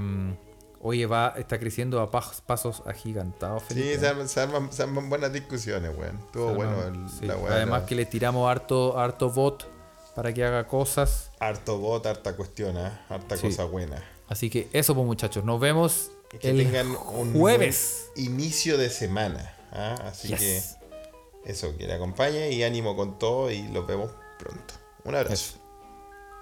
oye, 0.82 1.06
va, 1.06 1.34
está 1.38 1.60
creciendo 1.60 2.02
a 2.02 2.10
pas- 2.12 2.42
pasos 2.46 2.82
agigantados. 2.86 3.64
Sí, 3.68 3.76
Felipe. 3.76 4.00
se 4.00 4.08
arman, 4.08 4.30
se 4.30 4.42
arman- 4.42 4.72
se 4.72 4.84
arman 4.84 5.10
buenas 5.10 5.32
discusiones, 5.32 5.92
weón. 5.98 6.18
Estuvo 6.26 6.54
bueno 6.56 6.82
el- 6.88 7.10
Sí, 7.10 7.26
la 7.26 7.38
weá. 7.38 7.54
Además 7.56 7.82
la- 7.82 7.86
que 7.88 7.96
le 7.96 8.06
tiramos 8.06 8.50
harto, 8.50 8.98
harto 9.00 9.30
bot 9.30 9.68
para 10.16 10.34
que 10.34 10.44
haga 10.44 10.68
cosas. 10.68 11.32
Harto 11.40 11.78
bot, 11.78 12.06
harta 12.06 12.36
cuestión, 12.36 12.78
¿eh? 12.78 12.92
harta 13.10 13.38
Sí. 13.38 13.48
cosa 13.48 13.66
buena. 13.66 14.04
Así 14.30 14.50
que 14.50 14.68
eso, 14.74 14.96
pues 14.96 15.06
muchachos. 15.06 15.44
Nos 15.44 15.60
vemos 15.60 16.10
que 16.30 16.50
el 16.50 16.58
tengan 16.58 16.88
un 17.14 17.34
jueves. 17.34 18.10
inicio 18.16 18.78
de 18.78 18.90
semana. 18.90 19.54
¿ah? 19.72 19.96
Así 20.06 20.28
Yes. 20.30 20.40
que 20.40 21.52
eso, 21.52 21.76
que 21.78 21.88
le 21.88 21.94
acompañe 21.94 22.52
y 22.52 22.64
ánimo 22.64 22.96
con 22.96 23.18
todo 23.20 23.52
y 23.52 23.68
los 23.70 23.86
vemos 23.88 24.10
pronto. 24.40 24.74
Un 25.06 25.16
abrazo. 25.16 25.60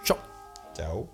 Chao. 0.04 0.18
Chao. 0.74 1.08